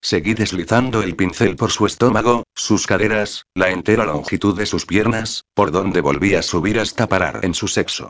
Seguí 0.00 0.32
deslizando 0.32 1.02
el 1.02 1.14
pincel 1.14 1.56
por 1.56 1.70
su 1.70 1.84
estómago, 1.84 2.44
sus 2.54 2.86
caderas, 2.86 3.44
la 3.54 3.68
entera 3.68 4.06
longitud 4.06 4.56
de 4.56 4.64
sus 4.64 4.86
piernas, 4.86 5.44
por 5.52 5.72
donde 5.72 6.00
volví 6.00 6.34
a 6.36 6.40
subir 6.40 6.80
hasta 6.80 7.06
parar 7.06 7.40
en 7.42 7.52
su 7.52 7.68
sexo. 7.68 8.08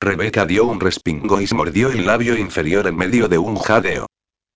Rebeca 0.00 0.44
dio 0.44 0.66
un 0.66 0.80
respingo 0.80 1.40
y 1.40 1.46
se 1.46 1.54
mordió 1.54 1.88
el 1.88 2.04
labio 2.04 2.36
inferior 2.36 2.88
en 2.88 2.96
medio 2.96 3.28
de 3.28 3.38
un 3.38 3.58
jadeo. 3.58 4.08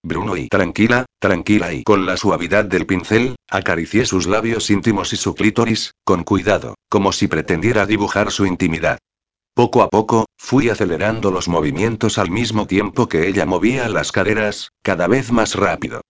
Bruno 0.02 0.36
y 0.36 0.48
tranquila, 0.48 1.04
tranquila 1.18 1.74
y 1.74 1.82
con 1.82 2.06
la 2.06 2.16
suavidad 2.16 2.64
del 2.64 2.86
pincel, 2.86 3.36
acaricié 3.48 4.06
sus 4.06 4.26
labios 4.26 4.70
íntimos 4.70 5.12
y 5.12 5.16
su 5.16 5.34
clítoris, 5.34 5.92
con 6.04 6.24
cuidado, 6.24 6.74
como 6.88 7.12
si 7.12 7.28
pretendiera 7.28 7.84
dibujar 7.84 8.32
su 8.32 8.46
intimidad. 8.46 8.98
Poco 9.54 9.82
a 9.82 9.90
poco, 9.90 10.26
fui 10.38 10.70
acelerando 10.70 11.30
los 11.30 11.48
movimientos 11.48 12.16
al 12.16 12.30
mismo 12.30 12.66
tiempo 12.66 13.08
que 13.08 13.28
ella 13.28 13.44
movía 13.44 13.88
las 13.88 14.10
caderas, 14.10 14.70
cada 14.82 15.06
vez 15.06 15.32
más 15.32 15.54
rápido. 15.54 16.00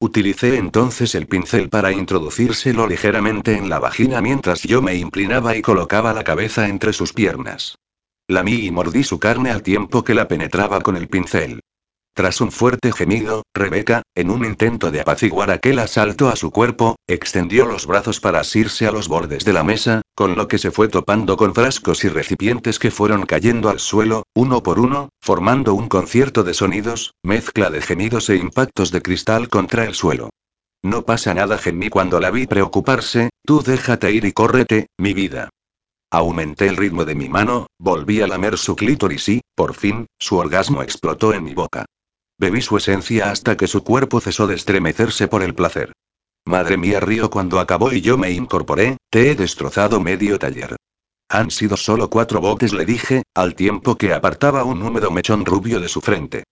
Utilicé 0.00 0.56
entonces 0.56 1.14
el 1.14 1.26
pincel 1.26 1.68
para 1.68 1.92
introducírselo 1.92 2.86
ligeramente 2.86 3.56
en 3.56 3.68
la 3.68 3.78
vagina 3.78 4.20
mientras 4.20 4.62
yo 4.62 4.82
me 4.82 4.96
inclinaba 4.96 5.56
y 5.56 5.62
colocaba 5.62 6.12
la 6.12 6.24
cabeza 6.24 6.68
entre 6.68 6.92
sus 6.92 7.12
piernas. 7.12 7.76
Lamí 8.28 8.66
y 8.66 8.70
mordí 8.70 9.04
su 9.04 9.20
carne 9.20 9.50
al 9.50 9.62
tiempo 9.62 10.02
que 10.02 10.14
la 10.14 10.26
penetraba 10.26 10.80
con 10.80 10.96
el 10.96 11.08
pincel. 11.08 11.60
Tras 12.16 12.40
un 12.40 12.50
fuerte 12.50 12.92
gemido, 12.92 13.42
Rebeca, 13.52 14.00
en 14.14 14.30
un 14.30 14.42
intento 14.46 14.90
de 14.90 15.02
apaciguar 15.02 15.50
aquel 15.50 15.78
asalto 15.78 16.30
a 16.30 16.36
su 16.36 16.50
cuerpo, 16.50 16.96
extendió 17.06 17.66
los 17.66 17.86
brazos 17.86 18.20
para 18.20 18.40
asirse 18.40 18.86
a 18.86 18.90
los 18.90 19.06
bordes 19.06 19.44
de 19.44 19.52
la 19.52 19.62
mesa, 19.62 20.00
con 20.14 20.34
lo 20.34 20.48
que 20.48 20.56
se 20.56 20.70
fue 20.70 20.88
topando 20.88 21.36
con 21.36 21.54
frascos 21.54 22.04
y 22.04 22.08
recipientes 22.08 22.78
que 22.78 22.90
fueron 22.90 23.26
cayendo 23.26 23.68
al 23.68 23.80
suelo, 23.80 24.22
uno 24.34 24.62
por 24.62 24.78
uno, 24.78 25.10
formando 25.20 25.74
un 25.74 25.88
concierto 25.88 26.42
de 26.42 26.54
sonidos, 26.54 27.12
mezcla 27.22 27.68
de 27.68 27.82
gemidos 27.82 28.30
e 28.30 28.36
impactos 28.36 28.90
de 28.92 29.02
cristal 29.02 29.50
contra 29.50 29.84
el 29.84 29.92
suelo. 29.94 30.30
No 30.82 31.02
pasa 31.02 31.34
nada, 31.34 31.58
gemí 31.58 31.90
cuando 31.90 32.18
la 32.18 32.30
vi 32.30 32.46
preocuparse, 32.46 33.28
tú 33.44 33.60
déjate 33.60 34.10
ir 34.10 34.24
y 34.24 34.32
córrete, 34.32 34.86
mi 34.96 35.12
vida. 35.12 35.50
Aumenté 36.10 36.68
el 36.68 36.78
ritmo 36.78 37.04
de 37.04 37.14
mi 37.14 37.28
mano, 37.28 37.66
volví 37.78 38.22
a 38.22 38.26
lamer 38.26 38.56
su 38.56 38.74
clítoris 38.74 39.28
y, 39.28 39.42
por 39.54 39.74
fin, 39.74 40.06
su 40.18 40.38
orgasmo 40.38 40.80
explotó 40.80 41.34
en 41.34 41.44
mi 41.44 41.52
boca. 41.52 41.84
Bebí 42.38 42.60
su 42.60 42.76
esencia 42.76 43.30
hasta 43.30 43.56
que 43.56 43.66
su 43.66 43.82
cuerpo 43.82 44.20
cesó 44.20 44.46
de 44.46 44.54
estremecerse 44.54 45.28
por 45.28 45.42
el 45.42 45.54
placer. 45.54 45.92
Madre 46.44 46.76
mía, 46.76 47.00
río 47.00 47.30
cuando 47.30 47.58
acabó 47.58 47.92
y 47.92 48.00
yo 48.00 48.18
me 48.18 48.30
incorporé, 48.30 48.98
te 49.10 49.30
he 49.30 49.34
destrozado 49.34 50.00
medio 50.00 50.38
taller. 50.38 50.76
Han 51.28 51.50
sido 51.50 51.76
solo 51.76 52.08
cuatro 52.08 52.40
botes, 52.40 52.72
le 52.72 52.84
dije, 52.84 53.22
al 53.34 53.54
tiempo 53.54 53.96
que 53.96 54.12
apartaba 54.12 54.64
un 54.64 54.82
húmedo 54.82 55.10
mechón 55.10 55.44
rubio 55.44 55.80
de 55.80 55.88
su 55.88 56.00
frente. 56.00 56.44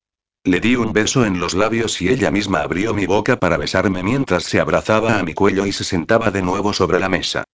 Le 0.42 0.60
di 0.60 0.74
un 0.74 0.92
beso 0.92 1.24
en 1.24 1.38
los 1.38 1.54
labios 1.54 2.02
y 2.02 2.08
ella 2.08 2.30
misma 2.30 2.60
abrió 2.60 2.92
mi 2.92 3.06
boca 3.06 3.38
para 3.38 3.56
besarme 3.56 4.02
mientras 4.02 4.44
se 4.44 4.60
abrazaba 4.60 5.18
a 5.18 5.22
mi 5.22 5.32
cuello 5.32 5.64
y 5.64 5.72
se 5.72 5.84
sentaba 5.84 6.30
de 6.30 6.42
nuevo 6.42 6.72
sobre 6.72 6.98
la 6.98 7.08
mesa. 7.08 7.44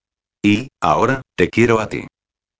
Y, 0.42 0.68
ahora, 0.80 1.22
te 1.36 1.50
quiero 1.50 1.78
a 1.78 1.88
ti. 1.88 2.06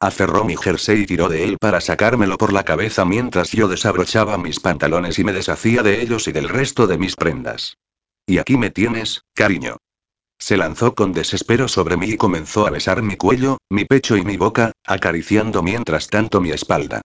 Aferró 0.02 0.44
mi 0.44 0.56
jersey 0.56 1.02
y 1.02 1.06
tiró 1.06 1.28
de 1.28 1.44
él 1.44 1.58
para 1.60 1.82
sacármelo 1.82 2.38
por 2.38 2.54
la 2.54 2.64
cabeza 2.64 3.04
mientras 3.04 3.52
yo 3.52 3.68
desabrochaba 3.68 4.38
mis 4.38 4.58
pantalones 4.58 5.18
y 5.18 5.24
me 5.24 5.34
deshacía 5.34 5.82
de 5.82 6.00
ellos 6.00 6.26
y 6.26 6.32
del 6.32 6.48
resto 6.48 6.86
de 6.86 6.96
mis 6.96 7.16
prendas. 7.16 7.76
Y 8.26 8.38
aquí 8.38 8.56
me 8.56 8.70
tienes, 8.70 9.22
cariño. 9.34 9.76
Se 10.38 10.56
lanzó 10.56 10.94
con 10.94 11.12
desespero 11.12 11.68
sobre 11.68 11.98
mí 11.98 12.06
y 12.06 12.16
comenzó 12.16 12.66
a 12.66 12.70
besar 12.70 13.02
mi 13.02 13.16
cuello, 13.16 13.58
mi 13.68 13.84
pecho 13.84 14.16
y 14.16 14.24
mi 14.24 14.38
boca, 14.38 14.72
acariciando 14.86 15.62
mientras 15.62 16.08
tanto 16.08 16.40
mi 16.40 16.50
espalda. 16.50 17.02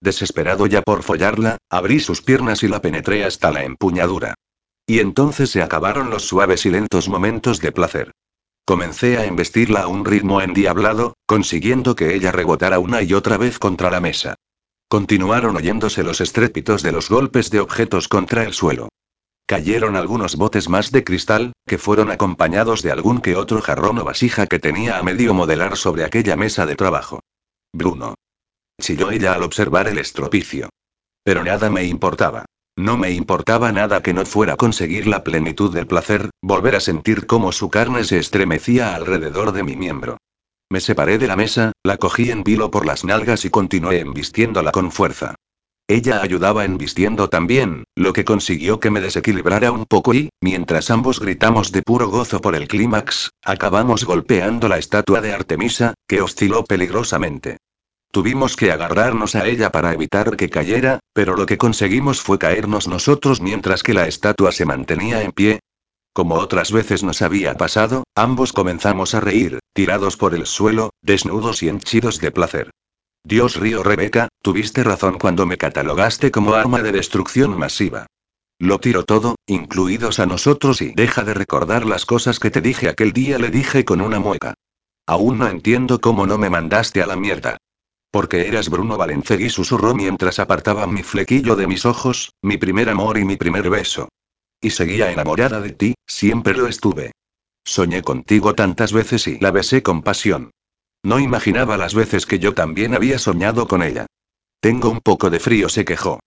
Desesperado 0.00 0.68
ya 0.68 0.82
por 0.82 1.02
follarla, 1.02 1.58
abrí 1.68 1.98
sus 1.98 2.22
piernas 2.22 2.62
y 2.62 2.68
la 2.68 2.80
penetré 2.80 3.24
hasta 3.24 3.50
la 3.50 3.64
empuñadura. 3.64 4.34
Y 4.86 5.00
entonces 5.00 5.50
se 5.50 5.62
acabaron 5.62 6.10
los 6.10 6.28
suaves 6.28 6.64
y 6.64 6.70
lentos 6.70 7.08
momentos 7.08 7.60
de 7.60 7.72
placer. 7.72 8.12
Comencé 8.66 9.16
a 9.16 9.26
embestirla 9.26 9.82
a 9.82 9.86
un 9.86 10.04
ritmo 10.04 10.40
endiablado, 10.40 11.14
consiguiendo 11.24 11.94
que 11.94 12.16
ella 12.16 12.32
rebotara 12.32 12.80
una 12.80 13.00
y 13.00 13.14
otra 13.14 13.36
vez 13.36 13.60
contra 13.60 13.92
la 13.92 14.00
mesa. 14.00 14.34
Continuaron 14.88 15.54
oyéndose 15.54 16.02
los 16.02 16.20
estrépitos 16.20 16.82
de 16.82 16.90
los 16.90 17.08
golpes 17.08 17.50
de 17.50 17.60
objetos 17.60 18.08
contra 18.08 18.42
el 18.42 18.52
suelo. 18.52 18.88
Cayeron 19.46 19.94
algunos 19.94 20.34
botes 20.34 20.68
más 20.68 20.90
de 20.90 21.04
cristal, 21.04 21.52
que 21.64 21.78
fueron 21.78 22.10
acompañados 22.10 22.82
de 22.82 22.90
algún 22.90 23.20
que 23.20 23.36
otro 23.36 23.62
jarrón 23.62 23.98
o 23.98 24.04
vasija 24.04 24.48
que 24.48 24.58
tenía 24.58 24.98
a 24.98 25.02
medio 25.04 25.32
modelar 25.32 25.76
sobre 25.76 26.02
aquella 26.02 26.34
mesa 26.34 26.66
de 26.66 26.74
trabajo. 26.74 27.20
Bruno. 27.72 28.16
Chilló 28.80 29.12
ella 29.12 29.34
al 29.34 29.44
observar 29.44 29.86
el 29.86 29.98
estropicio. 29.98 30.70
Pero 31.22 31.44
nada 31.44 31.70
me 31.70 31.84
importaba. 31.84 32.45
No 32.78 32.98
me 32.98 33.10
importaba 33.10 33.72
nada 33.72 34.02
que 34.02 34.12
no 34.12 34.26
fuera 34.26 34.56
conseguir 34.56 35.06
la 35.06 35.24
plenitud 35.24 35.72
del 35.72 35.86
placer, 35.86 36.28
volver 36.42 36.76
a 36.76 36.80
sentir 36.80 37.26
cómo 37.26 37.50
su 37.50 37.70
carne 37.70 38.04
se 38.04 38.18
estremecía 38.18 38.94
alrededor 38.94 39.52
de 39.52 39.62
mi 39.62 39.76
miembro. 39.76 40.18
Me 40.70 40.80
separé 40.80 41.16
de 41.16 41.26
la 41.26 41.36
mesa, 41.36 41.72
la 41.82 41.96
cogí 41.96 42.30
en 42.30 42.44
vilo 42.44 42.70
por 42.70 42.84
las 42.84 43.02
nalgas 43.02 43.46
y 43.46 43.50
continué 43.50 44.00
embistiéndola 44.00 44.72
con 44.72 44.92
fuerza. 44.92 45.36
Ella 45.88 46.20
ayudaba 46.20 46.64
embistiendo 46.64 47.30
también, 47.30 47.84
lo 47.94 48.12
que 48.12 48.24
consiguió 48.24 48.78
que 48.78 48.90
me 48.90 49.00
desequilibrara 49.00 49.72
un 49.72 49.86
poco 49.86 50.12
y, 50.12 50.30
mientras 50.42 50.90
ambos 50.90 51.20
gritamos 51.20 51.72
de 51.72 51.80
puro 51.80 52.08
gozo 52.08 52.40
por 52.40 52.56
el 52.56 52.68
clímax, 52.68 53.30
acabamos 53.42 54.04
golpeando 54.04 54.68
la 54.68 54.78
estatua 54.78 55.20
de 55.20 55.32
Artemisa, 55.32 55.94
que 56.08 56.20
osciló 56.20 56.64
peligrosamente. 56.64 57.58
Tuvimos 58.10 58.56
que 58.56 58.72
agarrarnos 58.72 59.34
a 59.34 59.46
ella 59.46 59.70
para 59.70 59.92
evitar 59.92 60.36
que 60.36 60.48
cayera, 60.48 61.00
pero 61.12 61.36
lo 61.36 61.46
que 61.46 61.58
conseguimos 61.58 62.20
fue 62.20 62.38
caernos 62.38 62.88
nosotros 62.88 63.40
mientras 63.40 63.82
que 63.82 63.94
la 63.94 64.08
estatua 64.08 64.52
se 64.52 64.64
mantenía 64.64 65.22
en 65.22 65.32
pie. 65.32 65.60
Como 66.12 66.36
otras 66.36 66.72
veces 66.72 67.02
nos 67.02 67.20
había 67.20 67.56
pasado, 67.56 68.04
ambos 68.14 68.54
comenzamos 68.54 69.14
a 69.14 69.20
reír, 69.20 69.58
tirados 69.74 70.16
por 70.16 70.34
el 70.34 70.46
suelo, 70.46 70.90
desnudos 71.02 71.62
y 71.62 71.68
henchidos 71.68 72.20
de 72.20 72.30
placer. 72.30 72.70
Dios 73.22 73.56
río 73.56 73.82
Rebeca, 73.82 74.28
tuviste 74.40 74.82
razón 74.82 75.18
cuando 75.18 75.44
me 75.44 75.58
catalogaste 75.58 76.30
como 76.30 76.54
arma 76.54 76.80
de 76.80 76.92
destrucción 76.92 77.58
masiva. 77.58 78.06
Lo 78.58 78.80
tiro 78.80 79.04
todo, 79.04 79.36
incluidos 79.46 80.18
a 80.18 80.24
nosotros 80.24 80.80
y 80.80 80.94
deja 80.94 81.24
de 81.24 81.34
recordar 81.34 81.84
las 81.84 82.06
cosas 82.06 82.38
que 82.38 82.50
te 82.50 82.62
dije 82.62 82.88
aquel 82.88 83.12
día, 83.12 83.38
le 83.38 83.50
dije 83.50 83.84
con 83.84 84.00
una 84.00 84.18
mueca. 84.18 84.54
Aún 85.06 85.38
no 85.38 85.48
entiendo 85.48 86.00
cómo 86.00 86.26
no 86.26 86.38
me 86.38 86.48
mandaste 86.48 87.02
a 87.02 87.06
la 87.06 87.16
mierda. 87.16 87.58
Porque 88.16 88.48
eras 88.48 88.70
Bruno 88.70 88.96
Valencegui 88.96 89.50
susurró 89.50 89.94
mientras 89.94 90.38
apartaba 90.38 90.86
mi 90.86 91.02
flequillo 91.02 91.54
de 91.54 91.66
mis 91.66 91.84
ojos, 91.84 92.32
mi 92.40 92.56
primer 92.56 92.88
amor 92.88 93.18
y 93.18 93.26
mi 93.26 93.36
primer 93.36 93.68
beso. 93.68 94.08
Y 94.58 94.70
seguía 94.70 95.12
enamorada 95.12 95.60
de 95.60 95.72
ti, 95.72 95.94
siempre 96.06 96.56
lo 96.56 96.66
estuve. 96.66 97.12
Soñé 97.62 98.00
contigo 98.00 98.54
tantas 98.54 98.94
veces 98.94 99.28
y 99.28 99.38
la 99.38 99.50
besé 99.50 99.82
con 99.82 100.00
pasión. 100.00 100.50
No 101.02 101.18
imaginaba 101.18 101.76
las 101.76 101.94
veces 101.94 102.24
que 102.24 102.38
yo 102.38 102.54
también 102.54 102.94
había 102.94 103.18
soñado 103.18 103.68
con 103.68 103.82
ella. 103.82 104.06
Tengo 104.60 104.88
un 104.88 105.00
poco 105.00 105.28
de 105.28 105.38
frío, 105.38 105.68
se 105.68 105.84
quejó. 105.84 106.20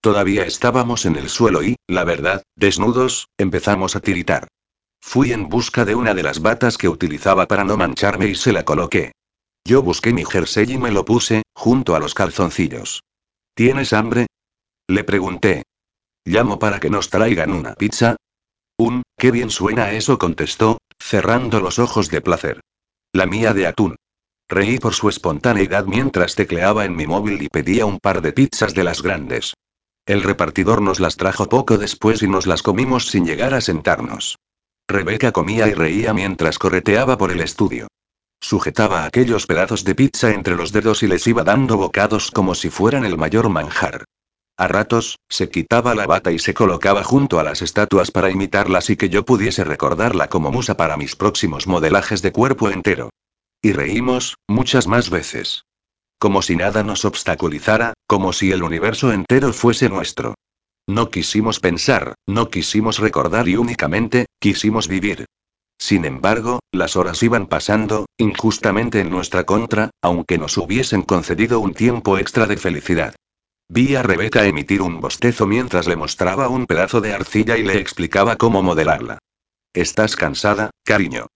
Todavía 0.00 0.46
estábamos 0.46 1.04
en 1.04 1.16
el 1.16 1.28
suelo 1.28 1.62
y, 1.62 1.76
la 1.86 2.04
verdad, 2.04 2.42
desnudos, 2.56 3.28
empezamos 3.36 3.96
a 3.96 4.00
tiritar. 4.00 4.48
Fui 5.02 5.34
en 5.34 5.50
busca 5.50 5.84
de 5.84 5.94
una 5.94 6.14
de 6.14 6.22
las 6.22 6.40
batas 6.40 6.78
que 6.78 6.88
utilizaba 6.88 7.44
para 7.44 7.64
no 7.64 7.76
mancharme 7.76 8.28
y 8.28 8.34
se 8.34 8.50
la 8.54 8.64
coloqué. 8.64 9.12
Yo 9.66 9.82
busqué 9.82 10.12
mi 10.12 10.24
jersey 10.24 10.72
y 10.72 10.78
me 10.78 10.90
lo 10.90 11.06
puse, 11.06 11.42
junto 11.54 11.96
a 11.96 11.98
los 11.98 12.12
calzoncillos. 12.12 13.02
¿Tienes 13.54 13.94
hambre? 13.94 14.26
Le 14.88 15.04
pregunté. 15.04 15.62
¿Llamo 16.26 16.58
para 16.58 16.80
que 16.80 16.90
nos 16.90 17.08
traigan 17.08 17.52
una 17.52 17.74
pizza? 17.74 18.16
Un, 18.76 19.02
qué 19.16 19.30
bien 19.30 19.50
suena 19.50 19.92
eso, 19.92 20.18
contestó, 20.18 20.78
cerrando 20.98 21.60
los 21.60 21.78
ojos 21.78 22.10
de 22.10 22.20
placer. 22.20 22.60
La 23.12 23.26
mía 23.26 23.54
de 23.54 23.66
atún. 23.66 23.96
Reí 24.48 24.78
por 24.78 24.92
su 24.92 25.08
espontaneidad 25.08 25.86
mientras 25.86 26.34
tecleaba 26.34 26.84
en 26.84 26.94
mi 26.94 27.06
móvil 27.06 27.40
y 27.40 27.48
pedía 27.48 27.86
un 27.86 27.98
par 28.00 28.20
de 28.20 28.32
pizzas 28.32 28.74
de 28.74 28.84
las 28.84 29.02
grandes. 29.02 29.54
El 30.04 30.22
repartidor 30.22 30.82
nos 30.82 31.00
las 31.00 31.16
trajo 31.16 31.48
poco 31.48 31.78
después 31.78 32.22
y 32.22 32.28
nos 32.28 32.46
las 32.46 32.62
comimos 32.62 33.06
sin 33.06 33.24
llegar 33.24 33.54
a 33.54 33.62
sentarnos. 33.62 34.36
Rebeca 34.86 35.32
comía 35.32 35.66
y 35.68 35.72
reía 35.72 36.12
mientras 36.12 36.58
correteaba 36.58 37.16
por 37.16 37.30
el 37.30 37.40
estudio. 37.40 37.88
Sujetaba 38.40 39.04
aquellos 39.04 39.46
pedazos 39.46 39.84
de 39.84 39.94
pizza 39.94 40.30
entre 40.30 40.56
los 40.56 40.72
dedos 40.72 41.02
y 41.02 41.06
les 41.06 41.26
iba 41.26 41.44
dando 41.44 41.76
bocados 41.76 42.30
como 42.30 42.54
si 42.54 42.70
fueran 42.70 43.04
el 43.04 43.16
mayor 43.16 43.48
manjar. 43.48 44.04
A 44.56 44.68
ratos, 44.68 45.18
se 45.28 45.50
quitaba 45.50 45.96
la 45.96 46.06
bata 46.06 46.30
y 46.30 46.38
se 46.38 46.54
colocaba 46.54 47.02
junto 47.02 47.40
a 47.40 47.42
las 47.42 47.60
estatuas 47.60 48.12
para 48.12 48.30
imitarlas 48.30 48.88
y 48.88 48.96
que 48.96 49.08
yo 49.08 49.24
pudiese 49.24 49.64
recordarla 49.64 50.28
como 50.28 50.52
musa 50.52 50.76
para 50.76 50.96
mis 50.96 51.16
próximos 51.16 51.66
modelajes 51.66 52.22
de 52.22 52.30
cuerpo 52.30 52.70
entero. 52.70 53.10
Y 53.60 53.72
reímos, 53.72 54.36
muchas 54.46 54.86
más 54.86 55.10
veces. 55.10 55.64
Como 56.18 56.40
si 56.40 56.54
nada 56.54 56.84
nos 56.84 57.04
obstaculizara, 57.04 57.94
como 58.06 58.32
si 58.32 58.52
el 58.52 58.62
universo 58.62 59.12
entero 59.12 59.52
fuese 59.52 59.88
nuestro. 59.88 60.34
No 60.86 61.10
quisimos 61.10 61.60
pensar, 61.60 62.14
no 62.26 62.50
quisimos 62.50 62.98
recordar 62.98 63.48
y 63.48 63.56
únicamente, 63.56 64.26
quisimos 64.38 64.86
vivir. 64.86 65.24
Sin 65.78 66.04
embargo, 66.04 66.60
las 66.72 66.96
horas 66.96 67.22
iban 67.22 67.46
pasando, 67.46 68.06
injustamente 68.16 69.00
en 69.00 69.10
nuestra 69.10 69.44
contra, 69.44 69.90
aunque 70.02 70.38
nos 70.38 70.56
hubiesen 70.56 71.02
concedido 71.02 71.60
un 71.60 71.74
tiempo 71.74 72.18
extra 72.18 72.46
de 72.46 72.56
felicidad. 72.56 73.14
Vi 73.68 73.96
a 73.96 74.02
Rebeca 74.02 74.44
emitir 74.46 74.82
un 74.82 75.00
bostezo 75.00 75.46
mientras 75.46 75.86
le 75.86 75.96
mostraba 75.96 76.48
un 76.48 76.66
pedazo 76.66 77.00
de 77.00 77.12
arcilla 77.12 77.56
y 77.56 77.62
le 77.62 77.78
explicaba 77.78 78.36
cómo 78.36 78.62
modelarla. 78.62 79.18
¿Estás 79.72 80.16
cansada, 80.16 80.70
cariño? 80.84 81.26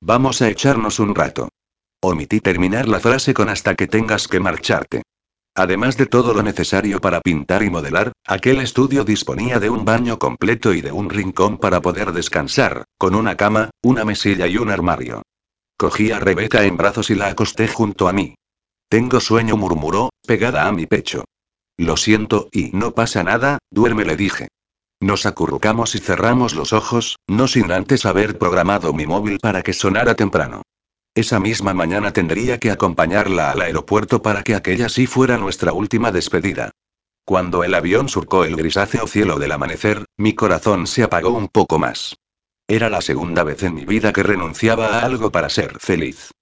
Vamos 0.00 0.42
a 0.42 0.48
echarnos 0.48 0.98
un 0.98 1.14
rato. 1.14 1.48
Omití 2.02 2.40
terminar 2.40 2.88
la 2.88 3.00
frase 3.00 3.34
con 3.34 3.48
hasta 3.48 3.74
que 3.74 3.86
tengas 3.86 4.28
que 4.28 4.40
marcharte. 4.40 5.02
Además 5.58 5.96
de 5.96 6.04
todo 6.04 6.34
lo 6.34 6.42
necesario 6.42 7.00
para 7.00 7.22
pintar 7.22 7.62
y 7.62 7.70
modelar, 7.70 8.12
aquel 8.26 8.60
estudio 8.60 9.04
disponía 9.04 9.58
de 9.58 9.70
un 9.70 9.86
baño 9.86 10.18
completo 10.18 10.74
y 10.74 10.82
de 10.82 10.92
un 10.92 11.08
rincón 11.08 11.56
para 11.56 11.80
poder 11.80 12.12
descansar, 12.12 12.84
con 12.98 13.14
una 13.14 13.38
cama, 13.38 13.70
una 13.82 14.04
mesilla 14.04 14.46
y 14.46 14.58
un 14.58 14.70
armario. 14.70 15.22
Cogí 15.78 16.10
a 16.10 16.20
Rebeca 16.20 16.64
en 16.64 16.76
brazos 16.76 17.08
y 17.08 17.14
la 17.14 17.28
acosté 17.28 17.68
junto 17.68 18.06
a 18.06 18.12
mí. 18.12 18.34
Tengo 18.90 19.18
sueño, 19.18 19.56
murmuró, 19.56 20.10
pegada 20.26 20.66
a 20.66 20.72
mi 20.72 20.84
pecho. 20.84 21.24
Lo 21.78 21.96
siento, 21.96 22.50
y 22.52 22.70
no 22.74 22.92
pasa 22.92 23.22
nada, 23.22 23.58
duerme, 23.70 24.04
le 24.04 24.16
dije. 24.16 24.48
Nos 25.00 25.24
acurrucamos 25.24 25.94
y 25.94 26.00
cerramos 26.00 26.54
los 26.54 26.74
ojos, 26.74 27.16
no 27.26 27.48
sin 27.48 27.72
antes 27.72 28.04
haber 28.04 28.36
programado 28.36 28.92
mi 28.92 29.06
móvil 29.06 29.38
para 29.40 29.62
que 29.62 29.72
sonara 29.72 30.14
temprano. 30.14 30.62
Esa 31.16 31.40
misma 31.40 31.72
mañana 31.72 32.12
tendría 32.12 32.58
que 32.58 32.70
acompañarla 32.70 33.50
al 33.50 33.62
aeropuerto 33.62 34.20
para 34.20 34.42
que 34.42 34.54
aquella 34.54 34.90
sí 34.90 35.06
fuera 35.06 35.38
nuestra 35.38 35.72
última 35.72 36.12
despedida. 36.12 36.72
Cuando 37.24 37.64
el 37.64 37.72
avión 37.72 38.10
surcó 38.10 38.44
el 38.44 38.54
grisáceo 38.54 39.06
cielo 39.06 39.38
del 39.38 39.52
amanecer, 39.52 40.04
mi 40.18 40.34
corazón 40.34 40.86
se 40.86 41.02
apagó 41.02 41.30
un 41.30 41.48
poco 41.48 41.78
más. 41.78 42.16
Era 42.68 42.90
la 42.90 43.00
segunda 43.00 43.44
vez 43.44 43.62
en 43.62 43.74
mi 43.74 43.86
vida 43.86 44.12
que 44.12 44.22
renunciaba 44.22 44.88
a 44.88 45.06
algo 45.06 45.32
para 45.32 45.48
ser 45.48 45.78
feliz. 45.80 46.32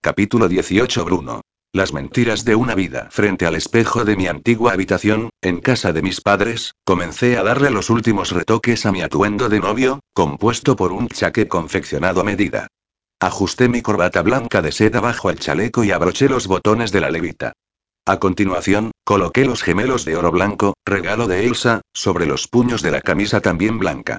Capítulo 0.00 0.46
18 0.46 1.04
Bruno. 1.04 1.40
Las 1.72 1.92
mentiras 1.92 2.44
de 2.44 2.54
una 2.54 2.76
vida. 2.76 3.08
Frente 3.10 3.44
al 3.44 3.56
espejo 3.56 4.04
de 4.04 4.14
mi 4.14 4.28
antigua 4.28 4.72
habitación, 4.72 5.30
en 5.40 5.60
casa 5.60 5.92
de 5.92 6.02
mis 6.02 6.20
padres, 6.20 6.74
comencé 6.84 7.38
a 7.38 7.42
darle 7.42 7.70
los 7.70 7.90
últimos 7.90 8.30
retoques 8.30 8.86
a 8.86 8.92
mi 8.92 9.02
atuendo 9.02 9.48
de 9.48 9.58
novio, 9.58 9.98
compuesto 10.14 10.76
por 10.76 10.92
un 10.92 11.08
chaque 11.08 11.48
confeccionado 11.48 12.20
a 12.20 12.24
medida. 12.24 12.68
Ajusté 13.22 13.68
mi 13.68 13.82
corbata 13.82 14.20
blanca 14.22 14.62
de 14.62 14.72
seda 14.72 14.98
bajo 15.00 15.30
el 15.30 15.38
chaleco 15.38 15.84
y 15.84 15.92
abroché 15.92 16.28
los 16.28 16.48
botones 16.48 16.90
de 16.90 17.00
la 17.00 17.08
levita. 17.08 17.52
A 18.04 18.18
continuación, 18.18 18.90
coloqué 19.04 19.44
los 19.44 19.62
gemelos 19.62 20.04
de 20.04 20.16
oro 20.16 20.32
blanco, 20.32 20.74
regalo 20.84 21.28
de 21.28 21.46
Elsa, 21.46 21.82
sobre 21.94 22.26
los 22.26 22.48
puños 22.48 22.82
de 22.82 22.90
la 22.90 23.00
camisa 23.00 23.40
también 23.40 23.78
blanca. 23.78 24.18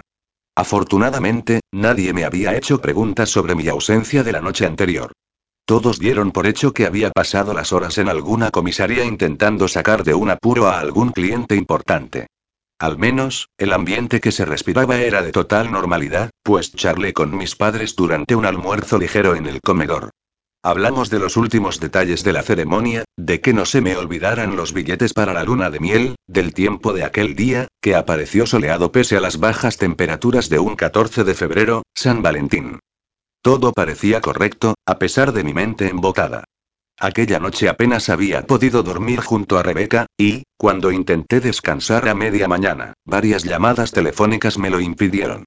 Afortunadamente, 0.56 1.60
nadie 1.74 2.14
me 2.14 2.24
había 2.24 2.56
hecho 2.56 2.80
preguntas 2.80 3.30
sobre 3.30 3.56
mi 3.56 3.68
ausencia 3.68 4.24
de 4.24 4.32
la 4.32 4.40
noche 4.40 4.66
anterior. 4.66 5.12
Todos 5.66 6.00
dieron 6.00 6.32
por 6.32 6.48
hecho 6.48 6.72
que 6.72 6.86
había 6.86 7.12
pasado 7.12 7.54
las 7.54 7.74
horas 7.74 7.98
en 7.98 8.08
alguna 8.08 8.52
comisaría 8.52 9.04
intentando 9.04 9.68
sacar 9.68 10.06
de 10.06 10.14
un 10.14 10.30
apuro 10.30 10.68
a 10.68 10.80
algún 10.80 11.12
cliente 11.12 11.58
importante. 11.58 12.28
Al 12.84 12.98
menos, 12.98 13.48
el 13.58 13.72
ambiente 13.72 14.20
que 14.20 14.34
se 14.34 14.44
respiraba 14.44 15.00
era 15.00 15.22
de 15.22 15.32
total 15.32 15.72
normalidad, 15.72 16.32
pues 16.44 16.74
charlé 16.74 17.14
con 17.14 17.34
mis 17.38 17.56
padres 17.56 17.96
durante 17.96 18.36
un 18.36 18.46
almuerzo 18.46 18.98
ligero 18.98 19.38
en 19.38 19.46
el 19.46 19.62
comedor. 19.62 20.10
Hablamos 20.62 21.10
de 21.10 21.18
los 21.18 21.38
últimos 21.38 21.80
detalles 21.80 22.26
de 22.26 22.34
la 22.34 22.44
ceremonia, 22.44 23.06
de 23.16 23.40
que 23.40 23.54
no 23.54 23.64
se 23.64 23.80
me 23.80 23.96
olvidaran 23.96 24.58
los 24.58 24.74
billetes 24.74 25.14
para 25.14 25.32
la 25.32 25.46
luna 25.46 25.70
de 25.70 25.80
miel, 25.80 26.16
del 26.28 26.54
tiempo 26.54 26.92
de 26.92 27.06
aquel 27.06 27.38
día, 27.38 27.70
que 27.80 27.96
apareció 27.96 28.46
soleado 28.46 28.92
pese 28.92 29.16
a 29.16 29.22
las 29.22 29.40
bajas 29.40 29.78
temperaturas 29.78 30.50
de 30.50 30.60
un 30.60 30.76
14 30.76 31.24
de 31.24 31.36
febrero, 31.36 31.84
San 31.96 32.22
Valentín. 32.22 32.80
Todo 33.42 33.72
parecía 33.72 34.20
correcto, 34.20 34.76
a 34.86 35.00
pesar 35.00 35.32
de 35.32 35.46
mi 35.46 35.54
mente 35.54 35.88
embotada. 35.88 36.44
Aquella 37.04 37.38
noche 37.38 37.68
apenas 37.68 38.08
había 38.08 38.44
podido 38.48 38.82
dormir 38.82 39.20
junto 39.20 39.58
a 39.58 39.62
Rebeca, 39.62 40.06
y, 40.18 40.44
cuando 40.56 40.90
intenté 40.90 41.42
descansar 41.42 42.08
a 42.08 42.16
media 42.16 42.48
mañana, 42.48 42.94
varias 43.04 43.44
llamadas 43.44 43.92
telefónicas 43.92 44.58
me 44.58 44.70
lo 44.70 44.80
impidieron. 44.80 45.44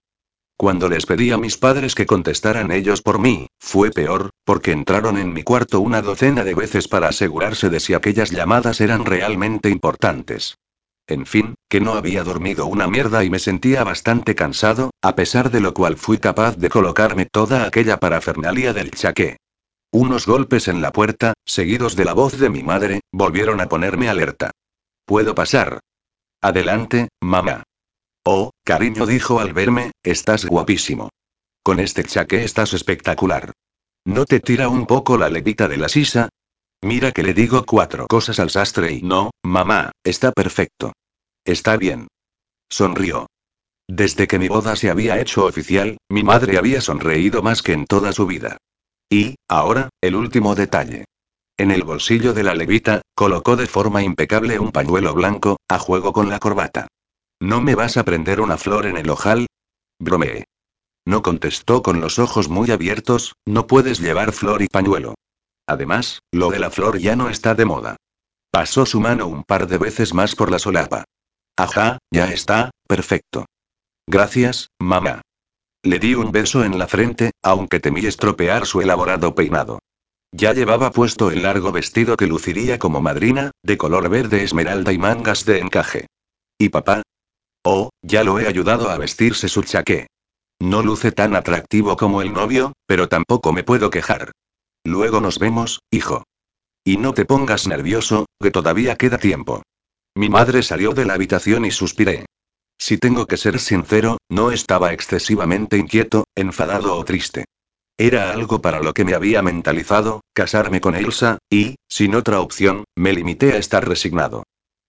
Cuando 0.59 0.90
les 0.90 1.07
pedí 1.07 1.30
a 1.30 1.38
mis 1.38 1.57
padres 1.57 1.94
que 1.94 2.04
contestaran 2.04 2.72
ellos 2.72 3.00
por 3.00 3.18
mí, 3.18 3.46
fue 3.59 3.90
peor, 3.90 4.32
porque 4.44 4.72
entraron 4.72 5.16
en 5.16 5.32
mi 5.32 5.44
cuarto 5.44 5.80
una 5.80 6.02
docena 6.02 6.44
de 6.44 6.54
veces 6.54 6.88
para 6.88 7.09
asegurarse 7.09 7.70
de 7.70 7.80
si 7.80 7.94
aquellas 7.94 8.30
llamadas 8.30 8.82
eran 8.82 9.07
realmente 9.07 9.70
importantes. 9.70 10.59
En 11.07 11.24
fin, 11.24 11.54
que 11.70 11.80
no 11.80 11.94
había 11.94 12.22
dormido 12.22 12.66
una 12.66 12.86
mierda 12.86 13.24
y 13.24 13.30
me 13.30 13.38
sentía 13.38 13.82
bastante 13.82 14.34
cansado, 14.34 14.90
a 15.00 15.14
pesar 15.14 15.50
de 15.50 15.61
lo 15.61 15.72
cual 15.72 15.96
fui 15.96 16.18
capaz 16.18 16.59
de 16.59 16.68
colocarme 16.68 17.24
toda 17.24 17.64
aquella 17.64 17.96
parafernalia 17.96 18.74
del 18.74 18.90
chaqué. 18.90 19.38
Unos 19.93 20.26
golpes 20.26 20.68
en 20.68 20.82
la 20.82 20.93
puerta, 20.93 21.34
seguidos 21.45 21.97
de 21.97 22.05
la 22.05 22.12
voz 22.12 22.39
de 22.39 22.51
mi 22.51 22.62
madre, 22.62 23.01
volvieron 23.12 23.61
a 23.61 23.68
ponerme 23.68 24.09
alerta. 24.09 24.51
¿Puedo 25.05 25.34
pasar? 25.34 25.80
Adelante, 26.43 27.09
mamá. 27.20 27.62
Oh, 28.24 28.51
cariño 28.64 29.07
dijo 29.07 29.41
al 29.41 29.53
verme, 29.53 29.93
estás 30.03 30.45
guapísimo. 30.45 31.11
Con 31.62 31.80
este 31.80 32.05
chaqué 32.05 32.45
estás 32.45 32.74
espectacular. 32.74 33.53
¿No 34.05 34.24
te 34.24 34.41
tira 34.41 34.68
un 34.68 34.87
poco 34.87 35.16
la 35.16 35.28
levita 35.28 35.68
de 35.68 35.76
la 35.76 35.89
sisa? 35.89 36.28
Mira 36.82 37.12
que 37.12 37.22
le 37.22 37.34
digo 37.34 37.64
cuatro 37.64 38.07
cosas 38.07 38.39
al 38.39 38.51
sastre 38.51 38.93
y 38.93 39.03
no, 39.03 39.30
mamá, 39.43 39.93
está 40.05 40.32
perfecto. 40.32 40.93
Está 41.45 41.76
bien. 41.76 42.09
Sonrió. 42.68 43.26
Desde 43.89 44.26
que 44.26 44.39
mi 44.39 44.49
boda 44.49 44.74
se 44.76 44.91
había 44.91 45.20
hecho 45.20 45.47
oficial, 45.47 45.99
mi 46.09 46.22
madre 46.24 46.59
había 46.59 46.80
sonreído 46.80 47.43
más 47.43 47.62
que 47.62 47.72
en 47.72 47.87
toda 47.87 48.12
su 48.12 48.26
vida. 48.26 48.59
Y, 49.11 49.36
ahora, 49.48 49.88
el 50.00 50.16
último 50.16 50.54
detalle. 50.54 51.04
En 51.59 51.70
el 51.70 51.84
bolsillo 51.84 52.34
de 52.34 52.42
la 52.42 52.54
levita, 52.54 53.02
colocó 53.14 53.57
de 53.57 53.66
forma 53.66 54.02
impecable 54.02 54.59
un 54.59 54.72
pañuelo 54.72 55.14
blanco, 55.14 55.59
a 55.68 55.78
juego 55.78 56.12
con 56.12 56.28
la 56.28 56.38
corbata. 56.38 56.88
¿No 57.40 57.61
me 57.61 57.74
vas 57.74 57.96
a 57.96 58.04
prender 58.04 58.40
una 58.40 58.59
flor 58.59 58.86
en 58.86 58.96
el 58.96 59.09
ojal? 59.09 59.46
Bromeé. 59.98 60.44
No 61.07 61.22
contestó 61.22 61.82
con 61.82 62.00
los 62.00 62.18
ojos 62.18 62.48
muy 62.48 62.70
abiertos, 62.70 63.34
no 63.46 63.66
puedes 63.66 64.00
llevar 64.00 64.32
flor 64.32 64.62
y 64.62 64.66
pañuelo. 64.66 65.14
Además, 65.66 66.20
lo 66.32 66.50
de 66.50 66.59
la 66.59 66.70
flor 66.70 66.98
ya 66.98 67.16
no 67.16 67.28
está 67.28 67.54
de 67.54 67.64
moda. 67.64 67.96
Pasó 68.50 68.86
su 68.86 69.00
mano 69.00 69.26
un 69.26 69.44
par 69.44 69.66
de 69.66 69.78
veces 69.78 70.14
más 70.14 70.34
por 70.34 70.50
la 70.50 70.59
solapa. 70.59 71.04
Ajá, 71.57 71.98
ya 72.11 72.32
está, 72.32 72.70
perfecto. 72.86 73.46
Gracias, 74.07 74.68
mamá. 74.78 75.22
Le 75.83 75.99
di 75.99 76.14
un 76.14 76.33
beso 76.33 76.64
en 76.64 76.79
la 76.79 76.87
frente, 76.87 77.31
aunque 77.43 77.81
temí 77.81 78.05
estropear 78.05 78.66
su 78.66 78.81
elaborado 78.81 79.35
peinado. 79.35 79.79
Ya 80.33 80.53
llevaba 80.53 80.91
puesto 80.91 81.31
el 81.31 81.43
largo 81.43 81.72
vestido 81.72 82.16
que 82.16 82.27
luciría 82.27 82.79
como 82.79 83.01
madrina, 83.01 83.53
de 83.62 83.79
color 83.79 84.09
verde 84.09 84.43
esmeralda 84.43 84.93
y 84.93 84.99
mangas 84.99 85.45
de 85.45 85.61
encaje. 85.61 86.09
¿Y 86.59 86.68
papá? 86.68 87.03
Oh, 87.64 87.91
ya 88.03 88.22
lo 88.22 88.39
he 88.39 88.47
ayudado 88.47 88.91
a 88.91 88.99
vestirse 88.99 89.49
su 89.49 89.62
chaqué. 89.62 90.09
No 90.61 90.83
luce 90.83 91.11
tan 91.12 91.35
atractivo 91.35 91.97
como 91.97 92.22
el 92.22 92.33
novio, 92.33 92.72
pero 92.87 93.09
tampoco 93.09 93.53
me 93.53 93.64
puedo 93.64 93.91
quejar. 93.91 94.33
Luego 94.85 95.20
nos 95.20 95.39
vemos, 95.39 95.81
hijo. 95.91 96.24
Y 96.85 96.99
no 96.99 97.14
te 97.14 97.24
pongas 97.24 97.66
nervioso, 97.66 98.27
que 98.41 98.51
todavía 98.51 98.97
queda 98.97 99.18
tiempo. 99.18 99.62
Mi 100.14 100.29
madre 100.29 100.62
salió 100.62 100.93
de 100.93 101.07
la 101.07 101.14
habitación 101.14 101.64
y 101.64 101.70
suspiré. 101.70 102.26
Si 102.79 102.99
tengo 102.99 103.27
que 103.27 103.37
ser 103.37 103.59
sincero, 103.59 104.18
no 104.29 104.51
estaba 104.51 104.93
excesivamente 104.93 105.77
inquieto, 105.79 106.24
enfadado 106.35 106.97
o 106.97 107.05
triste. 107.05 107.45
Era 107.99 108.33
algo 108.33 108.61
para 108.61 108.81
lo 108.81 108.93
que 108.93 109.05
me 109.05 109.14
había 109.14 109.41
mentalizado, 109.41 110.20
casarme 110.35 110.81
con 110.81 110.95
Elsa, 110.95 111.39
y, 111.51 111.77
sin 111.89 112.14
otra 112.14 112.41
opción, 112.41 112.85
me 112.95 113.12
limité 113.12 113.55
a 113.55 113.57
estar 113.57 113.89
resignado. 113.89 114.43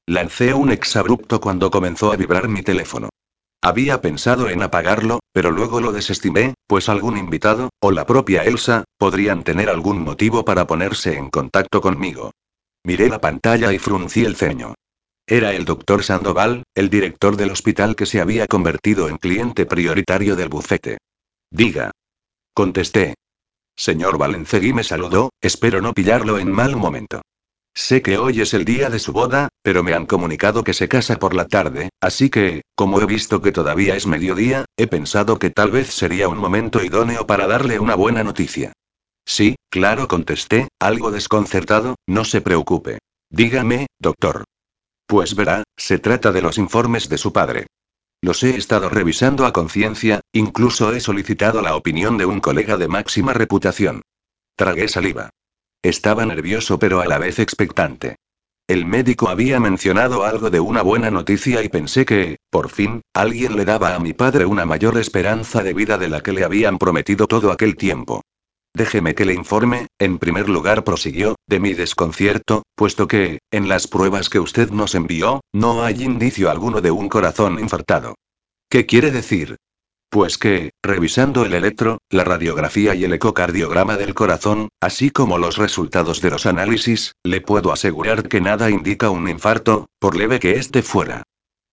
Lancé 0.06 0.54
un 0.54 0.72
exabrupto 0.72 1.40
cuando 1.40 1.72
comenzó 1.72 2.12
a 2.12 2.18
vibrar 2.18 2.50
mi 2.50 2.64
teléfono. 2.64 3.10
Había 3.62 4.02
pensado 4.02 4.50
en 4.50 4.62
apagarlo, 4.62 5.20
pero 5.34 5.52
luego 5.52 5.82
lo 5.82 5.92
desestimé, 5.92 6.54
pues 6.68 6.90
algún 6.90 7.18
invitado, 7.18 7.70
o 7.80 7.92
la 7.92 8.06
propia 8.06 8.44
Elsa, 8.44 8.84
podrían 8.98 9.44
tener 9.44 9.70
algún 9.70 10.02
motivo 10.02 10.46
para 10.46 10.68
ponerse 10.68 11.18
en 11.18 11.30
contacto 11.30 11.82
conmigo. 11.82 12.32
Miré 12.84 13.10
la 13.10 13.20
pantalla 13.20 13.74
y 13.74 13.80
fruncí 13.80 14.24
el 14.24 14.36
ceño. 14.36 14.76
Era 15.30 15.54
el 15.54 15.66
doctor 15.66 16.06
Sandoval, 16.06 16.64
el 16.74 16.90
director 16.90 17.36
del 17.36 17.52
hospital 17.52 17.98
que 17.98 18.06
se 18.06 18.22
había 18.22 18.48
convertido 18.48 19.10
en 19.10 19.18
cliente 19.18 19.66
prioritario 19.66 20.38
del 20.38 20.48
bufete. 20.48 21.00
Diga. 21.52 21.92
Contesté. 22.54 23.16
Señor 23.76 24.18
Valencegui 24.18 24.72
me 24.72 24.86
saludó, 24.86 25.32
espero 25.42 25.82
no 25.82 25.94
pillarlo 25.94 26.40
en 26.40 26.50
mal 26.50 26.78
momento. 26.78 27.22
Sé 27.76 28.02
que 28.02 28.18
hoy 28.18 28.40
es 28.40 28.54
el 28.54 28.64
día 28.64 28.90
de 28.90 29.00
su 29.00 29.12
boda, 29.12 29.50
pero 29.62 29.84
me 29.84 29.94
han 29.94 30.06
comunicado 30.06 30.64
que 30.64 30.74
se 30.74 30.88
casa 30.88 31.20
por 31.20 31.34
la 31.34 31.46
tarde, 31.46 31.90
así 32.00 32.30
que, 32.30 32.62
como 32.74 33.02
he 33.02 33.06
visto 33.06 33.42
que 33.42 33.52
todavía 33.52 33.98
es 33.98 34.08
mediodía, 34.08 34.64
he 34.78 34.88
pensado 34.88 35.38
que 35.38 35.50
tal 35.50 35.72
vez 35.72 35.90
sería 35.90 36.30
un 36.30 36.38
momento 36.38 36.82
idóneo 36.82 37.28
para 37.28 37.48
darle 37.48 37.80
una 37.80 37.96
buena 37.96 38.24
noticia. 38.24 38.72
Sí, 39.26 39.58
claro, 39.70 40.08
contesté, 40.08 40.70
algo 40.80 41.12
desconcertado, 41.12 41.98
no 42.08 42.24
se 42.24 42.40
preocupe. 42.40 43.00
Dígame, 43.30 43.88
doctor. 44.00 44.46
Pues 45.08 45.36
verá, 45.36 45.64
se 45.78 46.00
trata 46.00 46.34
de 46.34 46.42
los 46.42 46.58
informes 46.58 47.08
de 47.08 47.18
su 47.18 47.32
padre. 47.32 47.68
Los 48.22 48.44
he 48.44 48.58
estado 48.58 48.90
revisando 48.90 49.46
a 49.46 49.54
conciencia, 49.54 50.20
incluso 50.34 50.94
he 50.94 51.00
solicitado 51.00 51.62
la 51.62 51.76
opinión 51.76 52.18
de 52.18 52.26
un 52.26 52.42
colega 52.42 52.76
de 52.76 52.90
máxima 52.90 53.34
reputación. 53.34 54.02
Tragué 54.58 54.90
saliva. 54.90 55.30
Estaba 55.82 56.26
nervioso 56.26 56.78
pero 56.78 57.00
a 57.00 57.06
la 57.06 57.20
vez 57.20 57.40
expectante. 57.40 58.18
El 58.68 58.86
médico 58.86 59.30
había 59.30 59.62
mencionado 59.62 60.26
algo 60.26 60.50
de 60.50 60.60
una 60.60 60.82
buena 60.82 61.10
noticia 61.10 61.64
y 61.64 61.70
pensé 61.70 62.06
que, 62.06 62.36
por 62.50 62.70
fin, 62.70 63.02
alguien 63.14 63.56
le 63.56 63.64
daba 63.64 63.96
a 63.96 64.00
mi 64.00 64.12
padre 64.12 64.46
una 64.46 64.66
mayor 64.66 64.98
esperanza 64.98 65.64
de 65.64 65.74
vida 65.74 65.98
de 65.98 66.10
la 66.10 66.20
que 66.20 66.34
le 66.34 66.44
habían 66.44 66.78
prometido 66.78 67.28
todo 67.28 67.54
aquel 67.54 67.78
tiempo. 67.78 68.24
Déjeme 68.78 69.16
que 69.16 69.26
le 69.26 69.34
informe, 69.34 69.88
en 69.98 70.20
primer 70.20 70.50
lugar 70.50 70.84
prosiguió, 70.84 71.36
de 71.48 71.60
mi 71.60 71.74
desconcierto, 71.74 72.62
puesto 72.76 73.08
que, 73.08 73.40
en 73.50 73.68
las 73.70 73.88
pruebas 73.88 74.30
que 74.30 74.40
usted 74.40 74.70
nos 74.70 74.94
envió, 74.94 75.42
no 75.52 75.82
hay 75.82 76.04
indicio 76.04 76.52
alguno 76.52 76.80
de 76.80 76.92
un 76.92 77.10
corazón 77.10 77.60
infartado. 77.60 78.14
¿Qué 78.70 78.86
quiere 78.86 79.10
decir? 79.10 79.58
Pues 80.12 80.38
que, 80.38 80.70
revisando 80.84 81.44
el 81.44 81.56
electro, 81.56 81.98
la 82.12 82.24
radiografía 82.24 82.94
y 82.94 83.04
el 83.04 83.14
ecocardiograma 83.14 83.98
del 83.98 84.14
corazón, 84.14 84.70
así 84.80 85.10
como 85.10 85.40
los 85.40 85.58
resultados 85.58 86.22
de 86.22 86.30
los 86.30 86.46
análisis, 86.46 87.14
le 87.24 87.42
puedo 87.42 87.72
asegurar 87.72 88.30
que 88.30 88.42
nada 88.42 88.70
indica 88.70 89.10
un 89.10 89.28
infarto, 89.28 89.88
por 90.00 90.16
leve 90.16 90.40
que 90.40 90.52
éste 90.52 90.84
fuera. 90.84 91.24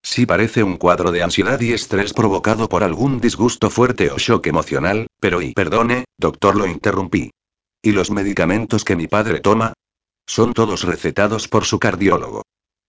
Sí 0.05 0.27
parece 0.27 0.63
un 0.63 0.77
cuadro 0.77 1.13
de 1.13 1.23
ansiedad 1.23 1.59
y 1.63 1.73
estrés 1.73 2.13
provocado 2.13 2.69
por 2.69 2.85
algún 2.85 3.21
disgusto 3.21 3.71
fuerte 3.71 4.11
o 4.11 4.19
shock 4.19 4.47
emocional, 4.47 5.07
pero 5.19 5.41
y 5.41 5.55
perdone, 5.55 6.05
doctor 6.19 6.57
lo 6.57 6.67
interrumpí. 6.67 7.31
¿Y 7.83 7.93
los 7.93 8.11
medicamentos 8.11 8.85
que 8.85 8.97
mi 8.97 9.07
padre 9.07 9.41
toma? 9.41 9.73
Son 10.27 10.53
todos 10.53 10.83
recetados 10.83 11.49
por 11.49 11.65
su 11.65 11.79
cardiólogo. 11.79 12.43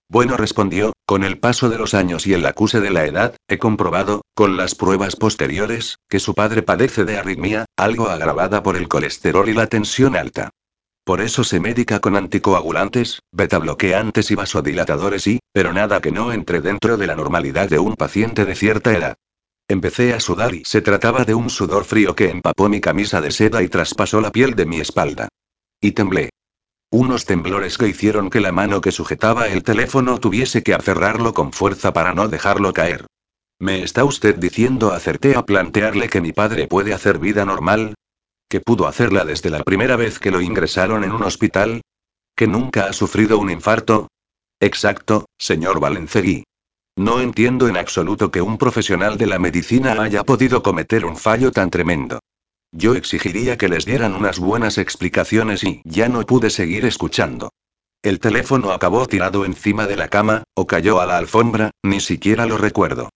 Bueno, 0.10 0.36
respondió, 0.36 0.92
con 1.08 1.24
el 1.24 1.40
paso 1.40 1.70
de 1.70 1.78
los 1.78 1.94
años 1.94 2.28
y 2.28 2.34
el 2.34 2.46
acuse 2.46 2.82
de 2.82 2.92
la 2.92 3.06
edad, 3.06 3.38
he 3.48 3.58
comprobado, 3.58 4.22
con 4.36 4.58
las 4.58 4.76
pruebas 4.76 5.16
posteriores, 5.16 6.00
que 6.10 6.20
su 6.20 6.36
padre 6.36 6.64
padece 6.64 7.06
de 7.06 7.18
arritmia, 7.18 7.66
algo 7.78 8.10
agravada 8.10 8.62
por 8.62 8.76
el 8.76 8.90
colesterol 8.90 9.48
y 9.48 9.54
la 9.54 9.68
tensión 9.68 10.18
alta. 10.18 10.50
Por 11.06 11.22
eso 11.22 11.44
se 11.44 11.60
medica 11.60 12.00
con 12.00 12.16
anticoagulantes, 12.16 13.22
betabloqueantes 13.32 14.32
y 14.32 14.36
vasodilatadores 14.36 15.28
y, 15.28 15.40
pero 15.54 15.72
nada 15.72 16.02
que 16.02 16.12
no 16.12 16.34
entre 16.34 16.62
dentro 16.62 16.98
de 16.98 17.06
la 17.06 17.16
normalidad 17.16 17.70
de 17.70 17.78
un 17.78 17.94
paciente 17.94 18.44
de 18.44 18.56
cierta 18.56 18.92
edad. 18.92 19.16
Empecé 19.68 20.16
a 20.16 20.20
sudar 20.20 20.56
y 20.56 20.66
se 20.66 20.82
trataba 20.82 21.24
de 21.24 21.36
un 21.36 21.52
sudor 21.52 21.86
frío 21.86 22.16
que 22.16 22.32
empapó 22.32 22.70
mi 22.70 22.82
camisa 22.82 23.22
de 23.22 23.30
seda 23.30 23.62
y 23.62 23.70
traspasó 23.70 24.20
la 24.20 24.32
piel 24.32 24.56
de 24.56 24.66
mi 24.66 24.80
espalda. 24.80 25.30
Y 25.80 25.92
temblé. 25.92 26.32
Unos 26.90 27.26
temblores 27.26 27.78
que 27.78 27.88
hicieron 27.88 28.32
que 28.32 28.42
la 28.42 28.52
mano 28.52 28.82
que 28.82 28.92
sujetaba 28.92 29.48
el 29.48 29.62
teléfono 29.62 30.20
tuviese 30.20 30.64
que 30.64 30.74
aferrarlo 30.74 31.36
con 31.36 31.54
fuerza 31.54 31.94
para 31.94 32.16
no 32.16 32.30
dejarlo 32.30 32.74
caer. 32.74 33.06
¿Me 33.60 33.84
está 33.84 34.06
usted 34.06 34.36
diciendo 34.36 34.92
acerté 34.92 35.36
a 35.36 35.46
plantearle 35.46 36.10
que 36.10 36.22
mi 36.22 36.32
padre 36.32 36.68
puede 36.68 36.96
hacer 36.96 37.20
vida 37.20 37.46
normal? 37.46 37.94
¿Que 38.50 38.62
pudo 38.62 38.88
hacerla 38.88 39.26
desde 39.26 39.50
la 39.50 39.64
primera 39.64 39.96
vez 39.96 40.20
que 40.20 40.32
lo 40.32 40.42
ingresaron 40.42 41.04
en 41.04 41.12
un 41.12 41.24
hospital? 41.24 41.82
¿Que 42.36 42.48
nunca 42.48 42.86
ha 42.86 42.94
sufrido 42.94 43.40
un 43.40 43.50
infarto? 43.50 44.08
Exacto, 44.60 45.26
señor 45.38 45.80
Valencegui. 45.80 46.44
No 46.98 47.20
entiendo 47.20 47.68
en 47.68 47.76
absoluto 47.76 48.32
que 48.32 48.42
un 48.42 48.58
profesional 48.58 49.18
de 49.18 49.26
la 49.26 49.40
medicina 49.40 50.02
haya 50.02 50.24
podido 50.24 50.64
cometer 50.64 51.06
un 51.06 51.18
fallo 51.18 51.52
tan 51.52 51.70
tremendo. 51.70 52.20
Yo 52.72 52.96
exigiría 52.96 53.58
que 53.58 53.70
les 53.70 53.86
dieran 53.86 54.14
unas 54.14 54.40
buenas 54.40 54.78
explicaciones 54.78 55.64
y 55.64 55.82
ya 55.84 56.08
no 56.08 56.22
pude 56.24 56.50
seguir 56.50 56.86
escuchando. 56.86 57.52
El 58.02 58.20
teléfono 58.20 58.72
acabó 58.72 59.08
tirado 59.08 59.46
encima 59.46 59.88
de 59.88 59.96
la 59.96 60.10
cama, 60.10 60.44
o 60.54 60.68
cayó 60.68 61.02
a 61.02 61.06
la 61.06 61.18
alfombra, 61.18 61.72
ni 61.84 62.00
siquiera 62.00 62.46
lo 62.46 62.58
recuerdo. 62.58 63.10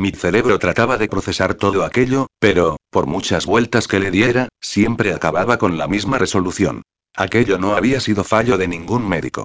Mi 0.00 0.12
cerebro 0.12 0.58
trataba 0.58 0.96
de 0.96 1.08
procesar 1.08 1.52
todo 1.52 1.84
aquello, 1.84 2.28
pero, 2.38 2.78
por 2.88 3.06
muchas 3.06 3.44
vueltas 3.44 3.86
que 3.86 4.00
le 4.00 4.10
diera, 4.10 4.48
siempre 4.58 5.12
acababa 5.12 5.58
con 5.58 5.76
la 5.76 5.88
misma 5.88 6.16
resolución. 6.16 6.80
Aquello 7.14 7.58
no 7.58 7.74
había 7.74 8.00
sido 8.00 8.24
fallo 8.24 8.56
de 8.56 8.66
ningún 8.66 9.06
médico. 9.06 9.44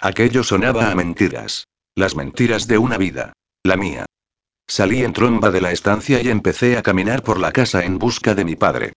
Aquello 0.00 0.42
sonaba 0.42 0.90
a 0.90 0.94
mentiras. 0.94 1.66
Las 1.94 2.16
mentiras 2.16 2.66
de 2.66 2.78
una 2.78 2.96
vida. 2.96 3.34
La 3.62 3.76
mía. 3.76 4.06
Salí 4.66 5.04
en 5.04 5.12
tromba 5.12 5.50
de 5.50 5.60
la 5.60 5.70
estancia 5.70 6.22
y 6.22 6.30
empecé 6.30 6.78
a 6.78 6.82
caminar 6.82 7.22
por 7.22 7.38
la 7.38 7.52
casa 7.52 7.84
en 7.84 7.98
busca 7.98 8.34
de 8.34 8.46
mi 8.46 8.56
padre. 8.56 8.94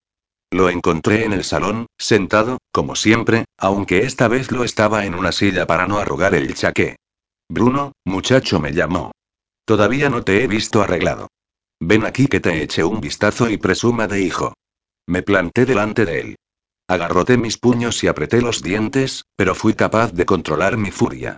Lo 0.52 0.70
encontré 0.70 1.26
en 1.26 1.34
el 1.34 1.44
salón, 1.44 1.88
sentado, 1.98 2.60
como 2.72 2.96
siempre, 2.96 3.44
aunque 3.58 4.06
esta 4.06 4.30
vez 4.30 4.54
lo 4.54 4.64
estaba 4.64 5.06
en 5.06 5.16
una 5.16 5.34
silla 5.34 5.68
para 5.68 5.86
no 5.86 5.98
arrugar 5.98 6.34
el 6.34 6.54
chaqué. 6.54 6.96
Bruno, 7.50 7.92
muchacho 8.06 8.62
me 8.62 8.72
llamó. 8.72 9.12
Todavía 9.66 10.10
no 10.10 10.24
te 10.24 10.44
he 10.44 10.48
visto 10.48 10.82
arreglado. 10.82 11.28
Ven 11.80 12.06
aquí 12.06 12.28
que 12.28 12.40
te 12.40 12.64
eche 12.64 12.84
un 12.84 13.02
vistazo 13.02 13.50
y 13.50 13.58
presuma 13.58 14.08
de 14.08 14.22
hijo. 14.22 14.54
Me 15.08 15.22
planté 15.22 15.66
delante 15.66 16.06
de 16.06 16.20
él. 16.20 16.36
Agarroté 16.88 17.38
mis 17.38 17.58
puños 17.58 18.04
y 18.04 18.08
apreté 18.08 18.42
los 18.42 18.62
dientes, 18.62 19.24
pero 19.36 19.56
fui 19.56 19.74
capaz 19.74 20.12
de 20.12 20.26
controlar 20.26 20.78
mi 20.78 20.92
furia. 20.92 21.38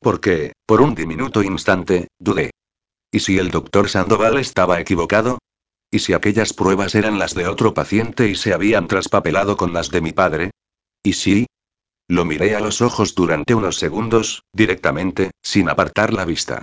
Porque, 0.00 0.52
por 0.66 0.82
un 0.82 0.94
diminuto 0.94 1.42
instante, 1.42 2.08
dudé. 2.18 2.50
¿Y 3.10 3.20
si 3.20 3.38
el 3.38 3.50
doctor 3.50 3.88
Sandoval 3.88 4.38
estaba 4.38 4.80
equivocado? 4.80 5.38
¿Y 5.90 6.00
si 6.00 6.12
aquellas 6.12 6.52
pruebas 6.52 6.94
eran 6.94 7.18
las 7.18 7.34
de 7.34 7.46
otro 7.46 7.74
paciente 7.74 8.28
y 8.28 8.34
se 8.34 8.52
habían 8.52 8.88
traspapelado 8.88 9.56
con 9.56 9.72
las 9.72 9.90
de 9.90 10.00
mi 10.00 10.12
padre? 10.12 10.50
¿Y 11.02 11.14
si? 11.14 11.46
Lo 12.08 12.24
miré 12.24 12.54
a 12.54 12.60
los 12.60 12.82
ojos 12.82 13.14
durante 13.14 13.54
unos 13.54 13.76
segundos, 13.76 14.42
directamente, 14.52 15.30
sin 15.42 15.68
apartar 15.68 16.12
la 16.12 16.24
vista. 16.24 16.62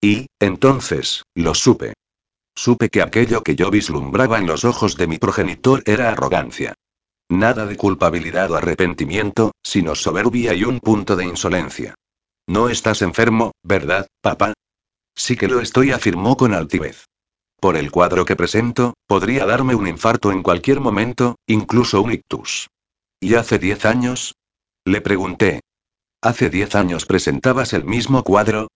Y, 0.00 0.26
entonces, 0.38 1.24
lo 1.34 1.54
supe. 1.54 1.94
Supe 2.54 2.88
que 2.88 3.02
aquello 3.02 3.42
que 3.42 3.56
yo 3.56 3.70
vislumbraba 3.70 4.38
en 4.38 4.46
los 4.46 4.64
ojos 4.64 4.96
de 4.96 5.06
mi 5.06 5.18
progenitor 5.18 5.82
era 5.86 6.10
arrogancia. 6.10 6.74
Nada 7.28 7.66
de 7.66 7.76
culpabilidad 7.76 8.50
o 8.50 8.56
arrepentimiento, 8.56 9.52
sino 9.62 9.94
soberbia 9.94 10.54
y 10.54 10.64
un 10.64 10.80
punto 10.80 11.14
de 11.14 11.24
insolencia. 11.24 11.94
No 12.48 12.68
estás 12.68 13.02
enfermo, 13.02 13.52
¿verdad, 13.62 14.06
papá? 14.22 14.54
Sí 15.14 15.36
que 15.36 15.48
lo 15.48 15.60
estoy, 15.60 15.92
afirmó 15.92 16.36
con 16.36 16.54
altivez. 16.54 17.04
Por 17.60 17.76
el 17.76 17.90
cuadro 17.90 18.24
que 18.24 18.36
presento, 18.36 18.94
podría 19.06 19.44
darme 19.44 19.74
un 19.74 19.86
infarto 19.86 20.30
en 20.30 20.42
cualquier 20.42 20.80
momento, 20.80 21.36
incluso 21.46 22.00
un 22.00 22.12
ictus. 22.12 22.68
¿Y 23.20 23.34
hace 23.34 23.58
diez 23.58 23.84
años? 23.84 24.36
Le 24.84 25.00
pregunté. 25.00 25.60
¿Hace 26.22 26.50
diez 26.50 26.74
años 26.76 27.04
presentabas 27.04 27.72
el 27.72 27.84
mismo 27.84 28.22
cuadro? 28.22 28.68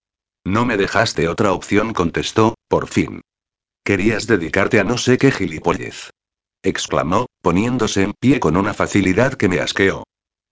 No 0.45 0.67
me 0.67 0.77
dejaste 0.77 1.29
otra 1.29 1.53
opción, 1.53 1.93
contestó, 1.93 2.57
por 2.69 2.89
fin. 2.89 3.21
Querías 3.85 4.27
dedicarte 4.27 4.81
a 4.81 4.85
no 4.85 4.99
sé 4.99 5.19
qué 5.19 5.31
gilipollez. 5.31 6.11
Exclamó, 6.63 7.27
poniéndose 7.41 8.03
en 8.03 8.13
pie 8.19 8.41
con 8.41 8.57
una 8.57 8.75
facilidad 8.75 9.35
que 9.35 9.49
me 9.49 9.61
asqueó. 9.61 10.05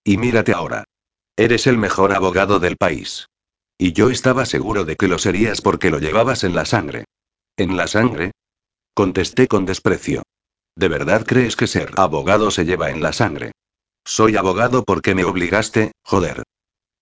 Y 0.04 0.16
mírate 0.16 0.52
ahora. 0.52 0.84
Eres 1.36 1.66
el 1.66 1.78
mejor 1.78 2.12
abogado 2.12 2.58
del 2.58 2.76
país. 2.76 3.26
Y 3.78 3.92
yo 3.92 4.10
estaba 4.10 4.44
seguro 4.44 4.84
de 4.84 4.96
que 4.96 5.08
lo 5.08 5.18
serías 5.18 5.60
porque 5.60 5.90
lo 5.90 5.98
llevabas 5.98 6.44
en 6.44 6.54
la 6.54 6.64
sangre. 6.64 7.04
¿En 7.56 7.76
la 7.76 7.86
sangre? 7.86 8.32
Contesté 8.94 9.48
con 9.48 9.64
desprecio. 9.64 10.22
¿De 10.76 10.88
verdad 10.88 11.24
crees 11.26 11.56
que 11.56 11.66
ser 11.66 11.92
abogado 11.96 12.50
se 12.50 12.64
lleva 12.64 12.90
en 12.90 13.02
la 13.02 13.12
sangre? 13.12 13.52
Soy 14.04 14.36
abogado 14.36 14.84
porque 14.84 15.14
me 15.14 15.24
obligaste, 15.24 15.92
joder. 16.02 16.42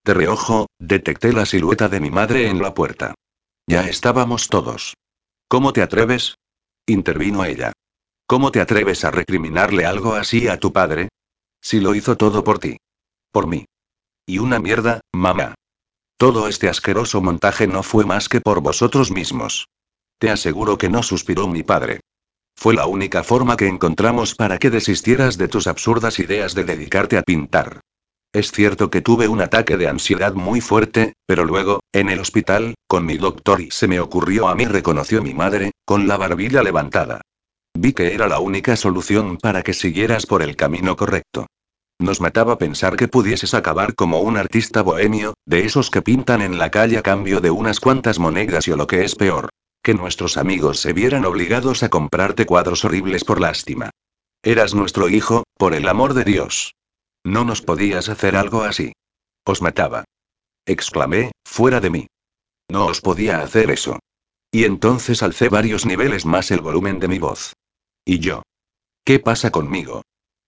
De 0.04 0.14
reojo, 0.14 0.66
detecté 0.78 1.32
la 1.32 1.46
silueta 1.46 1.88
de 1.88 2.00
mi 2.00 2.10
madre 2.10 2.48
en 2.48 2.62
la 2.62 2.74
puerta. 2.74 3.14
Ya 3.66 3.88
estábamos 3.88 4.48
todos. 4.48 4.94
¿Cómo 5.48 5.72
te 5.72 5.82
atreves? 5.82 6.36
intervino 6.86 7.44
ella. 7.44 7.72
¿Cómo 8.26 8.50
te 8.50 8.60
atreves 8.60 9.04
a 9.04 9.10
recriminarle 9.10 9.86
algo 9.86 10.14
así 10.14 10.48
a 10.48 10.58
tu 10.58 10.72
padre? 10.72 11.08
Si 11.60 11.80
lo 11.80 11.94
hizo 11.94 12.16
todo 12.16 12.44
por 12.44 12.58
ti. 12.58 12.76
Por 13.30 13.46
mí. 13.46 13.66
Y 14.26 14.38
una 14.38 14.58
mierda, 14.58 15.00
mamá. 15.12 15.54
Todo 16.18 16.48
este 16.48 16.68
asqueroso 16.68 17.20
montaje 17.20 17.66
no 17.66 17.82
fue 17.82 18.04
más 18.04 18.28
que 18.28 18.40
por 18.40 18.60
vosotros 18.60 19.10
mismos. 19.10 19.68
Te 20.18 20.30
aseguro 20.30 20.76
que 20.76 20.88
no 20.88 21.02
suspiró 21.02 21.46
mi 21.46 21.62
padre. 21.62 22.00
Fue 22.56 22.74
la 22.74 22.86
única 22.86 23.22
forma 23.22 23.56
que 23.56 23.68
encontramos 23.68 24.34
para 24.34 24.58
que 24.58 24.70
desistieras 24.70 25.38
de 25.38 25.46
tus 25.46 25.66
absurdas 25.66 26.18
ideas 26.18 26.54
de 26.54 26.64
dedicarte 26.64 27.16
a 27.16 27.22
pintar. 27.22 27.80
Es 28.32 28.52
cierto 28.52 28.90
que 28.90 29.00
tuve 29.00 29.26
un 29.26 29.40
ataque 29.40 29.78
de 29.78 29.88
ansiedad 29.88 30.34
muy 30.34 30.60
fuerte, 30.60 31.14
pero 31.26 31.44
luego, 31.44 31.80
en 31.92 32.10
el 32.10 32.20
hospital, 32.20 32.74
con 32.86 33.06
mi 33.06 33.16
doctor 33.16 33.60
y 33.62 33.70
se 33.70 33.88
me 33.88 34.00
ocurrió 34.00 34.48
a 34.48 34.54
mí, 34.54 34.66
reconoció 34.66 35.22
mi 35.22 35.32
madre, 35.32 35.72
con 35.86 36.06
la 36.06 36.18
barbilla 36.18 36.62
levantada. 36.62 37.22
Vi 37.74 37.92
que 37.94 38.12
era 38.14 38.28
la 38.28 38.40
única 38.40 38.76
solución 38.76 39.38
para 39.38 39.62
que 39.62 39.72
siguieras 39.72 40.26
por 40.26 40.42
el 40.42 40.56
camino 40.56 40.96
correcto. 40.96 41.46
Nos 42.00 42.20
mataba 42.20 42.58
pensar 42.58 42.96
que 42.96 43.08
pudieses 43.08 43.54
acabar 43.54 43.94
como 43.94 44.20
un 44.20 44.36
artista 44.36 44.82
bohemio, 44.82 45.34
de 45.46 45.64
esos 45.64 45.90
que 45.90 46.02
pintan 46.02 46.42
en 46.42 46.58
la 46.58 46.70
calle 46.70 46.98
a 46.98 47.02
cambio 47.02 47.40
de 47.40 47.50
unas 47.50 47.80
cuantas 47.80 48.18
monedas 48.18 48.68
y 48.68 48.72
o 48.72 48.76
lo 48.76 48.86
que 48.86 49.04
es 49.04 49.14
peor, 49.14 49.48
que 49.82 49.94
nuestros 49.94 50.36
amigos 50.36 50.80
se 50.80 50.92
vieran 50.92 51.24
obligados 51.24 51.82
a 51.82 51.88
comprarte 51.88 52.46
cuadros 52.46 52.84
horribles 52.84 53.24
por 53.24 53.40
lástima. 53.40 53.90
Eras 54.42 54.74
nuestro 54.74 55.08
hijo, 55.08 55.44
por 55.56 55.74
el 55.74 55.88
amor 55.88 56.14
de 56.14 56.24
Dios. 56.24 56.74
No 57.28 57.44
nos 57.44 57.60
podías 57.60 58.08
hacer 58.08 58.36
algo 58.36 58.62
así. 58.62 58.94
Os 59.44 59.60
mataba. 59.60 60.04
Exclamé, 60.64 61.30
fuera 61.44 61.78
de 61.78 61.90
mí. 61.90 62.06
No 62.70 62.86
os 62.86 63.02
podía 63.02 63.42
hacer 63.42 63.70
eso. 63.70 63.98
Y 64.50 64.64
entonces 64.64 65.22
alcé 65.22 65.50
varios 65.50 65.84
niveles 65.84 66.24
más 66.24 66.50
el 66.50 66.62
volumen 66.62 66.98
de 67.00 67.08
mi 67.08 67.18
voz. 67.18 67.52
¿Y 68.06 68.20
yo? 68.20 68.44
¿Qué 69.04 69.18
pasa 69.18 69.50
conmigo? 69.50 70.00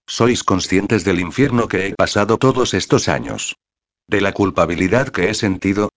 ¿Sois 0.09 0.43
conscientes 0.43 1.05
del 1.05 1.21
infierno 1.21 1.69
que 1.69 1.89
he 1.89 1.95
pasado 1.95 2.39
todos 2.39 2.73
estos 2.73 3.09
años? 3.09 3.57
¿De 4.09 4.23
la 4.23 4.33
culpabilidad 4.33 5.11
que 5.11 5.29
he 5.29 5.35
sentido? 5.35 5.91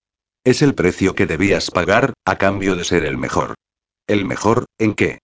Es 0.43 0.61
el 0.61 0.75
precio 0.75 1.15
que 1.15 1.25
debías 1.25 1.71
pagar, 1.71 2.13
a 2.25 2.37
cambio 2.37 2.75
de 2.75 2.83
ser 2.83 3.05
el 3.05 3.17
mejor. 3.17 3.55
¿El 4.05 4.25
mejor, 4.25 4.65
en 4.77 4.95
qué? 4.95 5.19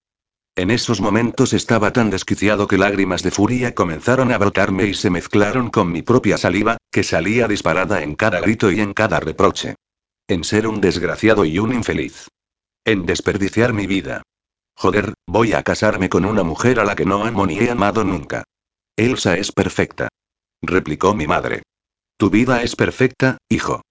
En 0.60 0.72
esos 0.72 1.00
momentos 1.00 1.54
estaba 1.54 1.94
tan 1.94 2.10
desquiciado 2.10 2.68
que 2.68 2.78
lágrimas 2.78 3.24
de 3.24 3.32
furia 3.32 3.74
comenzaron 3.74 4.34
a 4.34 4.38
brotarme 4.38 4.88
y 4.88 4.94
se 4.94 5.10
mezclaron 5.10 5.70
con 5.70 5.90
mi 5.90 6.02
propia 6.02 6.38
saliva, 6.38 6.76
que 6.92 7.04
salía 7.04 7.48
disparada 7.48 8.04
en 8.04 8.14
cada 8.14 8.42
grito 8.42 8.70
y 8.70 8.82
en 8.82 8.94
cada 8.94 9.22
reproche. 9.22 9.76
En 10.28 10.44
ser 10.44 10.68
un 10.68 10.82
desgraciado 10.82 11.46
y 11.46 11.60
un 11.60 11.74
infeliz. 11.74 12.28
En 12.84 13.06
desperdiciar 13.06 13.72
mi 13.72 13.88
vida. 13.88 14.22
Joder, 14.76 15.14
voy 15.26 15.54
a 15.54 15.64
casarme 15.64 16.10
con 16.10 16.26
una 16.26 16.44
mujer 16.44 16.82
a 16.82 16.84
la 16.84 16.98
que 16.98 17.06
no 17.06 17.24
amo 17.24 17.48
ni 17.48 17.58
he 17.58 17.72
amado 17.72 18.04
nunca. 18.04 18.44
Elsa 18.98 19.38
es 19.38 19.54
perfecta. 19.54 20.10
Replicó 20.62 21.16
mi 21.16 21.26
madre. 21.26 21.64
Tu 22.18 22.30
vida 22.30 22.64
es 22.64 22.76
perfecta, 22.76 23.38
hijo. 23.48 23.82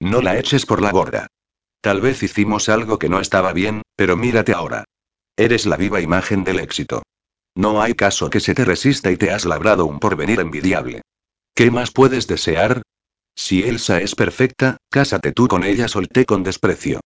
No 0.00 0.22
la 0.22 0.38
eches 0.38 0.64
por 0.64 0.80
la 0.80 0.92
borda. 0.92 1.26
Tal 1.82 2.00
vez 2.00 2.22
hicimos 2.22 2.70
algo 2.70 2.98
que 2.98 3.10
no 3.10 3.20
estaba 3.20 3.52
bien, 3.52 3.82
pero 3.96 4.16
mírate 4.16 4.54
ahora. 4.54 4.86
Eres 5.36 5.66
la 5.66 5.76
viva 5.76 6.00
imagen 6.00 6.44
del 6.44 6.60
éxito. 6.60 7.02
No 7.54 7.82
hay 7.82 7.94
caso 7.94 8.30
que 8.30 8.40
se 8.40 8.54
te 8.54 8.64
resista 8.64 9.10
y 9.10 9.16
te 9.16 9.30
has 9.30 9.44
labrado 9.44 9.86
un 9.86 9.98
porvenir 9.98 10.40
envidiable. 10.40 11.02
¿Qué 11.54 11.70
más 11.70 11.90
puedes 11.90 12.26
desear? 12.26 12.82
Si 13.34 13.62
Elsa 13.62 14.00
es 14.00 14.14
perfecta, 14.14 14.78
cásate 14.90 15.32
tú 15.32 15.46
con 15.46 15.62
ella, 15.62 15.88
solté 15.88 16.24
con 16.24 16.42
desprecio. 16.42 17.00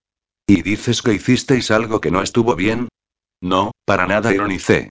¿Y 0.47 0.63
dices 0.63 1.03
que 1.03 1.15
hicisteis 1.15 1.71
algo 1.71 2.01
que 2.01 2.11
no 2.11 2.23
estuvo 2.23 2.55
bien? 2.55 2.89
No, 3.41 3.73
para 3.85 4.07
nada 4.07 4.33
ironicé. 4.33 4.91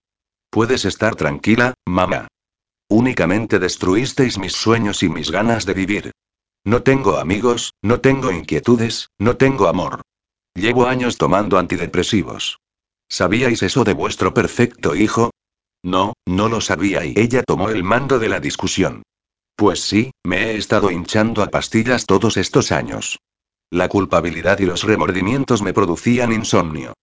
Puedes 0.50 0.84
estar 0.86 1.16
tranquila, 1.16 1.74
mamá. 1.86 2.28
Únicamente 2.90 3.60
destruisteis 3.60 4.38
mis 4.38 4.54
sueños 4.54 5.04
y 5.04 5.10
mis 5.10 5.32
ganas 5.32 5.66
de 5.66 5.74
vivir. 5.74 6.12
No 6.66 6.84
tengo 6.84 7.18
amigos, 7.18 7.74
no 7.82 8.02
tengo 8.02 8.32
inquietudes, 8.32 9.10
no 9.18 9.38
tengo 9.38 9.68
amor. 9.68 10.02
Llevo 10.56 10.88
años 10.88 11.18
tomando 11.18 11.58
antidepresivos. 11.58 12.60
¿Sabíais 13.10 13.64
eso 13.64 13.84
de 13.84 13.94
vuestro 13.94 14.34
perfecto 14.34 14.96
hijo? 14.96 15.32
No, 15.84 16.14
no 16.28 16.48
lo 16.48 16.62
sabía 16.62 17.04
y 17.06 17.14
ella 17.16 17.44
tomó 17.44 17.70
el 17.70 17.84
mando 17.84 18.20
de 18.20 18.30
la 18.30 18.40
discusión. 18.40 19.02
Pues 19.56 19.82
sí, 19.82 20.12
me 20.24 20.52
he 20.52 20.58
estado 20.58 20.92
hinchando 20.92 21.42
a 21.42 21.48
pastillas 21.48 22.06
todos 22.06 22.38
estos 22.38 22.72
años. 22.72 23.18
La 23.72 23.90
culpabilidad 23.90 24.60
y 24.60 24.66
los 24.66 24.84
remordimientos 24.84 25.62
me 25.62 25.74
producían 25.74 26.32
insomnio. 26.32 26.94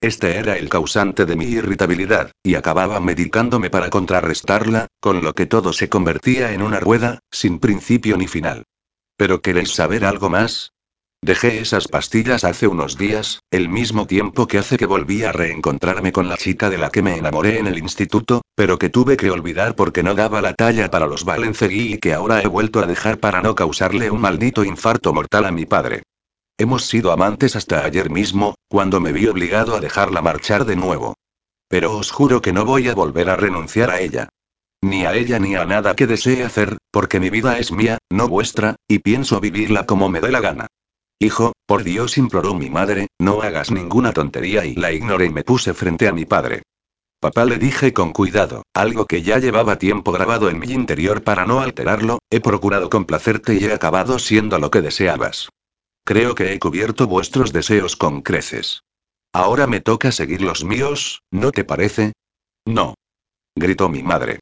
Este 0.00 0.36
era 0.36 0.58
el 0.58 0.68
causante 0.68 1.24
de 1.24 1.34
mi 1.34 1.46
irritabilidad, 1.46 2.30
y 2.42 2.56
acababa 2.56 3.00
medicándome 3.00 3.70
para 3.70 3.88
contrarrestarla, 3.88 4.88
con 5.00 5.24
lo 5.24 5.32
que 5.32 5.46
todo 5.46 5.72
se 5.72 5.88
convertía 5.88 6.52
en 6.52 6.60
una 6.60 6.78
rueda, 6.78 7.20
sin 7.32 7.58
principio 7.58 8.18
ni 8.18 8.26
final. 8.26 8.64
¿Pero 9.16 9.40
queréis 9.40 9.72
saber 9.72 10.04
algo 10.04 10.28
más? 10.28 10.73
Dejé 11.24 11.58
esas 11.58 11.88
pastillas 11.88 12.44
hace 12.44 12.68
unos 12.68 12.98
días, 12.98 13.40
el 13.50 13.70
mismo 13.70 14.06
tiempo 14.06 14.46
que 14.46 14.58
hace 14.58 14.76
que 14.76 14.84
volví 14.84 15.22
a 15.22 15.32
reencontrarme 15.32 16.12
con 16.12 16.28
la 16.28 16.36
chica 16.36 16.68
de 16.68 16.76
la 16.76 16.90
que 16.90 17.00
me 17.00 17.16
enamoré 17.16 17.58
en 17.58 17.66
el 17.66 17.78
instituto, 17.78 18.42
pero 18.54 18.78
que 18.78 18.90
tuve 18.90 19.16
que 19.16 19.30
olvidar 19.30 19.74
porque 19.74 20.02
no 20.02 20.14
daba 20.14 20.42
la 20.42 20.52
talla 20.52 20.90
para 20.90 21.06
los 21.06 21.24
Valencegui 21.24 21.94
y 21.94 21.96
que 21.96 22.12
ahora 22.12 22.42
he 22.42 22.46
vuelto 22.46 22.80
a 22.80 22.86
dejar 22.86 23.20
para 23.20 23.40
no 23.40 23.54
causarle 23.54 24.10
un 24.10 24.20
maldito 24.20 24.64
infarto 24.64 25.14
mortal 25.14 25.46
a 25.46 25.50
mi 25.50 25.64
padre. 25.64 26.02
Hemos 26.58 26.84
sido 26.84 27.10
amantes 27.10 27.56
hasta 27.56 27.86
ayer 27.86 28.10
mismo, 28.10 28.56
cuando 28.68 29.00
me 29.00 29.12
vi 29.12 29.26
obligado 29.26 29.76
a 29.76 29.80
dejarla 29.80 30.20
marchar 30.20 30.66
de 30.66 30.76
nuevo. 30.76 31.14
Pero 31.68 31.96
os 31.96 32.10
juro 32.10 32.42
que 32.42 32.52
no 32.52 32.66
voy 32.66 32.88
a 32.88 32.94
volver 32.94 33.30
a 33.30 33.36
renunciar 33.36 33.88
a 33.88 34.00
ella. 34.00 34.28
Ni 34.82 35.06
a 35.06 35.14
ella 35.14 35.38
ni 35.38 35.54
a 35.54 35.64
nada 35.64 35.96
que 35.96 36.06
desee 36.06 36.44
hacer, 36.44 36.76
porque 36.90 37.18
mi 37.18 37.30
vida 37.30 37.58
es 37.58 37.72
mía, 37.72 37.96
no 38.10 38.28
vuestra, 38.28 38.76
y 38.86 38.98
pienso 38.98 39.40
vivirla 39.40 39.86
como 39.86 40.10
me 40.10 40.20
dé 40.20 40.30
la 40.30 40.40
gana. 40.40 40.66
Hijo, 41.18 41.52
por 41.66 41.84
Dios 41.84 42.18
imploró 42.18 42.54
mi 42.54 42.70
madre, 42.70 43.08
no 43.18 43.42
hagas 43.42 43.70
ninguna 43.70 44.12
tontería 44.12 44.64
y 44.64 44.74
la 44.74 44.92
ignoré 44.92 45.26
y 45.26 45.30
me 45.30 45.44
puse 45.44 45.74
frente 45.74 46.08
a 46.08 46.12
mi 46.12 46.24
padre. 46.24 46.62
Papá 47.20 47.46
le 47.46 47.56
dije 47.56 47.94
con 47.94 48.12
cuidado, 48.12 48.64
algo 48.74 49.06
que 49.06 49.22
ya 49.22 49.38
llevaba 49.38 49.78
tiempo 49.78 50.12
grabado 50.12 50.50
en 50.50 50.58
mi 50.58 50.66
interior 50.66 51.22
para 51.22 51.46
no 51.46 51.60
alterarlo, 51.60 52.18
he 52.28 52.40
procurado 52.40 52.90
complacerte 52.90 53.54
y 53.54 53.64
he 53.64 53.72
acabado 53.72 54.18
siendo 54.18 54.58
lo 54.58 54.70
que 54.70 54.82
deseabas. 54.82 55.48
Creo 56.04 56.34
que 56.34 56.52
he 56.52 56.58
cubierto 56.58 57.06
vuestros 57.06 57.52
deseos 57.52 57.96
con 57.96 58.20
creces. 58.20 58.82
Ahora 59.32 59.66
me 59.66 59.80
toca 59.80 60.12
seguir 60.12 60.42
los 60.42 60.64
míos, 60.64 61.22
¿no 61.30 61.50
te 61.50 61.64
parece? 61.64 62.12
No. 62.66 62.94
Gritó 63.56 63.88
mi 63.88 64.02
madre. 64.02 64.40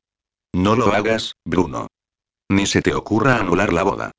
No 0.53 0.75
lo 0.75 0.93
hagas, 0.93 1.35
Bruno. 1.45 1.87
Ni 2.51 2.67
se 2.67 2.83
te 2.83 2.95
ocurra 2.95 3.37
anular 3.37 3.73
la 3.73 3.85
boda. 3.85 4.11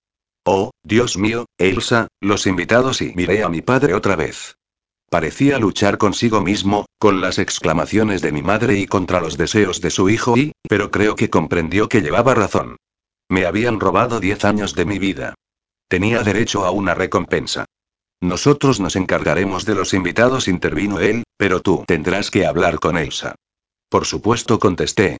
Oh, 0.45 0.71
Dios 0.83 1.17
mío, 1.17 1.45
Elsa, 1.57 2.07
los 2.19 2.47
invitados 2.47 3.01
y 3.01 3.13
miré 3.15 3.43
a 3.43 3.49
mi 3.49 3.61
padre 3.61 3.93
otra 3.93 4.17
vez. 4.17 4.57
Parecía 5.09 5.57
luchar 5.57 5.97
consigo 5.97 6.41
mismo, 6.41 6.85
con 6.99 7.21
las 7.21 7.39
exclamaciones 7.39 8.21
de 8.21 8.31
mi 8.33 8.41
madre 8.41 8.77
y 8.77 8.85
contra 8.85 9.21
los 9.21 9.37
deseos 9.37 9.79
de 9.79 9.89
su 9.89 10.09
hijo 10.09 10.37
y, 10.37 10.51
pero 10.67 10.91
creo 10.91 11.15
que 11.15 11.29
comprendió 11.29 11.87
que 11.87 12.01
llevaba 12.01 12.33
razón. 12.33 12.75
Me 13.29 13.45
habían 13.45 13.79
robado 13.79 14.19
diez 14.19 14.43
años 14.43 14.75
de 14.75 14.85
mi 14.85 14.99
vida. 14.99 15.35
Tenía 15.87 16.23
derecho 16.23 16.65
a 16.65 16.71
una 16.71 16.93
recompensa. 16.93 17.65
Nosotros 18.19 18.79
nos 18.79 18.95
encargaremos 18.95 19.65
de 19.65 19.75
los 19.75 19.93
invitados, 19.93 20.47
intervino 20.47 20.99
él, 20.99 21.23
pero 21.37 21.61
tú 21.61 21.85
tendrás 21.87 22.31
que 22.31 22.45
hablar 22.45 22.79
con 22.79 22.97
Elsa. 22.97 23.35
Por 23.89 24.05
supuesto, 24.05 24.59
contesté, 24.59 25.17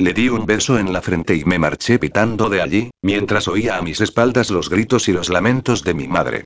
le 0.00 0.14
di 0.14 0.28
un 0.28 0.46
beso 0.46 0.78
en 0.78 0.92
la 0.92 1.02
frente 1.02 1.36
y 1.36 1.44
me 1.44 1.58
marché 1.58 1.98
pitando 1.98 2.48
de 2.48 2.62
allí, 2.62 2.90
mientras 3.02 3.48
oía 3.48 3.76
a 3.76 3.82
mis 3.82 4.00
espaldas 4.00 4.50
los 4.50 4.70
gritos 4.70 5.08
y 5.08 5.12
los 5.12 5.28
lamentos 5.28 5.84
de 5.84 5.94
mi 5.94 6.08
madre. 6.08 6.44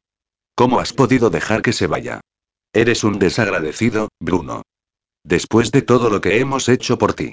¿Cómo 0.56 0.80
has 0.80 0.92
podido 0.92 1.30
dejar 1.30 1.62
que 1.62 1.72
se 1.72 1.86
vaya? 1.86 2.20
Eres 2.72 3.04
un 3.04 3.20
desagradecido, 3.20 4.08
Bruno. 4.20 4.62
Después 5.22 5.70
de 5.70 5.82
todo 5.82 6.10
lo 6.10 6.20
que 6.20 6.40
hemos 6.40 6.68
hecho 6.68 6.98
por 6.98 7.14
ti. 7.14 7.32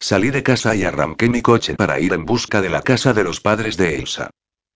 Salí 0.00 0.30
de 0.30 0.42
casa 0.42 0.74
y 0.74 0.84
arranqué 0.84 1.28
mi 1.28 1.42
coche 1.42 1.74
para 1.74 2.00
ir 2.00 2.14
en 2.14 2.24
busca 2.24 2.62
de 2.62 2.70
la 2.70 2.82
casa 2.82 3.12
de 3.12 3.24
los 3.24 3.40
padres 3.40 3.76
de 3.76 3.96
Elsa. 3.96 4.30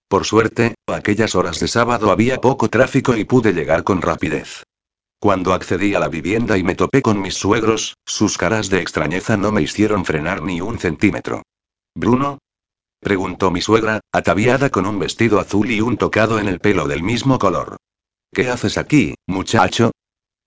Por 0.08 0.26
suerte, 0.26 0.74
a 0.86 0.96
aquellas 0.96 1.34
horas 1.34 1.58
de 1.58 1.68
sábado 1.68 2.10
había 2.10 2.38
poco 2.38 2.68
tráfico 2.68 3.16
y 3.16 3.24
pude 3.24 3.54
llegar 3.54 3.82
con 3.82 4.02
rapidez. 4.02 4.64
Cuando 5.22 5.54
accedí 5.54 5.94
a 5.94 6.00
la 6.00 6.08
vivienda 6.08 6.58
y 6.58 6.64
me 6.64 6.74
topé 6.74 7.00
con 7.00 7.20
mis 7.20 7.34
suegros, 7.34 7.94
sus 8.04 8.36
caras 8.36 8.70
de 8.70 8.80
extrañeza 8.80 9.36
no 9.36 9.52
me 9.52 9.62
hicieron 9.62 10.04
frenar 10.04 10.42
ni 10.42 10.60
un 10.60 10.80
centímetro. 10.80 11.42
¿Bruno? 11.94 12.38
preguntó 12.98 13.52
mi 13.52 13.60
suegra, 13.60 14.00
ataviada 14.10 14.70
con 14.70 14.84
un 14.84 14.98
vestido 14.98 15.38
azul 15.38 15.70
y 15.70 15.80
un 15.80 15.96
tocado 15.96 16.40
en 16.40 16.48
el 16.48 16.58
pelo 16.58 16.88
del 16.88 17.04
mismo 17.04 17.38
color. 17.38 17.76
¿Qué 18.32 18.50
haces 18.50 18.76
aquí, 18.76 19.14
muchacho? 19.28 19.92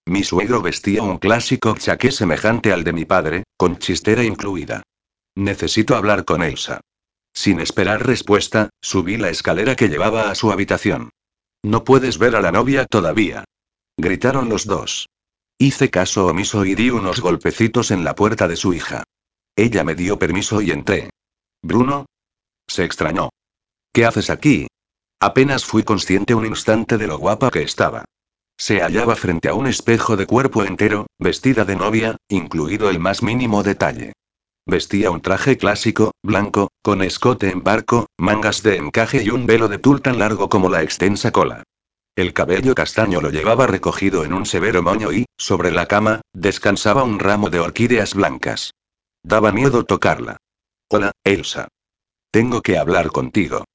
Mi 0.06 0.26
suegro 0.26 0.62
vestía 0.62 1.04
un 1.04 1.20
clásico 1.20 1.78
chaqué 1.78 2.12
semejante 2.12 2.74
al 2.74 2.84
de 2.84 2.92
mi 2.92 3.06
padre, 3.06 3.46
con 3.56 3.78
chistera 3.78 4.26
incluida. 4.26 4.84
Necesito 5.36 5.96
hablar 5.96 6.26
con 6.26 6.44
Elsa. 6.44 6.82
Sin 7.34 7.62
esperar 7.62 8.06
respuesta, 8.06 8.68
subí 8.82 9.16
la 9.16 9.30
escalera 9.30 9.78
que 9.78 9.88
llevaba 9.88 10.30
a 10.30 10.36
su 10.36 10.52
habitación. 10.52 11.12
No 11.64 11.86
puedes 11.86 12.18
ver 12.18 12.36
a 12.36 12.42
la 12.42 12.52
novia 12.52 12.86
todavía. 12.86 13.46
Gritaron 13.98 14.50
los 14.50 14.66
dos. 14.66 15.08
Hice 15.58 15.90
caso 15.90 16.28
omiso 16.28 16.66
y 16.66 16.76
di 16.76 16.90
unos 16.90 17.22
golpecitos 17.22 17.92
en 17.92 18.04
la 18.04 18.14
puerta 18.14 18.48
de 18.48 18.58
su 18.58 18.74
hija. 18.74 19.04
Ella 19.56 19.84
me 19.86 19.96
dio 19.96 20.20
permiso 20.20 20.62
y 20.62 20.72
entré. 20.72 21.10
¿Bruno? 21.62 22.06
Se 22.68 22.84
extrañó. 22.84 23.30
¿Qué 23.94 24.06
haces 24.06 24.30
aquí? 24.30 24.68
Apenas 25.22 25.64
fui 25.64 25.84
consciente 25.84 26.36
un 26.36 26.46
instante 26.46 26.98
de 26.98 27.08
lo 27.08 27.18
guapa 27.18 27.52
que 27.52 27.62
estaba. 27.62 28.04
Se 28.58 28.82
hallaba 28.82 29.16
frente 29.16 29.48
a 29.48 29.54
un 29.54 29.68
espejo 29.68 30.18
de 30.18 30.28
cuerpo 30.28 30.64
entero, 30.64 31.08
vestida 31.18 31.64
de 31.64 31.76
novia, 31.78 32.18
incluido 32.28 32.90
el 32.90 33.00
más 33.00 33.24
mínimo 33.24 33.64
detalle. 33.64 34.14
Vestía 34.66 35.12
un 35.12 35.22
traje 35.22 35.58
clásico, 35.58 36.12
blanco, 36.22 36.70
con 36.82 37.02
escote 37.02 37.50
en 37.50 37.64
barco, 37.64 38.08
mangas 38.18 38.62
de 38.64 38.78
encaje 38.78 39.24
y 39.24 39.30
un 39.30 39.46
velo 39.46 39.68
de 39.68 39.78
tul 39.78 40.02
tan 40.02 40.20
largo 40.20 40.50
como 40.50 40.70
la 40.70 40.84
extensa 40.84 41.32
cola. 41.32 41.64
El 42.16 42.32
cabello 42.32 42.76
castaño 42.76 43.20
lo 43.20 43.30
llevaba 43.30 43.68
recogido 43.68 44.24
en 44.24 44.32
un 44.32 44.46
severo 44.46 44.82
moño 44.82 45.12
y, 45.12 45.26
sobre 45.38 45.72
la 45.72 45.86
cama, 45.86 46.22
descansaba 46.34 47.04
un 47.04 47.20
ramo 47.20 47.50
de 47.50 47.60
orquídeas 47.60 48.14
blancas. 48.14 48.72
Daba 49.22 49.52
miedo 49.52 49.84
tocarla. 49.84 50.38
Hola, 50.90 51.12
Elsa. 51.26 51.68
Tengo 52.32 52.62
que 52.62 52.78
hablar 52.78 53.12
contigo. 53.12 53.66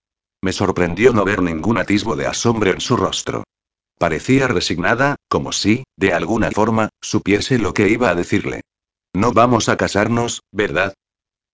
Me 0.40 0.54
sorprendió 0.54 1.12
no 1.12 1.24
ver 1.24 1.42
ningún 1.42 1.76
atisbo 1.76 2.16
de 2.16 2.26
asombro 2.26 2.70
en 2.70 2.80
su 2.80 2.96
rostro. 2.96 3.44
Parecía 3.98 4.48
resignada, 4.48 5.16
como 5.28 5.52
si, 5.52 5.84
de 5.96 6.14
alguna 6.14 6.50
forma, 6.50 6.88
supiese 7.02 7.58
lo 7.58 7.74
que 7.74 7.90
iba 7.90 8.08
a 8.08 8.14
decirle. 8.14 8.62
No 9.12 9.32
vamos 9.32 9.68
a 9.68 9.76
casarnos, 9.76 10.40
¿verdad? 10.50 10.94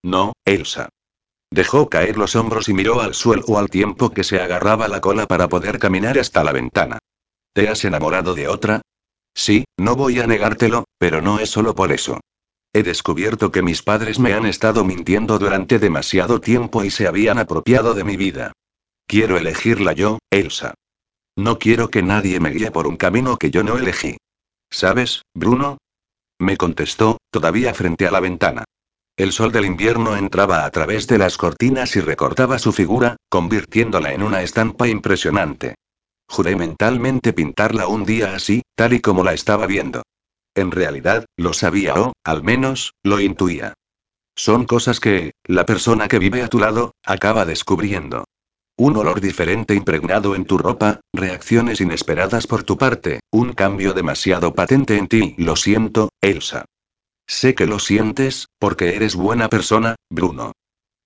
No, 0.03 0.31
Elsa. 0.45 0.87
Dejó 1.49 1.89
caer 1.89 2.17
los 2.17 2.35
hombros 2.35 2.69
y 2.69 2.73
miró 2.73 3.01
al 3.01 3.13
suelo 3.13 3.57
al 3.57 3.69
tiempo 3.69 4.09
que 4.11 4.23
se 4.23 4.41
agarraba 4.41 4.87
la 4.87 5.01
cola 5.01 5.25
para 5.25 5.47
poder 5.47 5.79
caminar 5.79 6.19
hasta 6.19 6.43
la 6.43 6.51
ventana. 6.51 6.99
¿Te 7.53 7.69
has 7.69 7.83
enamorado 7.85 8.35
de 8.35 8.47
otra? 8.47 8.81
Sí, 9.33 9.65
no 9.77 9.95
voy 9.95 10.19
a 10.19 10.27
negártelo, 10.27 10.85
pero 10.97 11.21
no 11.21 11.39
es 11.39 11.49
solo 11.49 11.73
por 11.75 11.91
eso. 11.91 12.19
He 12.73 12.83
descubierto 12.83 13.51
que 13.51 13.61
mis 13.61 13.81
padres 13.81 14.19
me 14.19 14.33
han 14.33 14.45
estado 14.45 14.83
mintiendo 14.83 15.39
durante 15.39 15.79
demasiado 15.79 16.41
tiempo 16.41 16.83
y 16.83 16.91
se 16.91 17.07
habían 17.07 17.39
apropiado 17.39 17.93
de 17.93 18.03
mi 18.03 18.17
vida. 18.17 18.51
Quiero 19.07 19.37
elegirla 19.37 19.93
yo, 19.93 20.19
Elsa. 20.29 20.73
No 21.37 21.59
quiero 21.59 21.89
que 21.89 22.03
nadie 22.03 22.39
me 22.39 22.49
guíe 22.49 22.71
por 22.71 22.87
un 22.87 22.97
camino 22.97 23.37
que 23.37 23.51
yo 23.51 23.63
no 23.63 23.77
elegí. 23.77 24.17
¿Sabes, 24.69 25.21
Bruno? 25.33 25.77
Me 26.39 26.57
contestó, 26.57 27.17
todavía 27.31 27.73
frente 27.73 28.05
a 28.05 28.11
la 28.11 28.19
ventana. 28.19 28.65
El 29.17 29.31
sol 29.31 29.51
del 29.51 29.65
invierno 29.65 30.15
entraba 30.15 30.63
a 30.63 30.69
través 30.69 31.07
de 31.07 31.17
las 31.17 31.37
cortinas 31.37 31.95
y 31.95 32.01
recortaba 32.01 32.59
su 32.59 32.71
figura, 32.71 33.17
convirtiéndola 33.29 34.13
en 34.13 34.21
una 34.21 34.43
estampa 34.43 34.87
impresionante. 34.87 35.73
Juré 36.29 36.55
mentalmente 36.55 37.33
pintarla 37.33 37.87
un 37.87 38.05
día 38.05 38.35
así, 38.35 38.61
tal 38.75 38.93
y 38.93 38.99
como 38.99 39.23
la 39.23 39.33
estaba 39.33 39.65
viendo. 39.65 40.03
En 40.53 40.69
realidad, 40.69 41.25
lo 41.35 41.53
sabía 41.53 41.95
o, 41.95 42.13
al 42.23 42.43
menos, 42.43 42.93
lo 43.01 43.19
intuía. 43.19 43.73
Son 44.35 44.65
cosas 44.65 44.99
que, 44.99 45.31
la 45.45 45.65
persona 45.65 46.07
que 46.07 46.19
vive 46.19 46.43
a 46.43 46.47
tu 46.47 46.59
lado, 46.59 46.91
acaba 47.03 47.43
descubriendo. 47.45 48.25
Un 48.77 48.97
olor 48.97 49.19
diferente 49.19 49.73
impregnado 49.73 50.35
en 50.35 50.45
tu 50.45 50.59
ropa, 50.59 50.99
reacciones 51.11 51.81
inesperadas 51.81 52.45
por 52.45 52.63
tu 52.63 52.77
parte, 52.77 53.21
un 53.31 53.53
cambio 53.53 53.93
demasiado 53.93 54.53
patente 54.53 54.95
en 54.95 55.07
ti. 55.07 55.33
Lo 55.39 55.55
siento, 55.55 56.09
Elsa. 56.21 56.65
Sé 57.27 57.55
que 57.55 57.65
lo 57.65 57.79
sientes, 57.79 58.46
porque 58.59 58.95
eres 58.95 59.15
buena 59.15 59.49
persona, 59.49 59.95
Bruno. 60.09 60.53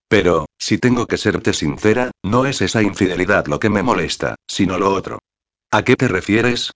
Pero, 0.08 0.46
si 0.58 0.78
tengo 0.78 1.08
que 1.08 1.18
serte 1.18 1.54
sincera, 1.54 2.12
no 2.24 2.46
es 2.46 2.62
esa 2.62 2.82
infidelidad 2.82 3.48
lo 3.48 3.60
que 3.60 3.70
me 3.70 3.84
molesta, 3.84 4.36
sino 4.48 4.78
lo 4.78 4.94
otro. 4.94 5.20
¿A 5.72 5.84
qué 5.84 5.96
te 5.96 6.08
refieres? 6.10 6.72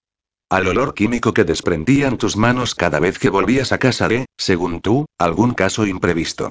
Al 0.48 0.68
olor 0.68 0.94
químico 0.94 1.34
que 1.34 1.44
desprendían 1.44 2.18
tus 2.18 2.36
manos 2.36 2.74
cada 2.74 2.98
vez 2.98 3.18
que 3.18 3.28
volvías 3.28 3.72
a 3.72 3.78
casa 3.78 4.08
de, 4.08 4.26
según 4.38 4.80
tú, 4.80 5.06
algún 5.18 5.54
caso 5.54 5.86
imprevisto. 5.86 6.50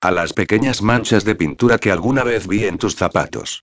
A 0.00 0.10
las 0.10 0.32
pequeñas 0.32 0.82
manchas 0.82 1.24
de 1.24 1.34
pintura 1.34 1.78
que 1.78 1.92
alguna 1.92 2.24
vez 2.24 2.48
vi 2.48 2.64
en 2.64 2.78
tus 2.78 2.96
zapatos. 2.96 3.62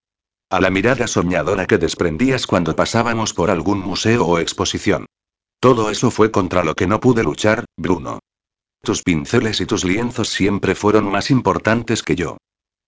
A 0.50 0.62
la 0.62 0.70
mirada 0.70 1.08
soñadora 1.08 1.66
que 1.66 1.78
desprendías 1.78 2.48
cuando 2.48 2.76
pasábamos 2.76 3.34
por 3.34 3.50
algún 3.50 3.80
museo 3.80 4.26
o 4.26 4.40
exposición. 4.40 5.08
Todo 5.60 5.90
eso 5.90 6.10
fue 6.10 6.32
contra 6.32 6.64
lo 6.64 6.74
que 6.74 6.88
no 6.88 7.00
pude 7.00 7.24
luchar, 7.24 7.66
Bruno. 7.78 8.20
Tus 8.84 9.04
pinceles 9.04 9.62
y 9.62 9.68
tus 9.68 9.84
lienzos 9.84 10.30
siempre 10.30 10.74
fueron 10.74 11.06
más 11.06 11.30
importantes 11.30 12.02
que 12.02 12.16
yo. 12.16 12.38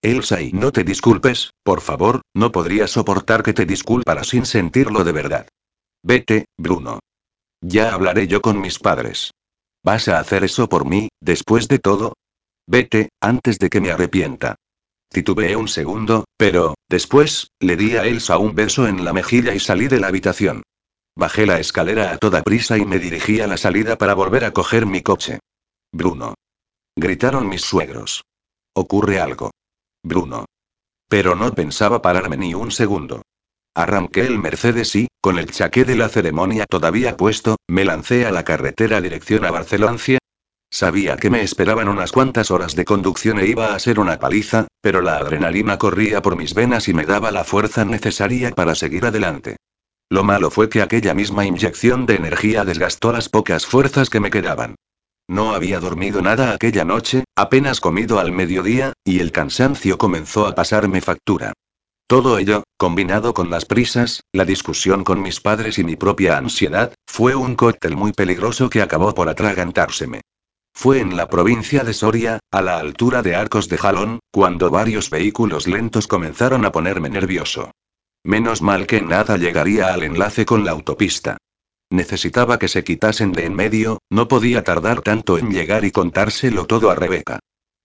Elsa, 0.02 0.42
y 0.42 0.52
no 0.52 0.72
te 0.72 0.84
disculpes, 0.84 1.52
por 1.64 1.82
favor, 1.82 2.22
no 2.34 2.52
podría 2.52 2.88
soportar 2.88 3.44
que 3.44 3.54
te 3.54 3.66
disculpara 3.66 4.24
sin 4.24 4.46
sentirlo 4.46 5.04
de 5.04 5.12
verdad. 5.12 5.48
Vete, 6.04 6.46
Bruno. 6.58 7.00
Ya 7.62 7.94
hablaré 7.94 8.28
yo 8.28 8.42
con 8.42 8.60
mis 8.60 8.80
padres. 8.80 9.32
¿Vas 9.84 10.08
a 10.08 10.20
hacer 10.20 10.44
eso 10.44 10.68
por 10.68 10.86
mí, 10.86 11.10
después 11.22 11.68
de 11.68 11.80
todo? 11.80 12.14
Vete, 12.68 13.10
antes 13.22 13.60
de 13.60 13.70
que 13.70 13.80
me 13.80 13.92
arrepienta. 13.92 14.56
Titubeé 15.10 15.56
un 15.56 15.68
segundo, 15.68 16.26
pero, 16.38 16.74
después, 16.90 17.52
le 17.60 17.78
di 17.78 17.96
a 17.98 18.06
Elsa 18.06 18.40
un 18.40 18.56
beso 18.56 18.88
en 18.88 19.06
la 19.06 19.14
mejilla 19.14 19.54
y 19.54 19.60
salí 19.60 19.88
de 19.88 20.00
la 20.00 20.08
habitación. 20.08 20.64
Bajé 21.16 21.46
la 21.46 21.60
escalera 21.60 22.12
a 22.12 22.18
toda 22.18 22.42
prisa 22.42 22.80
y 22.80 22.86
me 22.86 22.98
dirigí 22.98 23.40
a 23.40 23.48
la 23.48 23.58
salida 23.58 23.98
para 23.98 24.16
volver 24.16 24.44
a 24.44 24.52
coger 24.52 24.88
mi 24.88 25.02
coche. 25.02 25.40
Bruno. 25.96 26.34
Gritaron 26.96 27.48
mis 27.48 27.62
suegros. 27.62 28.24
Ocurre 28.76 29.20
algo. 29.20 29.52
Bruno. 30.04 30.46
Pero 31.08 31.36
no 31.36 31.54
pensaba 31.54 32.02
pararme 32.02 32.36
ni 32.36 32.56
un 32.56 32.72
segundo. 32.72 33.22
Arranqué 33.76 34.22
el 34.22 34.40
Mercedes 34.40 34.96
y, 34.96 35.08
con 35.22 35.38
el 35.38 35.52
chaqué 35.52 35.86
de 35.86 35.96
la 35.96 36.10
ceremonia 36.10 36.66
todavía 36.68 37.16
puesto, 37.16 37.58
me 37.68 37.86
lancé 37.86 38.26
a 38.26 38.32
la 38.32 38.44
carretera 38.44 39.02
dirección 39.02 39.46
a 39.46 39.52
Barcelona. 39.52 40.00
Sabía 40.72 41.18
que 41.18 41.30
me 41.30 41.44
esperaban 41.44 41.88
unas 41.88 42.12
cuantas 42.12 42.50
horas 42.50 42.76
de 42.76 42.86
conducción 42.86 43.38
e 43.38 43.46
iba 43.46 43.76
a 43.76 43.80
ser 43.80 44.00
una 44.00 44.18
paliza, 44.18 44.66
pero 44.82 45.02
la 45.02 45.18
adrenalina 45.18 45.78
corría 45.78 46.24
por 46.24 46.36
mis 46.36 46.56
venas 46.56 46.88
y 46.88 46.96
me 46.96 47.06
daba 47.06 47.30
la 47.30 47.44
fuerza 47.44 47.86
necesaria 47.86 48.50
para 48.50 48.74
seguir 48.74 49.06
adelante. 49.06 49.58
Lo 50.10 50.24
malo 50.24 50.50
fue 50.50 50.70
que 50.70 50.82
aquella 50.82 51.14
misma 51.14 51.46
inyección 51.46 52.08
de 52.08 52.16
energía 52.16 52.66
desgastó 52.66 53.12
las 53.12 53.30
pocas 53.30 53.68
fuerzas 53.68 54.10
que 54.10 54.20
me 54.20 54.32
quedaban. 54.32 54.74
No 55.28 55.54
había 55.54 55.80
dormido 55.80 56.22
nada 56.22 56.54
aquella 56.54 56.84
noche, 56.84 57.24
apenas 57.36 57.80
comido 57.80 58.20
al 58.20 58.32
mediodía, 58.32 58.94
y 59.06 59.20
el 59.20 59.32
cansancio 59.32 59.98
comenzó 59.98 60.48
a 60.48 60.56
pasarme 60.56 61.02
factura. 61.02 61.54
Todo 62.08 62.38
ello, 62.38 62.64
combinado 62.78 63.34
con 63.34 63.50
las 63.50 63.66
prisas, 63.66 64.22
la 64.34 64.46
discusión 64.46 65.04
con 65.04 65.22
mis 65.22 65.40
padres 65.40 65.80
y 65.80 65.84
mi 65.84 65.96
propia 65.96 66.38
ansiedad, 66.38 66.94
fue 67.08 67.34
un 67.36 67.56
cóctel 67.56 67.96
muy 67.96 68.12
peligroso 68.12 68.70
que 68.70 68.82
acabó 68.82 69.16
por 69.16 69.30
atragantárseme. 69.30 70.22
Fue 70.76 71.00
en 71.00 71.16
la 71.16 71.30
provincia 71.30 71.84
de 71.84 71.94
Soria, 71.94 72.40
a 72.52 72.62
la 72.62 72.78
altura 72.78 73.22
de 73.22 73.36
Arcos 73.36 73.70
de 73.70 73.78
Jalón, 73.78 74.20
cuando 74.32 74.70
varios 74.70 75.10
vehículos 75.10 75.68
lentos 75.68 76.08
comenzaron 76.08 76.66
a 76.66 76.72
ponerme 76.72 77.10
nervioso. 77.10 77.72
Menos 78.24 78.62
mal 78.62 78.88
que 78.88 79.02
nada 79.02 79.38
llegaría 79.38 79.94
al 79.94 80.04
enlace 80.04 80.46
con 80.46 80.66
la 80.66 80.72
autopista. 80.72 81.38
Necesitaba 81.90 82.60
que 82.60 82.68
se 82.68 82.84
quitasen 82.84 83.32
de 83.32 83.46
en 83.46 83.54
medio, 83.54 84.00
no 84.10 84.28
podía 84.28 84.64
tardar 84.64 85.02
tanto 85.02 85.38
en 85.38 85.52
llegar 85.52 85.86
y 85.86 85.92
contárselo 85.92 86.66
todo 86.66 86.90
a 86.90 86.96
Rebeca. 86.96 87.40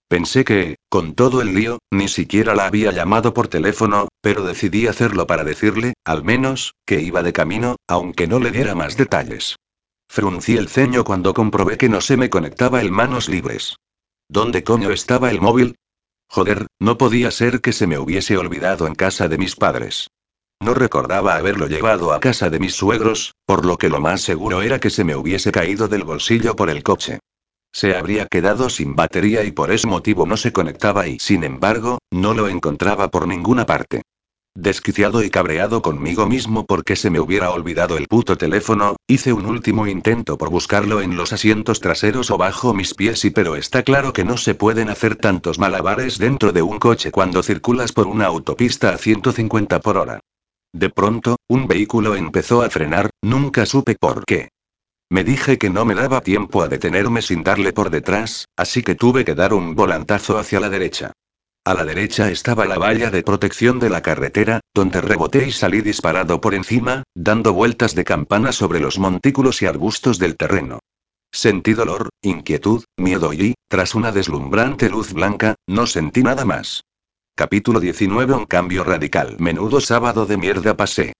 Pensé 0.08 0.42
que, 0.44 0.76
con 0.88 1.14
todo 1.14 1.42
el 1.42 1.54
lío, 1.54 1.80
ni 1.90 2.08
siquiera 2.08 2.54
la 2.54 2.66
había 2.66 2.92
llamado 2.92 3.34
por 3.34 3.48
teléfono, 3.48 4.08
pero 4.22 4.42
decidí 4.42 4.86
hacerlo 4.86 5.26
para 5.26 5.44
decirle, 5.44 5.92
al 6.04 6.24
menos, 6.24 6.72
que 6.86 7.02
iba 7.02 7.22
de 7.22 7.34
camino, 7.34 7.76
aunque 7.86 8.26
no 8.26 8.38
le 8.38 8.50
diera 8.50 8.74
más 8.74 8.96
detalles. 8.96 9.56
Fruncí 10.08 10.56
el 10.56 10.68
ceño 10.68 11.04
cuando 11.04 11.34
comprobé 11.34 11.76
que 11.76 11.90
no 11.90 12.00
se 12.00 12.16
me 12.16 12.30
conectaba 12.30 12.80
el 12.80 12.90
manos 12.90 13.28
libres. 13.28 13.76
¿Dónde 14.30 14.64
coño 14.64 14.90
estaba 14.90 15.30
el 15.30 15.42
móvil? 15.42 15.76
Joder, 16.30 16.66
no 16.78 16.96
podía 16.96 17.30
ser 17.30 17.60
que 17.60 17.72
se 17.72 17.86
me 17.86 17.98
hubiese 17.98 18.38
olvidado 18.38 18.86
en 18.86 18.94
casa 18.94 19.28
de 19.28 19.36
mis 19.36 19.56
padres. 19.56 20.08
No 20.60 20.74
recordaba 20.74 21.36
haberlo 21.36 21.66
llevado 21.66 22.12
a 22.12 22.20
casa 22.20 22.50
de 22.50 22.58
mis 22.58 22.74
suegros, 22.74 23.34
por 23.46 23.64
lo 23.64 23.78
que 23.78 23.88
lo 23.88 24.00
más 24.00 24.20
seguro 24.20 24.60
era 24.60 24.80
que 24.80 24.90
se 24.90 25.04
me 25.04 25.14
hubiese 25.14 25.52
caído 25.52 25.88
del 25.88 26.02
bolsillo 26.02 26.56
por 26.56 26.68
el 26.68 26.82
coche. 26.82 27.20
Se 27.72 27.96
habría 27.96 28.26
quedado 28.26 28.68
sin 28.68 28.96
batería 28.96 29.44
y 29.44 29.52
por 29.52 29.70
ese 29.70 29.86
motivo 29.86 30.26
no 30.26 30.36
se 30.36 30.52
conectaba 30.52 31.06
y, 31.06 31.18
sin 31.20 31.44
embargo, 31.44 31.98
no 32.10 32.34
lo 32.34 32.48
encontraba 32.48 33.08
por 33.08 33.28
ninguna 33.28 33.66
parte. 33.66 34.02
Desquiciado 34.54 35.22
y 35.22 35.30
cabreado 35.30 35.80
conmigo 35.80 36.26
mismo 36.26 36.66
porque 36.66 36.96
se 36.96 37.08
me 37.08 37.20
hubiera 37.20 37.50
olvidado 37.50 37.96
el 37.96 38.08
puto 38.08 38.36
teléfono, 38.36 38.96
hice 39.06 39.32
un 39.32 39.46
último 39.46 39.86
intento 39.86 40.36
por 40.36 40.50
buscarlo 40.50 41.00
en 41.00 41.16
los 41.16 41.32
asientos 41.32 41.80
traseros 41.80 42.32
o 42.32 42.36
bajo 42.36 42.74
mis 42.74 42.94
pies 42.94 43.24
y 43.24 43.30
pero 43.30 43.54
está 43.54 43.84
claro 43.84 44.12
que 44.12 44.24
no 44.24 44.36
se 44.36 44.56
pueden 44.56 44.90
hacer 44.90 45.14
tantos 45.14 45.60
malabares 45.60 46.18
dentro 46.18 46.52
de 46.52 46.62
un 46.62 46.80
coche 46.80 47.12
cuando 47.12 47.44
circulas 47.44 47.92
por 47.92 48.08
una 48.08 48.26
autopista 48.26 48.90
a 48.90 48.98
150 48.98 49.80
por 49.80 49.96
hora. 49.96 50.20
De 50.78 50.90
pronto, 50.90 51.38
un 51.48 51.66
vehículo 51.66 52.14
empezó 52.14 52.62
a 52.62 52.70
frenar, 52.70 53.10
nunca 53.20 53.66
supe 53.66 53.96
por 53.96 54.24
qué. 54.24 54.50
Me 55.10 55.24
dije 55.24 55.58
que 55.58 55.70
no 55.70 55.84
me 55.84 55.96
daba 55.96 56.20
tiempo 56.20 56.62
a 56.62 56.68
detenerme 56.68 57.20
sin 57.20 57.42
darle 57.42 57.72
por 57.72 57.90
detrás, 57.90 58.46
así 58.56 58.84
que 58.84 58.94
tuve 58.94 59.24
que 59.24 59.34
dar 59.34 59.52
un 59.54 59.74
volantazo 59.74 60.38
hacia 60.38 60.60
la 60.60 60.68
derecha. 60.70 61.10
A 61.64 61.74
la 61.74 61.84
derecha 61.84 62.30
estaba 62.30 62.64
la 62.64 62.78
valla 62.78 63.10
de 63.10 63.24
protección 63.24 63.80
de 63.80 63.90
la 63.90 64.02
carretera, 64.02 64.60
donde 64.72 65.00
reboté 65.00 65.48
y 65.48 65.50
salí 65.50 65.80
disparado 65.80 66.40
por 66.40 66.54
encima, 66.54 67.02
dando 67.12 67.54
vueltas 67.54 67.96
de 67.96 68.04
campana 68.04 68.52
sobre 68.52 68.78
los 68.78 69.00
montículos 69.00 69.60
y 69.62 69.66
arbustos 69.66 70.20
del 70.20 70.36
terreno. 70.36 70.78
Sentí 71.32 71.74
dolor, 71.74 72.10
inquietud, 72.22 72.84
miedo 72.96 73.32
y, 73.32 73.54
tras 73.66 73.96
una 73.96 74.12
deslumbrante 74.12 74.88
luz 74.90 75.12
blanca, 75.12 75.56
no 75.66 75.88
sentí 75.88 76.22
nada 76.22 76.44
más. 76.44 76.84
Capítulo 77.38 77.78
19 77.78 78.34
Un 78.34 78.46
cambio 78.46 78.82
radical. 78.82 79.36
Menudo 79.38 79.80
sábado 79.80 80.26
de 80.26 80.36
mierda 80.36 80.76
pasé. 80.76 81.12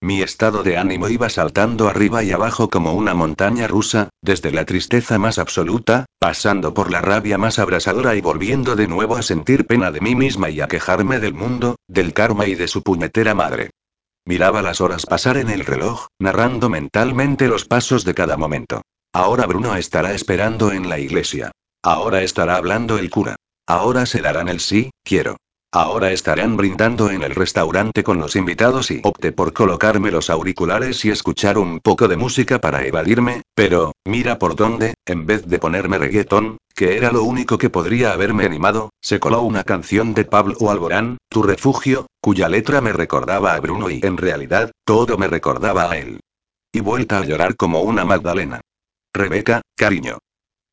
Mi 0.00 0.22
estado 0.22 0.62
de 0.62 0.78
ánimo 0.78 1.08
iba 1.08 1.28
saltando 1.28 1.88
arriba 1.88 2.22
y 2.22 2.30
abajo 2.30 2.70
como 2.70 2.92
una 2.92 3.12
montaña 3.12 3.66
rusa, 3.66 4.08
desde 4.22 4.52
la 4.52 4.66
tristeza 4.66 5.18
más 5.18 5.40
absoluta, 5.40 6.06
pasando 6.20 6.74
por 6.74 6.92
la 6.92 7.00
rabia 7.00 7.38
más 7.38 7.58
abrasadora 7.58 8.14
y 8.14 8.20
volviendo 8.20 8.76
de 8.76 8.86
nuevo 8.86 9.16
a 9.16 9.22
sentir 9.22 9.66
pena 9.66 9.90
de 9.90 10.00
mí 10.00 10.14
misma 10.14 10.48
y 10.48 10.60
a 10.60 10.68
quejarme 10.68 11.18
del 11.18 11.34
mundo, 11.34 11.74
del 11.88 12.12
karma 12.12 12.46
y 12.46 12.54
de 12.54 12.68
su 12.68 12.84
puñetera 12.84 13.34
madre. 13.34 13.70
Miraba 14.24 14.62
las 14.62 14.80
horas 14.80 15.06
pasar 15.06 15.38
en 15.38 15.50
el 15.50 15.66
reloj, 15.66 16.06
narrando 16.20 16.70
mentalmente 16.70 17.48
los 17.48 17.64
pasos 17.64 18.04
de 18.04 18.14
cada 18.14 18.36
momento. 18.36 18.82
Ahora 19.12 19.44
Bruno 19.46 19.74
estará 19.74 20.14
esperando 20.14 20.70
en 20.70 20.88
la 20.88 21.00
iglesia. 21.00 21.50
Ahora 21.82 22.22
estará 22.22 22.54
hablando 22.54 22.96
el 22.96 23.10
cura. 23.10 23.34
Ahora 23.66 24.06
se 24.06 24.20
darán 24.20 24.48
el 24.48 24.60
sí, 24.60 24.92
quiero. 25.02 25.36
Ahora 25.76 26.12
estarán 26.12 26.56
brindando 26.56 27.10
en 27.10 27.24
el 27.24 27.34
restaurante 27.34 28.04
con 28.04 28.18
los 28.18 28.36
invitados 28.36 28.92
y 28.92 29.00
opté 29.02 29.32
por 29.32 29.52
colocarme 29.52 30.12
los 30.12 30.30
auriculares 30.30 31.04
y 31.04 31.10
escuchar 31.10 31.58
un 31.58 31.80
poco 31.80 32.06
de 32.06 32.16
música 32.16 32.60
para 32.60 32.86
evadirme, 32.86 33.42
pero, 33.56 33.90
mira 34.04 34.38
por 34.38 34.54
dónde, 34.54 34.94
en 35.04 35.26
vez 35.26 35.48
de 35.48 35.58
ponerme 35.58 35.98
reggaetón, 35.98 36.58
que 36.76 36.96
era 36.96 37.10
lo 37.10 37.24
único 37.24 37.58
que 37.58 37.70
podría 37.70 38.12
haberme 38.12 38.44
animado, 38.44 38.90
se 39.00 39.18
coló 39.18 39.42
una 39.42 39.64
canción 39.64 40.14
de 40.14 40.24
Pablo 40.24 40.70
Alborán, 40.70 41.18
Tu 41.28 41.42
refugio, 41.42 42.06
cuya 42.20 42.48
letra 42.48 42.80
me 42.80 42.92
recordaba 42.92 43.54
a 43.54 43.58
Bruno 43.58 43.90
y 43.90 43.98
en 44.04 44.16
realidad, 44.16 44.70
todo 44.84 45.18
me 45.18 45.26
recordaba 45.26 45.90
a 45.90 45.98
él. 45.98 46.20
Y 46.72 46.78
vuelta 46.78 47.18
a 47.18 47.24
llorar 47.24 47.56
como 47.56 47.80
una 47.80 48.04
Magdalena. 48.04 48.60
Rebeca, 49.12 49.62
cariño. 49.76 50.18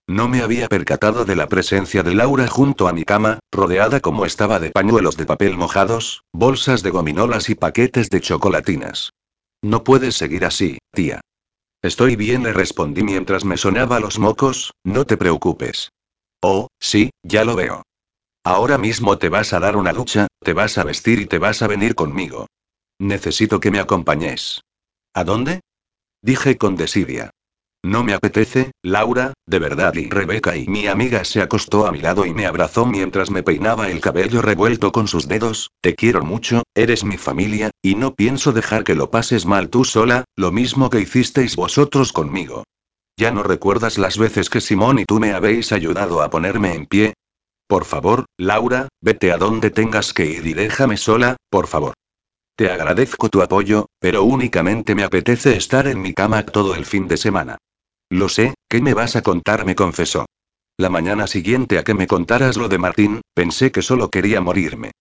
No 0.08 0.28
me 0.28 0.42
había 0.42 0.68
percatado 0.68 1.26
de 1.26 1.36
la 1.36 1.48
presencia 1.48 2.04
de 2.04 2.14
Laura 2.16 2.48
junto 2.48 2.88
a 2.88 2.94
mi 2.94 3.04
cama, 3.04 3.40
rodeada 3.52 4.00
como 4.00 4.26
estaba 4.26 4.60
de 4.60 4.72
pañuelos 4.72 5.18
de 5.18 5.26
papel 5.26 5.58
mojados, 5.58 6.24
bolsas 6.34 6.84
de 6.84 6.90
gominolas 6.90 7.50
y 7.50 7.56
paquetes 7.56 8.10
de 8.10 8.22
chocolatinas. 8.22 9.12
No 9.62 9.84
puedes 9.84 10.16
seguir 10.16 10.46
así, 10.46 10.80
tía. 10.92 11.22
Estoy 11.82 12.16
bien, 12.16 12.44
le 12.44 12.54
respondí 12.54 13.04
mientras 13.04 13.46
me 13.46 13.58
sonaba 13.58 14.00
los 14.00 14.20
mocos, 14.20 14.74
no 14.84 15.06
te 15.06 15.18
preocupes. 15.18 15.92
Oh, 16.42 16.68
sí, 16.80 17.12
ya 17.24 17.46
lo 17.46 17.56
veo. 17.56 17.84
Ahora 18.44 18.78
mismo 18.78 19.18
te 19.18 19.30
vas 19.30 19.54
a 19.54 19.60
dar 19.60 19.78
una 19.78 19.94
ducha, 19.94 20.28
te 20.40 20.54
vas 20.54 20.78
a 20.78 20.84
vestir 20.84 21.20
y 21.20 21.26
te 21.28 21.38
vas 21.38 21.62
a 21.62 21.68
venir 21.68 21.96
conmigo. 21.96 22.48
Necesito 23.00 23.60
que 23.60 23.72
me 23.72 23.80
acompañes. 23.80 24.62
¿A 25.14 25.24
dónde? 25.24 25.62
Dije 26.22 26.58
con 26.58 26.76
desidia. 26.76 27.32
No 27.84 28.04
me 28.04 28.14
apetece, 28.14 28.72
Laura, 28.84 29.34
de 29.48 29.58
verdad. 29.58 29.96
Y 29.96 30.08
Rebeca 30.08 30.56
y 30.56 30.68
mi 30.68 30.86
amiga 30.86 31.24
se 31.26 31.42
acostó 31.42 31.88
a 31.88 31.92
mi 31.92 32.00
lado 32.00 32.28
y 32.28 32.34
me 32.34 32.46
abrazó 32.46 32.86
mientras 32.86 33.32
me 33.32 33.42
peinaba 33.42 33.90
el 33.90 34.02
cabello 34.02 34.44
revuelto 34.44 34.92
con 34.92 35.08
sus 35.08 35.28
dedos. 35.28 35.72
Te 35.82 35.96
quiero 35.96 36.24
mucho, 36.24 36.62
eres 36.76 37.04
mi 37.04 37.18
familia, 37.18 37.72
y 37.82 37.96
no 37.96 38.14
pienso 38.14 38.52
dejar 38.52 38.84
que 38.84 38.94
lo 38.94 39.10
pases 39.10 39.48
mal 39.48 39.70
tú 39.70 39.84
sola, 39.84 40.26
lo 40.36 40.52
mismo 40.52 40.92
que 40.92 41.02
hicisteis 41.02 41.56
vosotros 41.56 42.14
conmigo. 42.14 42.64
¿Ya 43.18 43.32
no 43.32 43.42
recuerdas 43.42 43.98
las 43.98 44.18
veces 44.18 44.50
que 44.52 44.62
Simón 44.62 45.00
y 45.00 45.06
tú 45.06 45.20
me 45.20 45.34
habéis 45.34 45.72
ayudado 45.72 46.22
a 46.22 46.30
ponerme 46.30 46.76
en 46.76 46.86
pie? 46.86 47.14
Por 47.68 47.86
favor, 47.86 48.26
Laura, 48.38 48.90
vete 49.02 49.32
a 49.32 49.38
donde 49.38 49.72
tengas 49.72 50.14
que 50.14 50.28
ir 50.28 50.46
y 50.46 50.54
déjame 50.54 50.98
sola, 50.98 51.38
por 51.50 51.66
favor. 51.66 51.94
Te 52.56 52.70
agradezco 52.70 53.30
tu 53.30 53.42
apoyo, 53.42 53.88
pero 54.00 54.24
únicamente 54.24 54.94
me 54.94 55.04
apetece 55.04 55.58
estar 55.58 55.88
en 55.88 56.00
mi 56.00 56.14
cama 56.14 56.46
todo 56.46 56.76
el 56.76 56.86
fin 56.86 57.08
de 57.08 57.18
semana. 57.18 57.58
Lo 58.12 58.28
sé, 58.28 58.56
¿qué 58.68 58.82
me 58.82 58.94
vas 58.94 59.16
a 59.16 59.22
contar? 59.22 59.66
me 59.66 59.74
confesó. 59.74 60.26
La 60.78 60.90
mañana 60.90 61.28
siguiente 61.28 61.78
a 61.78 61.86
que 61.86 61.94
me 61.94 62.08
contaras 62.08 62.58
lo 62.58 62.68
de 62.68 62.78
Martín, 62.78 63.22
pensé 63.34 63.72
que 63.72 63.82
solo 63.82 64.10
quería 64.10 64.42
morirme. 64.42 64.92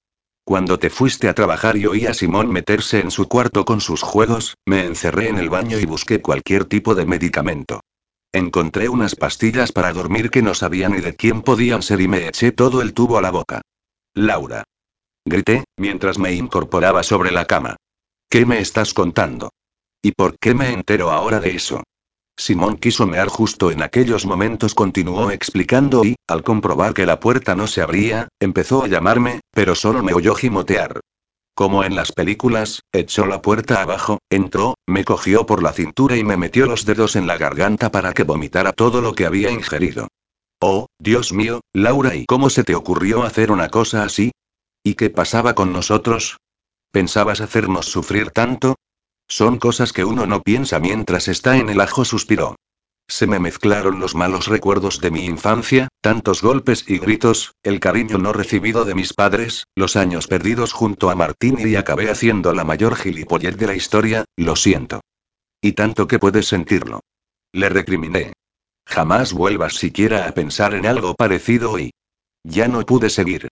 Cuando 0.45 0.79
te 0.79 0.91
fuiste 0.91 1.29
a 1.29 1.35
trabajar 1.35 1.77
y 1.77 1.87
oí 1.87 2.07
a 2.07 2.15
Simón 2.15 2.53
meterse 2.53 3.01
en 3.01 3.11
su 3.11 3.27
cuarto 3.27 3.65
con 3.65 3.81
sus 3.81 4.03
juegos, 4.03 4.55
me 4.65 4.85
encerré 4.85 5.29
en 5.29 5.39
el 5.39 5.51
baño 5.51 5.81
y 5.81 5.87
busqué 5.87 6.23
cualquier 6.23 6.67
tipo 6.67 6.95
de 6.95 7.05
medicamento. 7.05 7.81
Encontré 8.33 8.89
unas 8.89 9.17
pastillas 9.17 9.73
para 9.73 9.93
dormir 9.93 10.31
que 10.31 10.43
no 10.43 10.55
sabía 10.55 10.89
ni 10.89 11.01
de 11.01 11.17
quién 11.17 11.43
podían 11.43 11.83
ser 11.83 12.01
y 12.01 12.07
me 12.07 12.29
eché 12.29 12.53
todo 12.53 12.81
el 12.81 12.95
tubo 12.95 13.19
a 13.19 13.23
la 13.23 13.33
boca. 13.33 13.61
Laura. 14.15 14.63
Grité, 15.25 15.65
mientras 15.77 16.17
me 16.17 16.33
incorporaba 16.33 17.03
sobre 17.03 17.33
la 17.33 17.47
cama. 17.47 17.75
¿Qué 18.29 18.47
me 18.47 18.61
estás 18.61 18.95
contando? 18.95 19.51
¿Y 20.01 20.13
por 20.13 20.39
qué 20.39 20.55
me 20.55 20.73
entero 20.73 21.11
ahora 21.11 21.41
de 21.41 21.57
eso? 21.57 21.83
Simón 22.37 22.79
quiso 22.79 23.07
mear 23.07 23.29
justo 23.29 23.71
en 23.71 23.83
aquellos 23.83 24.25
momentos, 24.27 24.75
continuó 24.75 25.31
explicando 25.31 26.05
y, 26.05 26.17
al 26.27 26.43
comprobar 26.43 26.95
que 26.95 27.07
la 27.07 27.21
puerta 27.21 27.55
no 27.55 27.67
se 27.67 27.83
abría, 27.83 28.29
empezó 28.41 28.83
a 28.85 28.89
llamarme, 28.89 29.41
pero 29.53 29.75
solo 29.75 30.03
me 30.03 30.15
oyó 30.15 30.35
gimotear. 30.35 31.01
Como 31.55 31.85
en 31.85 31.95
las 31.95 32.13
películas, 32.13 32.81
echó 32.93 33.27
la 33.27 33.43
puerta 33.43 33.83
abajo, 33.83 34.19
entró, 34.31 34.77
me 34.87 35.05
cogió 35.05 35.45
por 35.45 35.63
la 35.63 35.73
cintura 35.73 36.17
y 36.17 36.25
me 36.25 36.39
metió 36.39 36.67
los 36.67 36.87
dedos 36.87 37.17
en 37.17 37.27
la 37.27 37.37
garganta 37.37 37.91
para 37.91 38.15
que 38.15 38.23
vomitara 38.23 38.73
todo 38.73 39.03
lo 39.03 39.15
que 39.15 39.27
había 39.27 39.51
ingerido. 39.51 40.09
Oh, 40.63 40.87
Dios 40.99 41.33
mío, 41.33 41.61
Laura, 41.75 42.15
¿y 42.15 42.25
cómo 42.27 42.51
se 42.51 42.65
te 42.65 42.75
ocurrió 42.75 43.25
hacer 43.25 43.51
una 43.51 43.69
cosa 43.69 44.05
así? 44.05 44.33
¿Y 44.83 44.95
qué 44.95 45.11
pasaba 45.11 45.55
con 45.55 45.73
nosotros? 45.73 46.39
¿Pensabas 46.93 47.41
hacernos 47.41 47.87
sufrir 47.87 48.31
tanto? 48.31 48.77
Son 49.31 49.59
cosas 49.59 49.93
que 49.93 50.05
uno 50.05 50.27
no 50.27 50.43
piensa 50.43 50.81
mientras 50.81 51.29
está 51.29 51.57
en 51.57 51.71
el 51.71 51.81
ajo, 51.81 52.05
suspiró. 52.05 52.57
Se 53.09 53.29
me 53.29 53.39
mezclaron 53.39 54.01
los 54.01 54.17
malos 54.17 54.49
recuerdos 54.49 55.01
de 55.01 55.13
mi 55.13 55.25
infancia, 55.25 55.89
tantos 56.01 56.43
golpes 56.43 56.85
y 56.89 56.99
gritos, 56.99 57.55
el 57.63 57.79
cariño 57.79 58.19
no 58.19 58.33
recibido 58.33 58.85
de 58.85 58.97
mis 58.97 59.15
padres, 59.15 59.65
los 59.77 59.95
años 59.95 60.27
perdidos 60.27 60.73
junto 60.73 61.11
a 61.11 61.15
Martín 61.15 61.57
y 61.61 61.77
acabé 61.77 62.11
haciendo 62.11 62.53
la 62.55 62.65
mayor 62.65 62.97
gilipollez 62.97 63.57
de 63.57 63.69
la 63.69 63.77
historia, 63.77 64.25
lo 64.37 64.57
siento. 64.57 65.01
Y 65.63 65.73
tanto 65.73 66.09
que 66.09 66.19
puedes 66.19 66.49
sentirlo. 66.49 67.01
Le 67.53 67.69
recriminé. 67.69 68.33
Jamás 68.85 69.33
vuelvas 69.33 69.75
siquiera 69.75 70.27
a 70.27 70.33
pensar 70.33 70.75
en 70.75 70.87
algo 70.87 71.15
parecido 71.15 71.79
y... 71.79 71.93
Ya 72.43 72.67
no 72.67 72.85
pude 72.85 73.11
seguir. 73.11 73.49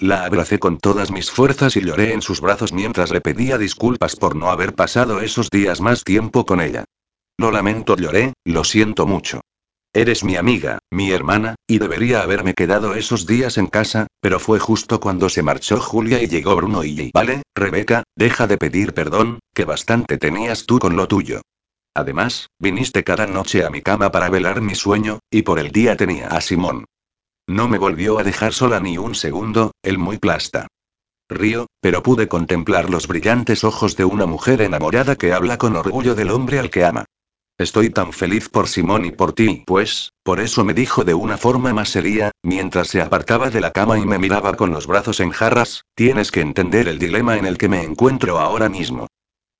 La 0.00 0.24
abracé 0.24 0.60
con 0.60 0.78
todas 0.78 1.10
mis 1.10 1.28
fuerzas 1.28 1.76
y 1.76 1.80
lloré 1.80 2.12
en 2.12 2.22
sus 2.22 2.40
brazos 2.40 2.72
mientras 2.72 3.10
le 3.10 3.20
pedía 3.20 3.58
disculpas 3.58 4.14
por 4.14 4.36
no 4.36 4.48
haber 4.48 4.74
pasado 4.76 5.20
esos 5.20 5.50
días 5.50 5.80
más 5.80 6.04
tiempo 6.04 6.46
con 6.46 6.60
ella. 6.60 6.84
Lo 7.36 7.50
lamento, 7.50 7.96
lloré, 7.96 8.32
lo 8.44 8.62
siento 8.62 9.06
mucho. 9.06 9.40
Eres 9.92 10.22
mi 10.22 10.36
amiga, 10.36 10.78
mi 10.92 11.10
hermana, 11.10 11.56
y 11.66 11.78
debería 11.78 12.22
haberme 12.22 12.54
quedado 12.54 12.94
esos 12.94 13.26
días 13.26 13.58
en 13.58 13.66
casa, 13.66 14.06
pero 14.20 14.38
fue 14.38 14.60
justo 14.60 15.00
cuando 15.00 15.28
se 15.28 15.42
marchó 15.42 15.80
Julia 15.80 16.22
y 16.22 16.28
llegó 16.28 16.54
Bruno 16.54 16.84
y 16.84 17.10
Vale, 17.12 17.42
Rebeca, 17.56 18.04
deja 18.14 18.46
de 18.46 18.56
pedir 18.56 18.94
perdón, 18.94 19.40
que 19.52 19.64
bastante 19.64 20.16
tenías 20.16 20.66
tú 20.66 20.78
con 20.78 20.94
lo 20.94 21.08
tuyo. 21.08 21.40
Además, 21.94 22.46
viniste 22.60 23.02
cada 23.02 23.26
noche 23.26 23.64
a 23.64 23.70
mi 23.70 23.82
cama 23.82 24.12
para 24.12 24.30
velar 24.30 24.60
mi 24.60 24.76
sueño, 24.76 25.18
y 25.28 25.42
por 25.42 25.58
el 25.58 25.72
día 25.72 25.96
tenía 25.96 26.28
a 26.28 26.40
Simón. 26.40 26.84
No 27.48 27.66
me 27.66 27.78
volvió 27.78 28.18
a 28.18 28.24
dejar 28.24 28.52
sola 28.52 28.78
ni 28.78 28.98
un 28.98 29.14
segundo, 29.14 29.72
el 29.82 29.96
muy 29.96 30.18
plasta. 30.18 30.66
Río, 31.30 31.66
pero 31.80 32.02
pude 32.02 32.28
contemplar 32.28 32.90
los 32.90 33.08
brillantes 33.08 33.64
ojos 33.64 33.96
de 33.96 34.04
una 34.04 34.26
mujer 34.26 34.60
enamorada 34.60 35.16
que 35.16 35.32
habla 35.32 35.56
con 35.56 35.74
orgullo 35.74 36.14
del 36.14 36.30
hombre 36.30 36.58
al 36.58 36.68
que 36.68 36.84
ama. 36.84 37.06
Estoy 37.56 37.88
tan 37.88 38.12
feliz 38.12 38.50
por 38.50 38.68
Simón 38.68 39.06
y 39.06 39.12
por 39.12 39.32
ti, 39.32 39.64
pues, 39.66 40.12
por 40.22 40.40
eso 40.40 40.62
me 40.62 40.74
dijo 40.74 41.04
de 41.04 41.14
una 41.14 41.38
forma 41.38 41.72
más 41.72 41.88
seria, 41.88 42.32
mientras 42.42 42.88
se 42.88 43.00
apartaba 43.00 43.48
de 43.48 43.62
la 43.62 43.72
cama 43.72 43.98
y 43.98 44.04
me 44.04 44.18
miraba 44.18 44.52
con 44.54 44.70
los 44.70 44.86
brazos 44.86 45.18
en 45.20 45.30
jarras, 45.30 45.84
tienes 45.94 46.30
que 46.30 46.42
entender 46.42 46.86
el 46.86 46.98
dilema 46.98 47.38
en 47.38 47.46
el 47.46 47.56
que 47.56 47.70
me 47.70 47.82
encuentro 47.82 48.38
ahora 48.38 48.68
mismo. 48.68 49.06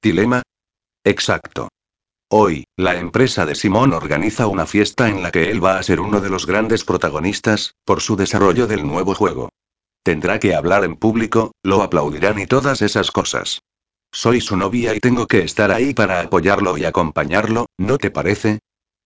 ¿Dilema? 0.02 0.42
Exacto. 1.04 1.68
Hoy, 2.30 2.64
la 2.76 2.96
empresa 2.96 3.46
de 3.46 3.54
Simón 3.54 3.94
organiza 3.94 4.48
una 4.48 4.66
fiesta 4.66 5.08
en 5.08 5.22
la 5.22 5.30
que 5.30 5.50
él 5.50 5.64
va 5.64 5.78
a 5.78 5.82
ser 5.82 5.98
uno 5.98 6.20
de 6.20 6.28
los 6.28 6.44
grandes 6.44 6.84
protagonistas, 6.84 7.74
por 7.86 8.02
su 8.02 8.16
desarrollo 8.16 8.66
del 8.66 8.86
nuevo 8.86 9.14
juego. 9.14 9.48
Tendrá 10.02 10.38
que 10.38 10.54
hablar 10.54 10.84
en 10.84 10.96
público, 10.96 11.52
lo 11.62 11.82
aplaudirán 11.82 12.38
y 12.38 12.46
todas 12.46 12.82
esas 12.82 13.10
cosas. 13.10 13.62
Soy 14.12 14.42
su 14.42 14.58
novia 14.58 14.94
y 14.94 15.00
tengo 15.00 15.26
que 15.26 15.40
estar 15.40 15.70
ahí 15.70 15.94
para 15.94 16.20
apoyarlo 16.20 16.76
y 16.76 16.84
acompañarlo, 16.84 17.64
¿no 17.78 17.96
te 17.96 18.10
parece? 18.10 18.58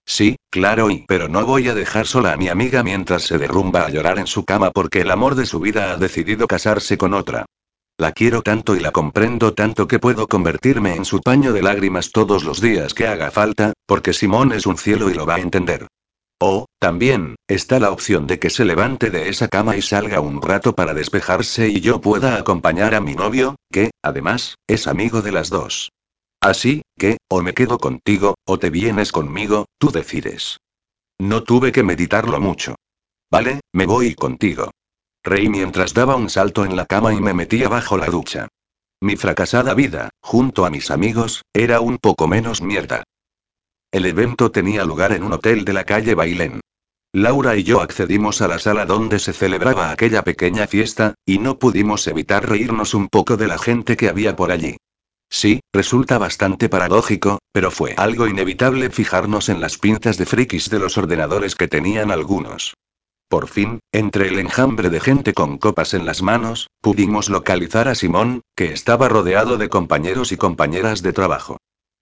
Sí, 0.04 0.34
claro 0.50 0.90
y 0.90 1.04
pero 1.06 1.28
no 1.28 1.46
voy 1.46 1.68
a 1.68 1.74
dejar 1.74 2.08
sola 2.08 2.32
a 2.32 2.36
mi 2.36 2.48
amiga 2.48 2.82
mientras 2.82 3.22
se 3.22 3.38
derrumba 3.38 3.86
a 3.86 3.90
llorar 3.90 4.18
en 4.18 4.26
su 4.26 4.44
cama 4.44 4.72
porque 4.72 5.02
el 5.02 5.12
amor 5.12 5.36
de 5.36 5.46
su 5.46 5.60
vida 5.60 5.92
ha 5.92 5.96
decidido 5.96 6.48
casarse 6.48 6.98
con 6.98 7.14
otra. 7.14 7.46
La 8.02 8.10
quiero 8.10 8.42
tanto 8.42 8.74
y 8.74 8.80
la 8.80 8.90
comprendo 8.90 9.54
tanto 9.54 9.86
que 9.86 10.00
puedo 10.00 10.26
convertirme 10.26 10.96
en 10.96 11.04
su 11.04 11.20
paño 11.20 11.52
de 11.52 11.62
lágrimas 11.62 12.10
todos 12.10 12.42
los 12.42 12.60
días 12.60 12.94
que 12.94 13.06
haga 13.06 13.30
falta, 13.30 13.74
porque 13.86 14.12
Simón 14.12 14.50
es 14.50 14.66
un 14.66 14.76
cielo 14.76 15.08
y 15.08 15.14
lo 15.14 15.24
va 15.24 15.36
a 15.36 15.40
entender. 15.40 15.86
O, 16.40 16.66
también, 16.80 17.36
está 17.46 17.78
la 17.78 17.92
opción 17.92 18.26
de 18.26 18.40
que 18.40 18.50
se 18.50 18.64
levante 18.64 19.10
de 19.10 19.28
esa 19.28 19.46
cama 19.46 19.76
y 19.76 19.82
salga 19.82 20.18
un 20.18 20.42
rato 20.42 20.74
para 20.74 20.94
despejarse 20.94 21.68
y 21.68 21.80
yo 21.80 22.00
pueda 22.00 22.38
acompañar 22.38 22.96
a 22.96 23.00
mi 23.00 23.14
novio, 23.14 23.54
que, 23.70 23.92
además, 24.02 24.56
es 24.66 24.88
amigo 24.88 25.22
de 25.22 25.30
las 25.30 25.48
dos. 25.48 25.92
Así, 26.40 26.82
que, 26.98 27.18
o 27.30 27.40
me 27.40 27.54
quedo 27.54 27.78
contigo, 27.78 28.34
o 28.44 28.58
te 28.58 28.70
vienes 28.70 29.12
conmigo, 29.12 29.66
tú 29.78 29.92
decides. 29.92 30.56
No 31.20 31.44
tuve 31.44 31.70
que 31.70 31.84
meditarlo 31.84 32.40
mucho. 32.40 32.74
Vale, 33.30 33.60
me 33.72 33.86
voy 33.86 34.16
contigo. 34.16 34.72
Reí 35.24 35.48
mientras 35.48 35.94
daba 35.94 36.16
un 36.16 36.28
salto 36.28 36.64
en 36.64 36.76
la 36.76 36.86
cama 36.86 37.14
y 37.14 37.20
me 37.20 37.32
metía 37.32 37.68
bajo 37.68 37.96
la 37.96 38.06
ducha. 38.06 38.48
Mi 39.00 39.16
fracasada 39.16 39.74
vida, 39.74 40.10
junto 40.20 40.64
a 40.64 40.70
mis 40.70 40.90
amigos, 40.90 41.42
era 41.52 41.80
un 41.80 41.98
poco 41.98 42.26
menos 42.26 42.62
mierda. 42.62 43.04
El 43.92 44.06
evento 44.06 44.50
tenía 44.50 44.84
lugar 44.84 45.12
en 45.12 45.22
un 45.22 45.32
hotel 45.32 45.64
de 45.64 45.72
la 45.72 45.84
calle 45.84 46.14
Bailén. 46.14 46.60
Laura 47.12 47.56
y 47.56 47.62
yo 47.62 47.82
accedimos 47.82 48.40
a 48.40 48.48
la 48.48 48.58
sala 48.58 48.86
donde 48.86 49.18
se 49.18 49.32
celebraba 49.32 49.90
aquella 49.90 50.22
pequeña 50.22 50.66
fiesta, 50.66 51.14
y 51.26 51.38
no 51.38 51.58
pudimos 51.58 52.06
evitar 52.06 52.48
reírnos 52.48 52.94
un 52.94 53.08
poco 53.08 53.36
de 53.36 53.48
la 53.48 53.58
gente 53.58 53.96
que 53.96 54.08
había 54.08 54.34
por 54.34 54.50
allí. 54.50 54.76
Sí, 55.28 55.60
resulta 55.72 56.18
bastante 56.18 56.68
paradójico, 56.68 57.38
pero 57.52 57.70
fue 57.70 57.94
algo 57.96 58.26
inevitable 58.26 58.90
fijarnos 58.90 59.50
en 59.50 59.60
las 59.60 59.78
pintas 59.78 60.16
de 60.16 60.26
frikis 60.26 60.70
de 60.70 60.78
los 60.78 60.96
ordenadores 60.96 61.54
que 61.54 61.68
tenían 61.68 62.10
algunos. 62.10 62.74
Por 63.32 63.48
fin, 63.48 63.80
entre 63.92 64.28
el 64.28 64.38
enjambre 64.38 64.90
de 64.90 65.00
gente 65.00 65.32
con 65.32 65.56
copas 65.56 65.94
en 65.94 66.04
las 66.04 66.20
manos, 66.20 66.68
pudimos 66.82 67.30
localizar 67.30 67.88
a 67.88 67.94
Simón, 67.94 68.42
que 68.54 68.74
estaba 68.74 69.08
rodeado 69.08 69.56
de 69.56 69.70
compañeros 69.70 70.32
y 70.32 70.36
compañeras 70.36 71.00
de 71.00 71.14
trabajo. 71.14 71.56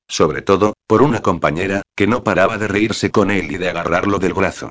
Sobre 0.09 0.43
todo, 0.43 0.73
por 0.89 1.03
una 1.03 1.23
compañera, 1.23 1.83
que 1.95 2.09
no 2.09 2.25
paraba 2.25 2.59
de 2.59 2.67
reírse 2.67 3.13
con 3.13 3.31
él 3.31 3.53
y 3.53 3.59
de 3.59 3.71
agarrarlo 3.71 4.19
del 4.19 4.35
brazo. 4.35 4.71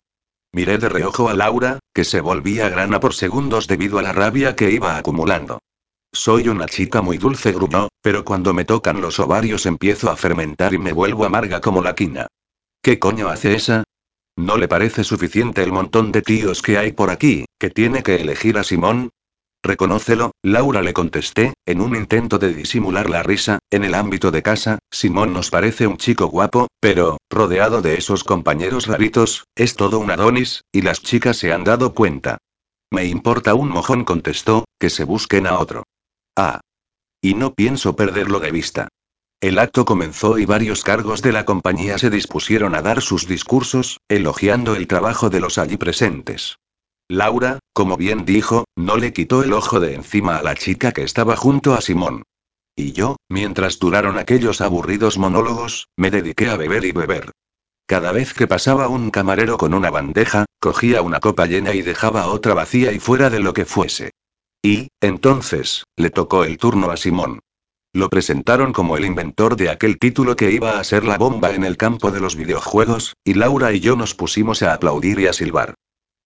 Miré 0.51 0.77
de 0.79 0.89
reojo 0.89 1.29
a 1.29 1.33
Laura, 1.33 1.79
que 1.93 2.03
se 2.03 2.19
volvía 2.19 2.67
grana 2.67 2.99
por 2.99 3.13
segundos 3.13 3.67
debido 3.67 3.97
a 3.97 4.01
la 4.01 4.11
rabia 4.11 4.57
que 4.57 4.69
iba 4.69 4.97
acumulando. 4.97 5.59
Soy 6.11 6.49
una 6.49 6.65
chica 6.65 7.01
muy 7.01 7.17
dulce, 7.17 7.53
gruñó, 7.53 7.87
pero 8.01 8.25
cuando 8.25 8.53
me 8.53 8.65
tocan 8.65 8.99
los 8.99 9.17
ovarios 9.21 9.65
empiezo 9.65 10.11
a 10.11 10.17
fermentar 10.17 10.73
y 10.73 10.77
me 10.77 10.91
vuelvo 10.91 11.23
amarga 11.23 11.61
como 11.61 11.81
la 11.81 11.95
quina. 11.95 12.27
¿Qué 12.81 12.99
coño 12.99 13.29
hace 13.29 13.55
esa? 13.55 13.85
¿No 14.39 14.55
le 14.55 14.69
parece 14.69 15.03
suficiente 15.03 15.61
el 15.63 15.73
montón 15.73 16.13
de 16.13 16.21
tíos 16.21 16.61
que 16.61 16.77
hay 16.77 16.93
por 16.93 17.09
aquí, 17.09 17.43
que 17.59 17.69
tiene 17.69 18.03
que 18.03 18.15
elegir 18.15 18.57
a 18.57 18.63
Simón? 18.63 19.09
Reconócelo, 19.61 20.31
Laura 20.41 20.81
le 20.81 20.93
contesté, 20.93 21.55
en 21.65 21.81
un 21.81 21.93
intento 21.93 22.39
de 22.39 22.53
disimular 22.53 23.09
la 23.09 23.21
risa, 23.21 23.59
en 23.69 23.83
el 23.83 23.93
ámbito 23.93 24.31
de 24.31 24.41
casa, 24.41 24.79
Simón 24.89 25.33
nos 25.33 25.49
parece 25.49 25.87
un 25.87 25.97
chico 25.97 26.27
guapo, 26.27 26.69
pero, 26.79 27.17
rodeado 27.29 27.81
de 27.81 27.95
esos 27.95 28.23
compañeros 28.23 28.87
raritos, 28.87 29.43
es 29.55 29.75
todo 29.75 29.99
un 29.99 30.09
Adonis, 30.09 30.61
y 30.71 30.83
las 30.83 31.01
chicas 31.01 31.35
se 31.35 31.51
han 31.51 31.65
dado 31.65 31.93
cuenta. 31.93 32.37
Me 32.91 33.03
importa 33.03 33.55
un 33.55 33.67
mojón, 33.67 34.05
contestó, 34.05 34.63
que 34.79 34.89
se 34.89 35.03
busquen 35.03 35.47
a 35.47 35.59
otro. 35.59 35.83
Ah. 36.37 36.61
Y 37.21 37.33
no 37.33 37.53
pienso 37.53 37.97
perderlo 37.97 38.39
de 38.39 38.51
vista. 38.51 38.87
El 39.41 39.57
acto 39.57 39.85
comenzó 39.85 40.37
y 40.37 40.45
varios 40.45 40.83
cargos 40.83 41.21
de 41.21 41.31
la 41.31 41.45
compañía 41.45 41.97
se 41.97 42.09
dispusieron 42.09 42.75
a 42.75 42.81
dar 42.81 43.01
sus 43.01 43.25
discursos, 43.25 44.01
elogiando 44.09 44.75
el 44.75 44.85
trabajo 44.85 45.29
de 45.29 45.39
los 45.39 45.57
allí 45.57 45.77
presentes. 45.77 46.57
Laura, 47.07 47.59
como 47.71 47.95
bien 47.95 48.25
dijo, 48.25 48.65
no 48.75 48.97
le 48.97 49.13
quitó 49.13 49.41
el 49.41 49.53
ojo 49.53 49.79
de 49.79 49.95
encima 49.95 50.35
a 50.35 50.43
la 50.43 50.55
chica 50.55 50.91
que 50.91 51.03
estaba 51.03 51.37
junto 51.37 51.73
a 51.73 51.79
Simón. 51.79 52.23
Y 52.75 52.91
yo, 52.91 53.15
mientras 53.29 53.79
duraron 53.79 54.17
aquellos 54.17 54.59
aburridos 54.59 55.17
monólogos, 55.17 55.87
me 55.95 56.11
dediqué 56.11 56.49
a 56.49 56.57
beber 56.57 56.83
y 56.83 56.91
beber. 56.91 57.31
Cada 57.87 58.11
vez 58.11 58.33
que 58.33 58.45
pasaba 58.45 58.89
un 58.89 59.09
camarero 59.09 59.57
con 59.57 59.73
una 59.73 59.89
bandeja, 59.89 60.45
cogía 60.59 61.01
una 61.01 61.21
copa 61.21 61.45
llena 61.45 61.73
y 61.73 61.81
dejaba 61.81 62.27
otra 62.27 62.53
vacía 62.53 62.91
y 62.91 62.99
fuera 62.99 63.29
de 63.29 63.39
lo 63.39 63.53
que 63.53 63.65
fuese. 63.65 64.11
Y, 64.61 64.89
entonces, 64.99 65.85
le 65.95 66.09
tocó 66.09 66.43
el 66.43 66.57
turno 66.57 66.91
a 66.91 66.97
Simón. 66.97 67.39
Lo 67.91 68.09
presentaron 68.09 68.71
como 68.71 68.97
el 68.97 69.05
inventor 69.05 69.55
de 69.55 69.69
aquel 69.69 69.97
título 69.97 70.35
que 70.35 70.51
iba 70.51 70.79
a 70.79 70.83
ser 70.83 71.03
la 71.03 71.17
bomba 71.17 71.55
en 71.55 71.63
el 71.63 71.75
campo 71.75 72.11
de 72.11 72.19
los 72.19 72.35
videojuegos, 72.35 73.15
y 73.23 73.33
Laura 73.33 73.73
y 73.73 73.79
yo 73.79 73.95
nos 73.95 74.13
pusimos 74.13 74.61
a 74.61 74.73
aplaudir 74.73 75.19
y 75.19 75.25
a 75.25 75.33
silbar. 75.33 75.73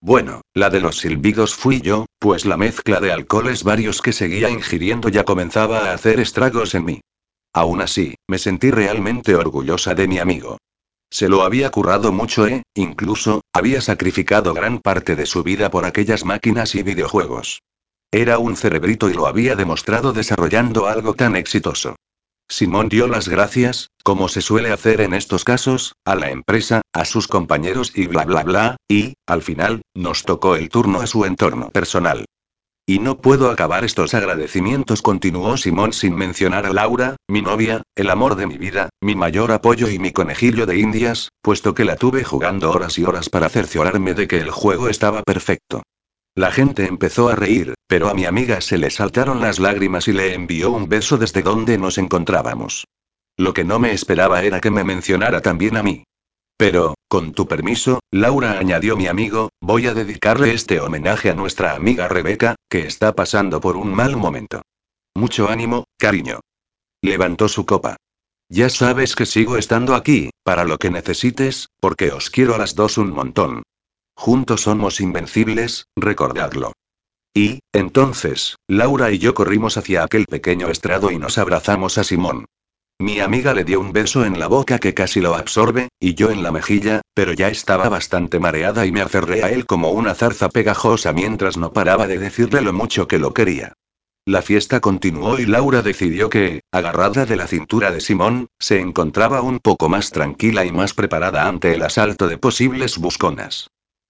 Bueno, 0.01 0.41
la 0.53 0.69
de 0.69 0.81
los 0.81 0.97
silbidos 0.97 1.55
fui 1.55 1.79
yo, 1.79 2.05
pues 2.19 2.45
la 2.45 2.57
mezcla 2.57 2.99
de 2.99 3.13
alcoholes 3.13 3.63
varios 3.63 4.01
que 4.01 4.11
seguía 4.11 4.49
ingiriendo 4.49 5.07
ya 5.07 5.23
comenzaba 5.23 5.89
a 5.89 5.93
hacer 5.93 6.19
estragos 6.19 6.75
en 6.75 6.83
mí. 6.83 7.01
Aún 7.53 7.79
así, 7.81 8.15
me 8.27 8.39
sentí 8.39 8.69
realmente 8.69 9.33
orgullosa 9.33 9.95
de 9.95 10.09
mi 10.09 10.19
amigo. 10.19 10.57
Se 11.09 11.29
lo 11.29 11.43
había 11.43 11.69
currado 11.69 12.11
mucho, 12.11 12.45
¿eh? 12.45 12.63
Incluso, 12.73 13.39
había 13.53 13.79
sacrificado 13.79 14.53
gran 14.53 14.79
parte 14.79 15.15
de 15.15 15.25
su 15.25 15.43
vida 15.43 15.71
por 15.71 15.85
aquellas 15.85 16.25
máquinas 16.25 16.75
y 16.75 16.83
videojuegos. 16.83 17.61
Era 18.13 18.37
un 18.37 18.55
cerebrito 18.55 19.09
y 19.09 19.13
lo 19.15 19.25
había 19.25 19.55
demostrado 19.55 20.13
desarrollando 20.13 20.85
algo 20.85 21.15
tan 21.15 21.35
exitoso. 21.35 21.95
Simón 22.47 22.87
dio 22.87 23.07
las 23.07 23.27
gracias, 23.27 23.89
como 24.03 24.29
se 24.29 24.41
suele 24.41 24.71
hacer 24.71 25.01
en 25.01 25.15
estos 25.15 25.43
casos, 25.43 25.93
a 26.05 26.13
la 26.13 26.29
empresa, 26.29 26.83
a 26.93 27.05
sus 27.05 27.27
compañeros 27.27 27.91
y 27.95 28.05
bla 28.05 28.23
bla 28.25 28.43
bla, 28.43 28.77
y, 28.87 29.15
al 29.25 29.41
final, 29.41 29.81
nos 29.95 30.25
tocó 30.25 30.55
el 30.55 30.69
turno 30.69 31.01
a 31.01 31.07
su 31.07 31.25
entorno 31.25 31.71
personal. 31.71 32.25
Y 32.85 32.99
no 32.99 33.17
puedo 33.17 33.49
acabar 33.49 33.83
estos 33.83 34.13
agradecimientos, 34.13 35.01
continuó 35.01 35.57
Simón 35.57 35.91
sin 35.91 36.13
mencionar 36.13 36.67
a 36.67 36.73
Laura, 36.73 37.15
mi 37.27 37.41
novia, 37.41 37.81
el 37.95 38.11
amor 38.11 38.35
de 38.35 38.45
mi 38.45 38.59
vida, 38.59 38.89
mi 39.01 39.15
mayor 39.15 39.51
apoyo 39.51 39.89
y 39.89 39.97
mi 39.97 40.11
conejillo 40.11 40.67
de 40.67 40.77
indias, 40.77 41.29
puesto 41.41 41.73
que 41.73 41.83
la 41.83 41.95
tuve 41.95 42.23
jugando 42.23 42.69
horas 42.69 42.99
y 42.99 43.05
horas 43.05 43.29
para 43.29 43.49
cerciorarme 43.49 44.13
de 44.13 44.27
que 44.27 44.37
el 44.37 44.51
juego 44.51 44.87
estaba 44.87 45.23
perfecto. 45.23 45.81
La 46.35 46.51
gente 46.51 46.87
empezó 46.87 47.29
a 47.29 47.35
reír, 47.35 47.75
pero 47.87 48.09
a 48.09 48.15
mi 48.15 48.25
amiga 48.25 48.59
se 48.59 48.79
le 48.79 48.89
saltaron 48.89 49.39
las 49.39 49.59
lágrimas 49.59 50.07
y 50.07 50.13
le 50.13 50.33
envió 50.33 50.71
un 50.71 50.89
beso 50.89 51.17
desde 51.17 51.43
donde 51.43 51.77
nos 51.77 51.99
encontrábamos. 51.99 52.85
Lo 53.37 53.53
que 53.53 53.63
no 53.63 53.77
me 53.77 53.93
esperaba 53.93 54.43
era 54.43 54.59
que 54.59 54.71
me 54.71 54.83
mencionara 54.83 55.41
también 55.41 55.77
a 55.77 55.83
mí. 55.83 56.05
Pero, 56.57 56.95
con 57.07 57.33
tu 57.33 57.47
permiso, 57.47 57.99
Laura 58.11 58.57
añadió 58.57 58.97
mi 58.97 59.07
amigo, 59.07 59.49
voy 59.61 59.85
a 59.85 59.93
dedicarle 59.93 60.53
este 60.53 60.79
homenaje 60.79 61.29
a 61.29 61.35
nuestra 61.35 61.75
amiga 61.75 62.07
Rebeca, 62.07 62.55
que 62.67 62.87
está 62.87 63.13
pasando 63.13 63.61
por 63.61 63.77
un 63.77 63.93
mal 63.93 64.15
momento. 64.15 64.63
Mucho 65.15 65.49
ánimo, 65.49 65.85
cariño. 65.99 66.39
Levantó 67.03 67.47
su 67.47 67.65
copa. 67.65 67.97
Ya 68.49 68.69
sabes 68.69 69.15
que 69.15 69.25
sigo 69.25 69.57
estando 69.57 69.93
aquí, 69.93 70.31
para 70.43 70.63
lo 70.63 70.77
que 70.77 70.89
necesites, 70.89 71.67
porque 71.79 72.11
os 72.11 72.29
quiero 72.29 72.55
a 72.55 72.57
las 72.57 72.75
dos 72.75 72.97
un 72.97 73.11
montón. 73.11 73.63
Juntos 74.15 74.61
somos 74.61 75.01
invencibles, 75.01 75.87
recordadlo. 75.95 76.73
Y, 77.35 77.59
entonces, 77.73 78.57
Laura 78.67 79.11
y 79.11 79.17
yo 79.17 79.33
corrimos 79.33 79.77
hacia 79.77 80.03
aquel 80.03 80.25
pequeño 80.25 80.69
estrado 80.69 81.11
y 81.11 81.17
nos 81.17 81.37
abrazamos 81.37 81.97
a 81.97 82.03
Simón. 82.03 82.45
Mi 82.99 83.19
amiga 83.19 83.53
le 83.53 83.63
dio 83.63 83.79
un 83.79 83.91
beso 83.91 84.23
en 84.23 84.39
la 84.39 84.47
boca 84.47 84.77
que 84.77 84.93
casi 84.93 85.19
lo 85.19 85.35
absorbe, 85.35 85.89
y 85.99 86.13
yo 86.13 86.29
en 86.29 86.43
la 86.43 86.51
mejilla, 86.51 87.01
pero 87.15 87.33
ya 87.33 87.49
estaba 87.49 87.89
bastante 87.89 88.39
mareada 88.39 88.85
y 88.85 88.91
me 88.91 89.01
aferré 89.01 89.43
a 89.43 89.49
él 89.49 89.65
como 89.65 89.91
una 89.91 90.13
zarza 90.13 90.47
pegajosa 90.47 91.11
mientras 91.11 91.57
no 91.57 91.73
paraba 91.73 92.07
de 92.07 92.19
decirle 92.19 92.61
lo 92.61 92.71
mucho 92.71 93.07
que 93.07 93.17
lo 93.17 93.33
quería. 93.33 93.73
La 94.25 94.41
fiesta 94.41 94.79
continuó 94.79 95.37
y 95.37 95.45
Laura 95.45 95.81
decidió 95.81 96.29
que, 96.29 96.61
agarrada 96.71 97.25
de 97.25 97.35
la 97.35 97.47
cintura 97.47 97.91
de 97.91 97.99
Simón, 97.99 98.47
se 98.57 98.79
encontraba 98.79 99.41
un 99.41 99.59
poco 99.59 99.89
más 99.89 100.11
tranquila 100.11 100.63
y 100.63 100.71
más 100.71 100.93
preparada 100.93 101.47
ante 101.47 101.73
el 101.73 101.81
asalto 101.81 102.29
de 102.29 102.37
posibles 102.37 102.99
busconas. 102.99 103.67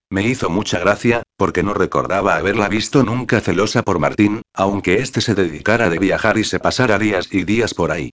Me 0.09 0.27
hizo 0.27 0.49
mucha 0.49 0.79
gracia, 0.79 1.23
porque 1.37 1.63
no 1.63 1.73
recordaba 1.73 2.35
haberla 2.35 2.69
visto 2.69 3.03
nunca 3.03 3.41
celosa 3.41 3.83
por 3.83 3.99
Martín, 3.99 4.41
aunque 4.53 4.95
éste 4.95 5.21
se 5.21 5.35
dedicara 5.35 5.89
de 5.89 5.99
viajar 5.99 6.37
y 6.37 6.43
se 6.43 6.59
pasara 6.59 6.99
días 6.99 7.29
y 7.31 7.43
días 7.43 7.73
por 7.73 7.91
ahí. 7.91 8.11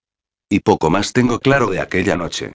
Y 0.48 0.60
poco 0.60 0.90
más 0.90 1.12
tengo 1.12 1.38
claro 1.38 1.68
de 1.68 1.80
aquella 1.80 2.16
noche. 2.16 2.52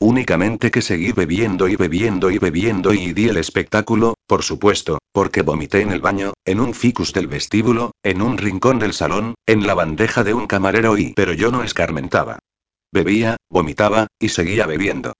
Únicamente 0.00 0.70
que 0.70 0.82
seguí 0.82 1.12
bebiendo 1.12 1.68
y 1.68 1.76
bebiendo 1.76 2.30
y 2.30 2.38
bebiendo 2.38 2.92
y 2.92 3.12
di 3.12 3.28
el 3.28 3.36
espectáculo, 3.36 4.14
por 4.26 4.42
supuesto, 4.42 4.98
porque 5.12 5.42
vomité 5.42 5.80
en 5.80 5.92
el 5.92 6.00
baño, 6.00 6.34
en 6.44 6.60
un 6.60 6.74
ficus 6.74 7.12
del 7.12 7.26
vestíbulo, 7.26 7.92
en 8.02 8.20
un 8.20 8.36
rincón 8.36 8.78
del 8.78 8.92
salón, 8.92 9.34
en 9.46 9.66
la 9.66 9.74
bandeja 9.74 10.24
de 10.24 10.34
un 10.34 10.46
camarero 10.46 10.98
y... 10.98 11.14
pero 11.14 11.32
yo 11.32 11.50
no 11.50 11.62
escarmentaba. 11.62 12.38
Bebía, 12.92 13.36
vomitaba, 13.48 14.08
y 14.18 14.28
seguía 14.28 14.66
bebiendo. 14.66 15.14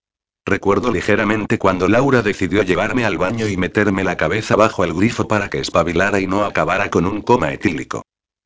Recuerdo 0.47 0.93
ligeramente 0.93 1.59
cuando 1.59 1.89
Laura 1.89 2.21
decidió 2.21 2.63
llevarme 2.63 3.07
al 3.07 3.17
baño 3.17 3.49
y 3.49 3.57
meterme 3.57 4.05
la 4.05 4.17
cabeza 4.17 4.57
bajo 4.57 4.85
el 4.85 4.93
grifo 4.93 5.27
para 5.27 5.49
que 5.49 5.59
espabilara 5.59 6.21
y 6.21 6.27
no 6.27 6.45
acabara 6.45 6.91
con 6.91 7.07
un 7.07 7.23
coma 7.23 7.53
etílico. 7.53 8.03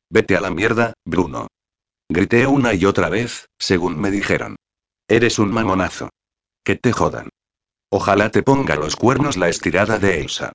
Vete 0.09 0.37
a 0.37 0.41
la 0.41 0.49
mierda, 0.49 0.93
Bruno. 1.05 1.47
Grité 2.09 2.47
una 2.47 2.73
y 2.73 2.85
otra 2.85 3.09
vez, 3.09 3.49
según 3.59 3.99
me 3.99 4.11
dijeron. 4.11 4.55
Eres 5.09 5.39
un 5.39 5.51
mamonazo. 5.51 6.09
Que 6.63 6.75
te 6.75 6.93
jodan. 6.93 7.29
Ojalá 7.91 8.31
te 8.31 8.43
ponga 8.43 8.75
los 8.75 8.95
cuernos 8.95 9.35
la 9.35 9.49
estirada 9.49 9.99
de 9.99 10.21
Elsa. 10.21 10.53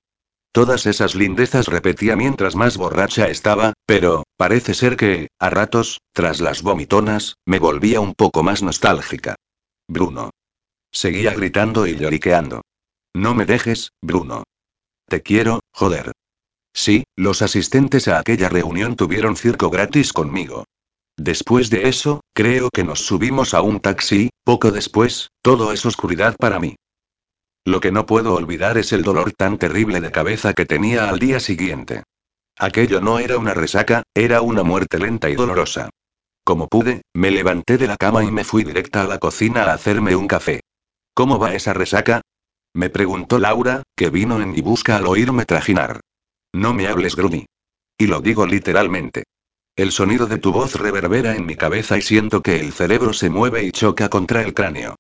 Todas 0.53 0.87
esas 0.87 1.15
lindezas 1.15 1.67
repetía 1.67 2.17
mientras 2.17 2.55
más 2.55 2.77
borracha 2.77 3.29
estaba, 3.29 3.75
pero, 3.87 4.23
parece 4.37 4.73
ser 4.73 4.97
que, 4.97 5.29
a 5.41 5.51
ratos, 5.51 6.01
tras 6.13 6.41
las 6.41 6.63
vomitonas, 6.63 7.35
me 7.45 7.59
volvía 7.59 8.01
un 8.01 8.15
poco 8.15 8.43
más 8.43 8.63
nostálgica. 8.63 9.35
Bruno. 9.89 10.31
Seguía 10.95 11.35
gritando 11.35 11.89
y 11.89 11.97
lloriqueando. 11.97 12.63
No 13.17 13.35
me 13.35 13.47
dejes, 13.47 13.91
Bruno. 14.01 14.45
Te 15.09 15.23
quiero, 15.23 15.59
joder. 15.73 16.13
Sí, 16.73 17.03
los 17.17 17.43
asistentes 17.43 18.07
a 18.07 18.21
aquella 18.21 18.49
reunión 18.49 18.95
tuvieron 18.95 19.37
circo 19.37 19.71
gratis 19.71 20.13
conmigo. 20.13 20.65
Después 21.17 21.69
de 21.69 21.89
eso, 21.89 22.21
creo 22.33 22.71
que 22.71 22.85
nos 22.85 23.01
subimos 23.01 23.55
a 23.55 23.61
un 23.61 23.81
taxi, 23.81 24.31
poco 24.45 24.71
después, 24.71 25.31
todo 25.43 25.73
es 25.73 25.85
oscuridad 25.85 26.37
para 26.37 26.61
mí. 26.61 26.77
Lo 27.65 27.81
que 27.81 27.91
no 27.91 28.07
puedo 28.07 28.35
olvidar 28.35 28.79
es 28.79 28.93
el 28.93 29.03
dolor 29.03 29.33
tan 29.33 29.59
terrible 29.59 30.01
de 30.01 30.13
cabeza 30.13 30.53
que 30.53 30.65
tenía 30.65 31.09
al 31.09 31.19
día 31.19 31.41
siguiente. 31.41 32.05
Aquello 32.57 33.01
no 33.01 33.19
era 33.19 33.37
una 33.37 33.55
resaca, 33.55 34.05
era 34.15 34.43
una 34.43 34.63
muerte 34.63 35.01
lenta 35.01 35.29
y 35.29 35.35
dolorosa. 35.35 35.91
Como 36.45 36.69
pude, 36.69 37.03
me 37.15 37.33
levanté 37.33 37.79
de 37.79 37.89
la 37.89 37.97
cama 37.97 38.23
y 38.23 38.31
me 38.31 38.45
fui 38.45 38.63
directa 38.63 39.03
a 39.03 39.09
la 39.09 39.19
cocina 39.19 39.65
a 39.65 39.73
hacerme 39.73 40.15
un 40.15 40.29
café. 40.29 40.61
¿Cómo 41.15 41.39
va 41.39 41.55
esa 41.55 41.73
resaca? 41.73 42.23
Me 42.75 42.91
preguntó 42.91 43.39
Laura, 43.39 43.85
que 43.97 44.11
vino 44.11 44.43
en 44.43 44.51
mi 44.51 44.61
busca 44.61 44.97
al 44.97 45.07
oírme 45.07 45.45
trajinar. 45.45 46.01
No 46.53 46.75
me 46.75 46.89
hables, 46.89 47.15
Grumi. 47.15 47.47
Y 47.97 48.09
lo 48.09 48.21
digo 48.21 48.47
literalmente. 48.47 49.23
El 49.77 49.93
sonido 49.93 50.27
de 50.27 50.39
tu 50.39 50.51
voz 50.51 50.75
reverbera 50.75 51.37
en 51.37 51.47
mi 51.47 51.55
cabeza 51.55 51.97
y 51.97 52.03
siento 52.03 52.43
que 52.43 52.59
el 52.59 52.73
cerebro 52.73 53.13
se 53.13 53.31
mueve 53.31 53.63
y 53.63 53.71
choca 53.71 54.09
contra 54.09 54.43
el 54.43 54.55
cráneo. 54.55 54.97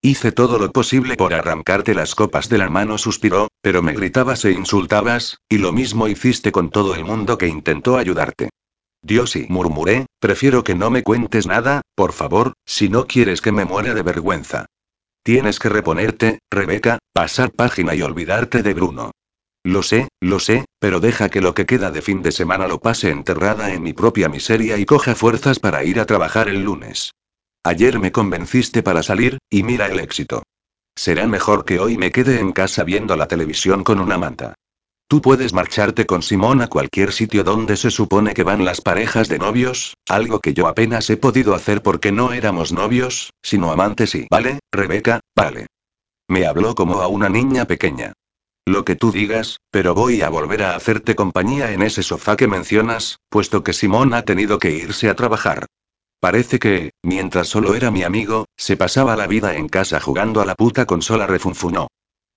Hice 0.00 0.32
todo 0.32 0.58
lo 0.58 0.72
posible 0.72 1.16
por 1.16 1.34
arrancarte 1.34 1.94
las 1.94 2.14
copas 2.14 2.48
de 2.48 2.56
la 2.56 2.70
mano, 2.70 2.96
suspiró, 2.96 3.48
pero 3.60 3.82
me 3.82 3.92
gritabas 3.92 4.46
e 4.46 4.52
insultabas, 4.52 5.38
y 5.50 5.58
lo 5.58 5.72
mismo 5.72 6.08
hiciste 6.08 6.50
con 6.50 6.70
todo 6.70 6.94
el 6.94 7.04
mundo 7.04 7.36
que 7.36 7.48
intentó 7.48 7.98
ayudarte. 7.98 8.48
Dios 9.02 9.36
y 9.36 9.46
murmuré, 9.50 10.06
prefiero 10.18 10.64
que 10.64 10.74
no 10.74 10.88
me 10.90 11.02
cuentes 11.02 11.46
nada, 11.46 11.82
por 11.94 12.12
favor, 12.12 12.54
si 12.64 12.88
no 12.88 13.06
quieres 13.06 13.42
que 13.42 13.52
me 13.52 13.66
muera 13.66 13.92
de 13.92 14.02
vergüenza. 14.02 14.66
Tienes 15.22 15.58
que 15.58 15.68
reponerte, 15.68 16.38
Rebeca, 16.50 16.98
pasar 17.12 17.50
página 17.52 17.94
y 17.94 18.02
olvidarte 18.02 18.62
de 18.62 18.74
Bruno. 18.74 19.10
Lo 19.64 19.82
sé, 19.82 20.08
lo 20.20 20.38
sé, 20.38 20.64
pero 20.78 21.00
deja 21.00 21.28
que 21.28 21.40
lo 21.40 21.54
que 21.54 21.66
queda 21.66 21.90
de 21.90 22.00
fin 22.00 22.22
de 22.22 22.32
semana 22.32 22.68
lo 22.68 22.80
pase 22.80 23.10
enterrada 23.10 23.72
en 23.72 23.82
mi 23.82 23.92
propia 23.92 24.28
miseria 24.28 24.78
y 24.78 24.86
coja 24.86 25.14
fuerzas 25.14 25.58
para 25.58 25.84
ir 25.84 26.00
a 26.00 26.06
trabajar 26.06 26.48
el 26.48 26.62
lunes. 26.62 27.12
Ayer 27.64 27.98
me 27.98 28.12
convenciste 28.12 28.82
para 28.82 29.02
salir, 29.02 29.38
y 29.50 29.62
mira 29.64 29.86
el 29.86 30.00
éxito. 30.00 30.42
Será 30.96 31.26
mejor 31.26 31.64
que 31.64 31.78
hoy 31.78 31.98
me 31.98 32.10
quede 32.12 32.40
en 32.40 32.52
casa 32.52 32.82
viendo 32.84 33.14
la 33.16 33.28
televisión 33.28 33.84
con 33.84 34.00
una 34.00 34.16
manta. 34.16 34.54
Tú 35.08 35.22
puedes 35.22 35.54
marcharte 35.54 36.04
con 36.04 36.22
Simón 36.22 36.60
a 36.60 36.66
cualquier 36.66 37.12
sitio 37.12 37.42
donde 37.42 37.78
se 37.78 37.90
supone 37.90 38.34
que 38.34 38.42
van 38.42 38.66
las 38.66 38.82
parejas 38.82 39.30
de 39.30 39.38
novios, 39.38 39.94
algo 40.06 40.40
que 40.40 40.52
yo 40.52 40.66
apenas 40.66 41.08
he 41.08 41.16
podido 41.16 41.54
hacer 41.54 41.82
porque 41.82 42.12
no 42.12 42.34
éramos 42.34 42.72
novios, 42.72 43.32
sino 43.42 43.72
amantes 43.72 44.14
y... 44.14 44.26
Vale, 44.30 44.58
Rebeca, 44.70 45.20
vale. 45.34 45.66
Me 46.28 46.46
habló 46.46 46.74
como 46.74 47.00
a 47.00 47.08
una 47.08 47.30
niña 47.30 47.64
pequeña. 47.64 48.12
Lo 48.66 48.84
que 48.84 48.96
tú 48.96 49.10
digas, 49.10 49.60
pero 49.70 49.94
voy 49.94 50.20
a 50.20 50.28
volver 50.28 50.62
a 50.62 50.76
hacerte 50.76 51.14
compañía 51.14 51.72
en 51.72 51.80
ese 51.80 52.02
sofá 52.02 52.36
que 52.36 52.46
mencionas, 52.46 53.16
puesto 53.30 53.64
que 53.64 53.72
Simón 53.72 54.12
ha 54.12 54.26
tenido 54.26 54.58
que 54.58 54.72
irse 54.72 55.08
a 55.08 55.14
trabajar. 55.14 55.64
Parece 56.20 56.58
que, 56.58 56.90
mientras 57.02 57.48
solo 57.48 57.74
era 57.74 57.90
mi 57.90 58.02
amigo, 58.02 58.44
se 58.58 58.76
pasaba 58.76 59.16
la 59.16 59.26
vida 59.26 59.54
en 59.56 59.70
casa 59.70 60.00
jugando 60.00 60.42
a 60.42 60.44
la 60.44 60.54
puta 60.54 60.84
consola 60.84 61.26
refunfunó. 61.26 61.88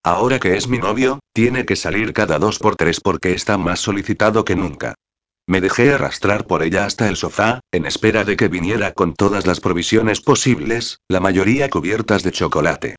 Ahora 0.04 0.40
que 0.40 0.58
es 0.58 0.68
mi 0.68 0.80
novio, 0.80 1.20
tiene 1.32 1.66
que 1.66 1.76
salir 1.76 2.14
cada 2.14 2.40
dos 2.40 2.58
por 2.58 2.76
tres 2.76 3.00
porque 3.00 3.34
está 3.34 3.58
más 3.58 3.80
solicitado 3.80 4.44
que 4.44 4.56
nunca. 4.56 4.96
Me 5.48 5.62
dejé 5.62 5.94
arrastrar 5.94 6.48
por 6.48 6.64
ella 6.64 6.86
hasta 6.86 7.08
el 7.08 7.18
sofá, 7.18 7.60
en 7.72 7.86
espera 7.86 8.24
de 8.24 8.36
que 8.36 8.48
viniera 8.48 8.94
con 8.94 9.14
todas 9.14 9.46
las 9.46 9.60
provisiones 9.60 10.22
posibles, 10.22 11.00
la 11.08 11.20
mayoría 11.20 11.70
cubiertas 11.70 12.24
de 12.24 12.32
chocolate. 12.32 12.96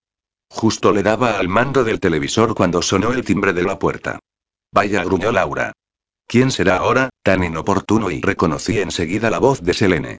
Justo 0.49 0.93
le 0.93 1.03
daba 1.03 1.39
al 1.39 1.49
mando 1.49 1.83
del 1.83 1.99
televisor 1.99 2.55
cuando 2.55 2.83
sonó 2.83 3.12
el 3.12 3.24
timbre 3.24 3.53
de 3.53 3.62
la 3.62 3.79
puerta. 3.79 4.19
Vaya, 4.73 5.03
gruñó 5.03 5.33
Laura. 5.33 5.73
¿Quién 6.27 6.51
será 6.51 6.77
ahora, 6.79 7.11
tan 7.23 7.43
inoportuno? 7.43 8.11
Y 8.11 8.20
reconocí 8.20 8.79
enseguida 8.79 9.31
la 9.31 9.39
voz 9.39 9.62
de 9.62 9.74
Selene. 9.74 10.19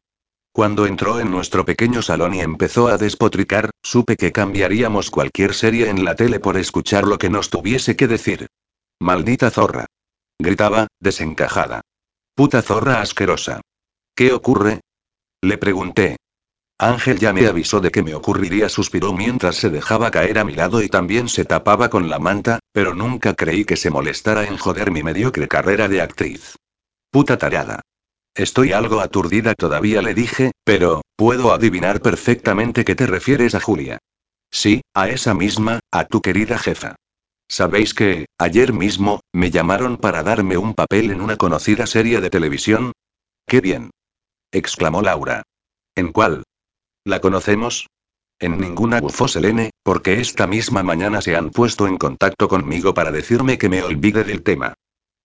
Cuando 0.53 0.85
entró 0.85 1.19
en 1.19 1.31
nuestro 1.31 1.65
pequeño 1.65 2.03
salón 2.03 2.35
y 2.35 2.41
empezó 2.41 2.88
a 2.88 2.99
despotricar, 2.99 3.71
supe 3.81 4.15
que 4.15 4.31
cambiaríamos 4.31 5.09
cualquier 5.09 5.55
serie 5.55 5.89
en 5.89 6.05
la 6.05 6.15
tele 6.15 6.39
por 6.39 6.57
escuchar 6.57 7.05
lo 7.05 7.17
que 7.17 7.31
nos 7.31 7.49
tuviese 7.49 7.95
que 7.95 8.07
decir. 8.07 8.45
Maldita 8.99 9.49
zorra. 9.49 9.88
Gritaba, 10.38 10.85
desencajada. 10.99 11.81
Puta 12.35 12.61
zorra 12.61 13.01
asquerosa. 13.01 13.61
¿Qué 14.15 14.31
ocurre? 14.31 14.81
Le 15.41 15.57
pregunté. 15.57 16.17
Ángel 16.77 17.17
ya 17.17 17.34
me 17.34 17.47
avisó 17.47 17.80
de 17.80 17.89
que 17.89 18.03
me 18.03 18.13
ocurriría, 18.13 18.69
suspiró 18.69 19.11
mientras 19.11 19.55
se 19.55 19.71
dejaba 19.71 20.11
caer 20.11 20.38
a 20.38 20.43
mi 20.43 20.53
lado 20.53 20.84
y 20.84 20.88
también 20.88 21.30
se 21.30 21.45
tapaba 21.45 21.89
con 21.89 22.11
la 22.11 22.19
manta, 22.19 22.59
pero 22.71 22.93
nunca 22.93 23.34
creí 23.34 23.65
que 23.65 23.75
se 23.75 23.89
molestara 23.89 24.45
en 24.45 24.57
joder 24.57 24.91
mi 24.91 25.01
mediocre 25.01 25.47
carrera 25.47 25.88
de 25.88 26.01
actriz. 26.01 26.57
Puta 27.09 27.39
tarada. 27.39 27.81
Estoy 28.35 28.72
algo 28.72 28.99
aturdida 28.99 29.53
todavía, 29.53 30.01
le 30.01 30.14
dije, 30.14 30.51
pero, 30.64 31.01
puedo 31.15 31.53
adivinar 31.53 32.01
perfectamente 32.01 32.84
que 32.84 32.95
te 32.95 33.05
refieres 33.05 33.53
a 33.53 33.60
Julia. 33.60 33.99
Sí, 34.51 34.81
a 34.93 35.10
esa 35.10 35.34
misma, 35.34 35.80
a 35.91 36.05
tu 36.05 36.22
querida 36.22 36.57
jefa. 36.57 36.95
¿Sabéis 37.47 37.93
que, 37.93 38.26
ayer 38.39 38.73
mismo, 38.73 39.19
me 39.34 39.51
llamaron 39.51 39.97
para 39.97 40.23
darme 40.23 40.57
un 40.57 40.73
papel 40.73 41.11
en 41.11 41.22
una 41.22 41.38
conocida 41.38 41.85
serie 41.85 42.22
de 42.22 42.30
televisión? 42.30 42.93
¡Qué 43.47 43.61
bien! 43.61 43.91
exclamó 44.51 45.01
Laura. 45.01 45.43
¿En 45.95 46.11
cuál? 46.11 46.43
¿La 47.05 47.19
conocemos? 47.19 47.88
En 48.39 48.60
ninguna 48.60 48.99
bufó 48.99 49.27
Selene, 49.27 49.69
porque 49.84 50.19
esta 50.19 50.47
misma 50.47 50.81
mañana 50.81 51.22
se 51.22 51.35
han 51.35 51.51
puesto 51.51 51.88
en 51.88 51.97
contacto 51.97 52.47
conmigo 52.47 52.93
para 52.93 53.11
decirme 53.11 53.57
que 53.57 53.69
me 53.69 53.84
olvide 53.84 54.23
del 54.23 54.41
tema. 54.41 54.73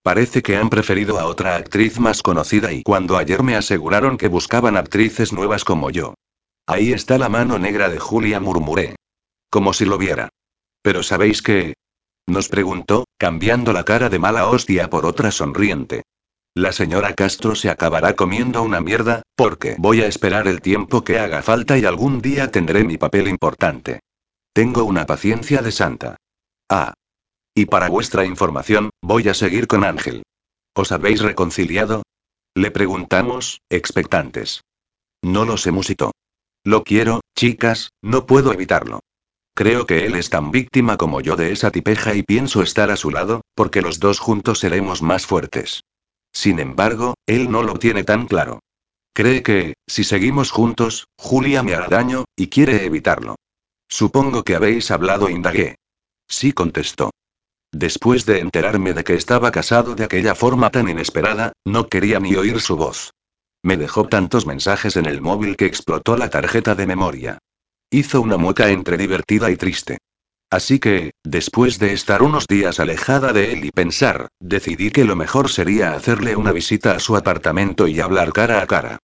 Parece 0.03 0.43
que 0.43 0.57
han 0.57 0.71
preferido 0.71 1.19
a 1.19 1.27
otra 1.27 1.57
actriz 1.57 1.99
más 1.99 2.23
conocida 2.23 2.73
y 2.73 2.83
cuando 2.83 3.17
ayer 3.17 3.43
me 3.43 3.57
aseguraron 3.57 4.17
que 4.17 4.29
buscaban 4.29 4.77
actrices 4.77 5.33
nuevas 5.33 5.65
como 5.65 5.91
yo. 5.91 6.15
Ahí 6.67 6.93
está 6.93 7.19
la 7.19 7.29
mano 7.29 7.59
negra 7.59 7.89
de 7.89 7.99
Julia, 7.99 8.41
murmuré. 8.41 8.97
Como 9.51 9.73
si 9.73 9.85
lo 9.85 9.99
viera. 9.99 10.29
Pero 10.83 11.03
¿sabéis 11.03 11.43
qué? 11.43 11.75
Nos 12.27 12.49
preguntó, 12.49 13.05
cambiando 13.19 13.73
la 13.73 13.85
cara 13.85 14.11
de 14.11 14.19
mala 14.19 14.49
hostia 14.49 14.91
por 14.91 15.07
otra 15.07 15.31
sonriente. 15.31 16.03
La 16.55 16.73
señora 16.73 17.15
Castro 17.15 17.55
se 17.55 17.71
acabará 17.71 18.17
comiendo 18.17 18.63
una 18.63 18.81
mierda, 18.81 19.23
porque 19.37 19.77
voy 19.79 20.03
a 20.03 20.07
esperar 20.07 20.49
el 20.49 20.61
tiempo 20.61 21.05
que 21.05 21.19
haga 21.19 21.41
falta 21.43 21.79
y 21.79 21.85
algún 21.85 22.21
día 22.21 22.51
tendré 22.51 22.85
mi 22.85 22.99
papel 22.99 23.29
importante. 23.29 24.01
Tengo 24.53 24.85
una 24.85 25.07
paciencia 25.07 25.63
de 25.63 25.73
santa. 25.73 26.17
Ah, 26.69 26.95
y 27.59 27.67
para 27.67 27.89
vuestra 27.89 28.25
información, 28.25 28.91
voy 29.03 29.29
a 29.29 29.35
seguir 29.35 29.67
con 29.67 29.83
Ángel. 29.83 30.23
¿Os 30.77 30.93
habéis 30.93 31.21
reconciliado? 31.23 32.05
Le 32.55 32.71
preguntamos, 32.71 33.63
expectantes. 33.69 34.63
No 35.25 35.45
lo 35.45 35.57
sé, 35.57 35.73
musito. 35.73 36.13
Lo 36.63 36.85
quiero, 36.85 37.21
chicas, 37.37 37.91
no 38.01 38.27
puedo 38.27 38.53
evitarlo. 38.53 39.01
Creo 39.57 39.87
que 39.87 40.07
él 40.07 40.15
es 40.15 40.31
tan 40.31 40.53
víctima 40.53 40.97
como 40.97 41.21
yo 41.21 41.35
de 41.35 41.51
esa 41.51 41.73
tipeja 41.73 42.15
y 42.15 42.23
pienso 42.23 42.63
estar 42.63 42.93
a 42.93 42.97
su 42.97 43.11
lado, 43.11 43.41
porque 43.57 43.83
los 43.83 43.99
dos 43.99 44.21
juntos 44.21 44.61
seremos 44.61 45.03
más 45.03 45.27
fuertes. 45.27 45.81
Sin 46.33 46.61
embargo, 46.61 47.15
él 47.27 47.51
no 47.51 47.65
lo 47.65 47.75
tiene 47.75 48.05
tan 48.05 48.29
claro. 48.29 48.61
Cree 49.13 49.43
que, 49.43 49.75
si 49.89 50.05
seguimos 50.05 50.53
juntos, 50.53 51.09
Julia 51.19 51.65
me 51.65 51.75
hará 51.75 51.89
daño, 51.89 52.25
y 52.37 52.47
quiere 52.51 52.85
evitarlo. 52.85 53.35
Supongo 53.89 54.45
que 54.45 54.55
habéis 54.55 54.93
hablado, 54.93 55.29
indagué. 55.29 55.75
Sí 56.29 56.53
contestó. 56.53 57.11
Después 57.73 58.25
de 58.25 58.41
enterarme 58.41 58.95
de 58.95 59.05
que 59.05 59.15
estaba 59.15 59.51
casado 59.51 59.95
de 59.95 60.05
aquella 60.05 60.35
forma 60.35 60.71
tan 60.71 60.89
inesperada, 60.89 61.53
no 61.67 61.89
quería 61.89 62.19
ni 62.19 62.35
oír 62.35 62.61
su 62.61 62.77
voz. 62.77 63.13
Me 63.63 63.77
dejó 63.77 64.09
tantos 64.09 64.47
mensajes 64.47 64.97
en 64.97 65.07
el 65.07 65.21
móvil 65.21 65.57
que 65.57 65.67
explotó 65.67 66.17
la 66.17 66.31
tarjeta 66.31 66.75
de 66.75 66.87
memoria. 66.87 67.39
Hizo 67.91 68.21
una 68.21 68.37
mueca 68.37 68.71
entre 68.71 68.97
divertida 68.97 69.51
y 69.51 69.57
triste. 69.57 69.99
Así 70.51 70.79
que, 70.79 71.11
después 71.25 71.79
de 71.79 71.93
estar 71.93 72.23
unos 72.23 72.47
días 72.47 72.81
alejada 72.81 73.35
de 73.35 73.53
él 73.53 73.67
y 73.67 73.71
pensar, 73.71 74.29
decidí 74.41 74.91
que 74.91 75.05
lo 75.05 75.15
mejor 75.15 75.51
sería 75.51 75.93
hacerle 75.93 76.37
una 76.37 76.53
visita 76.53 76.93
a 76.93 77.01
su 77.01 77.17
apartamento 77.17 77.87
y 77.87 78.01
hablar 78.01 78.33
cara 78.33 78.63
a 78.63 78.67
cara. 78.67 78.99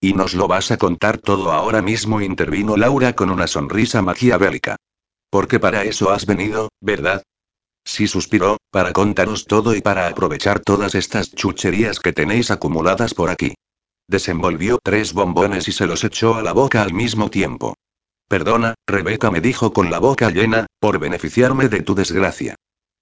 Y 0.00 0.14
nos 0.14 0.34
lo 0.34 0.48
vas 0.48 0.72
a 0.72 0.76
contar 0.76 1.18
todo 1.18 1.52
ahora 1.52 1.82
mismo, 1.82 2.20
intervino 2.20 2.76
Laura 2.76 3.12
con 3.12 3.30
una 3.30 3.46
sonrisa 3.46 4.02
maquiavélica. 4.02 4.76
Porque 5.30 5.60
para 5.60 5.84
eso 5.84 6.10
has 6.10 6.26
venido, 6.26 6.70
¿verdad? 6.80 7.22
Sí 7.84 8.06
suspiró, 8.06 8.58
para 8.70 8.92
contaros 8.92 9.46
todo 9.46 9.74
y 9.74 9.80
para 9.80 10.08
aprovechar 10.08 10.60
todas 10.60 10.94
estas 10.94 11.34
chucherías 11.34 12.00
que 12.00 12.12
tenéis 12.12 12.50
acumuladas 12.50 13.14
por 13.14 13.30
aquí. 13.30 13.54
Desenvolvió 14.08 14.78
tres 14.82 15.12
bombones 15.12 15.68
y 15.68 15.72
se 15.72 15.86
los 15.86 16.04
echó 16.04 16.34
a 16.34 16.42
la 16.42 16.52
boca 16.52 16.82
al 16.82 16.92
mismo 16.92 17.30
tiempo. 17.30 17.74
Perdona, 18.28 18.74
Rebeca 18.86 19.30
me 19.30 19.40
dijo 19.40 19.72
con 19.72 19.90
la 19.90 19.98
boca 19.98 20.30
llena, 20.30 20.66
por 20.80 20.98
beneficiarme 20.98 21.68
de 21.68 21.82
tu 21.82 21.94
desgracia. 21.94 22.56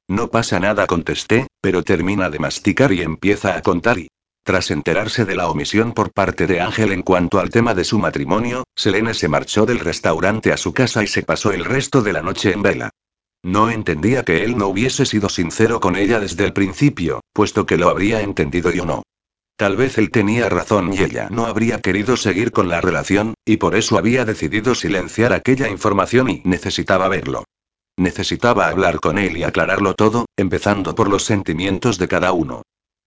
No 0.09 0.31
pasa 0.31 0.61
nada, 0.61 0.87
contesté, 0.87 1.49
pero 1.61 1.83
termina 1.83 2.31
de 2.31 2.39
masticar 2.39 2.93
y 2.93 3.03
empieza 3.03 3.57
a 3.57 3.63
contar 3.63 3.99
y... 3.99 4.09
Tras 4.45 4.71
enterarse 4.71 5.25
de 5.25 5.35
la 5.35 5.49
omisión 5.49 5.93
por 5.93 6.13
parte 6.13 6.47
de 6.47 6.61
Ángel 6.61 6.93
en 6.93 7.03
cuanto 7.03 7.41
al 7.41 7.51
tema 7.51 7.75
de 7.75 7.83
su 7.83 7.99
matrimonio, 7.99 8.63
Selene 8.77 9.13
se 9.15 9.27
marchó 9.27 9.67
del 9.67 9.81
restaurante 9.81 10.53
a 10.53 10.57
su 10.57 10.73
casa 10.73 11.03
y 11.03 11.09
se 11.09 11.25
pasó 11.25 11.51
el 11.51 11.65
resto 11.65 12.01
de 12.03 12.13
la 12.13 12.23
noche 12.23 12.53
en 12.53 12.63
vela. 12.63 12.91
No 13.47 13.71
entendía 13.71 14.25
que 14.25 14.43
él 14.43 14.59
no 14.59 14.67
hubiese 14.67 15.07
sido 15.07 15.29
sincero 15.29 15.79
con 15.79 15.95
ella 15.95 16.19
desde 16.19 16.45
el 16.45 16.53
principio, 16.53 17.21
puesto 17.33 17.65
que 17.65 17.77
lo 17.77 17.89
habría 17.89 18.21
entendido 18.21 18.73
yo 18.73 18.85
no. 18.85 19.05
Tal 19.57 19.77
vez 19.77 19.99
él 19.99 20.11
tenía 20.11 20.49
razón 20.49 20.93
y 20.93 20.99
ella 20.99 21.29
no 21.31 21.47
habría 21.47 21.81
querido 21.81 22.17
seguir 22.17 22.51
con 22.51 22.69
la 22.69 22.81
relación, 22.81 23.35
y 23.45 23.59
por 23.59 23.77
eso 23.77 23.99
había 23.99 24.25
decidido 24.25 24.75
silenciar 24.75 25.33
aquella 25.33 25.69
información 25.69 26.29
y 26.29 26.43
necesitaba 26.45 27.07
verlo. 27.09 27.45
Necesitaba 27.97 28.67
hablar 28.67 28.99
con 28.99 29.17
él 29.17 29.37
y 29.37 29.45
aclararlo 29.45 29.95
todo, 29.95 30.27
empezando 30.37 30.97
por 30.97 31.09
los 31.09 31.23
sentimientos 31.23 31.99
de 31.99 32.09
cada 32.09 32.33
uno. 32.33 32.63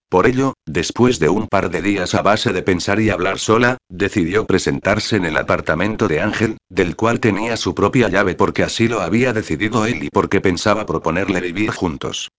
Por 0.09 0.25
ello, 0.25 0.55
después 0.65 1.19
de 1.19 1.29
un 1.29 1.47
par 1.47 1.69
de 1.69 1.83
días 1.83 2.15
a 2.15 2.23
base 2.23 2.51
de 2.51 2.63
pensar 2.63 2.99
y 2.99 3.11
hablar 3.11 3.37
sola, 3.37 3.77
decidió 3.89 4.47
presentarse 4.47 5.17
en 5.17 5.25
el 5.25 5.37
apartamento 5.37 6.07
de 6.07 6.19
Ángel, 6.19 6.57
del 6.67 6.95
cual 6.95 7.19
tenía 7.19 7.55
su 7.57 7.75
propia 7.75 8.09
llave 8.09 8.33
porque 8.33 8.63
así 8.63 8.87
lo 8.87 9.01
había 9.01 9.33
decidido 9.33 9.85
él 9.85 10.03
y 10.03 10.09
porque 10.09 10.41
pensaba 10.41 10.87
proponerle 10.87 11.41
vivir 11.41 11.69
juntos. 11.69 12.29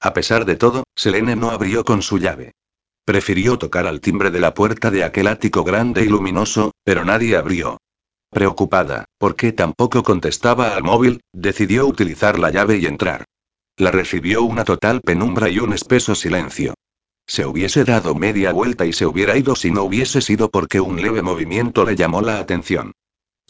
A 0.00 0.14
pesar 0.14 0.46
de 0.46 0.56
todo, 0.56 0.84
Selene 0.96 1.36
no 1.36 1.50
abrió 1.50 1.84
con 1.84 2.00
su 2.00 2.18
llave. 2.18 2.52
Prefirió 3.04 3.58
tocar 3.58 3.86
al 3.86 4.00
timbre 4.00 4.30
de 4.30 4.40
la 4.40 4.54
puerta 4.54 4.90
de 4.90 5.04
aquel 5.04 5.26
ático 5.26 5.64
grande 5.64 6.04
y 6.04 6.08
luminoso, 6.08 6.72
pero 6.82 7.04
nadie 7.04 7.36
abrió. 7.36 7.76
Preocupada, 8.30 9.04
porque 9.18 9.52
tampoco 9.52 10.02
contestaba 10.02 10.74
al 10.74 10.82
móvil, 10.82 11.20
decidió 11.34 11.86
utilizar 11.86 12.38
la 12.38 12.50
llave 12.50 12.78
y 12.78 12.86
entrar. 12.86 13.24
La 13.76 13.90
recibió 13.90 14.42
una 14.42 14.64
total 14.64 15.02
penumbra 15.02 15.50
y 15.50 15.58
un 15.58 15.74
espeso 15.74 16.14
silencio. 16.14 16.74
Se 17.28 17.44
hubiese 17.44 17.84
dado 17.84 18.14
media 18.14 18.52
vuelta 18.52 18.86
y 18.86 18.94
se 18.94 19.04
hubiera 19.04 19.36
ido 19.36 19.54
si 19.54 19.70
no 19.70 19.82
hubiese 19.82 20.22
sido 20.22 20.50
porque 20.50 20.80
un 20.80 21.02
leve 21.02 21.20
movimiento 21.20 21.84
le 21.84 21.94
llamó 21.94 22.22
la 22.22 22.38
atención. 22.38 22.92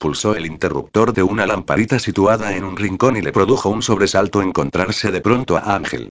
Pulsó 0.00 0.34
el 0.34 0.46
interruptor 0.46 1.12
de 1.12 1.22
una 1.22 1.46
lamparita 1.46 2.00
situada 2.00 2.56
en 2.56 2.64
un 2.64 2.76
rincón 2.76 3.16
y 3.16 3.22
le 3.22 3.30
produjo 3.30 3.68
un 3.68 3.82
sobresalto 3.82 4.42
encontrarse 4.42 5.12
de 5.12 5.20
pronto 5.20 5.56
a 5.56 5.76
Ángel. 5.76 6.10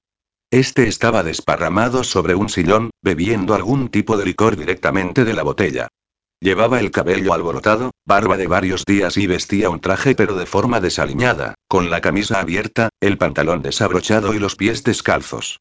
Este 0.49 0.87
estaba 0.87 1.23
desparramado 1.23 2.05
sobre 2.05 2.35
un 2.35 2.47
sillón, 2.47 2.89
bebiendo 3.01 3.53
algún 3.53 3.89
tipo 3.89 4.15
de 4.15 4.25
licor 4.25 4.55
directamente 4.55 5.25
de 5.25 5.33
la 5.33 5.43
botella. 5.43 5.89
Llevaba 6.39 6.79
el 6.79 6.91
cabello 6.91 7.33
alborotado, 7.33 7.91
barba 8.05 8.37
de 8.37 8.47
varios 8.47 8.85
días 8.85 9.17
y 9.17 9.27
vestía 9.27 9.69
un 9.69 9.81
traje 9.81 10.15
pero 10.15 10.35
de 10.35 10.45
forma 10.45 10.79
desaliñada, 10.79 11.55
con 11.67 11.89
la 11.89 11.99
camisa 11.99 12.39
abierta, 12.39 12.89
el 13.01 13.17
pantalón 13.17 13.61
desabrochado 13.61 14.33
y 14.33 14.39
los 14.39 14.55
pies 14.55 14.83
descalzos. 14.83 15.59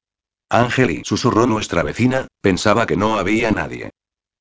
Ángel 0.48 1.02
susurró 1.04 1.46
nuestra 1.46 1.82
vecina, 1.82 2.28
pensaba 2.40 2.86
que 2.86 2.96
no 2.96 3.18
había 3.18 3.50
nadie. 3.50 3.90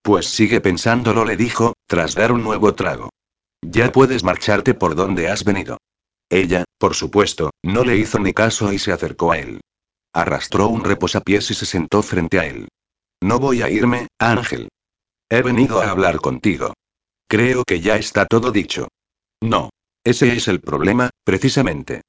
Pues 0.02 0.27
sigue 0.27 0.61
pensándolo, 0.61 1.26
le 1.26 1.36
dijo, 1.36 1.73
tras 1.88 2.14
dar 2.14 2.32
un 2.32 2.44
nuevo 2.44 2.76
trago. 2.76 3.10
Ya 3.61 3.91
puedes 3.91 4.23
marcharte 4.23 4.76
por 4.76 4.95
donde 4.95 5.30
has 5.30 5.44
venido. 5.44 5.77
Ella, 6.30 6.64
por 6.77 6.94
supuesto, 6.94 7.52
no 7.64 7.84
le 7.84 7.98
hizo 7.98 8.19
ni 8.19 8.34
caso 8.34 8.72
y 8.72 8.80
se 8.80 8.91
acercó 8.91 9.32
a 9.32 9.40
él. 9.40 9.61
Arrastró 10.14 10.68
un 10.68 10.84
reposapiés 10.84 11.49
y 11.52 11.53
se 11.56 11.65
sentó 11.65 12.03
frente 12.03 12.40
a 12.40 12.45
él. 12.45 12.68
No 13.22 13.40
voy 13.40 13.64
a 13.64 13.69
irme, 13.69 14.07
Ángel. 14.19 14.69
He 15.30 15.41
venido 15.41 15.82
a 15.82 15.90
hablar 15.90 16.18
contigo. 16.18 16.73
Creo 17.27 17.64
que 17.64 17.82
ya 17.82 17.95
está 17.95 18.26
todo 18.26 18.52
dicho. 18.52 18.88
No. 19.41 19.72
Ese 20.03 20.36
es 20.36 20.48
el 20.48 20.61
problema, 20.61 21.10
precisamente. 21.23 22.02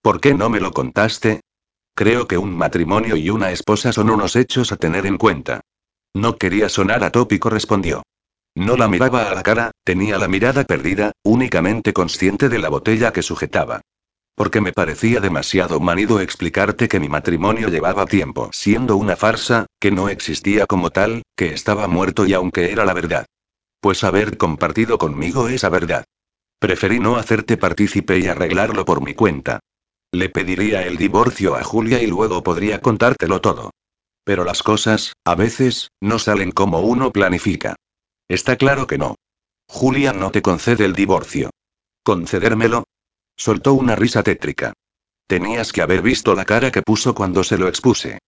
¿Por 0.00 0.20
qué 0.20 0.32
no 0.32 0.48
me 0.48 0.58
lo 0.58 0.72
contaste? 0.72 1.42
Creo 1.94 2.26
que 2.26 2.38
un 2.38 2.56
matrimonio 2.56 3.16
y 3.16 3.28
una 3.28 3.50
esposa 3.50 3.92
son 3.92 4.10
unos 4.10 4.34
hechos 4.36 4.72
a 4.72 4.76
tener 4.76 5.06
en 5.06 5.18
cuenta. 5.18 5.60
No 6.14 6.36
quería 6.36 6.68
sonar 6.68 7.04
atópico, 7.04 7.50
respondió. 7.50 8.02
No 8.54 8.76
la 8.76 8.88
miraba 8.88 9.30
a 9.30 9.34
la 9.34 9.42
cara, 9.42 9.70
tenía 9.84 10.18
la 10.18 10.28
mirada 10.28 10.64
perdida, 10.64 11.12
únicamente 11.22 11.92
consciente 11.92 12.48
de 12.48 12.58
la 12.58 12.68
botella 12.68 13.12
que 13.12 13.22
sujetaba. 13.22 13.80
Porque 14.34 14.60
me 14.60 14.72
parecía 14.72 15.20
demasiado 15.20 15.80
manido 15.80 16.20
explicarte 16.20 16.88
que 16.88 17.00
mi 17.00 17.08
matrimonio 17.08 17.68
llevaba 17.68 18.06
tiempo 18.06 18.50
siendo 18.52 18.96
una 18.96 19.16
farsa, 19.16 19.66
que 19.78 19.90
no 19.90 20.08
existía 20.08 20.66
como 20.66 20.90
tal, 20.90 21.22
que 21.36 21.52
estaba 21.52 21.88
muerto 21.88 22.26
y 22.26 22.32
aunque 22.32 22.72
era 22.72 22.84
la 22.86 22.94
verdad. 22.94 23.26
Pues 23.80 24.04
haber 24.04 24.38
compartido 24.38 24.96
conmigo 24.96 25.48
esa 25.48 25.68
verdad. 25.68 26.04
Preferí 26.58 27.00
no 27.00 27.16
hacerte 27.16 27.56
partícipe 27.56 28.18
y 28.18 28.28
arreglarlo 28.28 28.84
por 28.84 29.02
mi 29.02 29.14
cuenta. 29.14 29.60
Le 30.14 30.28
pediría 30.28 30.82
el 30.82 30.98
divorcio 30.98 31.56
a 31.56 31.64
Julia 31.64 32.02
y 32.02 32.06
luego 32.06 32.42
podría 32.42 32.82
contártelo 32.82 33.40
todo. 33.40 33.70
Pero 34.24 34.44
las 34.44 34.62
cosas, 34.62 35.14
a 35.24 35.34
veces, 35.34 35.88
no 36.02 36.18
salen 36.18 36.52
como 36.52 36.80
uno 36.80 37.10
planifica. 37.12 37.76
Está 38.28 38.56
claro 38.56 38.86
que 38.86 38.98
no. 38.98 39.16
Julia 39.68 40.12
no 40.12 40.30
te 40.30 40.42
concede 40.42 40.84
el 40.84 40.92
divorcio. 40.92 41.50
¿Concedérmelo? 42.04 42.84
Soltó 43.36 43.72
una 43.72 43.96
risa 43.96 44.22
tétrica. 44.22 44.74
Tenías 45.26 45.72
que 45.72 45.80
haber 45.80 46.02
visto 46.02 46.34
la 46.34 46.44
cara 46.44 46.70
que 46.70 46.82
puso 46.82 47.14
cuando 47.14 47.42
se 47.42 47.56
lo 47.56 47.66
expuse. 47.66 48.18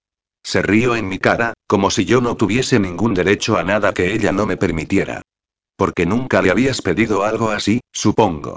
Se 0.43 0.62
rió 0.62 0.97
en 0.97 1.06
mi 1.06 1.19
cara, 1.19 1.52
como 1.66 1.90
si 1.90 2.06
yo 2.06 2.23
no 2.23 2.35
tuviese 2.36 2.78
ningún 2.78 3.12
derecho 3.12 3.59
a 3.59 3.62
nada 3.62 3.93
que 3.93 4.15
ella 4.15 4.32
no 4.32 4.47
me 4.47 4.56
permitiera. 4.56 5.20
Porque 5.77 6.06
nunca 6.06 6.40
le 6.40 6.51
habías 6.51 6.81
pedido 6.81 7.24
algo 7.24 7.51
así, 7.51 7.81
supongo. 7.93 8.56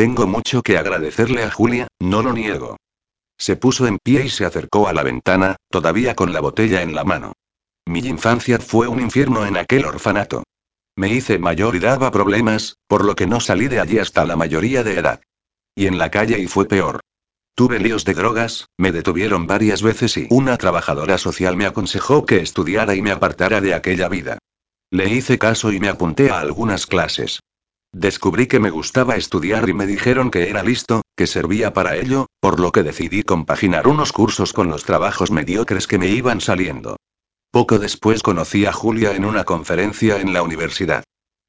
Tengo 0.00 0.26
mucho 0.26 0.62
que 0.62 0.78
agradecerle 0.78 1.42
a 1.42 1.50
Julia, 1.50 1.86
no 2.00 2.22
lo 2.22 2.32
niego. 2.32 2.78
Se 3.38 3.56
puso 3.56 3.86
en 3.86 3.98
pie 4.02 4.24
y 4.24 4.30
se 4.30 4.46
acercó 4.46 4.88
a 4.88 4.94
la 4.94 5.02
ventana, 5.02 5.56
todavía 5.70 6.14
con 6.14 6.32
la 6.32 6.40
botella 6.40 6.80
en 6.80 6.94
la 6.94 7.04
mano. 7.04 7.34
Mi 7.84 7.98
infancia 7.98 8.58
fue 8.58 8.88
un 8.88 8.98
infierno 8.98 9.44
en 9.44 9.58
aquel 9.58 9.84
orfanato. 9.84 10.42
Me 10.96 11.12
hice 11.12 11.38
mayor 11.38 11.76
y 11.76 11.80
daba 11.80 12.10
problemas, 12.10 12.76
por 12.88 13.04
lo 13.04 13.14
que 13.14 13.26
no 13.26 13.40
salí 13.40 13.68
de 13.68 13.78
allí 13.78 13.98
hasta 13.98 14.24
la 14.24 14.36
mayoría 14.36 14.82
de 14.82 14.94
edad. 14.94 15.20
Y 15.74 15.86
en 15.86 15.98
la 15.98 16.10
calle 16.10 16.38
y 16.38 16.46
fue 16.46 16.66
peor. 16.66 17.00
Tuve 17.54 17.78
líos 17.78 18.06
de 18.06 18.14
drogas, 18.14 18.68
me 18.78 18.92
detuvieron 18.92 19.46
varias 19.46 19.82
veces 19.82 20.16
y 20.16 20.26
una 20.30 20.56
trabajadora 20.56 21.18
social 21.18 21.58
me 21.58 21.66
aconsejó 21.66 22.24
que 22.24 22.38
estudiara 22.38 22.94
y 22.94 23.02
me 23.02 23.10
apartara 23.10 23.60
de 23.60 23.74
aquella 23.74 24.08
vida. 24.08 24.38
Le 24.90 25.10
hice 25.10 25.38
caso 25.38 25.70
y 25.70 25.78
me 25.78 25.90
apunté 25.90 26.30
a 26.30 26.40
algunas 26.40 26.86
clases. 26.86 27.40
Descubrí 27.92 28.46
que 28.46 28.60
me 28.60 28.70
gustaba 28.70 29.16
estudiar 29.16 29.68
y 29.68 29.74
me 29.74 29.86
dijeron 29.86 30.30
que 30.30 30.48
era 30.48 30.62
listo, 30.62 31.02
que 31.16 31.26
servía 31.26 31.72
para 31.72 31.96
ello, 31.96 32.26
por 32.40 32.60
lo 32.60 32.70
que 32.70 32.84
decidí 32.84 33.24
compaginar 33.24 33.88
unos 33.88 34.12
cursos 34.12 34.52
con 34.52 34.68
los 34.68 34.84
trabajos 34.84 35.30
mediocres 35.30 35.86
que 35.86 35.98
me 35.98 36.06
iban 36.06 36.40
saliendo. 36.40 36.96
Poco 37.50 37.80
después 37.80 38.22
conocí 38.22 38.64
a 38.64 38.72
Julia 38.72 39.12
en 39.16 39.24
una 39.24 39.42
conferencia 39.42 40.20
en 40.20 40.32
la 40.32 40.42
universidad. 40.42 41.02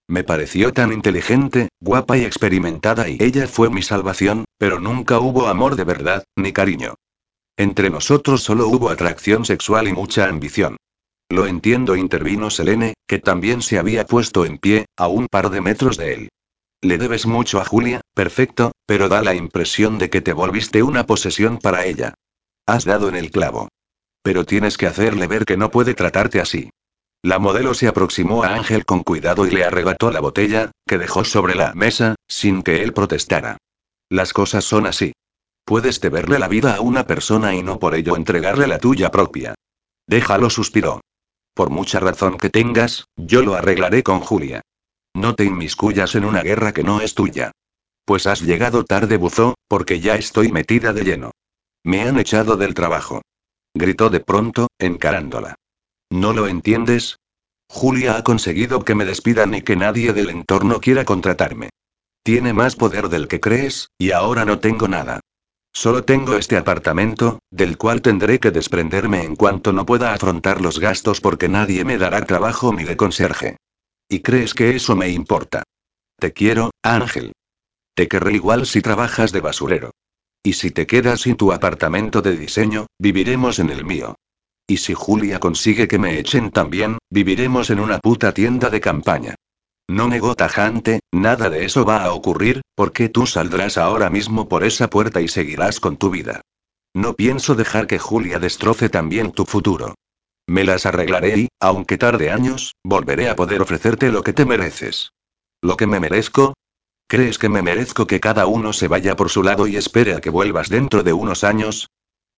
Me 0.08 0.24
pareció 0.24 0.74
tan 0.74 0.92
inteligente, 0.92 1.70
guapa 1.80 2.18
y 2.18 2.26
experimentada 2.26 3.08
y 3.08 3.18
ella 3.20 3.48
fue 3.48 3.70
mi 3.70 3.84
salvación, 3.84 4.46
pero 4.58 4.80
nunca 4.80 5.20
hubo 5.20 5.48
amor 5.48 5.76
de 5.76 5.84
verdad, 5.84 6.24
ni 6.36 6.52
cariño. 6.52 6.96
Entre 7.56 7.92
nosotros 7.92 8.42
solo 8.42 8.68
hubo 8.68 8.90
atracción 8.90 9.46
sexual 9.46 9.88
y 9.88 9.94
mucha 9.94 10.28
ambición. 10.28 10.78
Lo 11.32 11.48
entiendo, 11.48 11.96
intervino 11.96 12.50
Selene, 12.50 12.94
que 13.08 13.18
también 13.18 13.62
se 13.62 13.80
había 13.80 14.06
puesto 14.06 14.44
en 14.44 14.58
pie, 14.58 14.88
a 14.98 15.08
un 15.08 15.28
par 15.28 15.50
de 15.50 15.62
metros 15.62 15.96
de 15.96 16.14
él. 16.14 16.30
Le 16.82 16.98
debes 16.98 17.26
mucho 17.26 17.62
a 17.62 17.64
Julia, 17.64 18.02
perfecto, 18.14 18.74
pero 18.86 19.08
da 19.08 19.22
la 19.22 19.34
impresión 19.34 19.98
de 19.98 20.10
que 20.10 20.20
te 20.20 20.34
volviste 20.34 20.84
una 20.84 21.06
posesión 21.06 21.58
para 21.58 21.86
ella. 21.86 22.16
Has 22.66 22.84
dado 22.84 23.08
en 23.08 23.16
el 23.16 23.32
clavo. 23.32 23.70
Pero 24.22 24.46
tienes 24.46 24.78
que 24.78 24.88
hacerle 24.88 25.28
ver 25.28 25.46
que 25.46 25.56
no 25.56 25.72
puede 25.72 25.94
tratarte 25.94 26.42
así. 26.42 26.70
La 27.24 27.40
modelo 27.40 27.76
se 27.76 27.88
aproximó 27.88 28.44
a 28.44 28.54
Ángel 28.54 28.84
con 28.84 29.02
cuidado 29.02 29.48
y 29.48 29.52
le 29.52 29.64
arrebató 29.64 30.12
la 30.12 30.20
botella, 30.20 30.72
que 30.86 30.98
dejó 30.98 31.24
sobre 31.24 31.56
la 31.56 31.74
mesa, 31.74 32.16
sin 32.28 32.62
que 32.62 32.84
él 32.84 32.92
protestara. 32.92 33.56
Las 34.10 34.34
cosas 34.34 34.66
son 34.66 34.86
así. 34.86 35.14
Puedes 35.64 36.02
deberle 36.02 36.40
la 36.40 36.50
vida 36.50 36.76
a 36.76 36.82
una 36.82 37.08
persona 37.08 37.56
y 37.56 37.64
no 37.64 37.80
por 37.80 37.96
ello 37.96 38.18
entregarle 38.18 38.68
la 38.68 38.80
tuya 38.80 39.12
propia. 39.12 39.56
Déjalo, 40.08 40.50
suspiró. 40.50 41.00
Por 41.54 41.70
mucha 41.70 42.00
razón 42.00 42.38
que 42.38 42.50
tengas, 42.50 43.06
yo 43.18 43.42
lo 43.42 43.56
arreglaré 43.56 44.04
con 44.04 44.20
Julia. 44.20 44.62
No 45.14 45.36
te 45.36 45.44
inmiscuyas 45.44 46.16
en 46.16 46.26
una 46.26 46.42
guerra 46.42 46.72
que 46.72 46.84
no 46.84 47.02
es 47.02 47.14
tuya. 47.14 47.52
Pues 48.06 48.28
has 48.28 48.42
llegado 48.42 48.86
tarde, 48.86 49.18
buzó, 49.18 49.56
porque 49.68 50.00
ya 50.00 50.16
estoy 50.16 50.52
metida 50.52 50.94
de 50.94 51.04
lleno. 51.04 51.32
Me 51.84 52.02
han 52.02 52.20
echado 52.20 52.58
del 52.58 52.74
trabajo. 52.74 53.22
Gritó 53.74 54.10
de 54.10 54.20
pronto, 54.20 54.68
encarándola. 54.80 55.56
¿No 56.10 56.34
lo 56.34 56.48
entiendes? 56.48 57.18
Julia 57.70 58.18
ha 58.18 58.24
conseguido 58.24 58.84
que 58.84 58.96
me 58.96 59.06
despidan 59.06 59.54
y 59.54 59.62
que 59.62 59.76
nadie 59.76 60.14
del 60.14 60.30
entorno 60.30 60.82
quiera 60.82 61.06
contratarme. 61.06 61.70
Tiene 62.24 62.54
más 62.54 62.76
poder 62.76 63.10
del 63.10 63.28
que 63.28 63.40
crees, 63.40 63.90
y 63.98 64.12
ahora 64.12 64.46
no 64.46 64.60
tengo 64.60 64.88
nada. 64.88 65.22
Solo 65.74 66.04
tengo 66.04 66.36
este 66.36 66.58
apartamento, 66.58 67.40
del 67.50 67.78
cual 67.78 68.02
tendré 68.02 68.40
que 68.40 68.52
desprenderme 68.52 69.24
en 69.24 69.36
cuanto 69.36 69.72
no 69.72 69.86
pueda 69.86 70.14
afrontar 70.14 70.62
los 70.62 70.80
gastos 70.80 71.22
porque 71.22 71.48
nadie 71.48 71.86
me 71.86 71.98
dará 71.98 72.26
trabajo 72.26 72.74
ni 72.74 72.84
de 72.84 72.98
conserje. 72.98 73.58
¿Y 74.10 74.20
crees 74.20 74.54
que 74.54 74.76
eso 74.76 74.96
me 74.96 75.10
importa? 75.10 75.64
Te 76.20 76.34
quiero, 76.34 76.72
Ángel. 76.84 77.32
Te 77.96 78.08
querré 78.08 78.34
igual 78.34 78.66
si 78.66 78.82
trabajas 78.82 79.32
de 79.32 79.42
basurero. 79.42 79.92
Y 80.44 80.54
si 80.54 80.72
te 80.72 80.86
quedas 80.88 81.22
sin 81.22 81.38
tu 81.38 81.54
apartamento 81.54 82.22
de 82.22 82.36
diseño, 82.36 82.88
viviremos 83.00 83.60
en 83.60 83.70
el 83.70 83.86
mío. 83.86 84.16
Y 84.68 84.78
si 84.78 84.94
Julia 84.94 85.40
consigue 85.40 85.88
que 85.88 86.00
me 86.00 86.20
echen 86.20 86.52
también, 86.52 86.98
viviremos 87.10 87.70
en 87.70 87.80
una 87.80 88.00
puta 88.00 88.34
tienda 88.34 88.70
de 88.70 88.82
campaña. 88.82 89.36
No 89.92 90.08
negó 90.08 90.36
tajante, 90.36 91.02
nada 91.12 91.50
de 91.50 91.66
eso 91.66 91.84
va 91.84 92.06
a 92.06 92.14
ocurrir, 92.14 92.62
porque 92.76 93.10
tú 93.10 93.28
saldrás 93.28 93.78
ahora 93.78 94.10
mismo 94.10 94.48
por 94.48 94.64
esa 94.64 94.90
puerta 94.90 95.20
y 95.20 95.28
seguirás 95.28 95.82
con 95.82 95.98
tu 95.98 96.10
vida. 96.10 96.40
No 96.96 97.18
pienso 97.18 97.56
dejar 97.56 97.88
que 97.88 98.00
Julia 98.00 98.40
destroce 98.40 98.88
también 98.88 99.34
tu 99.34 99.44
futuro. 99.44 99.96
Me 100.48 100.64
las 100.64 100.86
arreglaré 100.86 101.38
y, 101.38 101.48
aunque 101.60 101.98
tarde 101.98 102.32
años, 102.32 102.74
volveré 102.86 103.28
a 103.28 103.36
poder 103.36 103.62
ofrecerte 103.62 104.14
lo 104.14 104.24
que 104.24 104.32
te 104.32 104.46
mereces. 104.46 105.12
¿Lo 105.62 105.76
que 105.76 105.88
me 105.88 106.00
merezco? 106.00 106.54
¿Crees 107.10 107.38
que 107.38 107.50
me 107.50 107.62
merezco 107.62 108.08
que 108.08 108.22
cada 108.22 108.46
uno 108.46 108.72
se 108.72 108.88
vaya 108.88 109.18
por 109.18 109.30
su 109.30 109.44
lado 109.44 109.68
y 109.68 109.76
espere 109.76 110.16
a 110.16 110.22
que 110.22 110.30
vuelvas 110.30 110.70
dentro 110.70 111.04
de 111.04 111.12
unos 111.12 111.44
años? 111.44 111.90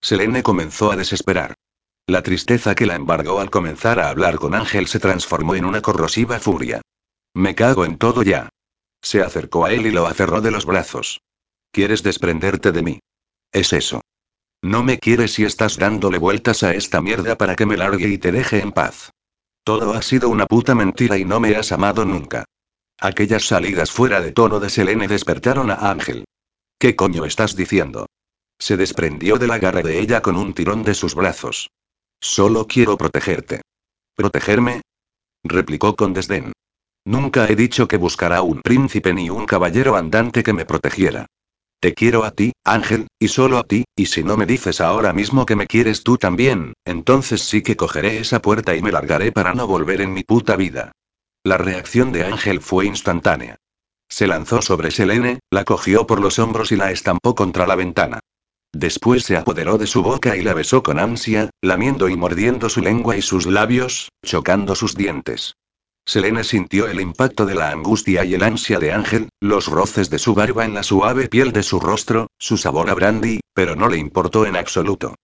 Selene 0.02 0.42
comenzó 0.42 0.92
a 0.92 0.96
desesperar. 0.96 1.54
La 2.08 2.24
tristeza 2.24 2.74
que 2.74 2.88
la 2.88 2.96
embargó 2.96 3.40
al 3.40 3.52
comenzar 3.52 4.00
a 4.00 4.10
hablar 4.10 4.38
con 4.38 4.56
Ángel 4.56 4.88
se 4.88 5.00
transformó 5.00 5.54
en 5.54 5.66
una 5.66 5.84
corrosiva 5.84 6.40
furia. 6.40 6.82
Me 7.34 7.56
cago 7.56 7.86
en 7.86 7.98
todo 7.98 8.24
ya. 8.24 8.50
Se 9.02 9.22
acercó 9.22 9.66
a 9.66 9.74
él 9.74 9.88
y 9.88 9.92
lo 9.92 10.06
aferró 10.06 10.42
de 10.42 10.52
los 10.52 10.66
brazos. 10.66 11.22
¿Quieres 11.72 12.04
desprenderte 12.04 12.72
de 12.72 12.84
mí? 12.84 13.00
Es 13.52 13.74
eso. 13.74 14.02
No 14.62 14.84
me 14.84 15.00
quieres 15.00 15.38
y 15.40 15.44
estás 15.44 15.78
dándole 15.78 16.20
vueltas 16.20 16.64
a 16.64 16.74
esta 16.74 17.02
mierda 17.02 17.38
para 17.38 17.56
que 17.56 17.66
me 17.66 17.76
largue 17.76 18.08
y 18.08 18.18
te 18.18 18.32
deje 18.32 18.60
en 18.60 18.72
paz. 18.72 19.12
Todo 19.64 19.94
ha 19.94 20.02
sido 20.02 20.30
una 20.30 20.46
puta 20.46 20.76
mentira 20.76 21.18
y 21.18 21.26
no 21.26 21.40
me 21.40 21.56
has 21.56 21.72
amado 21.72 22.06
nunca. 22.06 22.46
Aquellas 23.00 23.46
salidas 23.46 23.92
fuera 23.92 24.22
de 24.22 24.32
tono 24.32 24.60
de 24.60 24.70
Selene 24.70 25.08
despertaron 25.08 25.72
a 25.72 25.90
Ángel. 25.92 26.26
¿Qué 26.78 26.96
coño 26.96 27.26
estás 27.26 27.56
diciendo? 27.56 28.06
Se 28.60 28.78
desprendió 28.78 29.38
de 29.38 29.48
la 29.48 29.58
garra 29.58 29.82
de 29.82 30.00
ella 30.00 30.22
con 30.22 30.38
un 30.38 30.54
tirón 30.54 30.84
de 30.84 30.94
sus 30.94 31.16
brazos. 31.16 31.70
Solo 32.22 32.68
quiero 32.68 32.98
protegerte. 32.98 33.62
¿Protegerme? 34.16 34.82
replicó 35.44 35.96
con 35.96 36.14
desdén. 36.14 36.54
Nunca 37.06 37.48
he 37.48 37.56
dicho 37.56 37.88
que 37.88 37.98
buscara 37.98 38.42
un 38.42 38.62
príncipe 38.62 39.14
ni 39.14 39.30
un 39.30 39.46
caballero 39.46 39.96
andante 39.96 40.42
que 40.44 40.54
me 40.54 40.66
protegiera. 40.66 41.26
Te 41.82 41.94
quiero 41.94 42.24
a 42.24 42.32
ti, 42.32 42.54
Ángel, 42.64 43.08
y 43.20 43.28
solo 43.28 43.58
a 43.58 43.64
ti, 43.64 43.84
y 43.94 44.06
si 44.06 44.24
no 44.24 44.38
me 44.38 44.46
dices 44.46 44.80
ahora 44.80 45.12
mismo 45.12 45.46
que 45.46 45.58
me 45.58 45.68
quieres 45.68 46.04
tú 46.04 46.18
también, 46.18 46.74
entonces 46.86 47.42
sí 47.42 47.62
que 47.62 47.76
cogeré 47.76 48.20
esa 48.20 48.42
puerta 48.42 48.74
y 48.74 48.82
me 48.82 48.94
largaré 48.94 49.34
para 49.34 49.54
no 49.54 49.68
volver 49.68 50.00
en 50.00 50.14
mi 50.14 50.24
puta 50.24 50.56
vida. 50.56 50.94
La 51.44 51.58
reacción 51.58 52.14
de 52.14 52.24
Ángel 52.24 52.62
fue 52.62 52.86
instantánea. 52.86 53.58
Se 54.08 54.28
lanzó 54.28 54.62
sobre 54.62 54.92
Selene, 54.92 55.40
la 55.52 55.66
cogió 55.66 56.08
por 56.08 56.22
los 56.22 56.40
hombros 56.40 56.72
y 56.72 56.78
la 56.78 56.92
estampó 56.92 57.36
contra 57.36 57.68
la 57.68 57.76
ventana. 57.76 58.22
Después 58.72 59.24
se 59.24 59.36
apoderó 59.36 59.78
de 59.78 59.88
su 59.88 60.04
boca 60.04 60.38
y 60.38 60.42
la 60.42 60.54
besó 60.54 60.84
con 60.84 61.00
ansia, 61.00 61.50
lamiendo 61.62 62.08
y 62.08 62.16
mordiendo 62.16 62.70
su 62.70 62.80
lengua 62.80 63.18
y 63.18 63.22
sus 63.22 63.46
labios, 63.46 64.10
chocando 64.26 64.74
sus 64.76 64.96
dientes. 64.96 65.56
Selene 66.06 66.44
sintió 66.44 66.88
el 66.88 67.00
impacto 67.00 67.46
de 67.46 67.56
la 67.56 67.70
angustia 67.70 68.26
y 68.26 68.34
el 68.34 68.44
ansia 68.44 68.78
de 68.78 68.92
Ángel, 68.92 69.30
los 69.40 69.68
roces 69.68 70.10
de 70.10 70.20
su 70.20 70.36
barba 70.36 70.66
en 70.66 70.74
la 70.74 70.84
suave 70.84 71.30
piel 71.30 71.54
de 71.54 71.64
su 71.64 71.80
rostro, 71.80 72.28
su 72.38 72.58
sabor 72.58 72.90
a 72.90 72.94
brandy, 72.94 73.40
pero 73.54 73.76
no 73.76 73.88
le 73.88 73.98
importó 73.98 74.46
en 74.46 74.58
absoluto. 74.58 75.16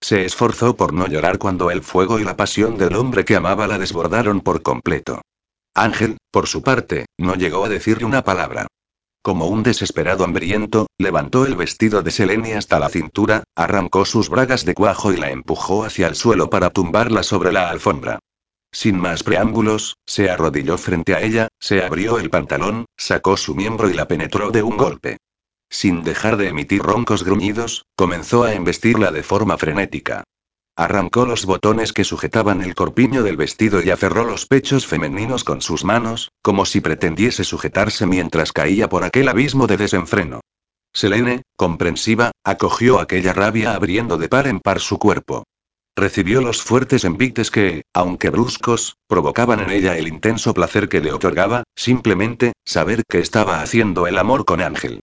Se 0.00 0.26
esforzó 0.26 0.76
por 0.76 0.92
no 0.92 1.06
llorar 1.06 1.38
cuando 1.38 1.70
el 1.70 1.82
fuego 1.82 2.20
y 2.20 2.24
la 2.24 2.36
pasión 2.36 2.76
del 2.76 2.96
hombre 2.96 3.24
que 3.24 3.34
amaba 3.34 3.66
la 3.66 3.78
desbordaron 3.78 4.42
por 4.42 4.62
completo. 4.62 5.22
Ángel, 5.74 6.18
por 6.30 6.46
su 6.46 6.62
parte, 6.62 7.06
no 7.18 7.34
llegó 7.34 7.64
a 7.64 7.70
decirle 7.70 8.04
una 8.04 8.22
palabra. 8.22 8.66
Como 9.22 9.46
un 9.46 9.62
desesperado 9.62 10.22
hambriento, 10.22 10.86
levantó 10.98 11.46
el 11.46 11.56
vestido 11.56 12.02
de 12.02 12.10
Selene 12.10 12.54
hasta 12.54 12.78
la 12.78 12.90
cintura, 12.90 13.42
arrancó 13.56 14.04
sus 14.04 14.28
bragas 14.28 14.64
de 14.64 14.74
cuajo 14.74 15.12
y 15.12 15.16
la 15.16 15.30
empujó 15.30 15.84
hacia 15.84 16.06
el 16.06 16.14
suelo 16.14 16.50
para 16.50 16.70
tumbarla 16.70 17.22
sobre 17.22 17.52
la 17.52 17.70
alfombra. 17.70 18.18
Sin 18.78 19.00
más 19.00 19.22
preámbulos, 19.22 19.96
se 20.04 20.28
arrodilló 20.28 20.76
frente 20.76 21.14
a 21.14 21.22
ella, 21.22 21.48
se 21.58 21.82
abrió 21.82 22.18
el 22.18 22.28
pantalón, 22.28 22.84
sacó 22.94 23.38
su 23.38 23.54
miembro 23.54 23.88
y 23.88 23.94
la 23.94 24.06
penetró 24.06 24.50
de 24.50 24.62
un 24.62 24.76
golpe. 24.76 25.16
Sin 25.70 26.02
dejar 26.02 26.36
de 26.36 26.48
emitir 26.48 26.82
roncos 26.82 27.24
gruñidos, 27.24 27.86
comenzó 27.96 28.44
a 28.44 28.52
embestirla 28.52 29.12
de 29.12 29.22
forma 29.22 29.56
frenética. 29.56 30.24
Arrancó 30.76 31.24
los 31.24 31.46
botones 31.46 31.94
que 31.94 32.04
sujetaban 32.04 32.60
el 32.60 32.74
corpiño 32.74 33.22
del 33.22 33.38
vestido 33.38 33.82
y 33.82 33.88
aferró 33.88 34.24
los 34.24 34.44
pechos 34.44 34.86
femeninos 34.86 35.42
con 35.42 35.62
sus 35.62 35.82
manos, 35.82 36.32
como 36.42 36.66
si 36.66 36.82
pretendiese 36.82 37.44
sujetarse 37.44 38.04
mientras 38.04 38.52
caía 38.52 38.90
por 38.90 39.04
aquel 39.04 39.28
abismo 39.28 39.66
de 39.66 39.78
desenfreno. 39.78 40.42
Selene, 40.92 41.44
comprensiva, 41.56 42.30
acogió 42.44 43.00
aquella 43.00 43.32
rabia 43.32 43.74
abriendo 43.74 44.18
de 44.18 44.28
par 44.28 44.46
en 44.46 44.60
par 44.60 44.80
su 44.80 44.98
cuerpo. 44.98 45.44
Recibió 45.98 46.42
los 46.42 46.62
fuertes 46.62 47.04
envites 47.06 47.50
que, 47.50 47.84
aunque 47.94 48.28
bruscos, 48.28 48.98
provocaban 49.08 49.60
en 49.60 49.70
ella 49.70 49.96
el 49.96 50.08
intenso 50.08 50.52
placer 50.52 50.90
que 50.90 51.00
le 51.00 51.10
otorgaba, 51.10 51.64
simplemente, 51.74 52.52
saber 52.66 53.04
que 53.08 53.18
estaba 53.18 53.62
haciendo 53.62 54.06
el 54.06 54.18
amor 54.18 54.44
con 54.44 54.60
Ángel. 54.60 55.00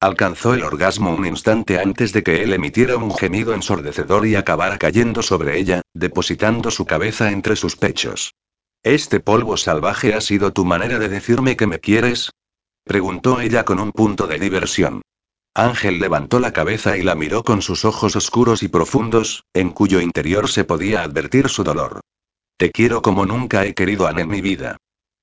Alcanzó 0.00 0.52
el 0.52 0.62
orgasmo 0.62 1.14
un 1.14 1.24
instante 1.24 1.78
antes 1.78 2.12
de 2.12 2.22
que 2.22 2.42
él 2.42 2.52
emitiera 2.52 2.98
un 2.98 3.14
gemido 3.16 3.54
ensordecedor 3.54 4.26
y 4.26 4.34
acabara 4.34 4.76
cayendo 4.76 5.22
sobre 5.22 5.58
ella, 5.58 5.80
depositando 5.94 6.70
su 6.70 6.84
cabeza 6.84 7.30
entre 7.30 7.56
sus 7.56 7.76
pechos. 7.76 8.34
¿Este 8.82 9.20
polvo 9.20 9.56
salvaje 9.56 10.12
ha 10.12 10.20
sido 10.20 10.52
tu 10.52 10.66
manera 10.66 10.98
de 10.98 11.08
decirme 11.08 11.56
que 11.56 11.66
me 11.66 11.80
quieres? 11.80 12.32
preguntó 12.84 13.40
ella 13.40 13.64
con 13.64 13.80
un 13.80 13.92
punto 13.92 14.26
de 14.26 14.38
diversión. 14.38 15.00
Ángel 15.56 16.00
levantó 16.00 16.40
la 16.40 16.52
cabeza 16.52 16.96
y 16.96 17.02
la 17.02 17.14
miró 17.14 17.44
con 17.44 17.62
sus 17.62 17.84
ojos 17.84 18.16
oscuros 18.16 18.64
y 18.64 18.68
profundos, 18.68 19.44
en 19.54 19.70
cuyo 19.70 20.00
interior 20.00 20.48
se 20.50 20.64
podía 20.64 21.02
advertir 21.02 21.48
su 21.48 21.62
dolor. 21.62 22.00
Te 22.56 22.72
quiero 22.72 23.02
como 23.02 23.24
nunca 23.24 23.64
he 23.64 23.72
querido 23.72 24.08
a 24.08 24.10
en 24.10 24.28
mi 24.28 24.40
vida. 24.40 24.76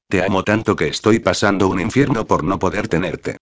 Te 0.08 0.24
amo 0.24 0.44
tanto 0.44 0.78
que 0.78 0.88
estoy 0.88 1.20
pasando 1.20 1.68
un 1.68 1.82
infierno 1.82 2.26
por 2.26 2.46
no 2.46 2.60
poder 2.60 2.88
tenerte. 2.88 3.38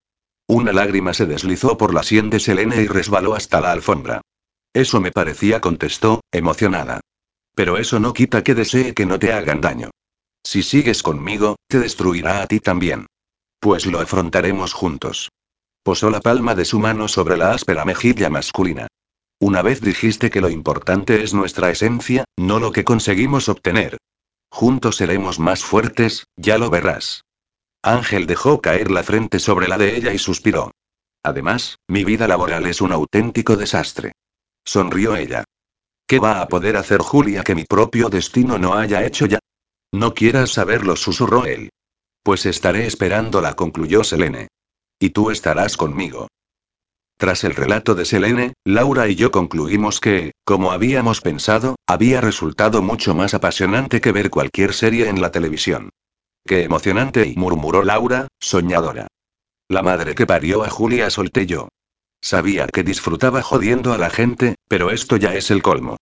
Una 0.47 0.73
lágrima 0.73 1.13
se 1.13 1.27
deslizó 1.27 1.77
por 1.77 1.93
la 1.93 2.01
sien 2.01 2.31
de 2.31 2.39
Selene 2.39 2.81
y 2.81 2.87
resbaló 2.87 3.35
hasta 3.35 3.61
la 3.61 3.71
alfombra. 3.71 4.21
Eso 4.73 4.99
me 4.99 5.11
parecía, 5.11 5.61
contestó, 5.61 6.21
emocionada. 6.31 7.01
Pero 7.53 7.77
eso 7.77 7.99
no 7.99 8.13
quita 8.13 8.43
que 8.43 8.55
desee 8.55 8.95
que 8.95 9.05
no 9.05 9.19
te 9.19 9.31
hagan 9.31 9.61
daño. 9.61 9.91
Si 10.43 10.63
sigues 10.63 11.03
conmigo, 11.03 11.55
te 11.67 11.79
destruirá 11.79 12.41
a 12.41 12.47
ti 12.47 12.59
también. 12.59 13.05
Pues 13.59 13.85
lo 13.85 13.99
afrontaremos 13.99 14.73
juntos. 14.73 15.29
Posó 15.83 16.09
la 16.09 16.19
palma 16.19 16.55
de 16.55 16.65
su 16.65 16.79
mano 16.79 17.07
sobre 17.07 17.37
la 17.37 17.51
áspera 17.51 17.85
mejilla 17.85 18.29
masculina. 18.29 18.87
Una 19.39 19.61
vez 19.61 19.81
dijiste 19.81 20.29
que 20.29 20.41
lo 20.41 20.49
importante 20.49 21.23
es 21.23 21.33
nuestra 21.33 21.69
esencia, 21.69 22.25
no 22.37 22.59
lo 22.59 22.71
que 22.71 22.83
conseguimos 22.83 23.47
obtener. 23.47 23.97
Juntos 24.51 24.97
seremos 24.97 25.39
más 25.39 25.63
fuertes, 25.63 26.25
ya 26.35 26.57
lo 26.57 26.69
verás. 26.69 27.23
Ángel 27.81 28.27
dejó 28.27 28.59
caer 28.59 28.91
la 28.91 29.03
frente 29.03 29.39
sobre 29.39 29.67
la 29.69 29.77
de 29.77 29.95
ella 29.95 30.13
y 30.13 30.17
suspiró. 30.17 30.71
Además, 31.23 31.77
mi 31.87 32.03
vida 32.03 32.27
laboral 32.27 32.65
es 32.65 32.81
un 32.81 32.91
auténtico 32.91 33.55
desastre. 33.55 34.11
Sonrió 34.65 35.15
ella. 35.15 35.45
¿Qué 36.05 36.19
va 36.19 36.41
a 36.41 36.47
poder 36.47 36.75
hacer 36.75 37.01
Julia 37.01 37.43
que 37.43 37.55
mi 37.55 37.63
propio 37.63 38.09
destino 38.09 38.57
no 38.57 38.73
haya 38.73 39.05
hecho 39.05 39.25
ya? 39.25 39.39
No 39.93 40.13
quieras 40.13 40.51
saberlo, 40.51 40.95
susurró 40.95 41.45
él. 41.45 41.69
Pues 42.23 42.45
estaré 42.45 42.85
esperándola, 42.85 43.55
concluyó 43.55 44.03
Selene. 44.03 44.49
Y 44.99 45.11
tú 45.11 45.31
estarás 45.31 45.77
conmigo. 45.77 46.27
Tras 47.17 47.43
el 47.43 47.55
relato 47.55 47.95
de 47.95 48.05
Selene, 48.05 48.53
Laura 48.65 49.07
y 49.07 49.15
yo 49.15 49.31
concluimos 49.31 49.99
que, 49.99 50.31
como 50.45 50.71
habíamos 50.71 51.21
pensado, 51.21 51.75
había 51.87 52.21
resultado 52.21 52.81
mucho 52.81 53.15
más 53.15 53.33
apasionante 53.33 54.01
que 54.01 54.11
ver 54.11 54.29
cualquier 54.29 54.73
serie 54.73 55.09
en 55.09 55.21
la 55.21 55.31
televisión. 55.31 55.89
Qué 56.45 56.63
emocionante, 56.63 57.33
murmuró 57.35 57.83
Laura, 57.83 58.27
soñadora. 58.39 59.07
La 59.67 59.81
madre 59.81 60.15
que 60.15 60.25
parió 60.25 60.63
a 60.63 60.69
Julia 60.69 61.09
solté 61.09 61.45
yo. 61.45 61.69
Sabía 62.21 62.67
que 62.67 62.83
disfrutaba 62.83 63.41
jodiendo 63.41 63.93
a 63.93 63.97
la 63.97 64.09
gente, 64.09 64.55
pero 64.67 64.89
esto 64.89 65.15
ya 65.15 65.35
es 65.35 65.51
el 65.51 65.61
colmo. 65.61 65.97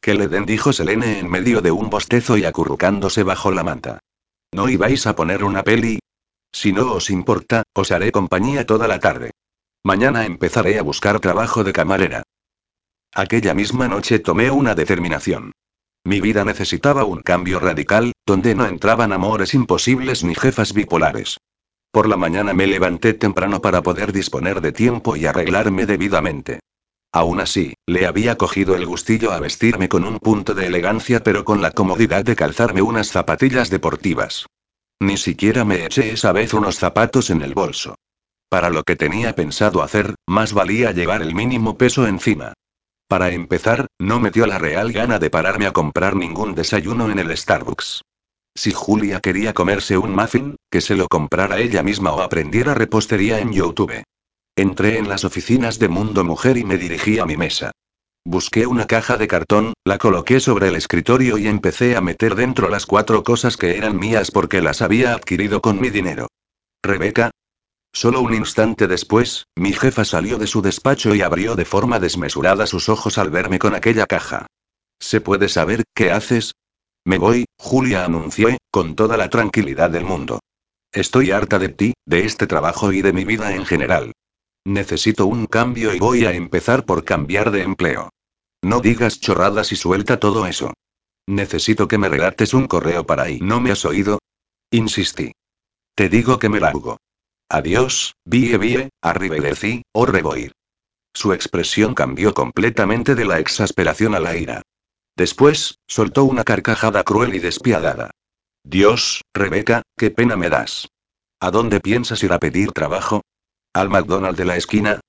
Que 0.00 0.14
le 0.14 0.28
den, 0.28 0.46
dijo 0.46 0.72
Selene 0.72 1.18
en 1.18 1.30
medio 1.30 1.60
de 1.60 1.70
un 1.70 1.90
bostezo 1.90 2.38
y 2.38 2.44
acurrucándose 2.44 3.22
bajo 3.22 3.50
la 3.50 3.64
manta. 3.64 3.98
¿No 4.52 4.68
ibais 4.68 5.06
a 5.06 5.14
poner 5.14 5.44
una 5.44 5.62
peli? 5.64 5.98
Si 6.60 6.72
no 6.72 6.90
os 6.92 7.08
importa, 7.08 7.62
os 7.72 7.92
haré 7.92 8.10
compañía 8.10 8.66
toda 8.66 8.88
la 8.88 8.98
tarde. 8.98 9.30
Mañana 9.84 10.26
empezaré 10.26 10.80
a 10.80 10.82
buscar 10.82 11.20
trabajo 11.20 11.62
de 11.62 11.72
camarera. 11.72 12.24
Aquella 13.14 13.54
misma 13.54 13.86
noche 13.86 14.18
tomé 14.18 14.50
una 14.50 14.74
determinación. 14.74 15.52
Mi 16.02 16.20
vida 16.20 16.44
necesitaba 16.44 17.04
un 17.04 17.20
cambio 17.22 17.60
radical, 17.60 18.10
donde 18.26 18.56
no 18.56 18.66
entraban 18.66 19.12
amores 19.12 19.54
imposibles 19.54 20.24
ni 20.24 20.34
jefas 20.34 20.72
bipolares. 20.72 21.38
Por 21.92 22.08
la 22.08 22.16
mañana 22.16 22.52
me 22.54 22.66
levanté 22.66 23.14
temprano 23.14 23.62
para 23.62 23.80
poder 23.84 24.12
disponer 24.12 24.60
de 24.60 24.72
tiempo 24.72 25.14
y 25.14 25.26
arreglarme 25.26 25.86
debidamente. 25.86 26.58
Aún 27.12 27.38
así, 27.38 27.74
le 27.86 28.04
había 28.04 28.36
cogido 28.36 28.74
el 28.74 28.84
gustillo 28.84 29.30
a 29.30 29.38
vestirme 29.38 29.88
con 29.88 30.02
un 30.02 30.18
punto 30.18 30.54
de 30.54 30.66
elegancia 30.66 31.22
pero 31.22 31.44
con 31.44 31.62
la 31.62 31.70
comodidad 31.70 32.24
de 32.24 32.34
calzarme 32.34 32.82
unas 32.82 33.12
zapatillas 33.12 33.70
deportivas. 33.70 34.46
Ni 35.00 35.16
siquiera 35.16 35.64
me 35.64 35.84
eché 35.84 36.12
esa 36.12 36.32
vez 36.32 36.54
unos 36.54 36.76
zapatos 36.76 37.30
en 37.30 37.42
el 37.42 37.54
bolso. 37.54 37.94
Para 38.48 38.70
lo 38.70 38.82
que 38.82 38.96
tenía 38.96 39.34
pensado 39.34 39.82
hacer, 39.82 40.14
más 40.26 40.52
valía 40.52 40.92
llevar 40.92 41.22
el 41.22 41.34
mínimo 41.34 41.76
peso 41.76 42.06
encima. 42.06 42.54
Para 43.06 43.30
empezar, 43.30 43.86
no 43.98 44.20
me 44.20 44.30
dio 44.30 44.46
la 44.46 44.58
real 44.58 44.92
gana 44.92 45.18
de 45.18 45.30
pararme 45.30 45.66
a 45.66 45.72
comprar 45.72 46.16
ningún 46.16 46.54
desayuno 46.54 47.10
en 47.10 47.18
el 47.18 47.36
Starbucks. 47.36 48.02
Si 48.54 48.72
Julia 48.72 49.20
quería 49.20 49.54
comerse 49.54 49.96
un 49.96 50.14
muffin, 50.14 50.56
que 50.70 50.80
se 50.80 50.96
lo 50.96 51.06
comprara 51.08 51.58
ella 51.58 51.82
misma 51.82 52.12
o 52.12 52.20
aprendiera 52.20 52.74
repostería 52.74 53.38
en 53.38 53.52
YouTube. 53.52 54.02
Entré 54.56 54.98
en 54.98 55.08
las 55.08 55.24
oficinas 55.24 55.78
de 55.78 55.88
Mundo 55.88 56.24
Mujer 56.24 56.56
y 56.56 56.64
me 56.64 56.76
dirigí 56.76 57.18
a 57.18 57.24
mi 57.26 57.36
mesa. 57.36 57.70
Busqué 58.30 58.66
una 58.66 58.86
caja 58.86 59.16
de 59.16 59.26
cartón, 59.26 59.72
la 59.86 59.96
coloqué 59.96 60.38
sobre 60.38 60.68
el 60.68 60.76
escritorio 60.76 61.38
y 61.38 61.46
empecé 61.46 61.96
a 61.96 62.02
meter 62.02 62.34
dentro 62.34 62.68
las 62.68 62.84
cuatro 62.84 63.22
cosas 63.22 63.56
que 63.56 63.78
eran 63.78 63.98
mías 63.98 64.30
porque 64.30 64.60
las 64.60 64.82
había 64.82 65.14
adquirido 65.14 65.62
con 65.62 65.80
mi 65.80 65.88
dinero. 65.88 66.28
Rebeca, 66.82 67.30
Solo 67.90 68.20
un 68.20 68.34
instante 68.34 68.86
después, 68.86 69.46
mi 69.56 69.72
jefa 69.72 70.04
salió 70.04 70.36
de 70.36 70.46
su 70.46 70.60
despacho 70.60 71.14
y 71.14 71.22
abrió 71.22 71.56
de 71.56 71.64
forma 71.64 72.00
desmesurada 72.00 72.66
sus 72.66 72.90
ojos 72.90 73.16
al 73.16 73.30
verme 73.30 73.58
con 73.58 73.74
aquella 73.74 74.04
caja. 74.04 74.46
¿Se 75.00 75.22
puede 75.22 75.48
saber 75.48 75.84
qué 75.94 76.10
haces? 76.10 76.52
Me 77.06 77.16
voy, 77.16 77.46
Julia 77.58 78.04
anunció, 78.04 78.54
con 78.70 78.94
toda 78.94 79.16
la 79.16 79.30
tranquilidad 79.30 79.88
del 79.88 80.04
mundo. 80.04 80.40
Estoy 80.92 81.30
harta 81.30 81.58
de 81.58 81.70
ti, 81.70 81.94
de 82.04 82.26
este 82.26 82.46
trabajo 82.46 82.92
y 82.92 83.00
de 83.00 83.14
mi 83.14 83.24
vida 83.24 83.54
en 83.54 83.64
general. 83.64 84.12
Necesito 84.66 85.24
un 85.24 85.46
cambio 85.46 85.94
y 85.94 85.98
voy 85.98 86.26
a 86.26 86.32
empezar 86.32 86.84
por 86.84 87.04
cambiar 87.04 87.50
de 87.52 87.62
empleo. 87.62 88.10
No 88.62 88.80
digas 88.80 89.20
chorradas 89.20 89.72
y 89.72 89.76
suelta 89.76 90.18
todo 90.18 90.46
eso. 90.46 90.74
Necesito 91.26 91.88
que 91.88 91.98
me 91.98 92.08
relates 92.08 92.54
un 92.54 92.66
correo 92.66 93.04
para 93.04 93.24
ahí. 93.24 93.38
¿No 93.40 93.60
me 93.60 93.70
has 93.70 93.84
oído? 93.84 94.18
Insistí. 94.70 95.32
Te 95.94 96.08
digo 96.08 96.38
que 96.38 96.48
me 96.48 96.60
largo. 96.60 96.98
Adiós, 97.48 98.14
vie 98.24 98.58
vie, 98.58 98.90
arrivederci, 99.02 99.82
o 99.92 100.06
reboir. 100.06 100.52
Su 101.14 101.32
expresión 101.32 101.94
cambió 101.94 102.34
completamente 102.34 103.14
de 103.14 103.24
la 103.24 103.38
exasperación 103.38 104.14
a 104.14 104.20
la 104.20 104.36
ira. 104.36 104.62
Después, 105.16 105.78
soltó 105.86 106.24
una 106.24 106.44
carcajada 106.44 107.02
cruel 107.02 107.34
y 107.34 107.38
despiadada. 107.40 108.10
Dios, 108.64 109.22
Rebeca, 109.34 109.82
qué 109.96 110.10
pena 110.10 110.36
me 110.36 110.50
das. 110.50 110.88
¿A 111.40 111.50
dónde 111.50 111.80
piensas 111.80 112.22
ir 112.22 112.32
a 112.32 112.38
pedir 112.38 112.72
trabajo? 112.72 113.22
¿Al 113.72 113.88
McDonald's 113.88 114.38
de 114.38 114.44
la 114.44 114.56
esquina? 114.56 115.00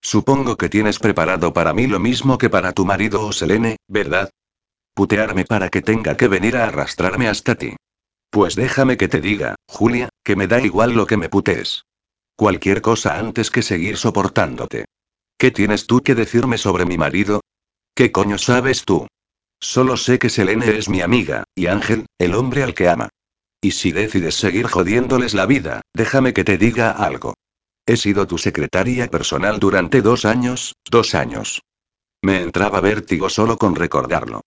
Supongo 0.00 0.56
que 0.56 0.68
tienes 0.68 0.98
preparado 0.98 1.52
para 1.52 1.72
mí 1.72 1.86
lo 1.86 1.98
mismo 1.98 2.38
que 2.38 2.50
para 2.50 2.72
tu 2.72 2.84
marido 2.84 3.26
o 3.26 3.32
Selene, 3.32 3.76
¿verdad? 3.88 4.30
Putearme 4.94 5.44
para 5.44 5.68
que 5.68 5.82
tenga 5.82 6.16
que 6.16 6.28
venir 6.28 6.56
a 6.56 6.64
arrastrarme 6.64 7.28
hasta 7.28 7.54
ti. 7.54 7.76
Pues 8.30 8.54
déjame 8.54 8.96
que 8.96 9.08
te 9.08 9.20
diga, 9.20 9.56
Julia, 9.66 10.08
que 10.24 10.36
me 10.36 10.46
da 10.46 10.60
igual 10.60 10.92
lo 10.92 11.06
que 11.06 11.16
me 11.16 11.28
putees. 11.28 11.84
Cualquier 12.36 12.82
cosa 12.82 13.18
antes 13.18 13.50
que 13.50 13.62
seguir 13.62 13.96
soportándote. 13.96 14.84
¿Qué 15.38 15.50
tienes 15.50 15.86
tú 15.86 16.02
que 16.02 16.14
decirme 16.14 16.58
sobre 16.58 16.84
mi 16.84 16.98
marido? 16.98 17.40
¿Qué 17.94 18.12
coño 18.12 18.38
sabes 18.38 18.84
tú? 18.84 19.06
Solo 19.58 19.96
sé 19.96 20.18
que 20.18 20.28
Selene 20.28 20.76
es 20.76 20.88
mi 20.88 21.00
amiga, 21.00 21.44
y 21.54 21.66
Ángel, 21.66 22.06
el 22.18 22.34
hombre 22.34 22.62
al 22.62 22.74
que 22.74 22.88
ama. 22.88 23.08
Y 23.60 23.72
si 23.72 23.90
decides 23.90 24.34
seguir 24.34 24.66
jodiéndoles 24.66 25.34
la 25.34 25.46
vida, 25.46 25.80
déjame 25.94 26.34
que 26.34 26.44
te 26.44 26.58
diga 26.58 26.90
algo. 26.90 27.34
He 27.86 27.96
sido 27.96 28.26
tu 28.26 28.36
secretaria 28.36 29.06
personal 29.08 29.60
durante 29.60 30.02
dos 30.02 30.24
años, 30.24 30.74
dos 30.90 31.14
años. 31.14 31.62
Me 32.20 32.42
entraba 32.42 32.80
vértigo 32.80 33.28
solo 33.28 33.56
con 33.56 33.76
recordarlo. 33.76 34.40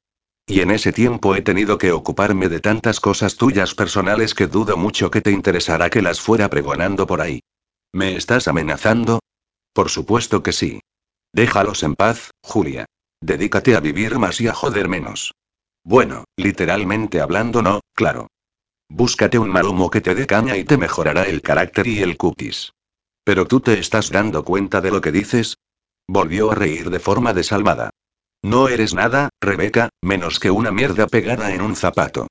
Y 0.46 0.60
en 0.60 0.72
ese 0.72 0.92
tiempo 0.92 1.36
he 1.36 1.42
tenido 1.42 1.78
que 1.78 1.94
ocuparme 1.94 2.50
de 2.50 2.60
tantas 2.60 3.00
cosas 3.00 3.38
tuyas 3.38 3.76
personales 3.76 4.34
que 4.34 4.48
dudo 4.48 4.76
mucho 4.76 5.10
que 5.10 5.22
te 5.22 5.32
interesará 5.32 5.90
que 5.90 6.02
las 6.02 6.20
fuera 6.20 6.50
pregonando 6.50 7.08
por 7.08 7.22
ahí. 7.22 7.40
¿Me 7.94 8.18
estás 8.18 8.50
amenazando? 8.50 9.20
Por 9.74 9.90
supuesto 9.90 10.44
que 10.44 10.52
sí. 10.52 10.82
Déjalos 11.32 11.84
en 11.84 11.96
paz, 11.96 12.32
Julia. 12.44 12.86
Dedícate 13.22 13.76
a 13.76 13.80
vivir 13.80 14.20
más 14.20 14.42
y 14.42 14.48
a 14.48 14.54
joder 14.54 14.90
menos. 14.90 15.34
Bueno, 15.86 16.26
literalmente 16.36 17.22
hablando 17.22 17.62
no, 17.62 17.80
claro. 17.94 18.28
Búscate 18.90 19.40
un 19.40 19.50
mal 19.50 19.66
humo 19.66 19.90
que 19.90 20.02
te 20.02 20.14
dé 20.16 20.28
caña 20.28 20.58
y 20.58 20.66
te 20.66 20.78
mejorará 20.78 21.24
el 21.24 21.42
carácter 21.42 21.88
y 21.88 22.00
el 22.00 22.18
cookies. 22.18 22.74
¿Pero 23.30 23.46
tú 23.46 23.60
te 23.60 23.78
estás 23.78 24.10
dando 24.10 24.44
cuenta 24.44 24.82
de 24.82 24.90
lo 24.90 25.02
que 25.02 25.12
dices? 25.12 25.60
Volvió 26.08 26.50
a 26.50 26.56
reír 26.56 26.90
de 26.90 27.00
forma 27.00 27.32
desalmada. 27.32 27.92
No 28.42 28.70
eres 28.70 28.96
nada, 28.96 29.30
Rebeca, 29.40 29.90
menos 30.02 30.40
que 30.40 30.50
una 30.50 30.72
mierda 30.72 31.06
pegada 31.06 31.54
en 31.54 31.62
un 31.62 31.76
zapato. 31.76 32.26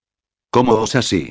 ¿Cómo 0.51 0.73
osas 0.73 1.07
así? 1.07 1.31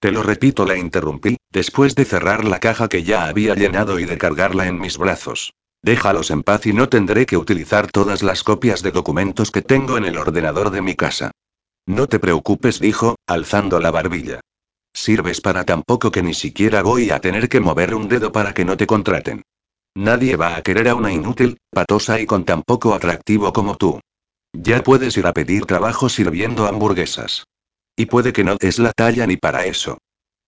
Te 0.00 0.10
lo 0.10 0.24
repito, 0.24 0.66
la 0.66 0.76
interrumpí, 0.76 1.36
después 1.48 1.94
de 1.94 2.06
cerrar 2.06 2.44
la 2.44 2.58
caja 2.58 2.88
que 2.88 3.04
ya 3.04 3.26
había 3.26 3.54
llenado 3.54 4.00
y 4.00 4.04
de 4.04 4.18
cargarla 4.18 4.66
en 4.66 4.80
mis 4.80 4.98
brazos. 4.98 5.52
Déjalos 5.80 6.32
en 6.32 6.42
paz 6.42 6.66
y 6.66 6.72
no 6.72 6.88
tendré 6.88 7.24
que 7.24 7.36
utilizar 7.36 7.92
todas 7.92 8.24
las 8.24 8.42
copias 8.42 8.82
de 8.82 8.90
documentos 8.90 9.52
que 9.52 9.62
tengo 9.62 9.96
en 9.96 10.06
el 10.06 10.18
ordenador 10.18 10.70
de 10.70 10.82
mi 10.82 10.96
casa. 10.96 11.30
No 11.86 12.08
te 12.08 12.18
preocupes, 12.18 12.80
dijo, 12.80 13.14
alzando 13.28 13.78
la 13.78 13.92
barbilla. 13.92 14.40
Sirves 14.94 15.40
para 15.40 15.64
tan 15.64 15.82
poco 15.82 16.12
que 16.12 16.22
ni 16.22 16.34
siquiera 16.34 16.82
voy 16.82 17.10
a 17.10 17.20
tener 17.20 17.48
que 17.48 17.58
mover 17.60 17.94
un 17.94 18.08
dedo 18.08 18.30
para 18.30 18.54
que 18.54 18.64
no 18.64 18.76
te 18.76 18.86
contraten. 18.86 19.42
Nadie 19.96 20.36
va 20.36 20.56
a 20.56 20.62
querer 20.62 20.88
a 20.88 20.94
una 20.94 21.12
inútil, 21.12 21.58
patosa 21.70 22.20
y 22.20 22.26
con 22.26 22.44
tan 22.44 22.62
poco 22.62 22.94
atractivo 22.94 23.52
como 23.52 23.76
tú. 23.76 24.00
Ya 24.52 24.82
puedes 24.84 25.16
ir 25.16 25.26
a 25.26 25.32
pedir 25.32 25.66
trabajo 25.66 26.08
sirviendo 26.08 26.66
hamburguesas. 26.66 27.44
Y 27.96 28.06
puede 28.06 28.32
que 28.32 28.44
no 28.44 28.56
es 28.60 28.78
la 28.78 28.92
talla 28.92 29.26
ni 29.26 29.36
para 29.36 29.66
eso. 29.66 29.98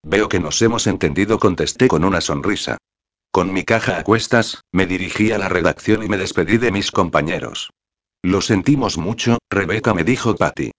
Veo 0.05 0.29
que 0.29 0.39
nos 0.39 0.63
hemos 0.63 0.87
entendido, 0.87 1.41
contesté 1.41 1.89
con 1.89 2.05
una 2.05 2.21
sonrisa. 2.21 2.79
Con 3.33 3.53
mi 3.53 3.65
caja 3.65 3.99
a 3.99 4.05
cuestas, 4.05 4.63
me 4.73 4.87
dirigí 4.87 5.33
a 5.33 5.39
la 5.39 5.49
redacción 5.49 6.05
y 6.05 6.09
me 6.09 6.17
despedí 6.17 6.59
de 6.59 6.71
mis 6.71 6.93
compañeros. 6.93 7.71
Lo 8.23 8.41
sentimos 8.41 8.97
mucho, 8.97 9.39
Rebeca 9.51 9.93
me 9.93 10.05
dijo 10.05 10.37
Patty. 10.37 10.71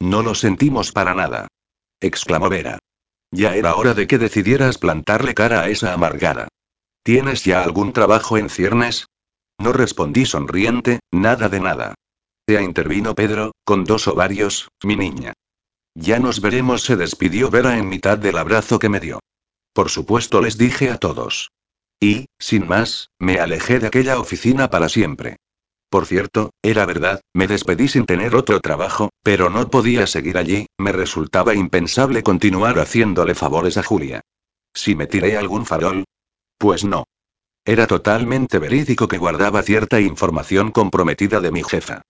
No 0.00 0.22
lo 0.22 0.34
sentimos 0.34 0.90
para 0.90 1.14
nada. 1.14 1.48
exclamó 2.00 2.48
Vera. 2.48 2.78
Ya 3.32 3.56
era 3.56 3.74
hora 3.74 3.94
de 3.94 4.06
que 4.06 4.18
decidieras 4.18 4.78
plantarle 4.78 5.34
cara 5.34 5.62
a 5.62 5.68
esa 5.70 5.94
amargada. 5.94 6.48
¿Tienes 7.02 7.44
ya 7.44 7.64
algún 7.64 7.92
trabajo 7.92 8.36
en 8.36 8.50
ciernes? 8.50 9.06
No 9.58 9.72
respondí 9.72 10.26
sonriente, 10.26 11.00
nada 11.10 11.48
de 11.48 11.60
nada. 11.60 11.94
Ya 12.46 12.60
intervino 12.60 13.14
Pedro, 13.14 13.52
con 13.64 13.84
dos 13.84 14.06
ovarios, 14.06 14.68
mi 14.84 14.96
niña. 14.96 15.32
Ya 15.94 16.18
nos 16.18 16.40
veremos, 16.40 16.82
se 16.82 16.96
despidió 16.96 17.50
Vera 17.50 17.78
en 17.78 17.88
mitad 17.88 18.18
del 18.18 18.36
abrazo 18.36 18.78
que 18.78 18.88
me 18.88 19.00
dio. 19.00 19.20
Por 19.72 19.88
supuesto 19.88 20.40
les 20.40 20.58
dije 20.58 20.90
a 20.90 20.98
todos. 20.98 21.50
Y, 22.00 22.26
sin 22.38 22.66
más, 22.66 23.08
me 23.18 23.38
alejé 23.38 23.78
de 23.78 23.86
aquella 23.86 24.18
oficina 24.18 24.68
para 24.68 24.88
siempre. 24.88 25.36
Por 25.92 26.06
cierto, 26.06 26.54
era 26.62 26.86
verdad, 26.86 27.20
me 27.34 27.46
despedí 27.46 27.86
sin 27.86 28.06
tener 28.06 28.34
otro 28.34 28.60
trabajo, 28.60 29.10
pero 29.22 29.50
no 29.50 29.68
podía 29.68 30.06
seguir 30.06 30.38
allí, 30.38 30.64
me 30.78 30.90
resultaba 30.90 31.54
impensable 31.54 32.22
continuar 32.22 32.78
haciéndole 32.78 33.34
favores 33.34 33.76
a 33.76 33.82
Julia. 33.82 34.22
Si 34.72 34.94
me 34.94 35.06
tiré 35.06 35.36
algún 35.36 35.66
farol. 35.66 36.04
Pues 36.56 36.82
no. 36.82 37.04
Era 37.66 37.86
totalmente 37.86 38.58
verídico 38.58 39.06
que 39.06 39.18
guardaba 39.18 39.62
cierta 39.62 40.00
información 40.00 40.70
comprometida 40.70 41.42
de 41.42 41.52
mi 41.52 41.62
jefa. 41.62 42.00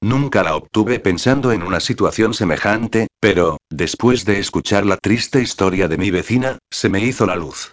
Nunca 0.00 0.42
la 0.42 0.56
obtuve 0.56 0.98
pensando 0.98 1.52
en 1.52 1.62
una 1.62 1.80
situación 1.80 2.32
semejante, 2.32 3.08
pero, 3.20 3.58
después 3.68 4.24
de 4.24 4.38
escuchar 4.38 4.86
la 4.86 4.96
triste 4.96 5.42
historia 5.42 5.88
de 5.88 5.98
mi 5.98 6.10
vecina, 6.10 6.56
se 6.70 6.88
me 6.88 7.00
hizo 7.00 7.26
la 7.26 7.36
luz. 7.36 7.70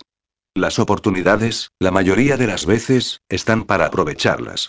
Las 0.55 0.77
oportunidades, 0.77 1.69
la 1.79 1.91
mayoría 1.91 2.35
de 2.35 2.47
las 2.47 2.65
veces, 2.65 3.21
están 3.29 3.63
para 3.63 3.85
aprovecharlas. 3.85 4.67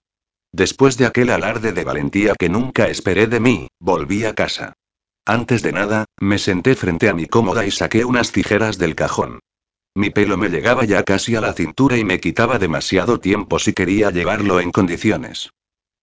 Después 0.56 0.96
de 0.96 1.06
aquel 1.06 1.30
alarde 1.30 1.72
de 1.72 1.82
valentía 1.82 2.34
que 2.38 2.48
nunca 2.48 2.86
esperé 2.86 3.26
de 3.26 3.40
mí, 3.40 3.66
volví 3.80 4.24
a 4.24 4.34
casa. 4.34 4.74
Antes 5.26 5.62
de 5.62 5.72
nada, 5.72 6.04
me 6.20 6.38
senté 6.38 6.76
frente 6.76 7.08
a 7.08 7.12
mi 7.12 7.26
cómoda 7.26 7.66
y 7.66 7.72
saqué 7.72 8.04
unas 8.04 8.30
tijeras 8.30 8.78
del 8.78 8.94
cajón. 8.94 9.40
Mi 9.96 10.10
pelo 10.10 10.36
me 10.36 10.50
llegaba 10.50 10.84
ya 10.84 11.02
casi 11.02 11.34
a 11.34 11.40
la 11.40 11.54
cintura 11.54 11.96
y 11.96 12.04
me 12.04 12.20
quitaba 12.20 12.60
demasiado 12.60 13.18
tiempo 13.18 13.58
si 13.58 13.72
quería 13.72 14.12
llevarlo 14.12 14.60
en 14.60 14.70
condiciones. 14.70 15.50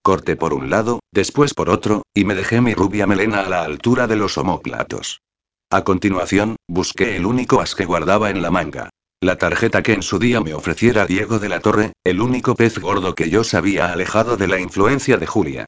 Corté 0.02 0.36
por 0.36 0.54
un 0.54 0.70
lado, 0.70 1.00
después 1.14 1.54
por 1.54 1.70
otro, 1.70 2.02
y 2.14 2.26
me 2.26 2.36
dejé 2.36 2.60
mi 2.60 2.74
rubia 2.74 3.08
melena 3.08 3.44
a 3.44 3.50
la 3.50 3.64
altura 3.64 4.06
de 4.06 4.18
los 4.18 4.38
homóplatos. 4.38 5.22
A 5.70 5.86
continuación, 5.86 6.58
busqué 6.68 7.16
el 7.16 7.26
único 7.26 7.62
as 7.62 7.74
que 7.74 7.86
guardaba 7.86 8.30
en 8.30 8.42
la 8.42 8.52
manga. 8.52 8.90
La 9.24 9.38
tarjeta 9.38 9.84
que 9.84 9.94
en 9.94 10.02
su 10.02 10.18
día 10.18 10.42
me 10.42 10.56
ofreciera 10.56 11.06
Diego 11.06 11.38
de 11.38 11.48
la 11.48 11.60
Torre, 11.60 11.94
el 12.04 12.22
único 12.22 12.56
pez 12.56 12.80
gordo 12.80 13.14
que 13.14 13.30
yo 13.30 13.44
sabía 13.44 13.92
alejado 13.92 14.36
de 14.36 14.48
la 14.48 14.60
influencia 14.60 15.18
de 15.18 15.28
Julia. 15.28 15.66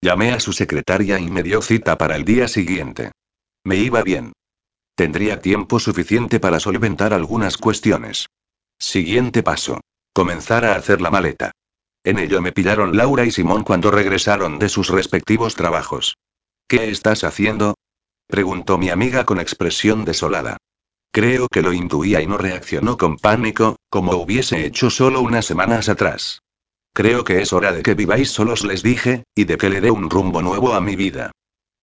Llamé 0.00 0.32
a 0.32 0.40
su 0.40 0.54
secretaria 0.54 1.18
y 1.18 1.30
me 1.30 1.42
dio 1.42 1.60
cita 1.60 1.98
para 1.98 2.16
el 2.16 2.24
día 2.24 2.48
siguiente. 2.48 3.12
Me 3.62 3.76
iba 3.76 4.02
bien. 4.02 4.32
Tendría 4.94 5.42
tiempo 5.42 5.80
suficiente 5.80 6.40
para 6.40 6.60
solventar 6.60 7.12
algunas 7.12 7.58
cuestiones. 7.58 8.26
Siguiente 8.78 9.42
paso. 9.42 9.80
Comenzar 10.14 10.64
a 10.64 10.74
hacer 10.74 11.02
la 11.02 11.10
maleta. 11.10 11.50
En 12.04 12.18
ello 12.18 12.40
me 12.40 12.52
pillaron 12.52 12.96
Laura 12.96 13.26
y 13.26 13.30
Simón 13.30 13.64
cuando 13.64 13.90
regresaron 13.90 14.58
de 14.58 14.70
sus 14.70 14.88
respectivos 14.88 15.56
trabajos. 15.56 16.16
¿Qué 16.66 16.88
estás 16.88 17.22
haciendo? 17.24 17.74
preguntó 18.28 18.78
mi 18.78 18.88
amiga 18.88 19.26
con 19.26 19.40
expresión 19.40 20.06
desolada. 20.06 20.56
Creo 21.14 21.46
que 21.46 21.62
lo 21.62 21.72
intuía 21.72 22.20
y 22.20 22.26
no 22.26 22.38
reaccionó 22.38 22.98
con 22.98 23.18
pánico, 23.18 23.76
como 23.88 24.16
hubiese 24.16 24.66
hecho 24.66 24.90
solo 24.90 25.20
unas 25.20 25.46
semanas 25.46 25.88
atrás. 25.88 26.42
Creo 26.92 27.22
que 27.22 27.40
es 27.40 27.52
hora 27.52 27.70
de 27.70 27.84
que 27.84 27.94
viváis 27.94 28.30
solos, 28.30 28.64
les 28.64 28.82
dije, 28.82 29.22
y 29.32 29.44
de 29.44 29.56
que 29.56 29.70
le 29.70 29.80
dé 29.80 29.92
un 29.92 30.10
rumbo 30.10 30.42
nuevo 30.42 30.74
a 30.74 30.80
mi 30.80 30.96
vida. 30.96 31.30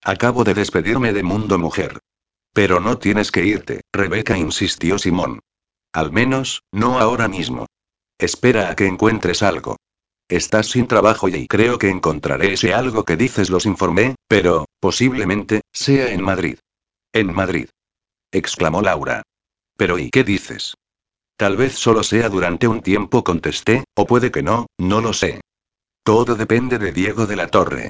Acabo 0.03 0.43
de 0.43 0.53
despedirme 0.53 1.13
de 1.13 1.23
Mundo 1.23 1.57
Mujer. 1.57 1.99
Pero 2.51 2.81
no 2.81 2.97
tienes 2.97 3.31
que 3.31 3.45
irte, 3.45 3.79
Rebeca 3.93 4.37
insistió 4.37 4.99
Simón. 4.99 5.39
Al 5.93 6.11
menos, 6.11 6.63
no 6.73 6.99
ahora 6.99 7.29
mismo. 7.29 7.67
Espera 8.19 8.69
a 8.69 8.75
que 8.75 8.85
encuentres 8.85 9.43
algo. 9.43 9.77
Estás 10.27 10.71
sin 10.71 10.87
trabajo 10.87 11.29
y 11.29 11.47
creo 11.47 11.77
que 11.77 11.87
encontraré 11.87 12.51
ese 12.51 12.73
algo 12.73 13.05
que 13.05 13.15
dices, 13.15 13.49
los 13.49 13.65
informé, 13.65 14.15
pero, 14.27 14.65
posiblemente, 14.81 15.61
sea 15.71 16.11
en 16.11 16.21
Madrid. 16.21 16.59
En 17.13 17.33
Madrid 17.33 17.69
exclamó 18.31 18.81
Laura. 18.81 19.23
Pero 19.77 19.99
¿y 19.99 20.09
qué 20.09 20.23
dices? 20.23 20.75
Tal 21.37 21.57
vez 21.57 21.73
solo 21.73 22.03
sea 22.03 22.29
durante 22.29 22.67
un 22.67 22.81
tiempo, 22.81 23.23
contesté, 23.23 23.83
o 23.95 24.05
puede 24.05 24.31
que 24.31 24.43
no, 24.43 24.67
no 24.77 25.01
lo 25.01 25.13
sé. 25.13 25.41
Todo 26.03 26.35
depende 26.35 26.77
de 26.77 26.91
Diego 26.91 27.25
de 27.25 27.35
la 27.35 27.47
Torre. 27.47 27.89